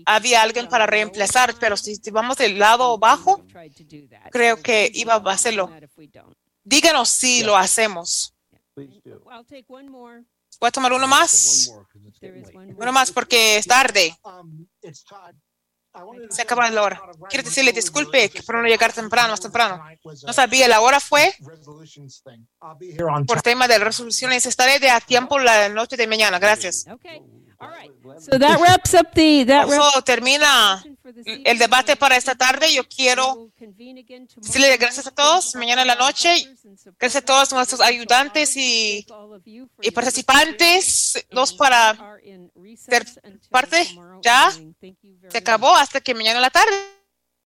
[0.06, 3.45] había alguien para reemplazar, pero si, si vamos del lado bajo,
[4.32, 5.72] creo que iba a hacerlo.
[6.64, 8.35] Díganos si lo hacemos.
[8.78, 10.24] I'll take one more.
[10.60, 11.72] Voy a tomar uno más.
[12.78, 14.16] Uno más porque es tarde.
[16.30, 17.02] Se acaba la hora.
[17.30, 19.84] Quiero decirle disculpe que por no llegar temprano, más temprano.
[20.26, 21.34] No sabía, la hora fue
[23.28, 24.45] por tema de resoluciones.
[24.45, 26.40] Estaré de a tiempo la noche de mañana.
[26.40, 26.86] Gracias.
[28.19, 30.84] So that wraps up the that wraps Eso termina
[31.44, 32.74] el debate para esta tarde.
[32.74, 33.50] Yo quiero
[34.38, 35.56] decirle gracias a todos.
[35.56, 36.56] Mañana en la noche,
[37.00, 39.06] gracias a todos nuestros ayudantes y,
[39.82, 41.98] y participantes, los para
[42.77, 43.06] ser
[43.50, 43.88] parte.
[44.22, 44.52] Ya
[45.30, 46.95] se acabó hasta que mañana en la tarde.